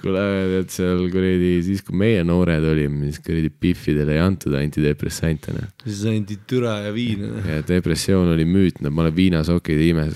[0.00, 0.22] kuule,
[0.58, 5.68] et seal kuradi, siis kui meie noored olime, siis kuradi Biffidele ei antud antidepressante noh.
[5.84, 7.30] siis anti türa ja viina.
[7.46, 10.08] ja depressioon oli müütne, ma olen viinasokid ei ime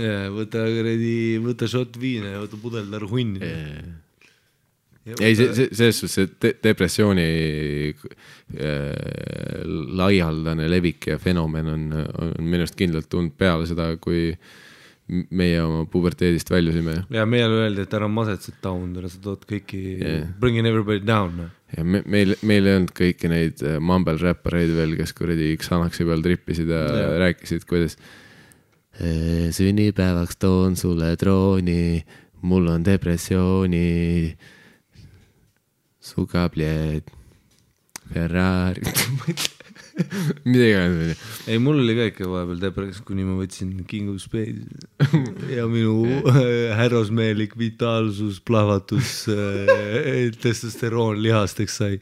[0.00, 3.54] ja võta kuradi, võta šott viina ja võta pudel tarhunni.
[5.06, 7.26] ei, see, see, selles suhtes see de depressiooni
[7.94, 8.92] äh,
[10.00, 14.32] laialdane levik ja fenomen on, on minu arust kindlalt tulnud peale seda, kui
[15.06, 20.24] meie oma puberteedist väljusime ja meile öeldi, et ära masetset down, sa tood kõiki yeah.,
[20.42, 21.36] bringing everybody down.
[21.38, 21.52] noh.
[21.76, 26.08] ja me, meil, meil ei olnud kõiki neid äh, mumble räppareid veel, kes kuradi Xanaxi
[26.08, 27.14] peal trippisid ja Jah.
[27.22, 27.94] rääkisid, kuidas
[28.98, 32.02] "Äh, sünnipäevaks toon sulle drooni,
[32.42, 34.34] mul on depressiooni,
[36.06, 37.10] sugabled,
[38.06, 38.84] Ferrari,
[40.46, 44.68] mida iganes ei, mul oli ka ikka vahepeal depress, kuni ma võtsin King of Spades.
[45.50, 46.22] Ja minu
[46.76, 49.24] härrasmehelik vitaalsus, plahvatus,
[50.42, 51.96] testosteroon lihasteks sai.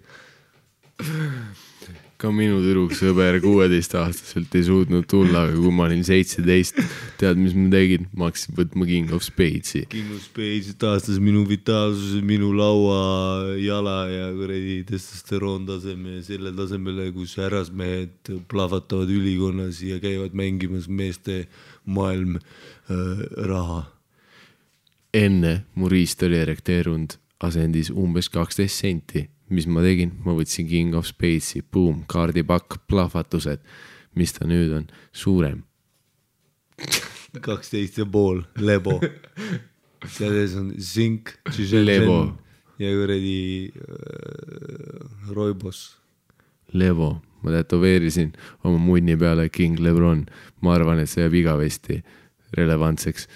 [2.25, 6.79] Ka minu tüdruksõber kuueteistaastaselt ei suutnud tulla, aga kui ma olin seitseteist,
[7.21, 9.85] tead, mis ma tegin, ma hakkasin võtma King of Spades'i.
[9.93, 13.01] King of Spades taastas minu vitaalsuse, minu laua,
[13.61, 21.45] jala ja kuradi testosteroon taseme selle tasemele, kus härrasmehed plahvatavad ülikonnas ja käivad mängimas meeste
[21.85, 23.21] maailm äh,
[23.51, 23.85] raha.
[25.15, 27.13] enne mu riist oli erekteerunud
[27.45, 33.61] asendis umbes kaksteist senti, mis ma tegin, ma võtsin King of Spades'i, boom, kaardipakk, plahvatused.
[34.15, 35.65] mis ta nüüd on, suurem.
[37.43, 39.01] kaksteist ja pool, lebo.
[40.07, 41.35] seal ees on zink,
[41.73, 42.37] Lebo.
[42.79, 45.97] ja kuradi äh, roibos.
[46.75, 48.33] Levo, ma tätoveerisin
[48.65, 50.27] oma munni peale King Lebron.
[50.61, 52.03] ma arvan, et see jääb igavesti
[52.57, 53.29] relevantseks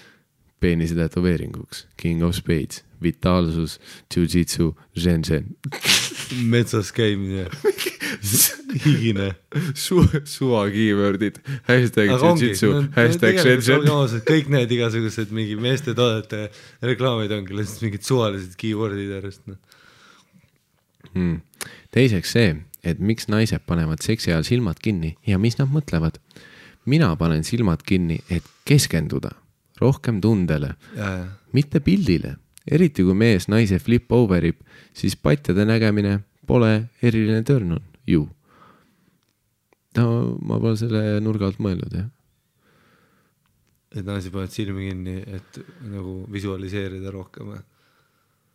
[0.59, 1.87] peenise tätoveeringuks.
[1.97, 3.77] King of Spades, vitaalsus,
[4.13, 5.55] jujitsu, zen-zen.
[6.53, 7.47] metsas käimine,
[8.85, 9.31] higine.
[9.73, 13.87] Su-, suva keyword'id, hashtag jujitsu, hashtag zen-zen.
[14.27, 16.47] kõik need igasugused mingi meeste toodete
[16.85, 19.59] reklaamid ongi lihtsalt mingid suvalised keyword'id järjest, noh.
[21.15, 21.41] mm..
[21.95, 22.55] teiseks see,
[22.85, 26.21] et miks naised panevad seksi ajal silmad kinni ja mis nad mõtlevad.
[26.85, 29.33] mina panen silmad kinni, et keskenduda
[29.79, 30.73] rohkem tundele,
[31.55, 32.35] mitte pildile.
[32.71, 34.61] Eriti kui mees naise flip over ib,
[34.93, 36.73] siis patjade nägemine pole
[37.05, 38.23] eriline törn on ju.
[39.97, 40.05] no
[40.45, 42.07] ma pole selle nurga alt mõelnud jah.
[43.95, 47.61] et naised panevad silmi kinni, et nagu visualiseerida rohkem või?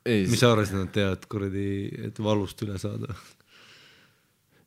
[0.04, 1.70] ei, mis sa arvasid, nad teevad kuradi,
[2.08, 3.14] et valust üle saada?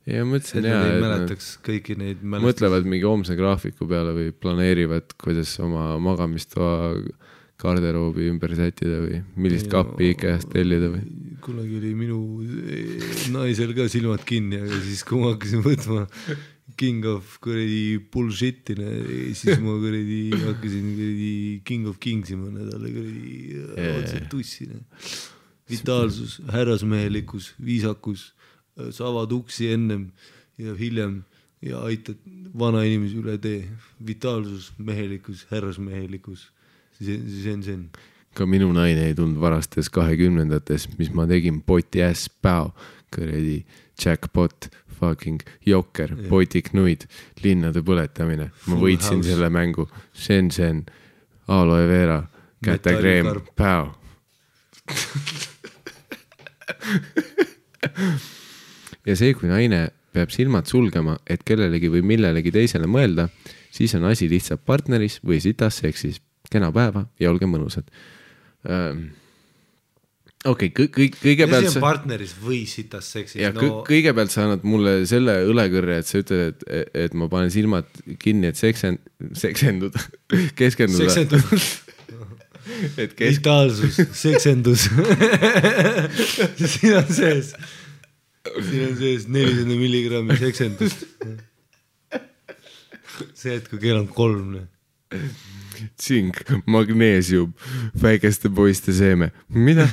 [0.07, 3.35] ja ma et ütlesin nad ei jaa, et mäletaks kõiki neid nad mõtlevad mingi homse
[3.39, 6.95] graafiku peale või planeerivad, kuidas oma magamistoa
[7.61, 11.01] garderoobi ümber sättida või millist kappi IKEA-st tellida või.
[11.41, 12.19] kunagi oli minu
[13.33, 16.05] naisel ka silmad kinni, aga siis, kui ma hakkasin võtma
[16.77, 18.75] King of kuradi bullshit'i,
[19.33, 21.31] siis ma kuradi hakkasin kuradi
[21.65, 23.63] King of Kings ima nädala kuradi
[23.95, 24.67] otseselt tussi.
[25.67, 28.33] vitaalsus, härrasmehelikkus, viisakus,
[28.91, 30.11] sa avad uksi ennem
[30.57, 31.23] ja hiljem
[31.61, 32.21] ja aitad
[32.53, 33.65] vanainimesi üle tee.
[34.05, 36.51] vitaalsus, mehelikkus, härrasmehelikkus,
[36.99, 37.77] see, see on see.
[38.37, 42.73] ka minu naine ei tulnud varastes kahekümnendates, mis ma tegin, poti äss, päo,
[43.13, 43.65] kuradi
[43.97, 44.69] jackpot,
[44.99, 47.07] fucking jokker, potiknuid,
[47.43, 49.29] linnade põletamine, ma võitsin house.
[49.31, 50.85] selle mängu, Shenzhen,
[51.47, 52.19] aloe vera,
[52.65, 53.25] kätekreem
[53.57, 53.93] päo.
[59.07, 63.27] ja see, kui naine peab silmad sulgema, et kellelegi või millelegi teisele mõelda,
[63.73, 66.21] siis on asi lihtsalt partneris või sitas seksis.
[66.51, 67.87] Kena päeva ja olge mõnusad
[68.67, 69.09] ähm,.
[70.45, 74.65] okei okay,, kõik, kõigepealt see on partneris või sitas seksis ja no, kõigepealt sa annad
[74.67, 77.89] mulle selle õlekõrre, et sa ütled, et, et ma panen silmad
[78.21, 79.01] kinni, et seksen-,
[79.37, 80.03] seksenduda,
[80.61, 81.09] keskenduda.
[81.09, 81.67] seksendus,
[83.01, 84.87] et kes-, vitaalsus, seksendus.
[86.77, 87.53] siin on sees,
[88.69, 91.05] siin on sees nelisada milligrammi seksendust.
[93.33, 94.73] see, et kui kell on kolm, noh.
[96.01, 97.53] tsink, magneesium,
[98.01, 99.87] väikeste poiste seeme, mida?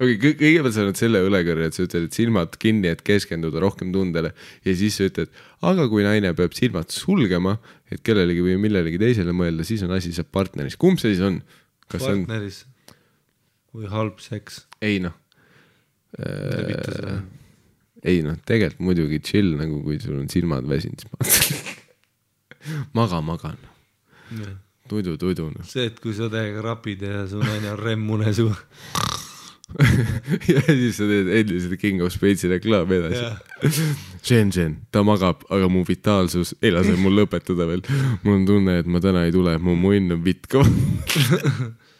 [0.00, 3.92] okei, kõigepealt sa annad selle õlekõrre, et sa ütled, et silmad kinni, et keskenduda rohkem
[3.94, 4.32] tundele
[4.66, 5.32] ja siis sa ütled,
[5.66, 7.58] aga kui naine peab silmad sulgema,
[7.90, 11.40] et kellelegi või millelegi teisele mõelda, siis on asi saab partneris, kumb see siis on?
[11.90, 12.64] see on, partneris
[13.76, 14.64] või halb seks.
[14.82, 15.14] ei noh,
[18.04, 21.12] ei noh, tegelikult muidugi chill nagu, kui sul on silmad väsinud, siis
[22.94, 23.58] ma maga, magan,
[24.88, 25.66] tudu, tudu noh.
[25.68, 28.48] see, et kui sa täiega rapid ja su naine on remmune su.
[30.50, 33.36] ja siis sa teed endiselt King of Spades'i reklaami edasi Jah.
[34.26, 37.84] Shenzhen, ta magab, aga mu vitaalsus ei lase mul lõpetada veel.
[38.24, 40.66] mul on tunne, et ma täna ei tule, mu munn on vitkav.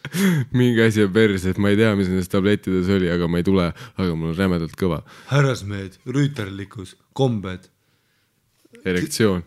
[0.56, 3.46] mingi asi on perses, et ma ei tea, mis nendes tablettides oli, aga ma ei
[3.46, 5.02] tule, aga mul on rämedalt kõva.
[5.30, 7.68] Härrasmehed, rüüterlikkus, kombed,
[8.84, 9.44] erektsioon,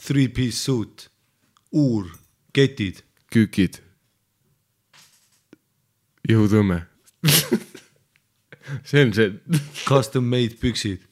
[0.00, 1.08] three piece suit,
[1.70, 2.08] uur,
[2.56, 3.80] ketid, kükid,
[6.28, 6.82] jõutõmme.
[8.88, 9.34] see on see,
[9.84, 11.04] custom made püksid,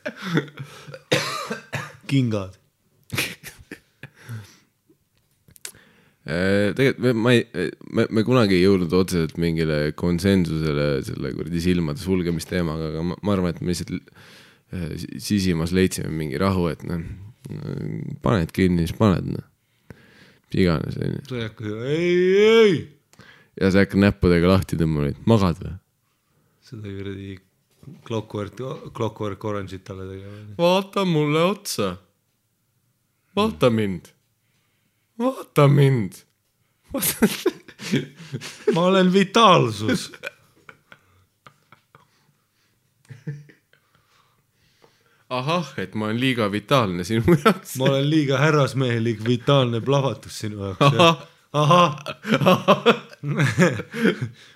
[2.10, 2.56] kingad.
[6.30, 7.40] Äh, tegelikult ma ei,
[7.90, 13.34] me, me kunagi ei jõudnud otseselt mingile konsensusele selle kuradi silmade sulgemisteemaga, aga ma, ma
[13.34, 17.02] arvan, et me lihtsalt äh, si- sisimas leidsime mingi rahu, et noh,
[18.22, 19.46] paned kinni, siis paned noh,
[19.90, 21.24] mis iganes onju.
[21.26, 22.78] sa ei hakka, ei, ei,
[23.58, 25.74] ja sa ei hakka näppudega lahti tõmbama neid, magad või?
[26.70, 27.38] seda kuradi
[28.06, 28.60] Clockwork,
[28.94, 30.54] Clockwork Orange'it talle tegema.
[30.60, 31.94] vaata mulle otsa.
[33.34, 34.12] vaata mind.
[35.20, 36.12] Vaata mind.
[38.74, 40.12] ma olen vitaalsus.
[45.30, 47.76] ahah, et ma olen liiga vitaalne sinu jaoks.
[47.78, 50.96] ma olen liiga härrasmehelik vitaalne plahvatus sinu jaoks.
[51.52, 51.96] ahah,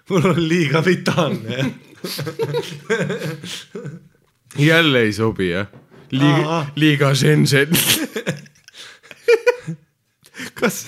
[0.09, 1.71] mul on liiga vitaalne jah.
[4.59, 5.67] jälle ei sobi jah?
[6.11, 7.69] liiga liiga Shenzhen.
[10.59, 10.85] kas,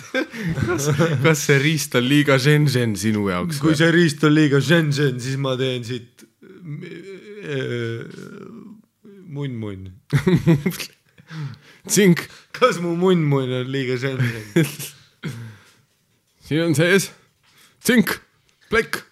[0.66, 0.90] kas,
[1.24, 5.38] kas see riist on liiga Shenzhen sinu jaoks kui see riist on liiga Shenzhen, siis
[5.40, 6.26] ma teen siit
[9.36, 9.90] munn-munn.
[11.90, 12.26] tsink,
[12.56, 14.70] kas mu munn-munn on liiga Shenzhen?
[16.46, 17.10] siin on sees
[17.82, 18.16] tsink,
[18.70, 19.02] plekk,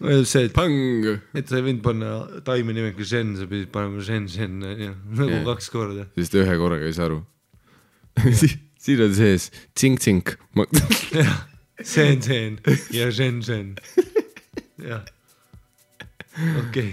[0.54, 1.08] pang.
[1.34, 2.16] et sa ei võinud panna
[2.46, 6.08] taime nimega Shen, sa pidid panema Shenzhen onju, nagu kaks korda.
[6.18, 7.22] sest ühe korraga ei saa aru.
[8.84, 10.36] siin on sees tsink-tsink.
[11.14, 11.34] jah,
[11.82, 12.60] Shenzhen
[12.92, 13.74] ja Shenzhen.
[14.78, 15.04] jah,
[16.60, 16.92] okei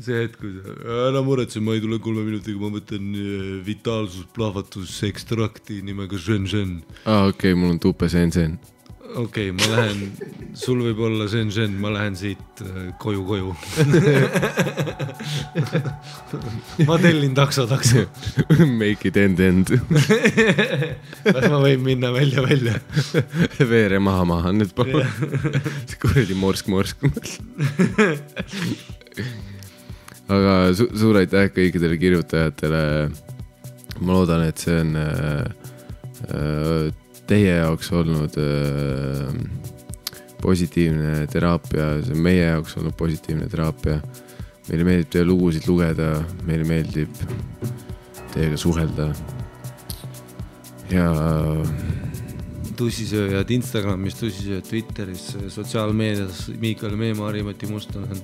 [0.00, 0.74] see hetk, kui sa,
[1.10, 6.78] ära muretse, ma ei tule kolme minutiga, ma võtan äh, vitaalsusplahvatus ekstrakti nimega Shenzhen.
[7.04, 8.58] aa, okei, mul on tupe Shenzhen.
[9.16, 9.98] Okei okay,, ma lähen,
[10.58, 13.50] sul võib olla Shenzhen, ma lähen siit äh, koju koju.
[16.88, 17.98] ma tellin takso, takso.
[18.80, 19.66] Make it end end.
[21.24, 22.74] kas ma võin minna välja, välja?
[23.58, 25.06] veere maha maha nüüd palun.
[25.90, 26.96] see kuradi morsk, morsk.
[30.30, 32.82] aga su suur aitäh kõikidele kirjutajatele.
[34.00, 35.44] ma loodan, et see on äh,
[36.30, 36.86] äh,
[37.30, 39.28] teie jaoks olnud äh,
[40.40, 44.00] positiivne teraapia, see on meie jaoks olnud positiivne teraapia.
[44.70, 46.10] meile meeldib teie lugusid lugeda,
[46.46, 47.14] meile meeldib
[48.34, 49.10] teiega suhelda.
[50.90, 51.06] ja
[52.80, 58.22] tussisööjad Instagramis, tussisööjad Twitteris, sotsiaalmeedias Miikal Meemaa, Harri-Mati Mustonen.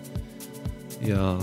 [1.06, 1.36] Ja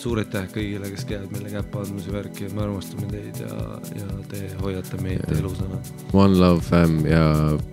[0.00, 3.58] suur aitäh kõigile, kes käivad meile käpa andmas ja värki ja me armastame teid ja,
[3.96, 5.38] ja te hoiate meid Jah.
[5.40, 5.80] elusana.
[6.12, 7.24] One Love Fam ja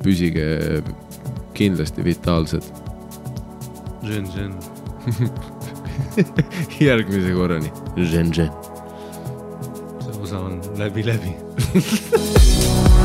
[0.04, 0.48] püsige
[1.58, 2.72] kindlasti vitaalsed.
[4.08, 4.54] Zen, zen.
[6.88, 7.72] järgmise korrani.
[7.96, 8.50] see
[10.22, 11.36] osa on läbi, läbi.